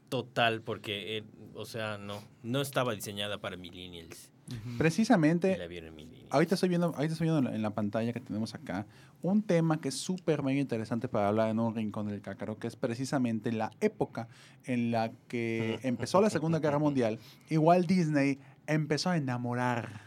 total 0.09 0.61
porque, 0.61 1.17
eh, 1.17 1.23
o 1.53 1.65
sea, 1.65 1.97
no, 1.97 2.21
no 2.43 2.61
estaba 2.61 2.93
diseñada 2.93 3.37
para 3.37 3.57
millennials. 3.57 4.31
Y 4.49 4.53
la 4.53 4.77
Precisamente, 4.77 5.67
vieron 5.67 5.93
millennials. 5.95 6.16
Ahorita 6.29 6.55
estoy 6.55 6.69
viendo, 6.69 6.87
ahorita 6.87 7.13
estoy 7.13 7.29
viendo 7.29 7.51
en 7.51 7.61
la, 7.61 7.69
pantalla 7.71 8.13
que 8.13 8.19
tenemos 8.19 8.55
acá 8.55 8.85
un 9.21 9.41
tema 9.41 9.79
que 9.79 9.89
es 9.89 9.95
súper 9.95 10.43
mega 10.43 10.59
interesante 10.59 11.07
para 11.07 11.27
hablar 11.27 11.49
en 11.49 11.59
un 11.59 11.75
rincón 11.75 12.07
del 12.07 12.21
cácaro, 12.21 12.57
que 12.57 12.67
es 12.67 12.75
precisamente 12.75 13.51
la 13.51 13.71
época 13.81 14.27
en 14.65 14.91
la 14.91 15.11
que 15.27 15.79
empezó 15.83 16.21
la 16.21 16.29
Segunda 16.29 16.59
Guerra 16.59 16.79
Mundial. 16.79 17.19
Igual 17.49 17.85
Disney 17.85 18.39
empezó 18.65 19.09
a 19.09 19.17
enamorar 19.17 20.01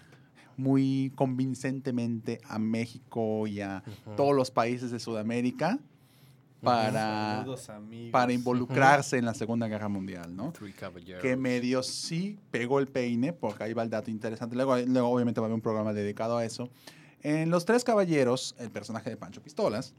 muy 0.56 1.12
convincentemente 1.14 2.40
a 2.44 2.58
México 2.58 3.46
y 3.46 3.60
a 3.60 3.82
todos 4.16 4.34
los 4.34 4.50
países 4.50 4.90
de 4.90 4.98
Sudamérica 4.98 5.78
para, 6.62 7.44
para 8.12 8.32
involucrarse 8.32 9.16
en 9.18 9.24
la 9.24 9.34
Segunda 9.34 9.66
Guerra 9.68 9.88
Mundial, 9.88 10.34
¿no? 10.36 10.52
Que 11.22 11.36
medio 11.36 11.82
sí 11.82 12.38
pegó 12.50 12.78
el 12.80 12.88
peine, 12.88 13.32
porque 13.32 13.64
ahí 13.64 13.72
va 13.72 13.82
el 13.82 13.90
dato 13.90 14.10
interesante. 14.10 14.54
Luego, 14.56 14.76
luego 14.78 15.08
obviamente 15.08 15.40
va 15.40 15.46
a 15.46 15.48
haber 15.48 15.54
un 15.54 15.60
programa 15.62 15.92
dedicado 15.92 16.36
a 16.36 16.44
eso. 16.44 16.70
En 17.22 17.50
Los 17.50 17.64
Tres 17.66 17.84
Caballeros, 17.84 18.54
el 18.58 18.70
personaje 18.70 19.10
de 19.10 19.16
Pancho 19.16 19.42
Pistolas, 19.42 19.94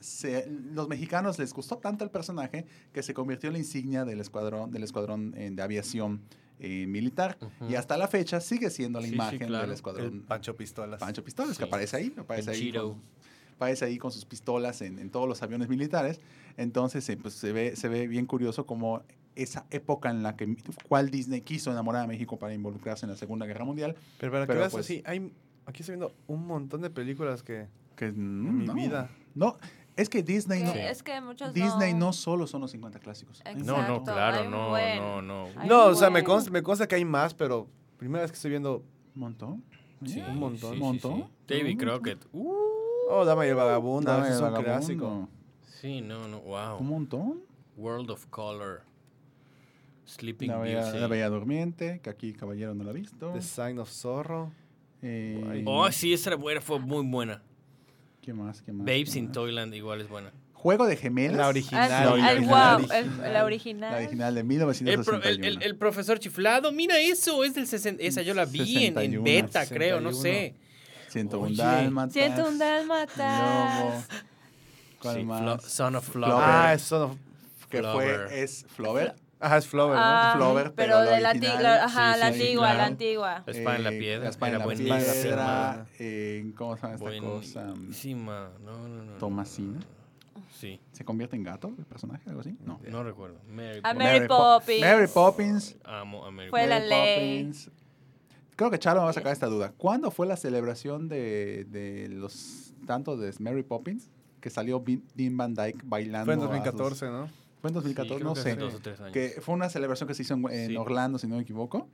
se- 0.00 0.46
los 0.72 0.88
mexicanos 0.88 1.38
les 1.38 1.52
gustó 1.52 1.78
tanto 1.78 2.04
el 2.04 2.10
personaje 2.10 2.66
que 2.92 3.02
se 3.02 3.14
convirtió 3.14 3.48
en 3.48 3.54
la 3.54 3.58
insignia 3.58 4.04
del 4.04 4.20
escuadrón, 4.20 4.70
del 4.70 4.82
escuadrón 4.84 5.34
eh, 5.36 5.50
de 5.52 5.62
aviación 5.62 6.22
eh, 6.58 6.86
militar. 6.86 7.36
Y 7.68 7.74
hasta 7.74 7.98
la 7.98 8.08
fecha 8.08 8.40
sigue 8.40 8.70
siendo 8.70 8.98
la 8.98 9.04
Sí, 9.04 9.10
sí, 9.10 9.14
imagen 9.14 9.38
claro. 9.40 9.62
del 9.62 9.70
El 9.70 9.74
escuadrón 9.74 10.22
Pancho 10.26 10.56
Pistolas. 10.56 11.00
Pancho 11.00 11.22
Pistolas, 11.22 11.58
que 11.58 11.64
aparece 11.64 11.96
ahí, 11.98 12.14
aparece 12.16 12.50
El 12.52 12.56
ahí, 12.56 12.72
con, 12.72 13.02
aparece 13.56 13.84
ahí 13.84 13.98
con 13.98 14.12
sus 14.12 14.24
pistolas 14.24 14.80
en, 14.82 14.98
en 14.98 15.10
todos 15.10 15.28
los 15.28 15.42
aviones 15.42 15.68
militares. 15.68 16.20
Entonces, 16.56 17.08
eh, 17.08 17.16
pues 17.16 17.34
se 17.34 17.52
ve, 17.52 17.76
se 17.76 17.88
ve 17.88 18.06
bien 18.06 18.26
curioso 18.26 18.64
como 18.66 19.02
esa 19.34 19.66
época 19.70 20.10
en 20.10 20.22
la 20.22 20.36
que 20.36 20.56
Walt 20.88 21.10
Disney 21.10 21.40
quiso 21.42 21.70
enamorar 21.70 22.04
a 22.04 22.06
México 22.06 22.38
para 22.38 22.54
involucrarse 22.54 23.04
en 23.06 23.10
la 23.10 23.16
Segunda 23.16 23.44
Guerra 23.44 23.64
Mundial, 23.64 23.96
Pero 24.18 24.32
para 24.32 24.44
que 24.44 24.48
Pero, 24.48 24.60
veas 24.60 24.72
pues- 24.72 24.86
así, 24.86 25.02
hay, 25.04 25.32
aquí 25.66 25.82
estoy 25.82 25.96
viendo 25.96 26.14
un 26.26 26.46
montón 26.46 26.80
de 26.80 26.90
películas 26.90 27.42
que 27.42 27.66
que 27.96 28.06
en 28.06 28.58
mi 28.58 28.66
no, 28.66 28.74
vida. 28.74 29.10
No, 29.34 29.56
es 29.96 30.08
que 30.08 30.22
Disney 30.22 30.62
no, 30.62 30.72
Que 30.72 30.90
Es 30.90 31.02
que 31.02 31.20
muchos 31.20 31.52
Disney 31.52 31.94
no 31.94 32.06
no. 32.06 32.12
solo 32.12 32.46
son 32.46 32.60
los 32.60 32.70
50 32.70 33.00
clásicos. 33.00 33.40
Exacto. 33.40 33.64
No, 33.64 33.88
no, 33.88 34.04
claro, 34.04 34.44
un 34.44 34.50
no, 34.50 34.68
buen. 34.68 34.98
no, 34.98 35.22
no. 35.22 35.46
No, 35.66 35.86
un 35.86 35.92
o 35.92 35.94
sea, 35.94 36.10
me 36.10 36.22
consta, 36.22 36.50
me 36.50 36.62
consta 36.62 36.86
que 36.86 36.94
hay 36.94 37.04
más, 37.04 37.34
pero 37.34 37.66
primera 37.96 38.22
vez 38.22 38.30
que 38.30 38.36
estoy 38.36 38.50
viendo 38.50 38.84
Un 39.14 39.20
montón. 39.20 39.64
Sí, 40.04 40.20
un 40.20 40.38
montón. 40.38 40.70
sí, 40.72 40.76
sí, 40.76 40.82
¿Montón? 40.82 41.16
sí. 41.48 41.54
David 41.54 41.72
Un 41.72 41.78
Crockett. 41.78 42.26
Uh, 42.32 42.54
Oh, 43.08 43.24
Dama 43.24 43.46
y 43.46 43.50
el 43.50 43.54
Vagabundo, 43.54 44.10
Dame 44.10 44.24
ese 44.24 44.32
es 44.34 44.38
el 44.40 44.44
un 44.46 44.52
vagabundo. 44.52 44.78
clásico. 44.78 45.28
sí, 45.80 46.00
no, 46.00 46.26
no, 46.28 46.40
wow. 46.40 46.78
Un 46.78 46.86
montón. 46.88 47.40
World 47.76 48.10
of 48.10 48.26
Color. 48.30 48.82
Sleeping 50.06 50.48
La 50.50 50.58
bella, 50.58 50.82
Beauty. 50.84 50.98
la 50.98 51.06
Bella 51.08 51.28
Durmiente, 51.28 52.00
que 52.00 52.10
aquí 52.10 52.32
Caballero 52.32 52.74
no 52.74 52.84
la 52.84 52.90
ha 52.90 52.94
visto. 52.94 53.32
The 53.32 53.42
Sign 53.42 53.78
of 53.78 53.90
Zorro. 53.90 54.52
Eh. 55.02 55.62
Oh, 55.66 55.90
sí, 55.90 56.12
esa 56.12 56.30
era 56.30 56.36
buena, 56.36 56.60
fue 56.60 56.78
muy 56.78 57.04
buena. 57.06 57.42
¿Qué 58.22 58.32
más? 58.32 58.62
¿Qué 58.62 58.72
más? 58.72 58.86
Babes 58.86 59.12
¿Qué 59.12 59.18
in 59.18 59.24
más? 59.26 59.32
Toyland 59.34 59.74
igual 59.74 60.00
es 60.00 60.08
buena. 60.08 60.32
Juego 60.52 60.86
de 60.86 60.96
gemelas. 60.96 61.36
La 61.36 61.44
Ah, 61.46 61.48
original. 61.48 61.86
sí, 61.86 61.90
La 61.92 62.02
el 62.02 62.08
original. 62.38 62.80
wow, 62.82 62.90
el- 63.26 63.32
la 63.32 63.44
original. 63.44 63.92
La 63.92 63.98
original 63.98 64.34
de 64.34 64.40
El, 64.40 64.46
pro- 64.46 64.66
1961. 65.18 65.28
el- 65.28 65.44
el- 65.44 65.62
el 65.62 65.76
profesor 65.76 66.18
chiflado, 66.18 66.72
mira 66.72 66.98
eso, 66.98 67.44
es 67.44 67.54
del 67.54 67.66
60. 67.66 68.02
Esa 68.02 68.22
yo 68.22 68.32
la 68.34 68.46
vi 68.46 68.60
en, 68.86 68.98
en 68.98 69.12
61, 69.12 69.22
beta, 69.22 69.66
creo, 69.66 70.00
no 70.00 70.12
61. 70.12 70.22
sé. 70.22 70.54
101 71.20 71.46
Oye. 71.46 71.56
dálmatas. 71.56 72.12
Siento 72.12 72.42
un 72.42 72.58
Lobo. 72.58 72.64
dálmatas. 72.64 74.08
¿Cuál 75.00 75.16
Sí, 75.16 75.24
más? 75.24 75.42
Flo- 75.42 75.60
Son 75.60 75.96
of 75.96 76.08
Flower. 76.08 76.34
Ah, 76.38 76.74
es 76.74 76.82
Son 76.82 77.02
of... 77.02 77.16
que 77.70 77.78
Flower. 77.78 78.26
fue, 78.28 78.42
es 78.42 78.66
Flower. 78.68 79.14
Ajá, 79.38 79.58
es 79.58 79.66
Flower, 79.66 79.96
Ah, 80.00 80.32
¿no? 80.34 80.38
Flower, 80.40 80.72
pero 80.74 80.94
pero 80.98 81.00
de 81.02 81.20
la 81.20 81.30
antigua, 81.30 81.84
ajá, 81.84 82.14
Sí, 82.14 82.20
la 82.20 82.32
sí, 82.32 82.40
antigua, 82.40 82.62
claro. 82.64 82.78
la 82.78 82.86
antigua. 82.86 83.42
La 83.46 83.52
espada 83.52 83.76
en 83.76 83.84
la 83.84 83.90
Eh, 83.92 83.98
piedra. 83.98 84.24
La 84.24 84.30
espada 84.30 84.52
en 84.52 84.58
la 84.58 84.66
piedra. 84.66 85.86
eh, 85.98 86.52
¿Cómo 86.56 86.76
se 86.76 86.82
llama 86.82 86.94
esta 86.94 87.20
cosa? 87.26 87.64
Buenísima. 87.66 88.48
No, 88.64 88.88
no, 88.88 89.04
no. 89.04 89.12
Tomasina. 89.18 89.78
Sí, 90.58 90.80
¿Se 90.92 91.04
convierte 91.04 91.36
en 91.36 91.42
gato 91.44 91.70
el 91.78 91.84
personaje? 91.84 92.22
¿Algo 92.30 92.40
así? 92.40 92.56
No. 92.64 92.80
no 92.88 93.02
recuerdo. 93.04 93.38
Mary 93.50 93.80
A 93.82 93.92
Poppins. 93.92 93.98
Mary 94.04 94.26
Po- 94.26 94.36
Poppins. 94.38 94.80
Mary 94.80 95.06
Poppins. 95.06 95.76
Amo 95.84 96.24
a 96.24 96.30
Mary 96.30 96.48
Fue 96.48 96.66
la 96.66 96.78
ley. 96.78 97.44
Poppins. 97.44 97.70
Creo 98.56 98.70
que 98.70 98.78
Charo 98.78 99.00
me 99.00 99.04
va 99.04 99.10
a 99.10 99.14
sacar 99.14 99.32
esta 99.32 99.46
duda. 99.46 99.72
¿Cuándo 99.76 100.10
fue 100.10 100.26
la 100.26 100.36
celebración 100.36 101.08
de, 101.08 101.66
de 101.70 102.08
los 102.08 102.72
tanto 102.86 103.16
de 103.16 103.32
Mary 103.38 103.62
Poppins 103.62 104.10
que 104.40 104.48
salió 104.50 104.82
Dean 105.14 105.36
Van 105.36 105.54
Dyke 105.54 105.82
bailando? 105.84 106.24
Fue 106.26 106.34
en 106.34 106.40
a 106.40 106.42
sus- 106.42 106.50
2014, 106.50 107.06
¿no? 107.06 107.28
Fue 107.60 107.68
en 107.70 107.74
Sí, 107.74 107.74
2014, 107.74 108.14
creo 108.16 108.28
no 108.28 108.34
que 108.34 108.40
sé. 108.40 108.56
dos 108.56 108.74
o 108.74 108.78
tres 108.80 109.00
años. 109.00 109.12
Que 109.12 109.40
fue 109.42 109.54
una 109.54 109.68
celebración 109.68 110.08
que 110.08 110.14
se 110.14 110.22
hizo 110.22 110.34
en, 110.34 110.50
en 110.50 110.70
Sí. 110.70 110.76
Orlando, 110.76 111.18
si 111.18 111.26
no 111.26 111.36
me 111.36 111.42
equivoco. 111.42 111.88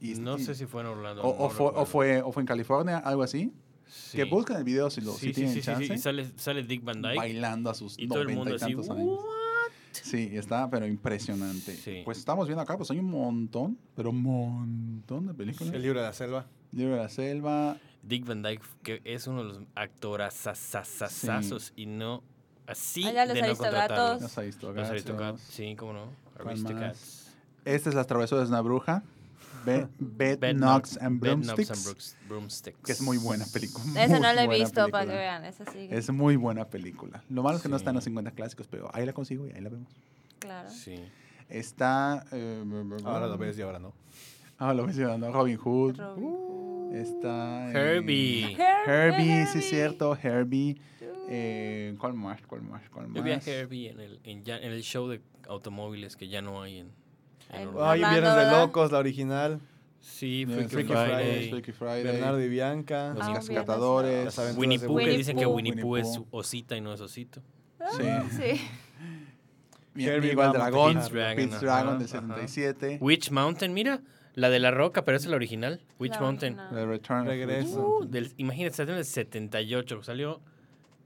Y- 0.00 0.14
no 0.16 0.36
y- 0.38 0.44
sé 0.44 0.54
si 0.54 0.66
fue 0.66 0.82
en 0.82 0.88
Orlando. 0.88 1.22
o, 1.22 1.36
no 1.38 1.44
o 1.44 1.50
fue, 1.50 1.66
o, 1.74 1.84
fue, 1.86 2.22
o 2.22 2.32
fue 2.32 2.42
en 2.42 2.46
California, 2.46 2.98
algo 2.98 3.22
así. 3.22 3.52
Sí. 3.86 4.18
Que 4.18 4.24
busquen 4.24 4.56
el 4.58 4.64
video 4.64 4.90
si, 4.90 5.00
lo, 5.00 5.12
Sí, 5.12 5.18
si 5.20 5.26
sí, 5.28 5.32
tienen 5.32 5.54
sí, 5.54 5.60
sí, 5.60 5.66
chance. 5.66 5.86
sí, 5.86 5.92
Y 5.94 5.98
sale, 5.98 6.30
sale 6.36 6.62
Dick 6.62 6.84
Van 6.84 7.00
Dyke. 7.00 7.16
bailando 7.16 7.70
a 7.70 7.74
sus 7.74 7.98
Y 7.98 8.06
todo 8.06 8.20
el 8.20 8.26
90 8.26 8.38
mundo 8.38 8.52
y 8.52 8.56
así. 8.56 8.74
tantos 8.74 8.90
años. 8.90 9.20
Sí, 9.92 10.30
está, 10.32 10.68
pero 10.70 10.86
impresionante. 10.86 11.74
Sí. 11.74 12.02
Pues 12.04 12.18
estamos 12.18 12.46
viendo 12.46 12.62
acá, 12.62 12.76
pues 12.76 12.90
hay 12.90 12.98
un 12.98 13.10
montón, 13.10 13.78
pero 13.94 14.10
un 14.10 14.22
montón 14.22 15.26
de 15.26 15.34
películas. 15.34 15.74
El 15.74 15.82
libro 15.82 16.00
de 16.00 16.06
la 16.06 16.12
selva. 16.12 16.46
Libro 16.72 16.94
de 16.96 17.02
la 17.02 17.08
selva. 17.08 17.76
Dick 18.02 18.26
Van 18.26 18.42
Dyke, 18.42 18.62
que 18.82 19.00
es 19.04 19.26
uno 19.26 19.42
de 19.42 19.48
los 19.48 19.60
actorazazazazazos 19.74 21.72
y 21.76 21.86
no 21.86 22.22
así 22.66 23.04
Ah, 23.04 23.12
ya 23.12 23.26
los 23.26 23.34
de 23.34 23.42
ha 23.42 23.48
no 23.48 23.56
gatos. 23.56 24.22
Los 24.22 24.38
Aristocats. 24.38 24.78
Los 24.78 24.90
Aristocats, 24.90 25.40
sí, 25.42 25.74
cómo 25.76 25.92
no. 25.92 26.10
¿Cuál 26.36 26.48
Aristocats. 26.48 27.36
Esta 27.64 27.88
es 27.88 27.94
Las 27.94 28.06
travesuras 28.06 28.48
de 28.48 28.52
una 28.54 28.60
bruja. 28.60 29.02
Be- 29.98 30.36
Bed, 30.36 30.56
Knobs- 30.56 30.98
and 31.00 31.20
Bed 31.20 31.30
Broomsticks. 31.36 31.70
and 31.70 31.84
Brooks- 31.84 32.16
Broomsticks. 32.28 32.78
Que 32.84 32.92
es 32.92 33.00
muy 33.00 33.18
buena 33.18 33.44
película. 33.52 34.04
Esa 34.04 34.18
no 34.20 34.32
la 34.32 34.44
he 34.44 34.48
visto 34.48 34.88
para 34.88 35.06
que 35.06 35.16
vean, 35.16 35.44
esa 35.44 35.64
sí. 35.72 35.88
Es 35.90 36.10
muy 36.10 36.36
buena 36.36 36.64
película. 36.68 37.22
Lo 37.30 37.42
malo 37.42 37.56
es 37.56 37.62
que 37.62 37.68
no 37.68 37.76
está 37.76 37.90
en 37.90 37.94
los 37.96 38.04
Sí. 38.04 38.10
50 38.10 38.30
clásicos, 38.32 38.66
pero 38.68 38.90
ahí 38.94 39.04
la 39.06 39.12
consigo 39.12 39.46
y 39.46 39.52
ahí 39.52 39.60
la 39.60 39.68
vemos. 39.70 39.88
Claro. 40.38 40.68
Sí. 40.70 40.96
Está. 41.48 42.24
eh, 42.32 42.62
Ahora 43.04 43.26
lo 43.26 43.38
ves 43.38 43.58
y 43.58 43.62
ahora 43.62 43.78
no. 43.78 43.92
Ah, 44.58 44.74
lo 44.74 44.84
mencionando. 44.84 45.30
Robin 45.32 45.56
Hood. 45.56 45.96
Robin 45.98 46.24
Hood. 46.24 46.94
Está. 46.96 47.70
eh, 47.70 47.72
Herbie. 47.96 48.56
Herbie, 48.86 49.46
sí 49.46 49.58
es 49.58 49.68
cierto. 49.68 50.16
Herbie. 50.20 50.76
Eh, 51.30 51.94
¿Cuál 51.98 52.14
más? 52.14 52.40
¿Cuál 52.46 52.62
más? 52.62 52.82
¿Cuál 52.90 53.12
Yo 53.12 53.22
vi 53.22 53.32
a 53.32 53.36
más? 53.36 53.46
Herbie 53.46 53.90
en 53.90 54.00
el, 54.00 54.20
en, 54.24 54.44
ya- 54.44 54.56
en 54.58 54.72
el 54.72 54.82
show 54.82 55.08
de 55.08 55.20
automóviles 55.48 56.16
que 56.16 56.28
ya 56.28 56.40
no 56.42 56.62
hay 56.62 56.78
en... 56.78 56.90
Ay, 57.50 57.98
Viernes 57.98 58.34
de. 58.36 58.50
Locos, 58.50 58.92
la 58.92 58.98
original. 58.98 59.60
Sí, 60.00 60.46
Freaky, 60.46 60.68
Freaky 60.68 60.92
Friday. 60.92 61.06
Friday. 61.14 61.50
Freaky 61.50 61.72
Friday. 61.72 62.02
Bernardo 62.04 62.40
y 62.40 62.48
Bianca. 62.48 63.14
Los 63.14 63.22
Ah, 63.26 63.62
aventuras 63.66 64.56
Winnie 64.56 64.78
Pooh, 64.78 64.96
que 64.98 65.10
dicen 65.10 65.36
que. 65.36 65.46
Winnie 65.46 65.76
Pooh 65.76 65.96
es 65.96 66.20
osita 66.30 66.76
y 66.76 66.80
no 66.80 66.92
es 66.92 67.00
osito. 67.00 67.40
Sí. 67.96 68.04
Sí. 68.30 68.60
Mi 69.94 70.04
Herbie 70.04 70.30
amigo 70.30 70.42
el 70.42 70.48
Vamos, 70.48 70.54
dragón. 70.54 70.94
Pete's 70.94 71.10
Dragon, 71.10 71.50
Dragon 71.60 71.98
del 71.98 72.06
ajá. 72.08 72.20
77. 72.20 72.98
Witch 73.00 73.30
Mountain, 73.32 73.74
mira, 73.74 74.00
la 74.34 74.48
de 74.48 74.60
la 74.60 74.70
roca, 74.70 75.04
pero 75.04 75.16
esa 75.16 75.26
es 75.26 75.30
la 75.30 75.36
original. 75.36 75.80
Witch 75.98 76.14
La 76.14 76.20
Mountain. 76.20 76.58
original. 76.60 76.74
The 76.80 76.86
Return 76.86 77.26
Regreso. 77.26 77.80
Uh, 77.98 78.04
del, 78.04 78.32
imagínate, 78.36 78.76
salió 78.76 78.92
en 78.92 78.98
el 79.00 79.04
78, 79.04 80.02
salió 80.04 80.40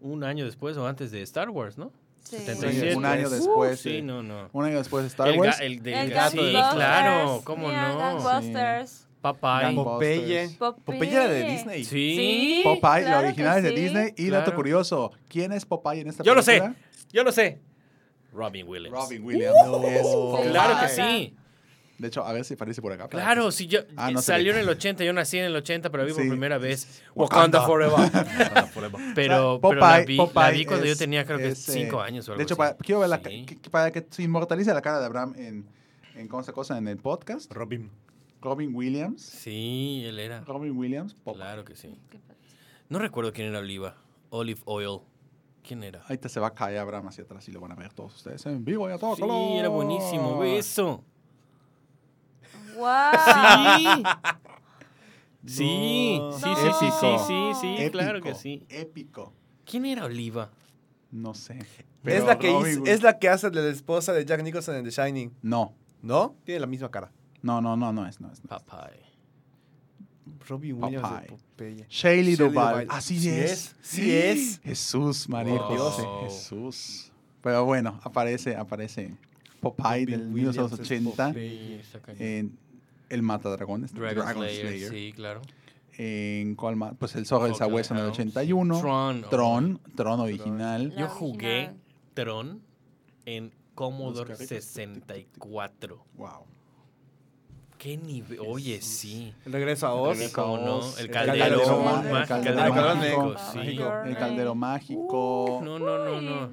un 0.01 0.24
año 0.24 0.45
después 0.45 0.76
o 0.76 0.86
antes 0.86 1.11
de 1.11 1.22
Star 1.22 1.49
Wars, 1.49 1.78
¿no? 1.78 1.90
Sí. 2.24 2.38
77. 2.38 2.96
Un 2.96 3.04
año 3.04 3.28
Uh, 3.28 3.30
después, 3.30 3.80
sí, 3.80 3.90
sí. 3.96 4.02
no, 4.02 4.22
no. 4.22 4.48
Un 4.52 4.64
año 4.64 4.78
después 4.78 5.02
de 5.04 5.08
Star 5.08 5.28
el, 5.28 5.38
Wars. 5.38 5.58
ga- 5.58 5.64
el 5.64 5.82
de 5.82 6.00
El 6.00 6.08
sí, 6.08 6.14
Ghostbusters. 6.14 6.74
claro, 6.74 7.40
cómo 7.44 7.68
Yeah, 7.70 7.88
no. 7.88 8.18
Ghostbusters. 8.22 9.06
Popeye. 9.20 9.74
Popeye. 9.74 10.48
Popeye 10.84 11.12
era 11.12 11.28
de 11.28 11.44
Disney. 11.44 11.84
Sí. 11.84 12.16
Sí. 12.16 12.60
Popeye, 12.64 13.02
la 13.04 13.10
claro 13.10 13.26
original 13.28 13.56
es 13.58 13.62
de 13.64 13.68
sí. 13.70 13.74
Disney. 13.76 14.14
Y 14.16 14.30
dato 14.30 14.44
Claro. 14.46 14.56
curioso, 14.56 15.12
¿quién 15.28 15.52
es 15.52 15.64
Popeye 15.64 16.00
en 16.00 16.08
esta 16.08 16.24
Yo 16.24 16.34
lo 16.34 16.42
sé, 16.42 16.52
película? 16.60 16.74
yo 17.12 17.22
lo 17.24 17.32
sé. 17.32 17.60
Robin 18.32 18.66
Williams. 18.66 18.96
Robin 18.98 19.24
Williams. 19.24 19.54
No. 19.66 19.82
es 19.86 20.02
Popeye. 20.02 20.50
Claro 20.50 20.80
que 20.80 20.88
Sí. 20.88 21.36
De 22.03 22.09
hecho, 22.09 22.24
a 22.26 22.32
ver 22.32 22.44
si 22.44 22.55
aparece 22.55 22.82
por 22.82 22.92
acá. 22.92 23.09
Claro, 23.09 23.50
si 23.53 23.66
yo 23.68 23.80
Ah, 23.96 24.11
no 24.11 24.20
salió 24.20 24.53
en 24.53 24.59
el 24.59 24.68
80, 24.68 25.05
yo 25.05 25.12
nací 25.12 25.38
en 25.38 25.44
el 25.44 25.55
80, 25.57 25.88
pero 25.90 26.05
vi 26.05 26.12
por 26.12 26.22
Sí. 26.22 26.28
primera 26.28 26.59
vez 26.59 27.00
Wakanda. 27.14 27.61
Wakanda 27.62 28.66
Forever. 28.66 29.03
Pero, 29.14 29.61
Popeye- 29.61 29.68
pero 29.70 29.80
la, 29.80 30.00
vi, 30.00 30.16
la 30.34 30.50
vi 30.50 30.64
cuando 30.66 30.84
yo 30.86 30.96
tenía 30.96 31.24
creo 31.24 31.38
que 31.38 31.48
es, 31.48 31.68
eh, 31.68 31.72
5 31.72 32.00
años 32.00 32.28
o 32.28 32.32
algo 32.32 32.38
De 32.38 32.42
hecho, 32.44 32.55
así. 32.55 32.59
para, 32.59 32.74
quiero 32.76 33.00
ver 33.00 33.09
la, 33.09 33.22
ca- 33.22 33.30
Sí. 33.30 33.46
que- 33.46 33.70
para 33.70 33.90
que 33.92 34.07
se 34.11 34.22
inmortalice 34.22 34.74
la 34.74 34.82
cara 34.82 34.98
de 35.00 35.07
Abraham 35.07 35.34
en, 35.36 35.66
en 36.16 36.28
¿cómo 36.28 36.42
se 36.42 36.53
cosa? 36.53 36.76
En 36.76 36.88
el 36.88 36.96
podcast. 36.98 37.50
Robin. 37.53 37.90
Robin 38.40 38.74
Williams. 38.74 39.22
Sí, 39.22 40.03
él 40.05 40.18
era. 40.18 40.40
Robin 40.40 40.76
Williams. 40.76 41.14
Popeye. 41.14 41.42
Claro 41.44 41.64
que 41.64 41.76
sí. 41.76 41.96
No 42.88 42.98
recuerdo 42.98 43.32
quién 43.32 43.46
era 43.48 43.61
Oliva. 43.61 43.94
Olive 44.30 44.61
Oil. 44.64 44.98
¿Quién 45.62 45.84
era? 45.84 46.03
Ahí 46.09 46.18
te 46.18 46.28
se 46.28 46.40
va 46.40 46.48
a 46.48 46.55
caer 46.55 46.78
Abraham 46.78 47.07
hacia 47.07 47.22
atrás 47.22 47.48
y 47.48 47.53
lo 47.53 47.61
van 47.61 47.70
a 47.70 47.76
ver 47.76 47.92
todos 47.92 48.16
ustedes 48.16 48.44
en 48.46 48.64
vivo 48.64 48.90
y 48.90 48.92
a 48.92 48.98
todo 48.98 49.14
Sí, 49.14 49.20
color. 49.22 49.59
era 49.61 49.68
buenísimo. 49.68 50.36
Ve 50.40 50.59
eso. 50.59 51.05
Wow. 52.82 54.04
Sí. 55.46 56.18
No. 56.18 56.32
Sí, 56.38 56.44
sí, 56.54 56.68
sí, 56.78 56.86
sí, 57.00 57.06
sí, 57.26 57.52
sí, 57.60 57.74
Épico, 57.78 57.90
claro 57.98 58.20
que 58.22 58.34
sí. 58.34 58.64
Épico. 58.68 59.32
¿Quién 59.64 59.86
era 59.86 60.04
Oliva? 60.04 60.50
No 61.10 61.34
sé. 61.34 61.58
Es 62.04 62.24
la, 62.24 62.38
que 62.38 62.50
hizo- 62.50 62.84
es 62.86 63.02
la 63.02 63.18
que 63.18 63.28
hace 63.28 63.50
de 63.50 63.60
la 63.62 63.68
esposa 63.70 64.12
de 64.12 64.24
Jack 64.24 64.42
Nicholson 64.42 64.76
en 64.76 64.84
The 64.84 64.90
Shining. 64.90 65.32
No. 65.42 65.74
¿No? 66.00 66.36
Tiene 66.44 66.60
la 66.60 66.66
misma 66.66 66.90
cara. 66.90 67.10
No, 67.42 67.60
no, 67.60 67.76
no, 67.76 67.92
no 67.92 68.06
es, 68.06 68.20
no 68.20 68.30
es. 68.30 68.40
no 68.44 68.56
es. 68.56 68.62
Popeye. 68.62 69.02
Robin 70.48 70.82
Williams 70.82 71.10
de 71.10 71.26
Popeye. 71.28 71.28
Popeye. 71.28 71.86
Shaylee. 71.88 72.36
Duvall. 72.36 72.86
Así 72.88 73.18
Sí 73.18 73.28
es. 73.28 73.50
es, 73.52 73.76
sí 73.82 74.12
es. 74.16 74.60
Jesús, 74.64 75.28
María 75.28 75.54
Wow. 75.60 75.76
José. 75.76 76.02
Jesús. 76.22 77.12
Pero 77.42 77.64
bueno, 77.64 78.00
aparece, 78.04 78.54
aparece 78.56 79.16
Popeye 79.60 80.04
Robin 80.06 80.06
del 80.06 80.32
Williams 80.32 80.56
es 80.56 80.62
1980 80.90 81.26
Popeye. 81.28 81.80
Está 81.80 82.00
cañón. 82.00 82.22
en 82.22 82.58
El 83.12 83.22
Matadragones. 83.22 83.92
Dragon, 83.92 84.24
Dragon 84.24 84.42
Slayer, 84.44 84.66
Slayer. 84.68 84.90
sí, 84.90 85.12
claro. 85.14 85.42
En 85.98 86.54
cuál 86.54 86.76
más? 86.76 86.94
Pues 86.98 87.14
El 87.16 87.26
Zorro 87.26 87.44
del 87.44 87.54
Sabueso 87.54 87.92
en 87.94 88.00
el 88.00 88.06
House. 88.06 88.18
81. 88.18 88.80
Tron. 88.80 89.24
Tron, 89.28 89.80
Tron 89.94 90.20
original. 90.20 90.88
La 90.94 91.00
Yo 91.02 91.08
jugué 91.08 91.56
original. 91.66 91.80
Tron 92.14 92.62
en 93.26 93.52
Commodore 93.74 94.34
Busca- 94.34 94.46
64. 94.46 96.04
Wow. 96.14 96.46
¿Qué 97.78 97.96
nivel? 97.96 98.38
Oye, 98.46 98.80
sí. 98.80 99.34
El 99.44 99.52
regreso 99.52 99.86
a 99.88 99.94
Oz. 99.94 100.16
¿Cómo 100.32 100.56
no? 100.58 100.80
El 100.98 101.06
el 101.06 101.10
caldero, 101.10 101.62
el 101.62 102.12
mágico. 102.12 104.02
El 104.04 104.16
Caldero 104.16 104.54
Mágico. 104.54 105.60
No, 105.64 105.78
no, 105.78 105.98
no, 105.98 106.20
no. 106.20 106.52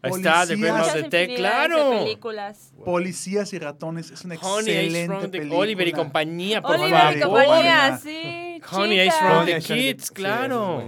Ahí 0.00 0.12
está, 0.12 0.46
The 0.46 0.56
Great. 0.56 0.72
Mouse 0.74 0.86
Muchas 0.86 0.94
Detect, 0.94 1.30
infinidades 1.30 1.68
de 1.68 1.74
claro. 1.76 1.90
películas. 2.04 2.72
Policías 2.84 3.52
y 3.52 3.58
ratones. 3.58 4.10
Es 4.10 4.24
una 4.24 4.36
Honey, 4.36 4.74
excelente 4.76 5.06
From 5.06 5.22
the 5.22 5.28
película. 5.38 5.60
Oliver 5.60 5.88
y 5.88 5.92
compañía, 5.92 6.62
por 6.62 6.76
Oliver 6.76 7.16
y 7.16 7.20
favor. 7.20 7.44
compañía, 7.44 7.98
sí. 7.98 8.60
Honey, 8.70 9.00
Ace 9.00 9.10
chicas. 9.18 9.32
From 9.32 9.46
the 9.46 9.58
Kids, 9.60 10.04
sí, 10.06 10.12
claro. 10.14 10.84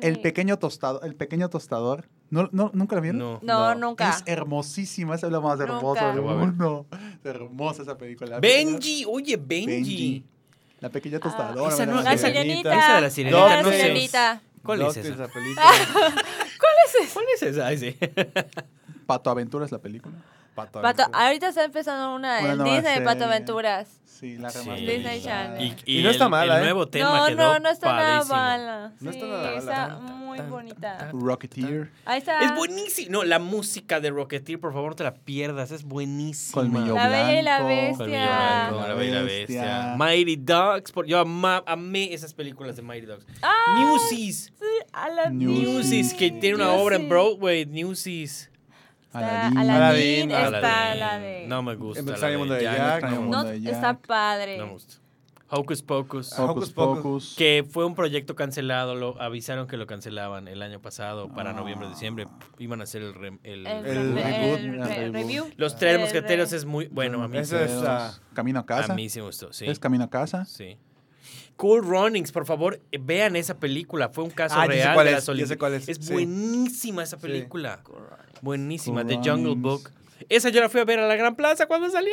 El 0.00 0.20
pequeño 0.20 0.58
tostador. 0.58 1.04
El 1.04 1.14
pequeño 1.16 1.48
tostador. 1.50 2.08
¿No, 2.30 2.48
no, 2.52 2.70
¿Nunca 2.74 2.96
la 2.96 3.02
vieron? 3.02 3.18
No. 3.18 3.40
No, 3.42 3.74
nunca. 3.74 4.10
Es 4.10 4.22
hermosísima. 4.26 5.14
Es 5.14 5.22
lo 5.22 5.40
más 5.42 5.58
Nunca. 5.58 5.72
hermoso 5.74 6.06
del 6.06 6.22
mundo. 6.22 6.86
Es 6.90 7.26
hermosa 7.26 7.82
esa 7.82 7.96
película. 7.96 8.40
Benji, 8.40 9.04
oye, 9.06 9.36
Benji. 9.36 9.66
Benji. 9.66 10.24
La 10.80 10.90
pequeña 10.90 11.16
Ah, 11.18 11.20
tostadora. 11.20 11.72
esa 11.72 11.86
no- 11.86 11.92
¿verdad? 11.96 12.04
La 12.04 12.12
esa- 12.14 12.26
sirenita. 12.26 12.78
esa 12.78 12.94
de 12.96 13.00
la 13.00 13.10
sirenita, 13.10 13.48
La 13.48 13.62
no 13.62 13.70
sé. 13.70 13.80
sirenita. 13.80 14.42
¿Cuál 14.66 14.82
es 14.82 14.96
esa? 14.96 15.14
esa 15.14 15.28
película. 15.28 15.66
¿Cuál 17.12 17.24
es 17.34 17.42
esa? 17.42 17.66
Ay, 17.66 17.78
sí. 17.78 17.96
Pato 19.06 19.30
Aventura 19.30 19.64
es 19.64 19.72
la 19.72 19.78
película. 19.78 20.14
Pato. 20.56 20.82
Pato, 20.82 21.04
ahorita 21.12 21.48
está 21.50 21.64
empezando 21.64 22.14
una 22.16 22.40
Disney 22.64 22.80
de 22.98 23.00
Pato. 23.02 23.26
Aventuras. 23.26 24.00
Sí, 24.04 24.38
la 24.38 24.48
Sí. 24.48 24.70
Disney 24.70 25.22
Channel. 25.22 25.76
Y, 25.84 25.98
Y 25.98 26.02
no 26.02 26.08
está 26.08 26.24
el- 26.24 26.30
mala, 26.30 26.54
El 26.54 26.60
¿eh? 26.60 26.64
nuevo 26.64 26.88
tema 26.88 27.18
No, 27.20 27.26
quedó 27.26 27.36
no, 27.36 27.58
no 27.60 27.68
está 27.68 27.92
nada 27.92 28.24
mala. 28.24 28.92
No 28.98 29.10
está 29.10 29.26
nada 29.26 29.42
mala. 29.42 29.58
está 29.58 29.88
muy 29.98 30.38
bonita. 30.40 31.10
Rocketeer. 31.12 31.90
Ahí 32.06 32.18
está. 32.20 32.40
Es 32.40 32.54
buenísimo. 32.56 33.10
No, 33.10 33.24
la 33.24 33.38
música 33.38 34.00
de 34.00 34.08
Rocketeer, 34.10 34.58
por 34.58 34.72
favor, 34.72 34.88
no 34.92 34.96
te 34.96 35.04
la 35.04 35.12
pierdas. 35.14 35.70
Es 35.70 35.84
buenísima. 35.84 36.62
Colmillo 36.62 36.94
La 36.94 37.08
Bella 37.08 37.38
y 37.38 37.42
la. 37.42 37.62
Bestia. 37.62 38.06
Blanco, 38.06 38.80
La 38.80 38.88
La 38.88 38.94
Bella 38.94 39.10
y 39.10 39.14
la 39.14 39.22
Bestia. 39.22 39.62
Bestia. 39.62 39.94
Mighty 39.98 40.36
Dogs. 40.36 40.92
por- 40.92 41.04
yo 41.06 41.18
ama- 41.18 41.62
amé 41.66 42.14
esas 42.14 42.32
películas 42.32 42.76
de 42.76 42.80
Mighty 42.82 43.04
Dogs. 43.06 43.26
Ah, 43.42 43.74
Newsies. 43.80 44.50
sí, 44.58 44.64
a 44.94 45.10
la 45.10 45.28
Newsies. 45.28 45.68
Newsies, 45.68 46.14
que 46.14 46.30
tiene 46.30 46.56
una 46.56 46.64
Newsies. 46.68 46.82
obra 46.82 46.96
en 46.96 47.08
Broadway. 47.10 47.66
Newsies. 47.66 48.50
Está 49.20 49.46
Aladdin. 49.46 49.58
Aladdin, 49.58 50.32
Aladdin. 50.32 50.54
está 50.56 50.82
Aladdin. 50.92 51.00
la 51.00 51.18
de... 51.18 51.46
No 51.48 51.62
me 51.62 51.74
gusta. 51.76 52.00
Extraño 52.10 52.38
mundo 52.38 52.54
de 52.54 52.62
Jack. 52.62 53.02
No, 53.04 53.20
mundo 53.22 53.36
No, 53.38 53.44
de 53.44 53.56
está 53.56 53.80
Jack. 53.92 54.06
padre. 54.06 54.58
No 54.58 54.66
me 54.66 54.72
gusta. 54.72 54.94
Hocus 55.48 55.80
Pocus. 55.82 56.36
Hocus 56.36 56.72
Pocus. 56.72 57.34
Que 57.38 57.64
fue 57.70 57.84
un 57.86 57.94
proyecto 57.94 58.34
cancelado, 58.34 58.96
lo 58.96 59.20
avisaron 59.22 59.68
que 59.68 59.76
lo 59.76 59.86
cancelaban 59.86 60.48
el 60.48 60.60
año 60.60 60.80
pasado 60.80 61.28
para 61.28 61.50
Ah. 61.50 61.52
noviembre, 61.52 61.88
diciembre. 61.88 62.26
Iban 62.58 62.80
a 62.80 62.84
hacer 62.84 63.02
el, 63.02 63.14
rem- 63.14 63.38
el- 63.44 63.64
El, 63.64 63.86
El 63.86 64.14
re- 64.14 64.22
reboot. 64.24 64.58
el 64.58 64.64
El 64.66 64.82
re- 64.82 64.94
reboot. 64.96 65.14
review. 65.14 65.46
Los 65.56 65.76
tres 65.76 65.94
El 65.94 66.00
mosqueteros 66.00 66.50
re- 66.50 66.56
es 66.56 66.64
muy 66.64 66.88
bueno 66.88 67.22
a 67.22 67.28
mí. 67.28 67.38
Ese 67.38 67.64
es, 67.64 67.70
ah, 67.86 68.18
Camino 68.34 68.58
a 68.58 68.62
A 68.62 68.66
casa. 68.66 68.94
mí 68.94 69.08
sí 69.08 69.20
me 69.20 69.26
gustó, 69.26 69.52
sí. 69.52 69.66
¿Es 69.66 69.78
Camino 69.78 70.02
a 70.02 70.10
casa? 70.10 70.44
Sí. 70.46 70.78
Cool 71.56 71.84
Runnings, 71.86 72.32
por 72.32 72.44
favor, 72.44 72.80
eh, 72.90 72.98
vean 73.00 73.36
esa 73.36 73.54
película. 73.58 74.08
Fue 74.08 74.24
un 74.24 74.30
caso 74.30 74.56
Ah, 74.58 74.66
ya 74.66 74.72
sé 74.72 74.78
real 74.78 74.94
cuál 74.94 75.06
de 75.06 75.12
es, 75.12 75.28
las 75.28 75.38
ya 75.38 75.46
sé 75.46 75.56
cuál 75.56 75.74
es, 75.74 75.88
Es 75.88 75.98
sí. 76.04 76.12
buenísima 76.12 77.02
esa 77.04 77.18
película. 77.18 77.80
Buenísima. 78.42 79.04
The 79.06 79.16
Jungle. 79.22 79.54
Book. 79.56 79.90
Esa 80.28 80.48
yo 80.48 80.60
la 80.60 80.68
fui 80.68 80.80
a 80.80 80.84
ver 80.84 80.98
a 80.98 81.06
la 81.08 81.16
Gran 81.16 81.36
Plaza 81.36 81.66
cuando 81.66 81.90
salió. 81.90 82.12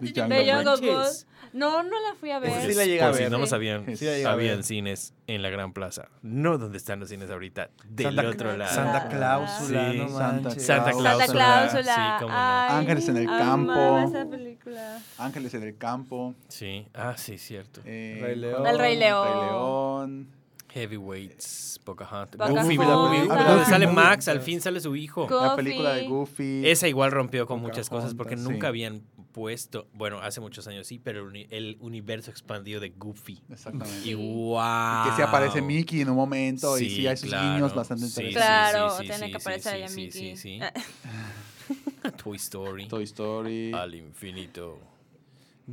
The 0.00 0.12
The 0.12 0.20
Jungle 0.20 0.52
Jungle 0.52 0.92
Book. 0.92 1.06
No, 1.52 1.82
no 1.82 1.90
la 2.00 2.14
fui 2.14 2.30
a 2.30 2.38
ver. 2.38 2.52
Sí 2.64 2.74
la 2.74 2.84
llegué 2.84 3.02
a 3.02 3.06
Por 3.08 3.16
si 3.16 3.22
ver. 3.24 3.32
no 3.32 3.38
lo 3.38 3.46
sabían, 3.48 3.84
Sí 3.96 4.04
la 4.04 4.12
llegué 4.12 4.26
a 4.26 4.30
habían 4.32 4.56
ver. 4.58 4.64
cines 4.64 5.14
en 5.26 5.42
la 5.42 5.50
Gran 5.50 5.72
Plaza. 5.72 6.06
No 6.22 6.58
donde 6.58 6.78
están 6.78 7.00
los 7.00 7.08
cines 7.08 7.28
ahorita, 7.28 7.70
del 7.88 8.14
Santa- 8.14 8.28
otro 8.30 8.56
lado. 8.56 8.72
Santa 8.72 9.08
Cláusula, 9.08 9.90
Sí. 9.90 9.98
no 9.98 10.08
Santa 10.10 10.42
manches. 10.48 10.64
Santa. 10.66 10.90
Cláusula. 10.92 11.68
Sí, 11.82 12.00
cómo 12.24 12.28
no. 12.32 12.38
Ay, 12.40 12.68
Ángeles 12.78 13.08
en 13.08 13.16
el 13.16 13.26
campo. 13.26 13.98
esa 13.98 14.26
película. 14.26 14.98
Ángeles 15.18 15.54
en 15.54 15.62
el 15.64 15.76
campo. 15.76 16.34
Sí, 16.46 16.86
ah, 16.94 17.14
sí, 17.16 17.36
cierto. 17.36 17.80
eh, 17.84 18.20
Rey 18.22 18.36
León. 18.36 18.64
El 18.66 18.78
Rey 18.78 18.96
León. 18.96 19.26
Rey 19.28 19.48
León. 19.48 20.28
Heavyweights, 20.72 21.80
Pocahontas. 21.84 22.38
Goofy, 22.50 22.76
La 22.76 23.10
película- 23.10 23.64
sale. 23.66 23.86
Max, 23.86 24.28
al 24.28 24.40
fin 24.40 24.60
sale 24.60 24.80
su 24.80 24.94
hijo. 24.96 25.26
Goofy. 25.26 25.44
La 25.44 25.56
película 25.56 25.94
de 25.94 26.06
Goofy. 26.08 26.62
Esa 26.68 26.88
igual 26.88 27.10
rompió 27.10 27.46
con 27.46 27.60
muchas 27.60 27.88
cosas 27.90 28.14
porque 28.14 28.36
nunca 28.36 28.66
sí. 28.66 28.66
habían 28.66 29.02
puesto, 29.32 29.86
bueno, 29.94 30.18
hace 30.20 30.40
muchos 30.40 30.66
años 30.66 30.86
sí, 30.86 30.98
pero 30.98 31.20
el, 31.20 31.26
uni- 31.26 31.46
el 31.50 31.76
universo 31.80 32.30
expandido 32.30 32.80
de 32.80 32.90
Goofy. 32.90 33.40
Exactamente. 33.50 34.00
Y 34.00 34.02
Sí. 34.10 34.14
wow. 34.14 35.04
Que 35.08 35.16
sí 35.16 35.22
aparece 35.22 35.62
Mickey 35.62 36.00
en 36.00 36.10
un 36.10 36.16
momento 36.16 36.76
y 36.78 36.88
Sí, 36.88 36.96
sí 36.96 37.06
hay 37.06 37.16
sus 37.16 37.28
claro. 37.30 37.52
guiños 37.54 37.74
bastante 37.74 38.06
Sí, 38.06 38.22
interesantes. 38.22 38.70
Claro, 38.72 38.90
sí, 38.90 39.02
tiene 39.02 39.16
sí, 39.16 39.22
que 39.24 39.28
sí, 39.30 39.36
aparecer 39.42 39.72
sí, 39.72 39.76
allá 39.78 39.88
sí, 39.88 40.00
Mickey. 40.00 40.36
sí, 40.36 40.60
Toy 42.22 42.36
Story. 42.36 42.88
Toy 42.88 43.04
Story. 43.04 43.72
Al 43.72 43.94
infinito. 43.94 44.78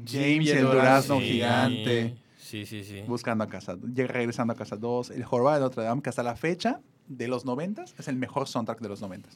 James 0.06 0.46
y 0.46 0.50
el 0.52 0.62
durazno 0.62 1.20
Sí. 1.20 1.26
gigante. 1.26 2.16
Sí, 2.48 2.66
sí, 2.66 2.84
sí. 2.84 3.02
Buscando 3.08 3.44
a 3.44 3.48
casa. 3.50 3.76
Llega 3.94 4.08
regresando 4.14 4.54
a 4.54 4.56
casa 4.56 4.76
2. 4.78 5.12
El 5.12 5.24
Jorobado 5.26 5.58
de 5.58 5.62
Notre 5.64 5.84
Dame, 5.84 6.02
que 6.02 6.10
hasta 6.10 6.24
la 6.24 6.36
fecha 6.36 6.80
de 7.08 7.28
los 7.28 7.44
90 7.46 7.84
es 8.00 8.08
el 8.08 8.16
mejor 8.16 8.48
soundtrack 8.48 8.80
de 8.80 8.88
los 8.90 9.02
90 9.02 9.30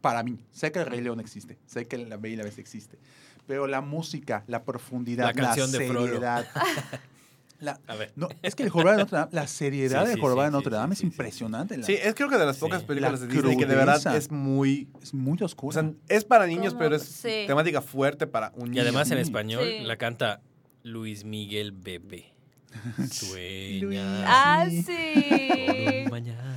Para 0.00 0.22
mí. 0.22 0.38
Sé 0.50 0.72
que 0.72 0.78
el 0.80 0.86
Rey 0.86 1.00
León 1.00 1.20
existe. 1.20 1.58
Sé 1.66 1.86
que 1.86 1.98
la 1.98 2.16
Bella 2.16 2.34
y 2.34 2.36
la 2.38 2.44
Bestia 2.44 2.62
existe. 2.62 2.98
pero 3.46 3.66
la 3.66 3.80
música, 3.80 4.44
la 4.46 4.64
profundidad, 4.64 5.26
La 5.26 5.32
canción 5.34 5.70
de 5.72 5.86
Frollo. 5.88 6.06
seriedad. 6.06 6.46
la- 7.60 7.80
A 7.86 7.94
ver. 7.96 8.12
no, 8.16 8.28
es 8.42 8.54
que 8.54 8.62
el 8.64 8.70
Jorobado 8.70 8.96
de 8.98 9.02
Notre 9.04 9.18
Dame, 9.18 9.30
la 9.32 9.46
seriedad 9.46 10.00
Sí, 10.02 10.06
del 10.08 10.14
sí, 10.16 10.20
Jorobado 10.20 10.48
sí, 10.48 10.52
de 10.52 10.56
Notre 10.58 10.76
Dame 10.76 10.94
sí, 10.96 11.06
es 11.06 11.12
impresionante. 11.12 11.76
la- 11.78 11.86
Sí, 11.86 11.94
es 11.94 12.14
creo 12.14 12.28
que 12.28 12.36
de 12.38 12.44
las 12.46 12.58
pocas 12.58 12.80
Sí. 12.80 12.86
películas 12.86 13.20
La 13.20 13.26
de 13.26 13.32
Disney 13.32 13.56
que 13.56 13.66
de 13.66 13.74
verdad 13.76 14.16
es 14.16 14.30
muy... 14.30 14.88
es 15.02 15.14
muy 15.14 15.38
O 15.40 15.44
oscura. 15.44 15.80
sea, 15.80 15.92
es 16.08 16.24
para 16.24 16.46
niños, 16.46 16.72
Como- 16.74 16.80
pero 16.80 16.96
es 16.96 17.02
sí. 17.04 17.44
temática 17.46 17.80
fuerte 17.82 18.26
para 18.26 18.52
un 18.56 18.66
Y 18.68 18.70
niño. 18.70 18.82
además 18.82 19.10
en 19.10 19.18
español 19.18 19.64
Sí. 19.64 19.84
la 19.84 19.96
canta 19.96 20.40
Luis 20.86 21.24
Miguel 21.24 21.72
Bebé. 21.72 22.32
Sueña. 23.10 24.24
Ah, 24.26 24.66
Sí. 24.70 26.02
por 26.04 26.10
mañana. 26.12 26.56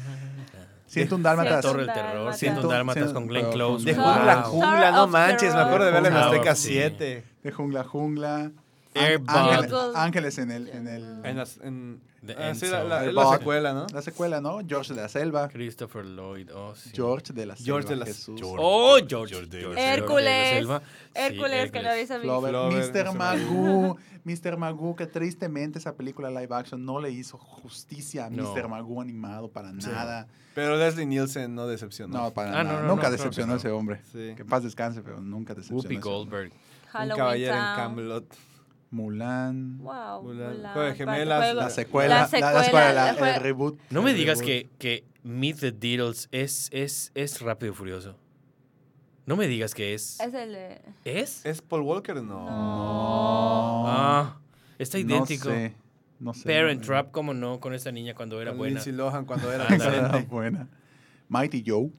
Siento 0.86 1.16
un 1.16 1.24
dálmata. 1.24 1.50
La 1.52 1.62
Torre 1.62 1.80
del 1.80 1.88
Dálmatas. 1.88 2.12
Terror. 2.12 2.34
Siento- 2.36 2.62
un 2.62 2.70
Dálmatas 2.70 3.04
siento- 3.04 3.14
con 3.14 3.28
Glenn 3.28 3.42
pero 3.46 3.54
Close. 3.54 3.86
De. 3.86 3.96
Jungla, 3.96 4.36
Wow. 4.42 4.52
Jungla, 4.52 4.92
no 4.92 5.08
manches, 5.08 5.54
me 5.54 5.62
acuerdo 5.62 5.86
de 5.86 5.92
verla 5.92 6.08
en. 6.10 6.16
Azteca 6.16 6.56
Sí. 6.56 6.68
7. 6.70 7.24
De 7.44 7.52
Jungla 7.52 7.84
Jungla. 7.84 8.52
Ángeles, 8.96 9.72
Ángeles 9.96 10.38
en 10.40 10.52
el, 10.52 10.68
en 10.70 10.88
el 10.88 11.26
En 11.26 11.38
las, 11.38 11.58
en, 11.58 12.02
ah, 12.38 12.54
sí, 12.56 12.68
la, 12.68 12.84
la- 12.84 13.12
la 13.12 13.30
secuela, 13.32 13.74
¿no? 13.74 13.86
la 13.94 14.02
secuela, 14.02 14.42
¿no? 14.42 14.60
George 14.68 14.94
de 14.94 15.02
la 15.02 15.10
Selva. 15.10 15.48
Christopher 15.50 16.06
Lloyd. 16.06 16.50
Oh, 16.54 16.76
sí. 16.76 16.92
George 16.94 17.34
de 17.34 17.46
la 17.46 17.56
Selva. 17.56 17.66
George 17.66 17.90
de 17.90 17.96
la- 17.96 18.06
Jesús. 18.06 18.40
George. 18.40 18.58
Oh, 18.60 18.98
George. 19.08 19.34
George 19.36 19.50
de- 19.50 19.68
la 19.74 19.94
Hércules. 19.94 20.50
Selva. 20.50 20.80
Sí, 20.80 20.86
Hércules, 21.16 21.72
que 21.72 21.82
lo 21.82 21.90
Hércules. 21.92 22.22
Flover, 22.22 22.52
Flover, 22.52 22.94
Mr. 22.94 23.14
Magoo, 23.16 23.98
Mr. 24.26 24.58
Magoo, 24.58 24.96
que 24.96 25.08
tristemente 25.08 25.80
esa 25.80 25.96
película 25.96 26.30
live 26.30 26.54
action 26.56 26.84
no 26.86 27.00
le 27.00 27.12
hizo 27.12 27.38
justicia 27.38 28.26
a 28.26 28.30
No. 28.30 28.54
Mr. 28.54 28.68
Magoo 28.68 29.02
animado 29.02 29.50
para 29.50 29.70
Sí. 29.72 29.88
nada. 29.90 30.28
Pero 30.56 30.76
Leslie 30.78 31.06
Nielsen 31.06 31.56
no 31.56 31.68
decepcionó. 31.68 32.18
No, 32.18 32.34
para 32.34 32.50
Ah, 32.60 32.64
no, 32.64 32.70
nada. 32.72 32.82
no, 32.82 32.88
nunca 32.90 33.04
no, 33.04 33.12
decepcionó 33.12 33.54
claro 33.54 33.62
que 33.62 33.68
ese 33.68 33.72
hombre. 33.72 34.02
Sí. 34.12 34.34
Que 34.36 34.44
paz 34.44 34.64
descanse, 34.64 35.02
pero 35.02 35.22
nunca 35.22 35.54
decepcionó. 35.54 35.82
Whoopi. 35.84 35.98
Goldberg. 35.98 36.52
Un 36.94 37.10
caballero 37.10 37.54
en. 37.54 37.60
Camelot. 37.76 38.26
Mulan. 38.92 39.78
Wow. 39.80 40.24
Mulan. 40.24 40.54
Mulan, 40.58 40.74
Juego 40.74 40.88
de 40.88 40.94
parte- 40.94 40.98
gemelas, 40.98 41.40
juego- 41.44 41.60
La 41.62 41.70
secuela. 41.70 42.16
La, 42.16 42.22
la 42.22 42.28
secuela, 42.28 42.64
secuela, 42.64 42.94
la- 42.94 43.14
la 43.14 43.20
jue- 43.20 43.36
el 43.36 43.42
reboot. 43.42 43.80
No 43.90 44.02
me 44.02 44.14
digas 44.14 44.42
que, 44.42 44.68
que 44.80 45.04
Meet 45.24 45.60
the 45.60 45.72
Beatles 45.72 46.28
es, 46.32 46.70
es, 46.72 47.12
es 47.14 47.42
Rápido 47.42 47.72
y 47.74 47.76
Furioso. 47.76 48.16
No 49.26 49.36
me 49.36 49.48
digas 49.48 49.76
que 49.76 49.94
es. 49.94 50.20
Es 50.20 50.34
el. 50.34 50.58
¿Es? 51.06 51.46
¿Es 51.46 51.62
Paul 51.62 51.82
Walker? 51.84 52.16
No. 52.16 52.24
No. 52.24 53.84
Ah, 53.88 54.38
está 54.80 54.98
idéntico. 54.98 55.50
No 55.50 55.54
sé. 55.56 55.74
No 56.20 56.34
sé. 56.34 56.44
Parent 56.50 56.84
Trap, 56.84 57.12
¿cómo 57.12 57.34
no? 57.34 57.60
Con 57.60 57.74
esta 57.74 57.92
niña 57.92 58.14
cuando 58.16 58.42
era 58.42 58.52
Con 58.52 58.58
buena. 58.58 58.74
Lindsay 58.76 58.92
Lohan 58.94 59.26
cuando 59.26 59.52
era 59.54 59.68
Ándale. 59.70 59.98
Era 59.98 60.18
buena. 60.30 60.68
Mighty 61.28 61.64
Joe. 61.66 61.92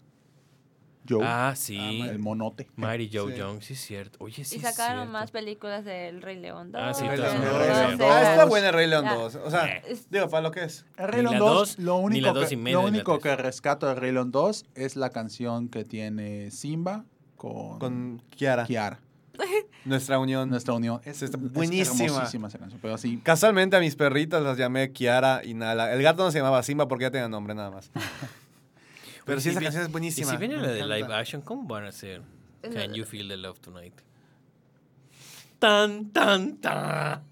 Joe. 1.08 1.24
Ah, 1.24 1.54
sí. 1.56 2.02
el 2.02 2.18
monote. 2.18 2.68
Mighty 2.76 3.10
Joe 3.12 3.32
Sí. 3.32 3.38
Young, 3.38 3.60
sí 3.62 3.72
es 3.72 3.80
cierto. 3.80 4.18
Oye, 4.20 4.44
sí 4.44 4.56
y 4.56 4.58
es 4.58 4.62
sacaron 4.64 5.10
más 5.10 5.30
películas 5.30 5.84
del 5.84 6.22
Rey 6.22 6.38
León 6.38 6.70
2. 6.72 6.80
Ah, 6.84 6.94
sí, 6.94 7.06
Rey 7.06 7.16
todas 7.16 7.32
León 7.34 7.42
son 7.42 7.52
dos. 7.52 7.66
Rey 7.68 7.76
León 7.86 7.98
dos. 7.98 8.08
Ah, 8.10 8.20
está 8.22 8.40
dos. 8.42 8.48
buena 8.50 8.72
Rey 8.72 8.86
León 8.86 9.04
Ah. 9.06 9.14
2. 9.14 9.34
O 9.36 9.50
sea, 9.50 9.66
Es- 9.78 10.10
digo, 10.10 10.28
para 10.28 10.42
lo 10.42 10.50
que 10.50 10.64
es. 10.64 10.84
El 10.96 11.08
Rey 11.08 11.22
Ni 11.22 11.30
León 11.30 11.32
la 11.34 11.38
2, 11.40 11.54
dos, 11.54 11.78
lo 11.78 11.98
ni 11.98 12.04
único, 12.04 12.34
que, 12.34 12.54
y 12.54 12.56
media 12.56 12.78
lo 12.78 12.84
único 12.86 13.18
que 13.18 13.36
rescato 13.36 13.86
de 13.86 13.94
Rey 13.94 14.12
León 14.12 14.30
2 14.30 14.66
es 14.74 14.96
la 14.96 15.10
canción 15.10 15.68
que 15.68 15.84
tiene 15.84 16.50
Simba 16.50 17.04
con, 17.36 17.78
Con 17.78 18.22
Kiara. 18.30 18.64
Kiara. 18.66 19.00
Nuestra 19.86 20.18
unión. 20.18 20.50
Nuestra 20.50 20.74
unión. 20.74 21.00
Es, 21.04 21.22
es 21.22 21.30
buenísima. 21.32 22.24
esa 22.24 22.58
canción. 22.58 22.78
Pero 22.82 22.98
sí, 22.98 23.18
Casualmente 23.22 23.74
a 23.76 23.80
mis 23.80 23.96
perritas 23.96 24.42
las 24.42 24.58
llamé 24.58 24.92
Kiara 24.92 25.40
y 25.42 25.54
Nala. 25.54 25.94
El 25.94 26.02
gato 26.02 26.22
no 26.22 26.30
se 26.30 26.38
llamaba 26.38 26.62
Simba 26.62 26.86
porque 26.88 27.04
ya 27.04 27.10
tenía 27.10 27.28
nombre 27.28 27.54
nada 27.54 27.70
más. 27.70 27.90
Pero 29.30 29.40
sí, 29.40 29.44
si 29.44 29.50
esa 29.50 29.60
vi- 29.60 29.64
canción 29.66 29.82
es 29.84 29.88
Y 29.88 29.92
buenísima. 29.92 30.30
si 30.30 30.36
viene 30.36 30.56
la 30.58 30.68
de 30.68 30.86
live 30.86 31.14
action, 31.14 31.40
¿cómo 31.42 31.64
van 31.66 31.84
a 31.84 31.88
hacer? 31.88 32.22
Can 32.62 32.92
you 32.94 33.04
feel 33.04 33.28
the 33.28 33.36
love 33.36 33.58
tonight? 33.60 33.94
Tan, 35.58 36.10
tan, 36.12 36.56
tan. 36.58 37.22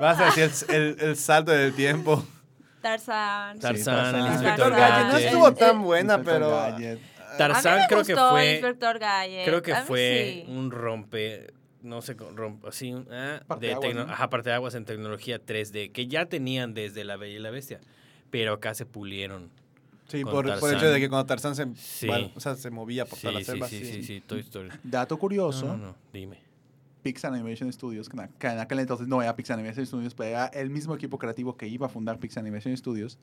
Vas 0.00 0.20
a 0.20 0.24
decir 0.26 0.50
el, 0.68 0.74
el- 0.74 1.00
el 1.00 1.16
salto 1.16 1.50
del 1.52 1.74
tiempo. 1.74 2.24
Tarzán. 2.80 3.58
Tarzán, 3.60 4.06
el 4.06 4.12
Tarzán. 4.12 4.32
inspector. 4.32 4.70
Gadget 4.76 5.12
no 5.12 5.18
estuvo 5.18 5.48
Eh, 5.48 5.52
tan 5.52 5.82
buena, 5.82 6.22
pero. 6.22 6.50
Gadget. 6.50 6.98
Tarzán 7.38 7.72
a 7.72 7.76
mí 7.76 7.80
me 7.82 7.86
creo 7.88 7.98
gustó 8.00 8.14
que 8.14 8.30
fue. 8.30 8.52
Inspector 8.52 8.98
Gadget. 8.98 9.44
Creo 9.44 9.62
que 9.62 9.72
A 9.74 9.80
mí 9.80 9.86
fue 9.86 10.42
sí. 10.46 10.52
un 10.52 10.70
rompe, 10.70 11.52
no 11.82 12.02
sé, 12.02 12.14
rompe, 12.14 12.68
así, 12.68 12.92
un- 12.92 13.08
ah, 13.12 13.40
de 13.58 13.72
ajá, 14.08 14.28
parteaguas 14.30 14.74
en 14.74 14.84
tecnología 14.84 15.40
3D, 15.44 15.92
que 15.92 16.06
ya 16.08 16.26
tenían 16.26 16.74
desde 16.74 17.04
La 17.04 17.16
Bella 17.16 17.36
y 17.36 17.38
la 17.40 17.50
Bestia, 17.50 17.80
pero 18.30 18.54
acá 18.54 18.74
se 18.74 18.84
pulieron. 18.86 19.50
Sí, 20.12 20.24
por, 20.24 20.58
por 20.60 20.70
el 20.70 20.76
hecho 20.76 20.90
de 20.90 21.00
que 21.00 21.08
cuando 21.08 21.26
Tarzán 21.26 21.54
se, 21.56 21.66
Sí. 21.74 22.06
bueno, 22.06 22.30
o 22.34 22.40
sea, 22.40 22.54
se 22.54 22.70
movía 22.70 23.04
por 23.06 23.18
Sí, 23.18 23.22
toda 23.22 23.32
la 23.34 23.40
sí, 23.40 23.44
selva. 23.46 23.68
sí, 23.68 23.84
sí, 23.84 24.02
sí, 24.04 24.22
Toy 24.26 24.40
Story. 24.40 24.68
Dato 24.84 25.14
No, 25.14 25.18
curioso, 25.18 25.66
no, 25.66 25.76
no, 25.76 25.94
dime. 26.12 26.38
Pixar 27.02 27.32
Animation 27.34 27.72
Studios, 27.72 28.08
que 28.08 28.16
en 28.20 28.28
que 28.38 28.46
en 28.46 28.58
aquel 28.60 28.78
entonces 28.78 29.08
no 29.08 29.20
era 29.22 29.34
Pixar 29.34 29.58
Animation 29.58 29.84
Studios, 29.86 30.14
pero 30.14 30.30
era 30.30 30.46
el 30.46 30.70
mismo 30.70 30.94
equipo 30.94 31.18
creativo 31.18 31.56
que 31.56 31.66
iba 31.66 31.86
a 31.86 31.88
fundar 31.88 32.18
Pixar 32.20 32.42
Animation 32.42 32.76
Studios. 32.76 33.18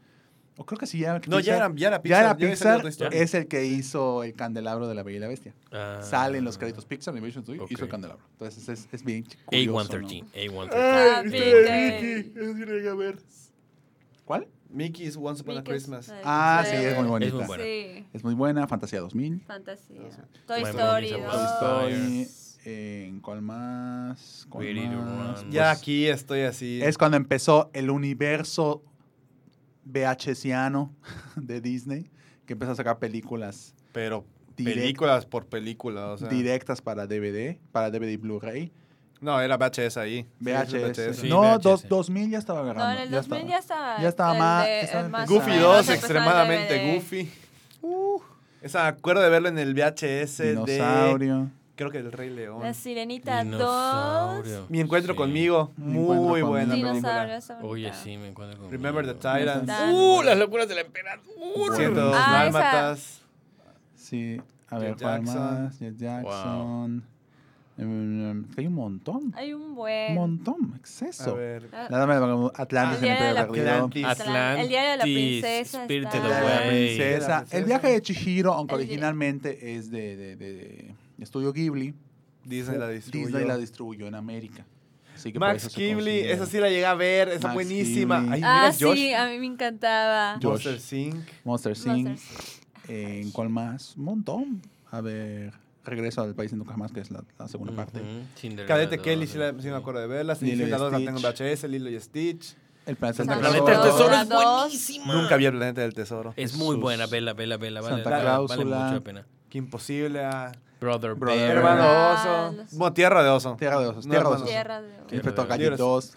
O 0.57 0.65
creo 0.65 0.77
que 0.77 0.87
sí, 0.87 0.99
ya 0.99 1.11
era 1.15 1.19
No, 1.27 1.39
ya 1.39 1.53
Pixar. 1.53 1.55
era, 1.55 1.73
ya 1.75 1.87
era 1.87 1.97
Ya 1.97 2.01
Pixar. 2.01 2.19
era 2.19 2.27
ya 2.27 2.31
había 2.33 2.55
salido 2.57 2.77
Pixar, 2.79 2.89
historia. 2.89 3.21
es 3.23 3.33
el 3.35 3.47
que 3.47 3.65
hizo 3.65 4.23
el 4.25 4.33
candelabro 4.33 4.89
de 4.89 4.95
la 4.95 5.03
Bella 5.03 5.17
y 5.17 5.19
la 5.21 5.27
Bestia. 5.29 5.53
Ah, 5.71 5.99
Sale 6.03 6.39
en 6.39 6.43
los 6.43 6.57
créditos 6.57 6.85
Pixar 6.85 7.13
Animation 7.13 7.43
Studios, 7.43 7.71
hizo 7.71 7.85
el 7.85 7.89
candelabro. 7.89 8.25
Entonces 8.33 8.67
es, 8.67 8.89
es 8.91 9.03
bien 9.05 9.23
curioso, 9.45 9.97
¿no? 9.99 10.07
A113, 10.09 10.25
A113. 10.33 10.69
Ah, 10.73 11.21
Mickey. 11.23 12.33
¿Cuál? 14.25 14.47
Mickey's 14.69 15.17
Once 15.17 15.41
Upon 15.41 15.57
a 15.57 15.63
Christmas. 15.63 16.13
Ah, 16.23 16.63
sí, 16.65 16.75
es 16.75 16.95
muy 16.97 17.07
bonita. 17.07 17.27
Es 17.27 17.33
muy 17.33 17.45
buena. 17.47 17.63
Sí. 17.63 18.05
Es 18.13 18.23
muy 18.23 18.33
buena, 18.35 18.67
Fantasía 18.67 18.99
2000. 19.01 19.41
Fantasía. 19.41 19.97
Toy 20.45 20.61
Story 20.63 21.11
Mom 21.11 21.21
is 21.21 21.31
a 21.31 21.37
2. 21.37 21.59
Toy. 21.59 21.91
Story. 21.93 22.27
¿En 22.65 23.19
cuál 23.21 23.41
más? 23.41 24.45
¿Cuál 24.49 24.75
más? 24.91 25.41
Ya 25.49 25.69
Pues, 25.71 25.79
aquí 25.79 26.07
estoy 26.07 26.41
así. 26.41 26.81
Es 26.83 26.97
cuando 26.97 27.17
empezó 27.17 27.69
el 27.73 27.89
universo 27.89 28.83
VHSiano 29.85 30.93
de 31.35 31.61
Disney, 31.61 32.11
que 32.45 32.53
empezó 32.53 32.73
a 32.73 32.75
sacar 32.75 32.99
películas 32.99 33.73
Pero 33.91 34.25
direct- 34.57 34.65
películas 34.75 35.25
por 35.25 35.47
película, 35.47 36.11
o 36.11 36.17
sea. 36.17 36.27
directas 36.29 36.81
para 36.81 37.07
DVD, 37.07 37.57
para 37.71 37.89
DVD 37.89 38.09
y 38.11 38.17
Blu-ray. 38.17 38.71
No, 39.21 39.39
era 39.41 39.57
VHS 39.57 39.97
ahí. 39.97 40.23
Sí, 40.23 40.27
VHS. 40.39 41.13
Sí, 41.17 41.29
no, 41.29 41.41
VHS. 41.41 41.61
dos- 41.63 41.87
2000 41.89 42.29
ya 42.31 42.37
estaba 42.37 42.59
No, 42.59 42.65
agarrando. 42.71 42.95
en 43.01 43.03
el 43.03 43.09
ya 43.09 43.17
2000 43.17 43.37
estaba. 43.41 43.49
ya 43.49 43.57
estaba. 43.59 44.01
ya 44.01 44.07
estaba 44.09 44.33
más- 44.33 44.65
de-. 44.65 45.25
Goofy 45.27 45.51
o 45.51 45.53
2, 45.55 45.61
menos 45.61 45.77
empezó 45.79 45.91
el 45.91 45.97
extremadamente. 45.97 46.93
Goofy. 46.95 47.31
Esa, 48.61 48.87
acuerdo 48.87 49.21
de 49.21 49.29
verlo 49.29 49.49
en 49.49 49.57
el 49.57 49.73
VHS 49.73 50.37
de. 50.43 50.49
Dinosaurio. 50.55 51.49
Creo 51.75 51.91
que 51.91 51.99
el 51.99 52.11
Rey 52.11 52.29
León. 52.29 52.61
La 52.61 52.73
Sirenita 52.73 53.37
2. 53.37 53.45
Dinosaurio. 53.45 54.65
Mi 54.67 54.81
encuentro 54.81 55.13
Sí. 55.13 55.17
conmigo. 55.17 55.71
Mi 55.77 55.91
encuentro 55.93 56.13
Muy 56.15 56.27
conmigo. 56.41 56.47
buena 56.49 56.73
Dinosaurio. 56.75 57.39
película. 57.39 57.59
Oye, 57.69 57.93
sí, 57.93 58.17
me 58.17 58.27
encuentro 58.27 58.59
con. 58.59 58.69
Remember 58.71 59.05
the 59.05 59.13
Titans. 59.13 59.71
Uh, 59.93 60.21
las 60.23 60.37
locuras 60.37 60.67
del 60.67 60.79
emperador. 60.79 61.23
102 61.77 62.15
Ah. 62.17 62.31
Dálmatas. 62.43 63.21
Sí, 63.95 64.41
a 64.69 64.77
ver, 64.77 64.89
Jet 64.95 65.01
¿cuál 65.03 65.23
Jackson. 65.25 65.63
más? 65.63 65.79
Jet 65.79 65.95
Jackson. 65.97 66.85
Em, 66.85 67.01
hay 68.57 68.67
un 68.67 68.73
montón. 68.73 69.33
Hay 69.35 69.53
un 69.53 69.61
Un 69.61 69.75
buen. 69.75 70.13
montón, 70.15 70.71
A 70.73 70.77
exceso. 70.77 71.35
ver. 71.35 71.69
Ah, 71.73 71.87
del 71.89 72.07
vagabundo, 72.07 72.51
Atlantis 72.55 72.99
en 72.99 73.05
el 73.05 73.09
el 73.11 73.17
diario 73.17 73.33
de 73.35 73.47
Imperio. 73.47 73.71
Atlantis. 73.73 74.05
Atlantis. 74.05 74.63
El 74.63 74.69
diario 74.69 74.91
de 74.91 74.97
la 74.97 75.03
princesa 75.03 75.83
Spirited 75.85 76.05
está- 76.15 76.27
La 76.27 76.35
de 76.39 76.47
la 76.47 76.57
Away. 76.57 76.87
princesa. 76.97 77.45
El 77.51 77.63
viaje 77.65 77.87
de 77.87 78.01
Chihiro, 78.01 78.53
aunque 78.53 78.75
El- 78.75 78.81
originalmente 78.81 79.75
es 79.75 79.89
de, 79.91 80.15
de, 80.17 80.35
de- 80.35 80.53
de 81.17 81.23
Estudio 81.23 81.53
Ghibli, 81.53 81.93
Disney 82.45 82.77
la 82.77 82.89
distribuyó. 82.89 83.27
Disney 83.27 83.47
la 83.47 83.57
distribuyó 83.57 84.07
en 84.07 84.15
América. 84.15 84.65
Así 85.15 85.33
que 85.33 85.39
por 85.39 85.49
Max 85.49 85.63
considera. 85.63 86.33
esa 86.33 86.45
sí 86.45 86.57
la 86.59 86.69
llegué 86.69 86.85
a 86.85 86.93
ver, 86.93 87.27
esa 87.29 87.47
Max 87.49 87.53
buenísima. 87.53 88.25
Ay, 88.29 88.41
Ah, 88.43 88.71
Josh. 88.79 88.95
sí, 88.95 89.13
a 89.13 89.27
mí 89.27 89.37
me 89.37 89.47
encantaba. 89.47 90.39
Monster. 90.41 90.79
Inc. 90.97 91.15
Monster 91.43 91.75
Inc. 91.87 92.17
¿En 92.87 93.29
cuál 93.31 93.49
más? 93.49 93.95
Un 93.97 94.03
montón. 94.05 94.61
A 94.91 95.01
ver, 95.01 95.53
Regreso 95.85 96.21
al 96.21 96.35
País 96.35 96.53
Nunca 96.53 96.71
Jamás, 96.71 96.91
que 96.91 96.99
es 96.99 97.09
la, 97.11 97.23
la 97.37 97.47
segunda 97.47 97.73
parte. 97.73 98.01
Cinderella 98.37 98.67
Cadete 98.67 98.97
dos, 98.97 99.03
Kelly, 99.05 99.27
sí, 99.27 99.37
la- 99.37 99.51
sí. 99.59 99.67
me 99.69 99.75
acuerdo 99.75 100.01
de 100.01 100.07
verla. 100.07 100.33
Lilo 100.33 100.45
y 100.45 100.49
Cenicienta 100.57 100.77
2 100.77 100.91
la 100.91 100.97
tengo 100.99 101.17
en 101.17 101.23
VHS, 101.23 101.63
Lilo 101.69 101.89
y 101.89 101.99
Stitch. 101.99 102.55
El 102.85 102.95
Planeta 102.95 103.23
Santa 103.23 103.35
del 103.35 103.45
El 103.45 103.51
Tesoro. 103.51 103.65
planeta 103.65 103.83
del 103.83 103.91
tesoro 103.91 104.15
es 104.15 104.29
Dos. 104.29 104.61
buenísima. 104.63 105.13
Nunca 105.13 105.37
vi 105.37 105.45
el 105.45 105.51
Planeta 105.53 105.81
del 105.81 105.93
Tesoro. 105.93 106.33
Es 106.35 106.55
muy 106.55 106.75
buena, 106.75 107.05
vela, 107.07 107.33
vela, 107.33 107.57
vela. 107.57 107.81
Vale, 107.81 107.95
Santa 107.95 108.09
vale, 108.09 108.23
vale 108.25 108.45
Cláusula. 108.47 108.79
mucho 108.83 108.93
la 108.95 109.01
pena. 109.01 109.25
Qué 109.49 109.57
imposible. 109.57 110.23
ah. 110.25 110.51
Brother, 110.79 111.13
Brother 111.15 111.37
Bear. 111.39 111.57
Hermano 111.57 111.83
Ah, 111.83 112.47
Oso. 112.49 112.57
los- 112.57 112.73
Bueno, 112.77 112.93
Tierra 112.93 113.23
de 113.23 113.29
Oso. 113.29 113.55
Tierra 113.57 113.79
de 113.81 113.87
Osos. 113.87 114.05
No, 114.05 114.11
Tierra 114.11 114.29
de. 114.29 114.35
Osos. 114.35 114.47
Tierra 114.47 114.81
de 114.81 114.87
Tierra 115.07 115.15
Inspector. 115.15 115.77
2. 115.77 116.13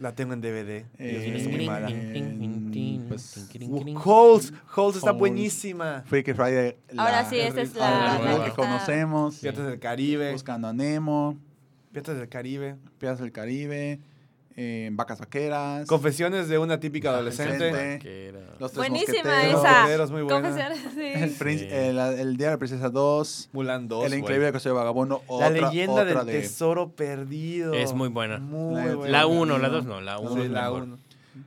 La 0.00 0.12
tengo 0.14 0.32
en 0.32 0.40
DVD. 0.40 0.86
Eh, 0.98 1.34
es 1.36 1.48
muy 1.48 1.66
mala. 1.66 1.88
pues, 3.08 3.48
Holes. 4.04 4.52
Holes 4.74 4.96
está 4.96 5.10
Holes. 5.10 5.18
buenísima. 5.18 6.02
Freaky 6.06 6.32
Friday. 6.32 6.76
Ahora 6.96 7.24
sí, 7.28 7.38
esta 7.38 7.60
es 7.60 7.74
la- 7.74 8.18
la, 8.18 8.38
la 8.38 8.44
que 8.46 8.52
conocemos. 8.52 9.36
Piratas 9.40 9.66
del 9.66 9.78
Caribe. 9.78 10.32
Buscando 10.32 10.68
a 10.68 10.72
Nemo. 10.72 11.36
Piratas 11.92 12.16
del 12.18 12.28
Caribe. 12.28 12.76
Piratas 12.98 13.20
del 13.20 13.32
Caribe. 13.32 14.00
Eh, 14.56 14.88
Vacas 14.92 15.18
Vaqueras. 15.18 15.86
Confesiones 15.86 16.48
de 16.48 16.58
una 16.58 16.80
típica 16.80 17.10
adolescente. 17.10 18.00
Los 18.58 18.72
Tres 18.72 18.88
Buenísima 18.88 19.22
Mosqueteros. 19.22 19.64
esa. 19.64 20.12
Muy 20.12 20.22
buena. 20.22 20.40
Confesiones, 20.48 20.84
El, 20.96 21.30
sí. 21.30 21.36
príncipe- 21.38 21.68
Sí. 21.68 21.74
el, 21.74 21.98
el 21.98 22.36
Día 22.38 22.46
de 22.48 22.52
la 22.54 22.58
Princesa 22.58 22.88
2. 22.88 23.50
Mulan 23.52 23.86
2. 23.88 24.06
el. 24.06 24.14
Increíble 24.18 24.52
Coche 24.52 24.68
de 24.70 24.74
Vagabundo. 24.74 25.22
La 25.28 25.34
otra- 25.34 25.50
leyenda 25.50 25.92
otra 26.02 26.24
del 26.24 26.26
de- 26.26 26.40
tesoro 26.40 26.90
perdido. 26.92 27.74
Es 27.74 27.92
muy 27.92 28.08
buena. 28.08 28.38
Muy 28.38 28.74
La- 28.82 28.94
buena. 28.94 29.12
La 29.18 29.26
1, 29.26 29.58
la 29.58 29.68
2 29.68 29.84
no, 29.84 30.00
la 30.00 30.18
1 30.18 30.42
Sí, 30.42 30.48
la 30.48 30.62
mejor. 30.62 30.82
1. 30.84 30.98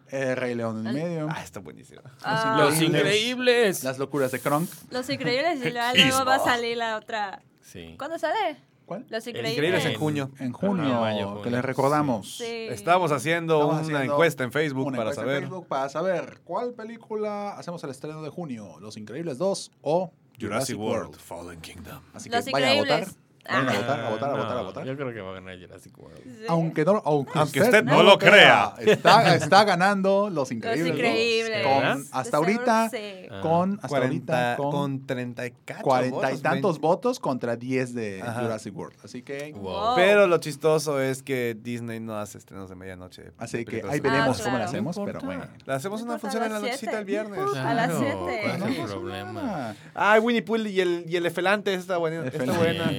El 0.10 0.36
Rey 0.36 0.54
León 0.54 0.82
en 0.82 0.88
el 0.88 0.94
medio. 0.94 1.28
Ah, 1.32 1.44
está 1.44 1.60
buenísima. 1.62 2.02
Ah, 2.24 2.58
Los 2.60 2.80
Increíbles. 2.80 3.84
Las 3.84 3.98
locuras 3.98 4.32
de 4.32 4.40
Kronk. 4.40 4.70
Los 4.92 5.10
increíbles 5.10 5.66
y 5.66 5.72
luego- 5.72 5.88
luego 5.96 6.26
va 6.26 6.36
a 6.36 6.40
salir 6.44 6.78
la 6.78 6.96
otra. 6.98 7.42
Sí. 7.64 7.96
¿Cuándo 7.98 8.20
sale? 8.20 8.58
¿Cuál? 8.90 9.06
Los 9.10 9.28
Increíbles 9.28 9.54
increíbles. 9.54 9.86
en 9.86 9.96
junio. 10.00 10.32
En 10.40 10.52
junio, 10.52 10.84
Junio, 10.84 11.00
mayo, 11.02 11.28
que 11.36 11.44
junio. 11.44 11.50
les 11.52 11.64
recordamos. 11.66 12.38
Sí. 12.38 12.44
Estábamos 12.70 13.12
haciendo 13.12 13.54
Estamos 13.62 13.74
una 13.88 13.98
haciendo 14.00 14.14
encuesta 14.16 14.44
en 14.44 14.52
Facebook 14.52 14.88
Una 14.88 14.98
para 14.98 15.10
encuesta 15.12 15.22
en 15.22 15.28
saber. 15.28 15.42
Facebook 15.44 15.68
para 15.68 15.90
saber 15.90 16.40
cuál 16.44 16.74
película 16.74 17.52
hacemos 17.52 17.84
el 17.84 17.92
estreno 17.92 18.24
de 18.24 18.30
junio. 18.30 18.80
Los 18.80 18.98
Increíbles 18.98 19.38
2 19.38 19.72
o 19.84 20.12
Jurassic, 20.42 20.80
World. 20.80 21.16
Fallen 21.20 21.62
Kingdom. 21.62 22.02
Así 22.16 22.30
que 22.32 22.36
Los 22.38 22.46
vayan 22.52 22.78
a 22.78 22.82
votar. 22.82 23.08
Vayan 23.50 23.68
a 23.68 23.72
Ah. 23.72 23.76
votar, 23.80 24.00
a 24.00 24.10
votar, 24.10 24.30
a 24.30 24.34
No, 24.34 24.38
votar, 24.44 24.58
a 24.58 24.62
votar. 24.62 24.86
Yo 24.86 24.96
creo 24.96 25.14
que 25.14 25.22
va 25.22 25.32
a 25.32 25.34
ganar 25.34 25.58
Jurassic 25.60 25.98
World. 25.98 26.18
Sí. 26.24 26.46
Aunque, 26.48 26.86
no, 26.86 27.02
aunque, 27.06 27.32
Aunque 27.40 27.62
usted 27.62 27.84
no 27.84 28.04
lo 28.04 28.20
Está, 28.20 29.36
está 29.36 29.64
ganando 29.64 30.30
Los 30.30 30.52
Increíbles. 30.52 30.88
Los 30.90 30.98
increíbles. 30.98 31.66
Con, 31.68 31.80
¿Verdad? 31.82 31.98
hasta 32.12 32.38
ahorita. 32.38 32.90
Ah. 33.32 33.40
con, 33.42 33.74
hasta 33.76 33.88
40, 33.88 34.34
ahorita, 34.34 34.58
con, 34.58 34.72
con 34.72 35.06
30 35.06 35.46
y 35.48 35.52
cacho 35.66 35.82
40 35.84 36.32
y 36.34 36.38
tantos 36.40 36.76
ven. 36.76 36.82
votos 36.82 37.20
contra 37.20 37.56
10 37.56 37.94
de 37.94 38.22
Ajá. 38.22 38.42
Jurassic 38.42 38.76
World. 38.78 38.98
Así 39.04 39.22
que, 39.24 39.52
Wow. 39.56 39.96
Pero 39.96 40.28
lo 40.28 40.38
chistoso 40.38 41.02
es 41.02 41.24
que 41.24 41.58
Disney 41.60 42.00
no 42.00 42.18
hace 42.18 42.38
estrenos 42.38 42.70
de 42.70 42.76
medianoche. 42.76 43.32
así 43.38 43.66
que 43.66 43.84
ahí 43.90 44.00
veremos 44.00 44.40
Ah, 44.40 44.44
cómo 44.44 44.58
lo 44.58 44.64
claro. 44.64 44.66
hacemos, 44.66 44.98
No 44.98 45.06
pero 45.06 45.20
bueno. 45.22 45.46
Le 45.66 45.74
hacemos 45.74 46.02
una 46.02 46.20
función 46.20 46.44
en 46.44 46.54
la 46.54 46.60
nochecita 46.60 47.00
el 47.00 47.06
viernes. 47.06 47.40
Uh, 47.40 47.56
a 47.56 47.74
las 47.74 47.90
Claro, 47.90 48.00
siete. 48.00 48.42
¿cuál 48.44 48.52
es 48.52 48.54
el 48.54 48.60
No 48.60 48.82
pasa 48.84 48.94
problema? 48.94 49.76
Ay, 49.94 50.20
Winnie 50.20 50.42
Pooh 50.42 50.58
y 50.58 50.80
el, 50.82 51.06
y 51.08 51.16
el 51.16 51.24
elefante 51.26 51.74
está 51.74 51.98
buena. 51.98 52.26
Está 52.26 52.44
buena. 52.54 52.92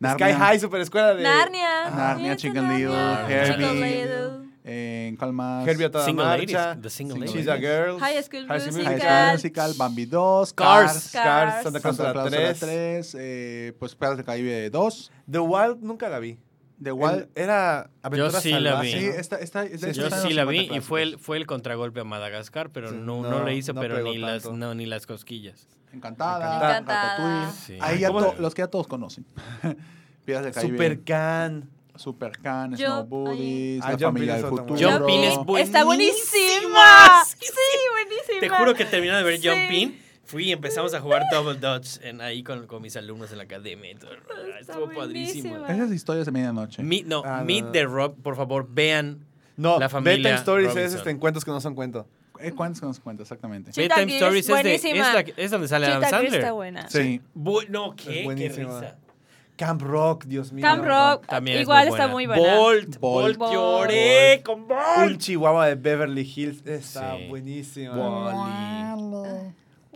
Sí. 0.00 0.06
Sky 0.14 0.32
High, 0.32 0.60
super 0.60 0.80
escuela 0.80 1.14
de 1.14 1.22
Narnia. 1.24 1.90
Narnia, 1.90 2.32
Yes, 2.32 2.42
Chicken 2.42 2.66
Narnia. 2.68 2.88
Little, 2.88 3.34
Herbie. 3.34 3.80
Little. 4.02 4.48
En 4.70 5.16
¿cuál 5.16 5.32
más? 5.32 5.66
Herbie 5.66 5.86
a 5.86 5.90
toda 5.90 6.04
Single 6.04 6.24
marcha. 6.26 6.66
ladies, 6.68 6.82
the 6.82 6.90
single 6.90 7.14
Single 7.14 7.32
She's 7.32 7.46
ladies. 7.46 7.48
a 7.48 7.56
Girl. 7.84 7.98
High 7.98 8.22
School 8.22 8.46
High 8.46 8.60
School 8.60 8.84
High 8.84 8.92
Musical. 8.94 9.00
School 9.00 9.32
Musical, 9.32 9.74
Bambi 9.78 10.06
2, 10.06 10.52
Cars. 10.54 10.92
Cars, 10.92 11.10
Cars, 11.12 11.62
Santa. 11.62 11.80
Claus 11.80 11.96
Santa 11.96 12.08
la 12.08 12.12
Claus 12.12 12.30
3. 12.30 12.58
3, 12.60 13.16
eh, 13.18 13.72
pues 13.78 13.94
Piratas 13.94 14.18
del 14.18 14.26
Caribe 14.26 14.68
2, 14.70 15.10
The 15.30 15.38
Wild 15.38 15.78
nunca 15.82 16.08
la 16.10 16.18
vi. 16.18 16.38
The 16.82 16.92
Wild. 16.92 17.28
El- 17.34 17.42
Era 17.44 17.90
Aventura 18.02 18.40
sí 18.40 18.52
la 18.52 18.80
vi. 18.80 18.92
Sí, 18.92 19.06
¿no? 19.06 19.12
esta, 19.12 19.36
esta, 19.36 19.64
de 19.64 19.74
hecho, 19.74 19.86
Yo 19.90 20.10
sí 20.10 20.32
la 20.32 20.44
50 20.44 20.44
vi 20.44 20.70
y 20.76 20.80
fue 20.80 21.02
el, 21.02 21.18
fue 21.18 21.36
el 21.36 21.46
contragolpe 21.46 22.00
a 22.00 22.04
Madagascar, 22.04 22.70
pero 22.70 22.90
Sí, 22.90 22.96
no, 23.00 23.22
no, 23.22 23.30
no, 23.30 23.44
le 23.44 23.54
hice, 23.56 23.72
no 23.72 23.80
pero 23.80 24.00
ni 24.02 24.18
las, 24.18 24.44
no, 24.50 24.74
ni 24.74 24.86
las 24.86 25.06
cosquillas. 25.06 25.66
Encantada, 25.92 26.56
Encantada. 26.56 27.16
Ratatouille. 27.16 27.52
Sí. 27.52 27.78
Ahí 27.80 27.98
ya 27.98 28.08
¿Cómo 28.08 28.20
to- 28.26 28.32
se- 28.36 28.42
los 28.42 28.54
que 28.54 28.62
ya 28.62 28.66
todos 28.68 28.86
conocen. 28.86 29.24
Piratas 30.24 30.44
del 30.44 30.54
Caribe. 30.54 30.76
Super 30.76 31.00
Can. 31.04 31.70
Super 31.96 32.32
Can, 32.38 32.76
Yo- 32.76 32.86
Snow 32.86 33.04
Buddies, 33.06 33.80
La 33.84 33.98
Familia 33.98 34.34
del 34.36 34.46
Futuro. 34.46 34.76
es 35.56 35.62
Está 35.64 35.82
buenísima. 35.84 37.24
Sí, 37.26 37.36
buenísima. 37.92 38.40
Te 38.40 38.48
juro 38.48 38.74
que 38.74 38.84
terminando 38.84 39.24
de 39.26 39.32
ver 39.32 39.40
Sí. 39.40 40.00
Fui 40.28 40.44
y 40.44 40.52
empezamos 40.52 40.92
a 40.92 41.00
jugar 41.00 41.22
Double 41.32 41.58
Dutch 41.58 41.98
en, 42.02 42.20
ahí 42.20 42.42
con, 42.42 42.66
con 42.66 42.82
mis 42.82 42.94
alumnos 42.96 43.32
en 43.32 43.38
la 43.38 43.44
academia. 43.44 43.96
todo. 43.98 44.10
Está 44.60 44.74
Estuvo 44.74 44.90
padrísimo. 44.94 45.66
Esas 45.66 45.90
historias 45.90 46.26
de 46.26 46.32
medianoche. 46.32 46.82
Meet, 46.82 47.06
no, 47.06 47.22
Ah, 47.24 47.42
Meet 47.44 47.64
no. 47.64 47.72
the 47.72 47.84
Rob, 47.84 48.14
por 48.22 48.36
favor, 48.36 48.66
vean. 48.70 49.24
No, 49.56 49.78
La 49.78 49.88
familia 49.88 50.16
Bedtime 50.18 50.34
Stories 50.34 50.68
es 50.68 50.74
Robinson. 50.74 50.98
este, 50.98 51.10
encuentros 51.10 51.44
que 51.44 51.50
no 51.50 51.60
son 51.62 51.74
cuento. 51.74 52.06
Eh, 52.40 52.52
¿Cuántos 52.52 52.82
nos 52.82 53.00
cuenta 53.00 53.22
exactamente? 53.22 53.72
Cheetah 53.72 53.96
Bedtime 53.96 54.16
Stories 54.18 54.48
es, 54.48 54.82
de, 54.82 54.90
es, 54.90 54.98
la- 54.98 55.20
es 55.36 55.50
donde 55.50 55.66
sale 55.66 55.86
Adam 55.86 56.02
Sandler. 56.08 56.34
está 56.34 56.52
buena. 56.52 56.88
Sí. 56.90 57.20
Bu- 57.34 57.66
no, 57.68 57.94
Es 57.96 58.04
¿qué? 58.04 58.34
Qué 58.36 58.48
risa. 58.50 58.96
Camp 59.56 59.82
Rock, 59.82 60.26
Dios 60.26 60.52
mío. 60.52 60.62
Camp 60.62 60.84
Rock 60.84 61.26
También 61.26 61.56
es 61.56 61.62
igual 61.62 61.88
muy 61.88 61.94
está 61.98 62.06
muy 62.06 62.26
buena. 62.26 62.54
Bolt, 62.56 62.98
Bolt. 63.00 63.36
Bolt, 63.38 63.52
lloré 63.52 64.42
con 64.44 64.60
Un 64.60 64.68
Bolt. 64.68 65.18
chihuahua 65.18 65.66
de 65.66 65.74
Beverly 65.74 66.20
Hills. 66.36 66.64
Está 66.64 67.16
Sí. 67.16 67.26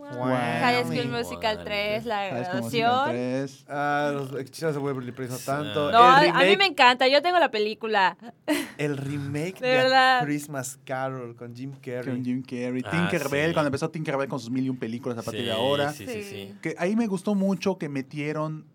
High 0.09 0.83
School. 0.83 1.07
Musical 1.09 1.57
Wall-E. 1.57 1.63
3, 1.63 2.05
La. 2.05 2.27
Graduación. 2.27 3.47
Ah, 3.67 4.11
los 4.13 4.39
hechizos 4.39 4.75
de 4.75 4.81
Beverly 4.81 5.13
Hills 5.17 5.29
no 5.31 5.37
tanto. 5.37 5.91
No, 5.91 5.97
a, 6.03 6.25
el, 6.25 6.31
a 6.31 6.39
mí 6.39 6.57
me 6.57 6.65
encanta. 6.65 7.07
Yo 7.07 7.21
tengo 7.21 7.39
la 7.39 7.51
película. 7.51 8.17
el 8.77 8.97
remake 8.97 9.59
De 9.59 9.79
A. 9.95 10.21
Christmas 10.23 10.79
Carol 10.85 11.35
con 11.35 11.55
Jim 11.55 11.71
Carrey. 11.81 12.13
Con 12.15 12.23
Jim 12.25 12.41
Carrey. 12.43 12.81
Ah, 12.85 12.91
Tinkerbell, 12.91 13.49
sí. 13.49 13.53
cuando 13.53 13.67
empezó 13.67 13.89
Tinkerbell 13.89 14.27
con 14.27 14.39
sus 14.39 14.49
mil 14.49 14.65
y 14.65 14.69
un 14.69 14.77
películas 14.77 15.17
a 15.17 15.21
partir 15.23 15.41
Sí, 15.41 15.45
de 15.47 15.51
ahora. 15.53 15.91
Sí, 15.93 16.05
sí, 16.07 16.23
sí. 16.23 16.55
Que 16.61 16.75
ahí 16.77 16.95
me 16.95 17.07
gustó 17.07 17.35
mucho 17.35 17.77
que 17.77 17.89
metieron, 17.89 18.65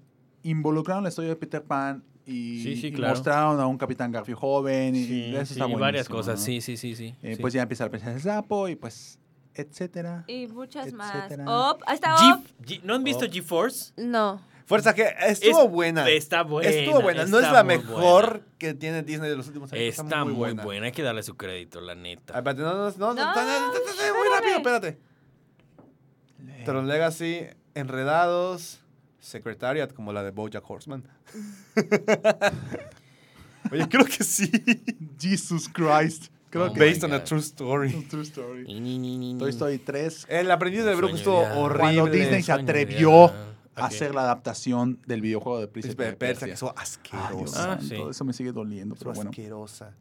involucraron 0.42 1.02
la 1.02 1.08
historia 1.10 1.30
de 1.30 1.36
Peter 1.36 1.62
Pan 1.62 2.02
y, 2.26 2.62
Sí, 2.62 2.76
sí, 2.76 2.86
y 2.88 2.92
claro. 2.92 3.14
mostraron 3.14 3.60
a 3.60 3.66
un 3.66 3.78
Capitán 3.78 4.12
Garfio 4.12 4.36
joven 4.36 4.94
y, 4.94 5.04
Sí, 5.04 5.14
y 5.30 5.34
eso 5.36 5.46
sí, 5.54 5.60
está 5.60 5.68
y 5.68 5.74
varias 5.74 6.08
cosas, 6.08 6.38
¿no? 6.38 6.44
sí, 6.44 6.60
sí, 6.60 6.76
sí, 6.76 6.94
sí. 6.94 7.14
Eh, 7.22 7.36
sí. 7.36 7.40
Pues 7.40 7.54
ya 7.54 7.62
empieza 7.62 7.84
la 7.84 7.90
princesa 7.90 8.12
del 8.12 8.20
sapo 8.20 8.68
y 8.68 8.76
pues, 8.76 9.18
etcétera. 9.62 10.24
Y 10.26 10.46
muchas 10.48 10.92
más. 10.92 11.14
Etcétera. 11.14 11.44
Up. 11.44 11.78
Hasta 11.86 12.16
G-. 12.16 12.42
G- 12.64 12.80
¿No 12.82 12.94
han 12.94 13.04
visto. 13.04 13.26
GeForce? 13.30 13.92
No. 13.96 14.40
Fuerza 14.66 14.94
que 14.94 15.14
estuvo 15.26 15.64
Es- 15.64 15.70
buena. 15.70 16.08
Está 16.08 16.42
buena. 16.42 16.68
Estuvo 16.68 17.00
buena. 17.00 17.24
No 17.24 17.38
es 17.38 17.44
está 17.44 17.52
la 17.56 17.64
muy 17.64 17.78
mejor 17.78 18.26
buena. 18.32 18.46
que 18.58 18.74
tiene 18.74 19.02
Disney 19.02 19.30
de 19.30 19.36
los 19.36 19.46
últimos 19.46 19.72
años. 19.72 19.82
Está 19.98 20.24
muy 20.24 20.52
buena. 20.54 20.86
Hay 20.86 20.92
que 20.92 21.02
darle 21.02 21.22
su 21.22 21.36
crédito, 21.36 21.80
la 21.80 21.94
neta. 21.94 22.34
Ay, 22.34 22.38
espérate, 22.40 22.62
no, 22.62 22.74
no, 22.74 22.90
no, 22.90 22.90
no, 22.90 23.14
No, 23.14 23.14
no, 23.14 23.34
no, 23.34 23.34
no, 23.34 23.72
no, 23.72 23.72
no, 23.72 24.18
muy 24.18 24.28
rápido, 24.34 24.56
espérate. 24.56 24.98
Tron 26.64 26.86
Legacy, 26.86 27.46
Enredados, 27.74 28.80
Secretariat, 29.20 29.92
como 29.92 30.12
la 30.12 30.22
de 30.22 30.32
Bojack 30.32 30.68
Horseman. 30.68 31.02
Oye, 33.72 33.88
creo 33.88 34.04
que 34.04 34.24
sí. 34.24 34.50
Jesus 35.18 35.68
Christ. 35.68 36.26
Creo 36.50 36.66
Oh 36.66 36.72
que 36.72 36.80
my 36.80 36.86
Based 36.86 37.04
on 37.04 37.12
a 37.12 37.22
true 37.22 37.40
story. 37.40 37.92
True 38.08 38.22
story. 38.22 38.64
Toy. 39.38 39.50
Story 39.50 39.78
3. 39.78 40.26
El 40.28 40.50
aprendiz 40.50 40.84
del 40.84 40.96
brujo 40.96 41.16
estuvo 41.16 41.40
horrible. 41.40 41.80
Cuando 41.80 42.06
Disney 42.06 42.42
se 42.42 42.52
atrevió 42.52 43.26
a 43.26 43.86
hacer 43.86 44.14
la 44.14 44.22
adaptación 44.22 45.00
del 45.06 45.20
videojuego 45.20 45.60
de 45.60 45.68
Príncipe 45.68 45.94
Príncipe 45.94 46.10
de 46.10 46.16
Persia, 46.16 46.46
que 46.46 46.54
Dios 46.54 46.72
asquerosa. 46.76 47.72
Ah, 47.72 47.78
sí. 47.80 47.96
Eso 48.10 48.24
me 48.24 48.32
sigue 48.32 48.52
doliendo, 48.52 48.94
pero 48.96 49.12
bueno. 49.12 49.30
asquerosa. 49.30 49.94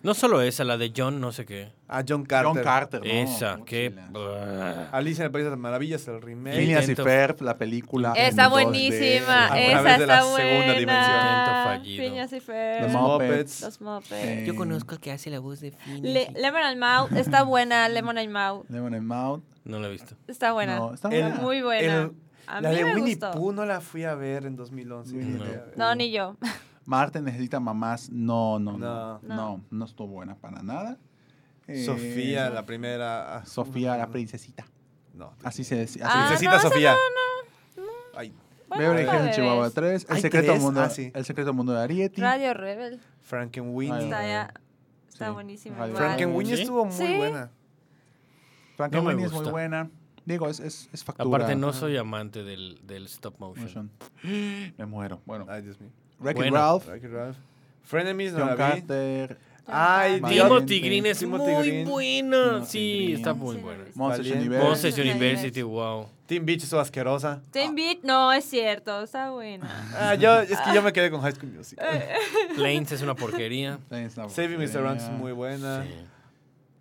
No 0.00 0.14
solo 0.14 0.40
esa, 0.40 0.62
la 0.62 0.76
de 0.76 0.92
John, 0.96 1.20
no 1.20 1.32
sé 1.32 1.44
qué. 1.44 1.72
Ah, 1.88 2.04
John 2.08 2.24
Carter. 2.24 2.52
John 2.54 2.62
Carter, 2.62 3.00
¿no? 3.00 3.06
esa, 3.10 3.58
qué. 3.66 3.90
Mochila. 3.90 4.88
Alicia 4.92 5.22
en 5.22 5.26
el 5.26 5.32
País 5.32 5.44
de 5.44 5.50
las 5.50 5.58
Maravillas, 5.58 6.06
el 6.06 6.22
remake. 6.22 6.56
Phineas 6.56 6.88
y 6.88 6.94
Ferb, 6.94 7.42
la 7.42 7.58
película. 7.58 8.12
Está 8.16 8.44
en 8.44 8.50
2D. 8.50 8.52
buenísima. 8.52 9.52
A 9.52 9.58
Esa 9.60 9.82
de 9.98 10.06
la 10.06 10.20
está 10.20 10.22
segunda 10.22 10.56
buena. 10.56 10.72
dimensión. 10.78 11.82
Phineas 11.98 12.32
y 12.32 12.40
Ferb. 12.40 12.82
Los 12.84 12.92
Muppets. 12.92 13.60
Los 13.62 13.80
Muppets. 13.80 14.12
Eh, 14.12 14.44
Yo 14.46 14.54
conozco 14.54 14.94
al 14.94 15.00
que 15.00 15.10
hace 15.10 15.30
la 15.30 15.40
voz 15.40 15.60
de 15.60 15.72
Phineas. 15.72 16.02
Le- 16.34 16.40
Lemon 16.40 16.62
and 16.62 16.78
Mouth. 16.78 17.12
Está 17.16 17.42
buena. 17.42 17.88
Lemon 17.88 18.18
and 18.18 18.30
Mouth. 18.30 18.66
Lemon 18.70 18.94
and 18.94 19.04
Mouth. 19.06 19.42
No 19.64 19.80
lo 19.80 19.88
he 19.88 19.90
visto. 19.90 20.14
Está 20.28 20.52
buena. 20.52 20.76
No, 20.76 20.94
está 20.94 21.08
El- 21.08 21.22
buena. 21.22 21.40
Muy 21.40 21.60
buena. 21.62 21.94
el- 22.02 22.12
a 22.46 22.60
la 22.62 22.70
mí 22.70 22.76
de 22.76 22.84
me 22.84 22.94
Winnie. 22.94 23.16
Pooh 23.16 23.52
no 23.52 23.66
la 23.66 23.80
fui 23.80 24.04
a 24.04 24.14
ver 24.14 24.46
en 24.46 24.54
2011. 24.56 25.12
Winnie 25.14 25.38
No. 25.76 25.88
No, 25.88 25.94
ni 25.96 26.10
yo. 26.12 26.36
Marte 26.88 27.20
necesita 27.20 27.60
mamás. 27.60 28.08
No, 28.10 28.58
no, 28.58 28.72
no. 28.72 28.78
No. 28.78 29.20
No, 29.22 29.34
No. 29.36 29.64
no, 29.70 29.84
estuvo 29.84 30.08
buena 30.08 30.34
para 30.36 30.62
nada. 30.62 30.96
Eh, 31.66 31.84
Sofía, 31.84 32.48
la 32.48 32.64
primera. 32.64 33.36
ah, 33.36 33.44
Sofía, 33.44 33.94
la 33.98 34.08
princesita. 34.08 34.64
No. 35.12 35.34
Así 35.44 35.64
se 35.64 35.76
decía. 35.76 36.04
Ah, 36.06 36.08
Así 36.08 36.18
se 36.18 36.48
Princesita 36.48 36.50
no, 36.52 36.56
esa 36.58 36.68
Sofía. 36.70 36.94
Ay, 38.16 38.32
Bueno, 38.68 38.94
Beverly 38.94 39.30
Chihuahua 39.32 39.56
bebés. 39.68 39.74
3. 39.74 40.06
El 40.08 40.16
¿Hay 40.16 40.22
secreto, 40.22 40.46
tres? 40.52 40.62
mundo, 40.62 40.80
Ah, 40.80 40.88
sí. 40.88 41.12
el 41.14 41.24
secreto 41.26 41.52
mundo 41.52 41.72
de 41.74 41.82
Ariety. 41.82 42.20
Radio 42.22 42.54
Rebel. 42.54 43.00
Frankenweenie. 43.20 44.04
Está 44.04 44.26
ya. 44.26 44.54
Está 45.10 45.26
Sí. 45.26 45.32
buenísima. 45.34 45.86
Frankenweenie 45.88 46.56
¿Sí? 46.56 46.62
estuvo 46.62 46.86
muy 46.86 46.94
Sí. 46.94 47.16
buena. 47.18 47.50
Frankenweenie 48.76 49.26
No 49.26 49.30
es 49.30 49.32
muy 49.42 49.50
buena. 49.50 49.90
Digo, 50.24 50.48
es, 50.48 50.60
es, 50.60 50.88
es 50.92 51.04
factura. 51.04 51.28
Aparte, 51.28 51.54
no 51.56 51.72
soy 51.74 51.96
amante 51.98 52.44
del, 52.44 52.80
del 52.86 53.04
stop 53.06 53.38
motion. 53.38 53.64
Motion. 53.66 53.90
Me 54.78 54.86
muero. 54.86 55.20
Bueno. 55.26 55.44
Ay, 55.50 55.62
Dios 55.62 55.78
mío. 55.80 55.90
Wreck-It 56.20 56.36
Bueno. 56.50 56.56
Ralph. 56.56 56.86
Wreck-It 56.86 57.12
Ralph. 57.12 57.36
Frenemies 57.84 58.32
no 58.32 58.40
John 58.40 58.48
la 58.48 58.54
vi. 58.54 58.58
Carter. 58.82 59.38
Ay. 59.70 60.20
Timothy 60.26 60.80
Green 60.80 61.06
es 61.06 61.18
Timothy 61.18 61.52
muy 61.52 61.62
Green. 61.68 61.88
buena. 61.88 62.64
Sí, 62.64 63.04
Green. 63.04 63.16
está 63.18 63.34
muy 63.34 63.56
Sí, 63.56 63.62
buena. 63.62 63.84
Monsters. 63.94 64.28
University. 64.30 64.64
Monsters 64.66 64.94
Sí. 64.94 65.00
University, 65.02 65.62
wow. 65.62 66.06
Teen 66.26 66.44
Beach 66.46 66.62
estuvo 66.62 66.80
asquerosa. 66.80 67.40
Teen 67.50 67.74
Beat, 67.74 67.98
no, 68.02 68.32
es 68.32 68.44
cierto. 68.44 69.02
Está 69.02 69.30
buena. 69.30 69.68
Ah, 69.94 70.14
yo, 70.14 70.40
es 70.40 70.58
que 70.60 70.74
yo 70.74 70.82
me 70.82 70.92
quedé 70.92 71.10
con 71.10 71.20
High 71.22 71.32
School 71.32 71.52
Music. 71.52 71.78
Planes 72.56 72.92
es 72.92 73.02
una 73.02 73.14
porquería. 73.14 73.78
Ahí 73.90 74.04
está. 74.04 74.28
Saving 74.28 74.58
Mr. 74.58 74.82
Ranks 74.82 75.04
es 75.04 75.10
muy 75.10 75.32
buena. 75.32 75.84
Sí. 75.84 75.90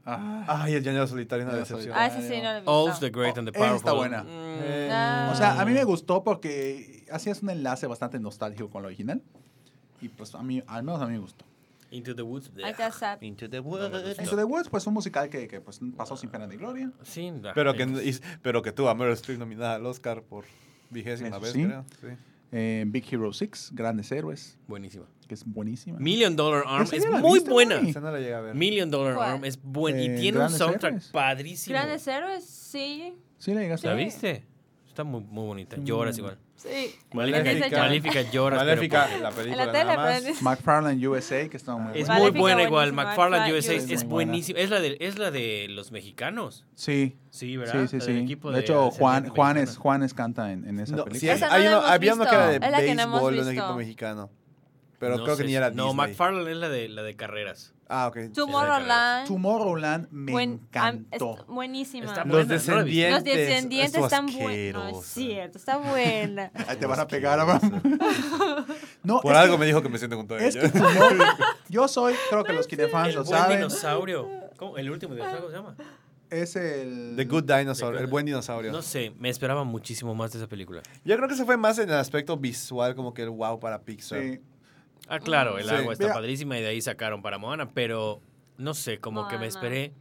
Ah, 0.05 0.61
Ay, 0.63 0.75
el 0.75 0.83
Llanero 0.83 1.05
Solitario, 1.07 1.43
una 1.45 1.53
El 1.55 1.59
decepción. 1.59 1.93
Ah, 1.97 2.07
ese 2.07 2.21
sí, 2.21 2.37
no 2.37 2.43
lo 2.43 2.49
he 2.51 2.55
visto. 2.61 2.71
Oz 2.83 2.99
the 3.01 3.09
Great 3.09 3.37
and 3.37 3.49
the 3.51 3.57
Oh, 3.57 3.59
Powerful. 3.59 3.77
está 3.77 3.91
buena. 3.91 4.23
Mm. 4.23 4.27
Eh, 4.29 4.89
Ah. 4.91 5.29
O 5.33 5.35
sea, 5.35 5.59
a 5.59 5.65
mí 5.65 5.73
me 5.73 5.83
gustó 5.83 6.23
porque 6.23 6.96
hacías 7.11 7.41
un 7.43 7.49
enlace 7.49 7.87
bastante 7.87 8.19
nostálgico 8.19 8.69
con 8.69 8.81
lo 8.83 8.87
original. 8.87 9.21
Y 10.01 10.09
pues 10.09 10.33
a 10.35 10.43
mí, 10.43 10.61
al 10.67 10.83
menos 10.83 11.01
a 11.01 11.05
mí 11.07 11.13
me 11.13 11.19
gustó. 11.19 11.45
Into 11.89 12.13
the 12.15 12.21
Woods. 12.21 12.51
Zap. 12.91 13.23
Into 13.23 13.49
the 13.49 13.59
Woods. 13.61 14.19
Into 14.19 14.35
the 14.35 14.43
Woods, 14.43 14.69
pues 14.69 14.85
un 14.87 14.93
musical 14.93 15.29
que, 15.29 15.47
que, 15.47 15.61
pues, 15.61 15.79
pasó 15.95 16.17
sin 16.17 16.29
pena 16.29 16.45
ni 16.45 16.57
gloria. 16.57 16.91
Sí, 17.03 17.31
Pero 17.55 17.73
que, 17.73 17.83
y- 17.83 18.19
pero 18.41 18.61
que 18.61 18.71
tuvo 18.71 18.89
a 18.89 18.95
Meryl 18.95 19.13
Streep 19.13 19.39
nominada 19.39 19.75
al 19.75 19.85
Oscar 19.85 20.21
por 20.21 20.43
vigésima 20.89 21.29
Eso 21.29 21.39
vez, 21.39 21.51
sí. 21.53 21.63
creo. 21.63 21.85
Sí. 22.01 22.07
Eh, 22.51 22.85
Big 22.87 23.05
Hero 23.11 23.31
6, 23.33 23.71
Grandes 23.73 24.09
Héroes, 24.11 24.57
Buenísima. 24.67 25.05
que 25.27 25.33
es 25.33 25.43
buenísima. 25.45 25.97
Million 25.99 26.35
Dollar 26.35 26.63
Arm 26.65 26.87
es 26.91 27.05
muy 27.09 27.39
viste, 27.39 27.49
buena. 27.51 27.81
no 27.81 28.11
la 28.11 28.19
llega 28.19 28.37
a 28.37 28.41
ver. 28.41 28.55
Million 28.55 28.89
Dollar 28.91 29.15
¿Cuál? 29.15 29.31
Arm 29.31 29.45
es 29.45 29.61
buena. 29.61 29.99
Eh, 29.99 30.03
y 30.05 30.07
tiene 30.15 30.29
un 30.29 30.43
Grandes 30.43 30.57
soundtrack 30.57 30.91
Héroes. 30.93 31.09
padrísimo. 31.09 31.73
Grandes 31.73 32.07
héroes, 32.07 32.45
sí. 32.45 33.13
¿Sí 33.37 33.53
la 33.53 33.61
llegaste 33.61 33.87
¿La 33.87 33.93
a 33.93 33.95
ver? 33.97 34.05
viste? 34.05 34.45
Está 34.87 35.03
muy, 35.03 35.21
muy 35.21 35.45
bonita. 35.45 35.75
Sí, 35.75 35.81
Lloras 35.83 36.17
igual. 36.17 36.37
Sí. 36.57 36.95
Maléfica. 37.13 37.77
Maléfica 37.79 38.21
lloras. 38.31 38.59
Maléfica, 38.59 39.07
la 39.21 39.29
película 39.29 39.65
la 39.67 39.71
tele, 39.71 39.85
nada 39.85 40.19
más. 40.21 40.41
McFarlane 40.41 41.07
USA, 41.07 41.47
que 41.47 41.55
está 41.55 41.75
muy 41.75 41.99
Es 41.99 42.07
buena. 42.07 42.13
muy 42.13 42.19
Maléfica, 42.31 42.39
buena 42.41 42.63
igual. 42.63 42.93
McFarland 42.93 43.53
USA 43.53 43.73
es 43.73 43.89
Es 43.91 44.03
muy 44.03 44.11
buenísima. 44.13 44.59
Es 44.59 44.69
la, 44.71 44.79
de, 44.79 44.97
es 44.99 45.19
la 45.19 45.29
de 45.29 45.67
los 45.69 45.91
mexicanos. 45.91 46.65
Sí, 46.75 47.15
Sí, 47.29 47.55
¿verdad? 47.57 47.87
sí, 47.87 48.01
sí, 48.01 48.11
equipo 48.17 48.51
De 48.51 48.61
hecho, 48.61 48.89
Juan, 48.89 49.29
Juanes. 49.29 49.77
Juanes 49.77 50.13
canta 50.15 50.51
en, 50.51 50.67
en 50.67 50.79
esa 50.79 50.95
No, 50.95 51.05
película. 51.05 51.19
sí, 51.33 51.37
Esa 51.37 51.47
no 51.47 51.53
hay 51.53 51.65
hemos 51.67 51.85
había 51.85 52.13
uno 52.15 52.23
que 52.25 52.35
era 52.35 52.47
de. 52.47 52.55
Es 52.55 52.61
no 52.95 53.11
béisbol, 53.11 53.37
un 53.39 53.49
equipo 53.49 53.75
mexicano. 53.75 54.29
Pero 54.99 55.17
No 55.17 55.23
creo 55.25 55.37
que 55.37 55.43
ni 55.43 55.53
era 55.55 55.69
No, 55.69 55.89
Disney. 55.89 56.07
McFarland 56.07 56.47
es 56.47 56.57
la 56.57 56.69
de, 56.69 56.89
la 56.89 57.03
de 57.03 57.15
carreras. 57.15 57.75
Ah, 57.89 58.07
ok. 58.07 58.33
Tomorrowland. 58.33 59.27
Tomorrowland 59.27 60.07
me 60.11 60.31
Buen- 60.33 60.51
encantó. 60.53 61.37
es 61.39 61.45
buenísima. 61.47 62.07
Está 62.07 62.25
Los 62.25 62.33
buena, 62.33 62.53
descendientes. 62.53 63.13
Los 63.13 63.23
descendientes 63.23 64.03
están 64.03 64.25
buenos. 64.27 64.91
No, 64.93 64.99
es 64.99 65.05
cierto, 65.05 65.57
está 65.57 65.77
buena. 65.77 66.51
Ahí 66.67 66.75
te 66.77 66.85
van 66.85 66.99
a 66.99 67.07
pegar, 67.07 67.39
Abraham. 67.39 67.81
No, 69.03 69.21
Por 69.21 69.35
algo 69.35 69.53
que- 69.55 69.59
me 69.59 69.65
dijo 69.65 69.81
que 69.81 69.89
me 69.89 69.97
siento 69.97 70.17
a 70.35 70.37
Es 70.39 70.55
que 70.55 70.67
Tomorrow- 70.69 71.25
yo 71.69 71.87
soy, 71.87 72.13
creo 72.29 72.43
que 72.43 72.53
los 72.53 72.67
kinefans 72.67 73.09
El 73.09 73.15
lo 73.15 73.23
buen 73.23 73.39
saben. 73.39 73.57
dinosaurio. 73.57 74.27
¿Cómo? 74.57 74.77
¿El 74.77 74.89
último 74.91 75.13
dinosaurio 75.15 75.49
se 75.49 75.55
llama? 75.55 75.75
Es 76.29 76.57
el. 76.57 77.13
The 77.15 77.23
Good 77.23 77.43
Dinosaur, 77.45 77.93
The 77.93 77.99
Good- 77.99 78.03
el 78.03 78.07
buen 78.07 78.25
dinosaurio. 78.25 78.71
No 78.73 78.81
sé, 78.81 79.13
me 79.17 79.29
esperaba 79.29 79.63
muchísimo 79.63 80.13
más 80.13 80.33
de 80.33 80.39
esa 80.39 80.47
película. 80.47 80.81
Yo 81.05 81.15
creo 81.15 81.29
que 81.29 81.35
se 81.35 81.45
fue 81.45 81.55
más 81.55 81.79
en 81.79 81.89
el 81.89 81.95
aspecto 81.95 82.35
visual, 82.35 82.95
como 82.95 83.13
que 83.13 83.21
el 83.23 83.29
wow 83.29 83.59
para 83.61 83.81
Pixar. 83.81 84.21
Sí. 84.21 84.41
Ah, 85.07 85.19
claro, 85.19 85.57
el 85.57 85.65
Sí. 85.67 85.75
agua 85.75 85.93
está 85.93 86.05
Mira. 86.05 86.13
padrísima 86.15 86.57
y 86.57 86.61
de 86.61 86.67
ahí 86.67 86.81
sacaron 86.81 87.21
para 87.21 87.37
Moana, 87.37 87.69
pero 87.69 88.21
no 88.57 88.73
sé, 88.73 88.99
como 88.99 89.27
que 89.27 89.37
me 89.37 89.47
esperé. 89.47 89.93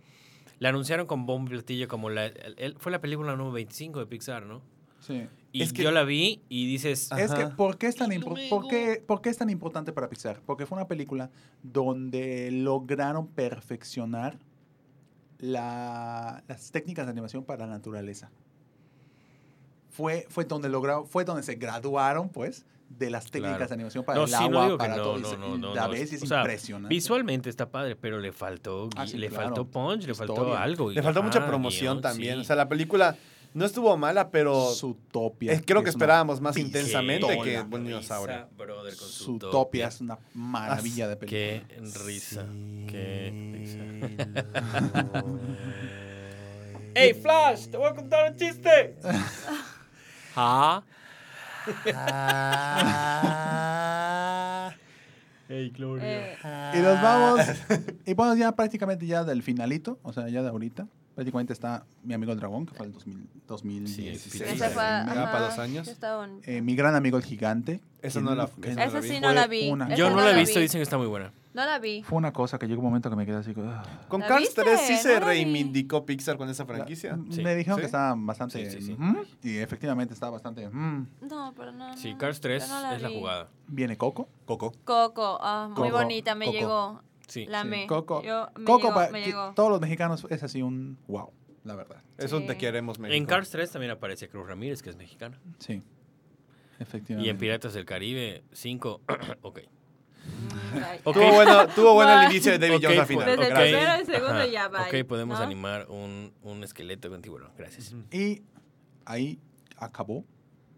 La 0.59 0.71
anunciaron 0.71 1.07
con 1.07 1.27
bombo 1.27 1.49
y 1.51 1.55
platillo 1.55 1.87
como 1.89 2.09
la... 2.11 2.27
el- 2.27 2.55
el- 2.59 2.79
fue 2.79 2.91
la 2.91 3.01
película 3.01 3.33
número 3.33 3.53
25 3.53 3.99
de 4.01 4.07
Pixar, 4.07 4.45
¿no? 4.47 4.63
sí. 5.01 5.29
Y 5.53 5.63
Es 5.63 5.73
que- 5.73 5.83
yo 5.85 5.91
la 5.91 6.03
vi 6.05 6.43
y 6.51 6.67
dices... 6.67 7.11
Es 7.17 7.33
que. 7.33 7.47
¿por 7.47 7.79
qué, 7.79 7.87
es 7.87 7.97
tan 7.97 8.11
impor- 8.11 8.49
por, 8.51 8.69
qué, 8.69 9.03
por 9.07 9.23
qué 9.23 9.31
es 9.31 9.39
tan 9.39 9.49
importante 9.49 9.91
para 9.93 10.09
Pixar? 10.11 10.41
Porque 10.45 10.67
fue 10.67 10.77
una 10.77 10.87
película 10.87 11.31
donde 11.63 12.51
lograron 12.51 13.27
perfeccionar 13.29 14.39
la- 15.39 16.43
las 16.49 16.71
técnicas 16.73 17.07
de 17.07 17.13
animación 17.13 17.45
para 17.45 17.67
la 17.67 17.73
naturaleza. 17.73 18.31
Fue, 19.91 20.27
fue, 20.29 20.45
donde 20.45 20.69
lograron, 20.69 21.07
fue 21.07 21.25
donde 21.25 21.43
se 21.43 21.55
graduaron, 21.55 22.29
pues, 22.29 22.67
de 22.89 23.11
las 23.11 23.31
técnicas 23.31 23.57
Claro. 23.57 23.69
de 23.69 23.75
animación 23.75 24.05
para 24.05 24.19
No, 24.19 24.25
el 24.25 24.31
sí, 24.31 24.49
no 24.49 24.61
agua, 24.63 24.69
que 24.71 24.77
para 24.79 24.97
no, 24.97 25.03
todo. 25.03 25.19
no, 25.19 25.37
no, 25.37 25.59
no, 25.59 25.75
la 25.75 25.83
no. 25.87 25.91
ves 25.91 26.13
es 26.13 26.23
O 26.23 26.27
sea, 26.27 26.39
impresionante. 26.39 26.95
Visualmente 26.95 27.51
está 27.51 27.69
padre, 27.71 27.97
pero 27.97 28.19
le 28.21 28.33
faltó, 28.33 28.89
Ah, 28.97 29.07
sí, 29.07 29.19
le 29.19 29.29
claro. 29.29 29.47
faltó 29.47 29.67
punch, 29.67 30.07
le 30.07 30.15
faltó 30.15 30.57
algo. 30.57 30.91
Le 30.91 31.03
faltó 31.03 31.23
mucha 31.23 31.47
promoción 31.47 32.01
también. 32.01 32.37
sí. 32.37 32.41
O 32.41 32.45
sea, 32.45 32.57
la 32.57 32.69
película 32.69 33.17
no 33.55 33.65
estuvo 33.65 33.97
mala, 33.97 34.31
pero 34.31 34.71
Zootopia. 34.75 35.53
es- 35.53 35.63
creo 35.65 35.83
que 35.83 35.89
es 35.89 35.95
esperábamos 35.95 36.41
más 36.41 36.57
intensamente 36.59 37.39
que 37.43 37.61
Buen 37.63 37.85
Dinosaurio. 37.85 38.47
Zootopia 38.95 39.89
es 39.89 40.01
una 40.01 40.19
maravilla 40.35 41.09
de 41.09 41.17
película. 41.17 41.67
Qué 41.69 41.81
risa, 42.07 42.47
qué 42.89 43.53
risa. 43.55 45.25
¡Ey, 46.95 47.13
Flash! 47.15 47.67
¡Te 47.69 47.77
voy 47.77 47.89
a 47.89 47.95
contar 47.95 48.31
un 48.33 48.39
chiste! 48.39 48.97
¿Ah? 50.37 50.83
¡Ey, 55.49 55.71
Gloria! 55.71 56.33
Eh, 56.33 56.73
Y 56.75 56.79
nos 56.81 57.01
vamos. 57.01 57.41
y 58.07 58.15
bueno, 58.15 58.35
ya 58.35 58.53
prácticamente 58.53 59.07
ya 59.07 59.23
del 59.25 59.43
finalito, 59.43 59.99
o 60.03 60.13
sea, 60.13 60.29
ya 60.29 60.43
de 60.43 60.49
ahorita. 60.49 60.87
Prácticamente 61.15 61.53
está 61.55 61.87
mi 62.03 62.13
amigo 62.13 62.33
el 62.33 62.39
dragón, 62.39 62.67
que 62.67 62.75
fue 62.75 62.87
el 62.87 62.93
2000, 62.93 63.29
2016. 63.47 64.21
Sí, 64.21 64.43
esa 64.43 64.69
fue, 64.69 64.83
Ya 64.83 65.01
ajá, 65.03 65.33
para 65.33 65.41
dos 65.47 65.59
años. 65.59 65.91
Eh, 66.43 66.61
mi 66.61 66.77
gran 66.77 66.95
amigo 66.95 67.17
el 67.17 67.25
gigante. 67.25 67.81
Esa 68.03 68.21
no 68.21 68.35
la- 68.35 68.49
que 68.61 68.73
esa 68.73 68.85
Esa 68.85 69.01
vi. 69.01 69.09
sí 69.09 69.21
no 69.21 69.33
la 69.33 69.47
vi. 69.47 69.71
una- 69.71 69.95
Yo 69.95 70.11
no 70.11 70.17
la 70.21 70.33
he 70.33 70.35
visto, 70.35 70.59
vi. 70.59 70.65
dicen 70.65 70.79
que 70.79 70.83
está 70.83 70.99
muy 70.99 71.07
buena. 71.07 71.33
No 71.57 71.65
la 71.65 71.79
vi. 71.79 72.03
Fue 72.03 72.19
una 72.19 72.33
cosa 72.33 72.59
que 72.59 72.67
llegó 72.69 72.81
un 72.81 72.87
momento 72.89 73.09
que 73.09 73.17
me 73.17 73.25
quedé 73.25 73.37
así. 73.37 73.55
como, 73.55 73.71
ah. 73.71 73.83
Con 74.09 74.21
¿La 74.21 74.27
Cars 74.29 74.41
viste? 74.43 74.63
3 74.63 74.79
sí 74.81 74.97
se 74.99 75.15
No 75.15 75.21
la 75.21 75.33
vi. 75.33 75.43
reivindicó 75.45 76.05
Pixar 76.05 76.37
con 76.37 76.49
esa 76.51 76.67
franquicia. 76.67 77.19
Sí. 77.31 77.43
Me 77.43 77.55
dijeron 77.57 77.77
¿Sí? 77.79 77.81
que 77.81 77.87
estaba 77.87 78.15
bastante. 78.17 78.71
Sí, 78.71 78.79
sí, 78.81 78.87
sí. 78.89 78.93
ujú, 78.93 79.25
y 79.43 79.57
efectivamente 79.57 80.13
está 80.13 80.29
bastante. 80.29 80.69
mm. 80.69 81.07
No, 81.23 81.55
pero 81.57 81.73
no. 81.73 81.97
Sí, 81.97 82.13
no, 82.13 82.19
Cars 82.19 82.41
3 82.41 82.69
yo 82.69 82.81
no 82.83 82.93
es 82.93 83.01
la 83.03 83.09
vi. 83.09 83.19
jugada. 83.19 83.49
Viene 83.69 83.97
Coco. 83.97 84.29
Coco. 84.45 84.73
Coco, 84.85 85.39
ah, 85.41 85.69
muy 85.75 85.89
Coco, 85.89 86.03
bonita, 86.03 86.35
me 86.35 86.45
Coco. 86.45 86.59
llegó. 86.59 87.03
Sí. 87.27 87.47
La 87.47 87.63
Sí, 87.63 87.67
amé. 87.69 87.87
Coco. 87.87 88.23
Yo, 88.23 88.49
me 88.59 88.65
Coco 88.67 88.79
llegó, 88.89 88.95
pa- 88.95 89.09
me 89.11 89.21
que 89.21 89.27
llegó. 89.27 89.53
todos 89.55 89.71
los 89.71 89.81
mexicanos 89.81 90.27
es 90.29 90.43
así 90.43 90.61
un 90.63 90.99
wow, 91.09 91.31
la 91.65 91.75
verdad. 91.75 92.03
Es 92.19 92.33
un 92.33 92.43
Sí. 92.43 92.49
te 92.49 92.59
queremos, 92.59 92.99
México. 92.99 93.17
En 93.17 93.25
Cars 93.25 93.49
3 93.51 93.73
también 93.73 93.93
aparece 93.93 94.29
Cruz 94.29 94.47
Ramírez, 94.47 94.83
que 94.83 94.91
es 94.91 94.97
mexicana. 94.97 95.41
Sí. 95.59 95.83
Y 96.79 96.83
Efectivamente. 96.83 97.31
en 97.31 97.39
Piratas 97.39 97.73
del 97.73 97.87
Caribe 97.87 98.45
5, 98.53 99.01
ok. 99.41 99.61
Mm, 100.27 100.79
ay. 100.85 101.01
Ok. 101.05 101.15
Tuvo 101.17 101.33
bueno, 101.33 101.69
tuvo 101.69 101.95
bueno 101.95 102.21
el 102.23 102.31
inicio 102.31 102.53
de 102.53 102.59
David 102.59 102.77
Ok, 102.77 102.83
Jones 102.85 102.99
al 103.01 103.07
final. 103.07 103.27
Desde 103.27 103.47
el 103.47 103.53
ok. 103.53 103.59
primero 103.63 103.91
al 103.93 104.07
segundo 104.07 104.35
Ajá. 104.35 104.47
ya 104.47 104.69
va. 104.69 104.83
Ok, 104.87 104.95
podemos 105.09 105.39
¿no? 105.39 105.45
animar 105.45 105.87
un, 105.89 106.33
un 106.43 106.65
esqueleto 106.65 107.09
con 107.09 107.23
tiburón. 107.23 107.51
Gracias. 107.57 107.95
Y 108.13 108.43
ahí 109.05 109.39
acabó 109.77 110.25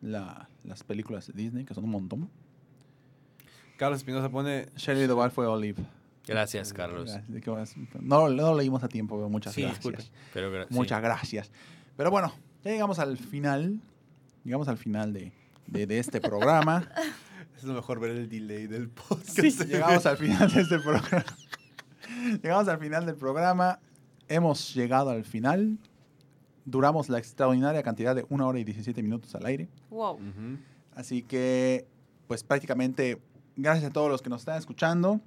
la- 0.03 0.49
las 0.65 0.85
películas 0.85 1.27
de 1.29 1.33
Disney, 1.35 1.65
que 1.65 1.75
son 1.75 1.85
un 1.85 1.91
montón. 1.91 2.31
Carlos 3.77 3.99
Espinosa 4.01 4.29
pone. 4.29 4.67
Shelley 4.77 5.07
Duvall 5.07 5.31
fue 5.31 5.47
Olive. 5.47 5.83
Gracias, 6.27 6.73
Carlos. 6.75 7.11
No, 8.01 8.29
no 8.29 8.43
lo 8.51 8.55
leímos 8.57 8.83
a 8.85 8.89
tiempo, 8.89 9.17
pero 9.17 9.29
muchas 9.31 9.55
Sí, 9.55 9.63
gracias. 9.63 9.83
disculpe. 9.83 10.05
Pero 10.35 10.53
gra- 10.53 10.69
sí. 10.69 10.75
Muchas 10.75 11.01
gracias. 11.01 11.51
Pero 11.97 12.11
bueno, 12.11 12.33
ya 12.65 12.71
llegamos 12.73 12.99
al 12.99 13.17
final. 13.17 13.81
Llegamos 14.45 14.69
al 14.69 14.77
final 14.79 15.13
de, 15.13 15.33
de- 15.67 15.87
de 15.87 15.99
este 15.99 16.21
programa. 16.21 16.89
Es 17.59 17.65
lo 17.65 17.75
mejor 17.75 17.99
ver 18.01 18.11
el 18.13 18.29
delay 18.29 18.67
del 18.67 18.89
podcast. 19.09 19.39
llegamos 19.65 20.07
al 20.07 20.17
final 20.17 20.51
de 20.53 20.61
este 20.63 20.79
programa. 20.79 21.25
llegamos 22.43 22.69
al 22.69 22.79
final 22.79 23.07
del 23.07 23.17
programa. 23.17 23.81
Hemos 24.29 24.75
llegado 24.75 25.11
al 25.11 25.25
final. 25.25 25.79
Duramos 26.65 27.09
la 27.09 27.19
extraordinaria 27.19 27.83
cantidad 27.83 28.15
de 28.15 28.27
una 28.29 28.47
hora 28.47 28.59
y 28.61 28.65
17 28.65 29.03
minutos 29.03 29.35
al 29.35 29.47
aire. 29.47 29.69
Wow. 29.91 30.19
Así 30.95 31.23
que, 31.23 31.87
pues 32.27 32.45
prácticamente, 32.45 33.21
gracias 33.57 33.91
a 33.91 33.93
todos 33.93 34.11
los 34.11 34.23
que 34.23 34.29
nos 34.31 34.43
están 34.43 34.59
escuchando. 34.59 35.21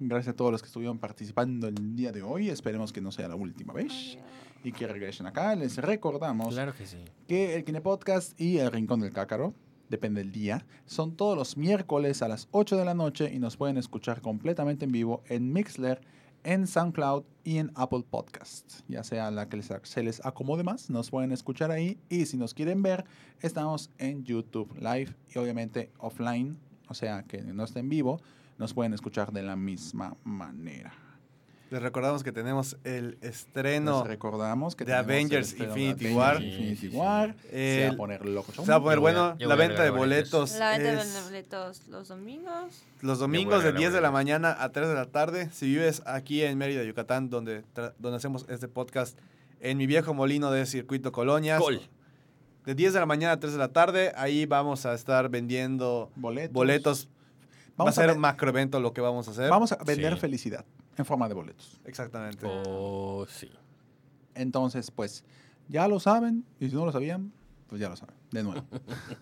Gracias 0.00 0.34
a 0.34 0.36
todos 0.36 0.52
los 0.52 0.60
que 0.62 0.66
estuvieron 0.66 0.98
participando 0.98 1.68
el 1.68 1.96
día 1.96 2.12
de 2.12 2.22
hoy. 2.22 2.50
Esperemos 2.50 2.92
que 2.92 3.00
no 3.00 3.10
sea 3.12 3.28
la 3.28 3.34
última 3.36 3.72
vez 3.72 4.18
y 4.62 4.72
que 4.72 4.86
regresen 4.86 5.26
acá. 5.26 5.54
Les 5.56 5.76
recordamos 5.76 6.54
Claro 6.54 6.74
que 6.74 6.86
sí. 6.86 6.98
que 7.26 7.54
el 7.56 7.64
Kine 7.64 7.80
Podcast 7.80 8.38
y 8.40 8.58
el 8.58 8.70
Rincón 8.72 9.00
del 9.00 9.12
Cácaro, 9.12 9.54
depende 9.88 10.22
del 10.22 10.32
día, 10.32 10.64
son 10.86 11.16
todos 11.16 11.36
los 11.36 11.56
miércoles 11.56 12.22
a 12.22 12.28
las 12.28 12.48
8 12.50 12.76
de 12.76 12.84
la 12.84 12.94
noche 12.94 13.30
y 13.32 13.38
nos 13.38 13.56
pueden 13.56 13.76
escuchar 13.76 14.20
completamente 14.20 14.84
en 14.84 14.92
vivo 14.92 15.22
en 15.26 15.52
Mixler, 15.52 16.00
en 16.44 16.66
SoundCloud 16.66 17.24
y 17.44 17.58
en 17.58 17.72
Apple 17.74 18.04
Podcast. 18.08 18.80
Ya 18.88 19.02
sea 19.04 19.30
la 19.30 19.48
que 19.48 19.62
se 19.62 20.02
les 20.02 20.24
acomode 20.24 20.62
más, 20.62 20.90
nos 20.90 21.10
pueden 21.10 21.32
escuchar 21.32 21.70
ahí. 21.70 21.98
Y 22.08 22.26
si 22.26 22.36
nos 22.36 22.54
quieren 22.54 22.82
ver, 22.82 23.04
estamos 23.40 23.90
en 23.98 24.24
YouTube 24.24 24.72
Live 24.78 25.14
y 25.34 25.38
obviamente 25.38 25.90
offline, 25.98 26.58
o 26.88 26.94
sea 26.94 27.22
que 27.24 27.42
no 27.42 27.64
esté 27.64 27.80
en 27.80 27.88
vivo, 27.88 28.20
nos 28.58 28.74
pueden 28.74 28.94
escuchar 28.94 29.32
de 29.32 29.42
la 29.42 29.56
misma 29.56 30.16
manera. 30.24 31.07
Les 31.70 31.82
recordamos 31.82 32.24
que 32.24 32.32
tenemos 32.32 32.78
el 32.84 33.18
estreno. 33.20 33.98
Les 34.00 34.08
recordamos 34.08 34.74
que 34.74 34.86
de 34.86 34.94
Avengers 34.94 35.52
Infinity 35.52 36.06
Avengers 36.06 36.14
War. 36.16 36.42
Infinity 36.42 36.76
Sí, 36.76 36.76
sí, 36.76 36.90
sí. 36.90 36.96
War. 36.96 37.34
se 37.50 37.86
va 37.88 37.92
a 37.92 37.96
poner 37.96 38.24
loco. 38.26 38.52
Se 38.52 38.62
va 38.70 38.76
a 38.76 38.80
poner 38.82 38.96
a- 38.98 39.00
bueno. 39.00 39.36
La 39.38 39.54
venta 39.54 39.82
de 39.82 39.90
boletos. 39.90 40.52
La 40.58 40.70
venta 40.78 41.02
es 41.02 41.14
de 41.14 41.20
boletos 41.22 41.86
los 41.88 42.08
domingos. 42.08 42.82
los 43.02 43.18
domingos 43.18 43.58
de 43.62 43.72
regalar 43.72 43.78
10 43.80 43.92
de 43.92 44.00
la 44.00 44.10
mañana 44.10 44.56
a 44.58 44.70
3 44.72 44.88
de 44.88 44.94
la 44.94 45.06
tarde. 45.06 45.50
Si 45.52 45.66
vives 45.66 46.02
aquí 46.06 46.42
en 46.42 46.56
Mérida, 46.56 46.82
Yucatán, 46.84 47.28
donde, 47.28 47.62
donde 47.98 48.16
hacemos 48.16 48.46
este 48.48 48.66
podcast, 48.68 49.18
en 49.60 49.76
mi 49.76 49.86
viejo 49.86 50.14
molino 50.14 50.50
de 50.50 50.64
Circuito 50.64 51.12
Colonias. 51.12 51.60
Gol. 51.60 51.82
De 52.64 52.74
10 52.74 52.94
de 52.94 53.00
la 53.00 53.06
mañana 53.06 53.32
a 53.34 53.40
3 53.40 53.52
de 53.52 53.58
la 53.58 53.68
tarde, 53.68 54.12
ahí 54.16 54.46
vamos 54.46 54.86
a 54.86 54.94
estar 54.94 55.28
vendiendo 55.28 56.10
Boletos. 56.16 56.52
boletos. 56.54 57.08
Vamos 57.76 57.88
Va 57.88 57.90
a 57.90 58.02
ser 58.02 58.08
a, 58.10 58.12
un 58.14 58.18
ve- 58.18 58.22
macro 58.22 58.48
evento 58.50 58.80
lo 58.80 58.92
que 58.92 59.00
vamos 59.02 59.28
a 59.28 59.30
hacer. 59.32 59.50
vamos 59.50 59.70
a 59.72 59.76
vender 59.84 60.14
Sí. 60.14 60.20
felicidad 60.20 60.64
en 60.98 61.04
forma 61.04 61.28
de 61.28 61.34
boletos. 61.34 61.80
Exactamente. 61.84 62.46
Oh, 62.46 63.26
sí. 63.28 63.50
Entonces, 64.34 64.90
pues, 64.90 65.24
ya 65.68 65.88
lo 65.88 66.00
saben. 66.00 66.44
Y 66.60 66.68
si 66.68 66.74
no 66.74 66.84
lo 66.84 66.92
sabían, 66.92 67.32
pues 67.68 67.80
ya 67.80 67.88
lo 67.88 67.96
saben. 67.96 68.14
De 68.30 68.42
nuevo. 68.42 68.62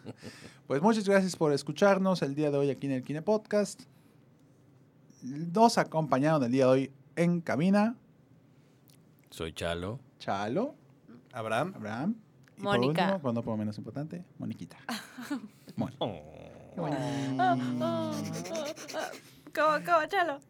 pues 0.67 0.83
muchas 0.83 1.09
gracias 1.09 1.37
por 1.37 1.53
escucharnos 1.53 2.23
el 2.23 2.35
día 2.35 2.51
de 2.51 2.59
hoy 2.59 2.71
aquí 2.71 2.87
en 2.87 2.93
el 2.93 3.03
Kine 3.03 3.23
Podcast. 3.23 3.83
Nos 5.23 5.79
acompañaron 5.79 6.43
el 6.45 6.53
día 6.53 6.67
de 6.67 6.71
hoy 6.71 6.93
en 7.17 7.41
cabina 7.41 7.97
Soy 9.31 9.53
Chalo. 9.53 9.99
Chalo, 10.19 10.75
Abraham. 11.33 11.73
Abraham. 11.77 12.17
Y 12.57 12.63
Mónica. 12.63 12.79
por 12.79 12.89
último, 12.89 13.23
cuando 13.23 13.43
por 13.43 13.59
menos 13.59 13.77
importante, 13.77 14.25
Moniquita. 14.39 14.79
Moni. 15.77 15.95
Oh. 15.99 16.37
Bonito. 16.77 17.01
¿Cómo, 19.55 19.85
cómo, 19.85 20.07
chalo? 20.09 20.41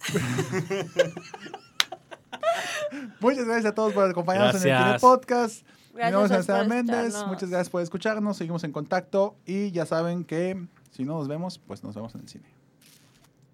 Muchas 3.20 3.44
gracias 3.44 3.66
a 3.66 3.74
todos 3.74 3.92
por 3.92 4.08
acompañarnos 4.08 4.54
en 4.54 4.56
el 4.56 4.62
Cine 4.62 4.74
Gracias. 4.74 5.00
Podcast. 5.00 5.66
Mi 5.92 5.98
Gracias 6.00 6.48
nombre 6.48 6.62
es 6.62 6.68
Méndez. 6.68 7.26
Muchas 7.26 7.50
gracias 7.50 7.68
por 7.68 7.82
escucharnos. 7.82 8.36
Seguimos 8.36 8.62
en 8.64 8.72
contacto 8.72 9.36
y 9.44 9.70
ya 9.72 9.86
saben 9.86 10.24
que 10.24 10.66
si 10.90 11.04
no 11.04 11.14
nos 11.14 11.28
vemos, 11.28 11.58
pues 11.58 11.84
nos 11.84 11.94
vemos 11.94 12.14
en 12.14 12.22
el 12.22 12.28
cine. 12.28 12.48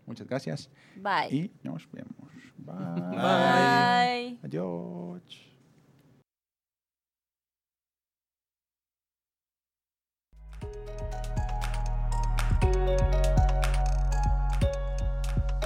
Muchas 0.07 0.27
gracias 0.27 0.71
Bye. 0.97 1.35
y 1.35 1.51
nos 1.63 1.89
vemos. 1.91 2.15
Bye. 2.59 3.11
Bye. 3.11 4.39
Adiós. 4.45 5.23